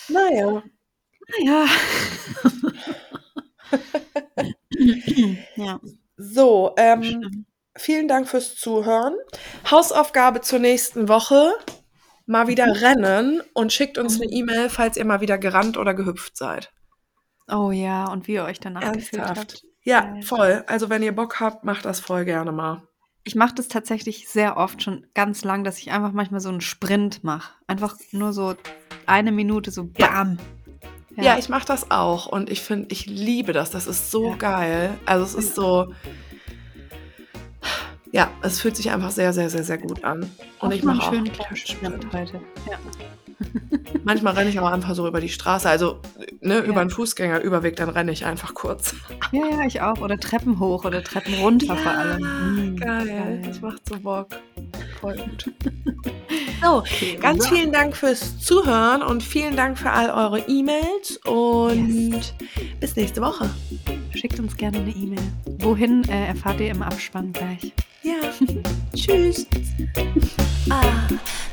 Naja. 0.09 0.63
Ja. 1.41 1.65
ja. 1.65 1.67
So, 6.19 6.75
ähm, 6.79 7.45
vielen 7.77 8.09
Dank 8.09 8.29
fürs 8.29 8.57
Zuhören. 8.57 9.15
Hausaufgabe 9.71 10.41
zur 10.41 10.59
nächsten 10.61 11.09
Woche. 11.09 11.53
Mal 12.25 12.49
wieder 12.49 12.67
Mhm. 12.67 12.73
rennen 12.73 13.43
und 13.55 13.73
schickt 13.73 13.99
uns 13.99 14.17
eine 14.17 14.27
Mhm. 14.27 14.33
E-Mail, 14.33 14.71
falls 14.71 14.97
ihr 14.97 15.05
mal 15.05 15.21
wieder 15.21 15.39
gerannt 15.39 15.77
oder 15.77 15.95
gehüpft 15.95 16.37
seid. 16.37 16.73
Oh 17.49 17.71
ja, 17.71 18.11
und 18.11 18.27
wie 18.27 18.33
ihr 18.35 18.45
euch 18.45 18.59
danach 18.59 18.91
gefühlt 18.93 19.23
habt. 19.23 19.63
Ja, 19.85 20.17
voll. 20.25 20.65
Also 20.67 20.91
wenn 20.91 21.03
ihr 21.05 21.15
Bock 21.15 21.39
habt, 21.39 21.63
macht 21.65 21.85
das 21.85 22.01
voll 22.01 22.25
gerne 22.25 22.51
mal. 22.51 22.83
Ich 23.23 23.37
mache 23.37 23.55
das 23.55 23.69
tatsächlich 23.69 24.29
sehr 24.29 24.57
oft 24.57 24.83
schon 24.83 25.07
ganz 25.15 25.45
lang, 25.45 25.63
dass 25.63 25.79
ich 25.79 25.93
einfach 25.93 26.11
manchmal 26.13 26.41
so 26.41 26.49
einen 26.49 26.61
Sprint 26.61 27.23
mache. 27.23 27.53
Einfach 27.69 27.97
nur 28.11 28.33
so 28.33 28.55
eine 29.07 29.31
Minute, 29.33 29.71
so 29.71 29.91
Ja. 29.99 30.09
Bam. 31.17 31.25
Ja, 31.25 31.39
ich 31.39 31.49
mache 31.49 31.67
das 31.67 31.91
auch 31.91 32.27
und 32.27 32.51
ich 32.51 32.61
finde, 32.61 32.87
ich 32.91 33.07
liebe 33.07 33.53
das. 33.53 33.71
Das 33.71 33.87
ist 33.87 34.11
so 34.11 34.31
Ja. 34.31 34.37
geil. 34.37 34.95
Also 35.07 35.25
es 35.25 35.35
ist 35.35 35.55
so, 35.55 35.93
ja, 38.13 38.31
es 38.43 38.61
fühlt 38.61 38.77
sich 38.77 38.91
einfach 38.91 39.11
sehr, 39.11 39.33
sehr, 39.33 39.51
sehr, 39.51 39.65
sehr 39.65 39.79
gut 39.79 40.05
an. 40.05 40.31
Und 40.61 40.73
ich 40.73 40.83
mal 40.83 40.95
mache 40.95 41.09
auch 41.09 41.13
einen 41.13 41.27
schönen 41.57 42.13
heute. 42.13 42.41
Ja. 42.71 42.79
Manchmal 44.05 44.35
renne 44.35 44.49
ich 44.51 44.59
auch 44.61 44.71
einfach 44.71 44.95
so 44.95 45.07
über 45.07 45.21
die 45.21 45.29
Straße, 45.29 45.69
also 45.69 45.99
ne, 46.41 46.59
über 46.61 46.75
Ja. 46.77 46.81
einen 46.81 46.91
Fußgängerüberweg, 46.91 47.77
dann 47.77 47.89
renne 47.91 48.13
ich 48.13 48.25
einfach 48.25 48.55
kurz. 48.55 48.95
ja, 49.33 49.47
ja, 49.47 49.67
ich 49.67 49.81
auch. 49.81 49.99
Oder 50.01 50.17
Treppen 50.19 50.59
hoch 50.59 50.85
oder 50.85 51.03
Treppen 51.03 51.35
runter 51.35 51.77
vor 51.77 51.93
allem. 51.93 52.23
Mm, 52.23 52.77
geil. 52.77 53.43
Das 53.45 53.61
macht 53.61 53.87
so 53.89 53.99
Bock. 53.99 54.29
Voll 55.01 55.17
gut. 55.17 55.45
So, 56.63 56.67
So, 56.67 56.83
ganz 57.21 57.49
vielen 57.49 57.73
Dank 57.73 57.97
fürs 57.97 58.39
Zuhören 58.41 59.03
und 59.03 59.23
vielen 59.23 59.57
Dank 59.57 59.79
für 59.79 59.91
all 59.91 60.11
eure 60.11 60.41
E-Mails 60.49 61.19
und 61.27 62.35
bis 62.81 62.97
nächste 62.97 63.21
Woche. 63.21 63.51
Schickt 64.15 64.41
uns 64.41 64.57
gerne 64.57 64.79
eine 64.79 64.91
E-Mail. 64.91 65.33
Wohin 65.59 66.03
äh, 66.09 66.29
erfahrt 66.29 66.61
ihr 66.61 66.71
im 66.71 66.83
Abspann 66.83 67.33
gleich. 67.33 67.73
Ja. 68.03 68.15
Tschüss. 68.95 69.47
Ah, 70.71 70.83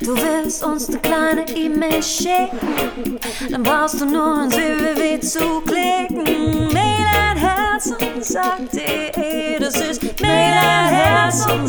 du 0.00 0.16
willst 0.16 0.64
uns 0.64 0.88
eine 0.88 0.98
kleine 0.98 1.48
E-Mail 1.56 2.02
schicken, 2.02 3.18
dann 3.50 3.62
brauchst 3.62 4.00
du 4.00 4.06
nur 4.06 4.44
ins 4.44 4.56
www 4.56 5.20
zu 5.20 5.60
klicken. 5.60 6.72
Mail 6.72 7.06
ein 7.30 7.36
Herz 7.36 7.86
und 7.86 8.24
sagt.de, 8.24 9.58
das 9.58 9.76
ist 9.80 10.02
Mail 10.20 10.32
ein 10.32 10.94
Herz 10.94 11.46
und 11.46 11.68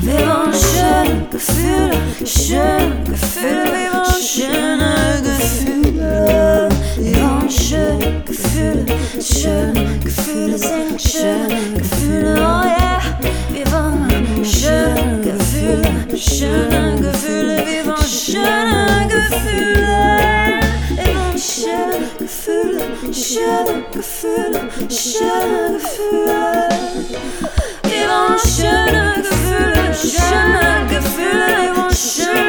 Wollen 0.00 0.54
schöne 0.54 1.26
Gefühle, 1.30 1.98
schöne 2.24 3.04
Gefühle, 3.04 3.90
wollen 3.92 4.22
schöne 4.22 5.20
Gefühle. 5.24 6.68
Wollen 6.98 7.50
schöne 7.50 8.22
Gefühle, 8.24 8.86
schöne 9.20 9.98
Gefühle, 10.04 10.58
singen 10.58 10.98
schöne 10.98 11.74
Gefühle, 11.74 12.36
oh 12.38 12.64
schöne 23.12 23.84
Gefühle, 23.92 24.60
schöne 24.88 25.62
Gefühle. 25.72 26.68
Wir 28.08 28.14
wollen 28.14 28.38
schöne 28.38 29.22
Gefühle, 29.22 29.94
schöne 29.94 30.86
Gefühle, 30.88 31.56
wir 31.60 31.76
wollen 31.76 31.94
schöne 31.94 32.47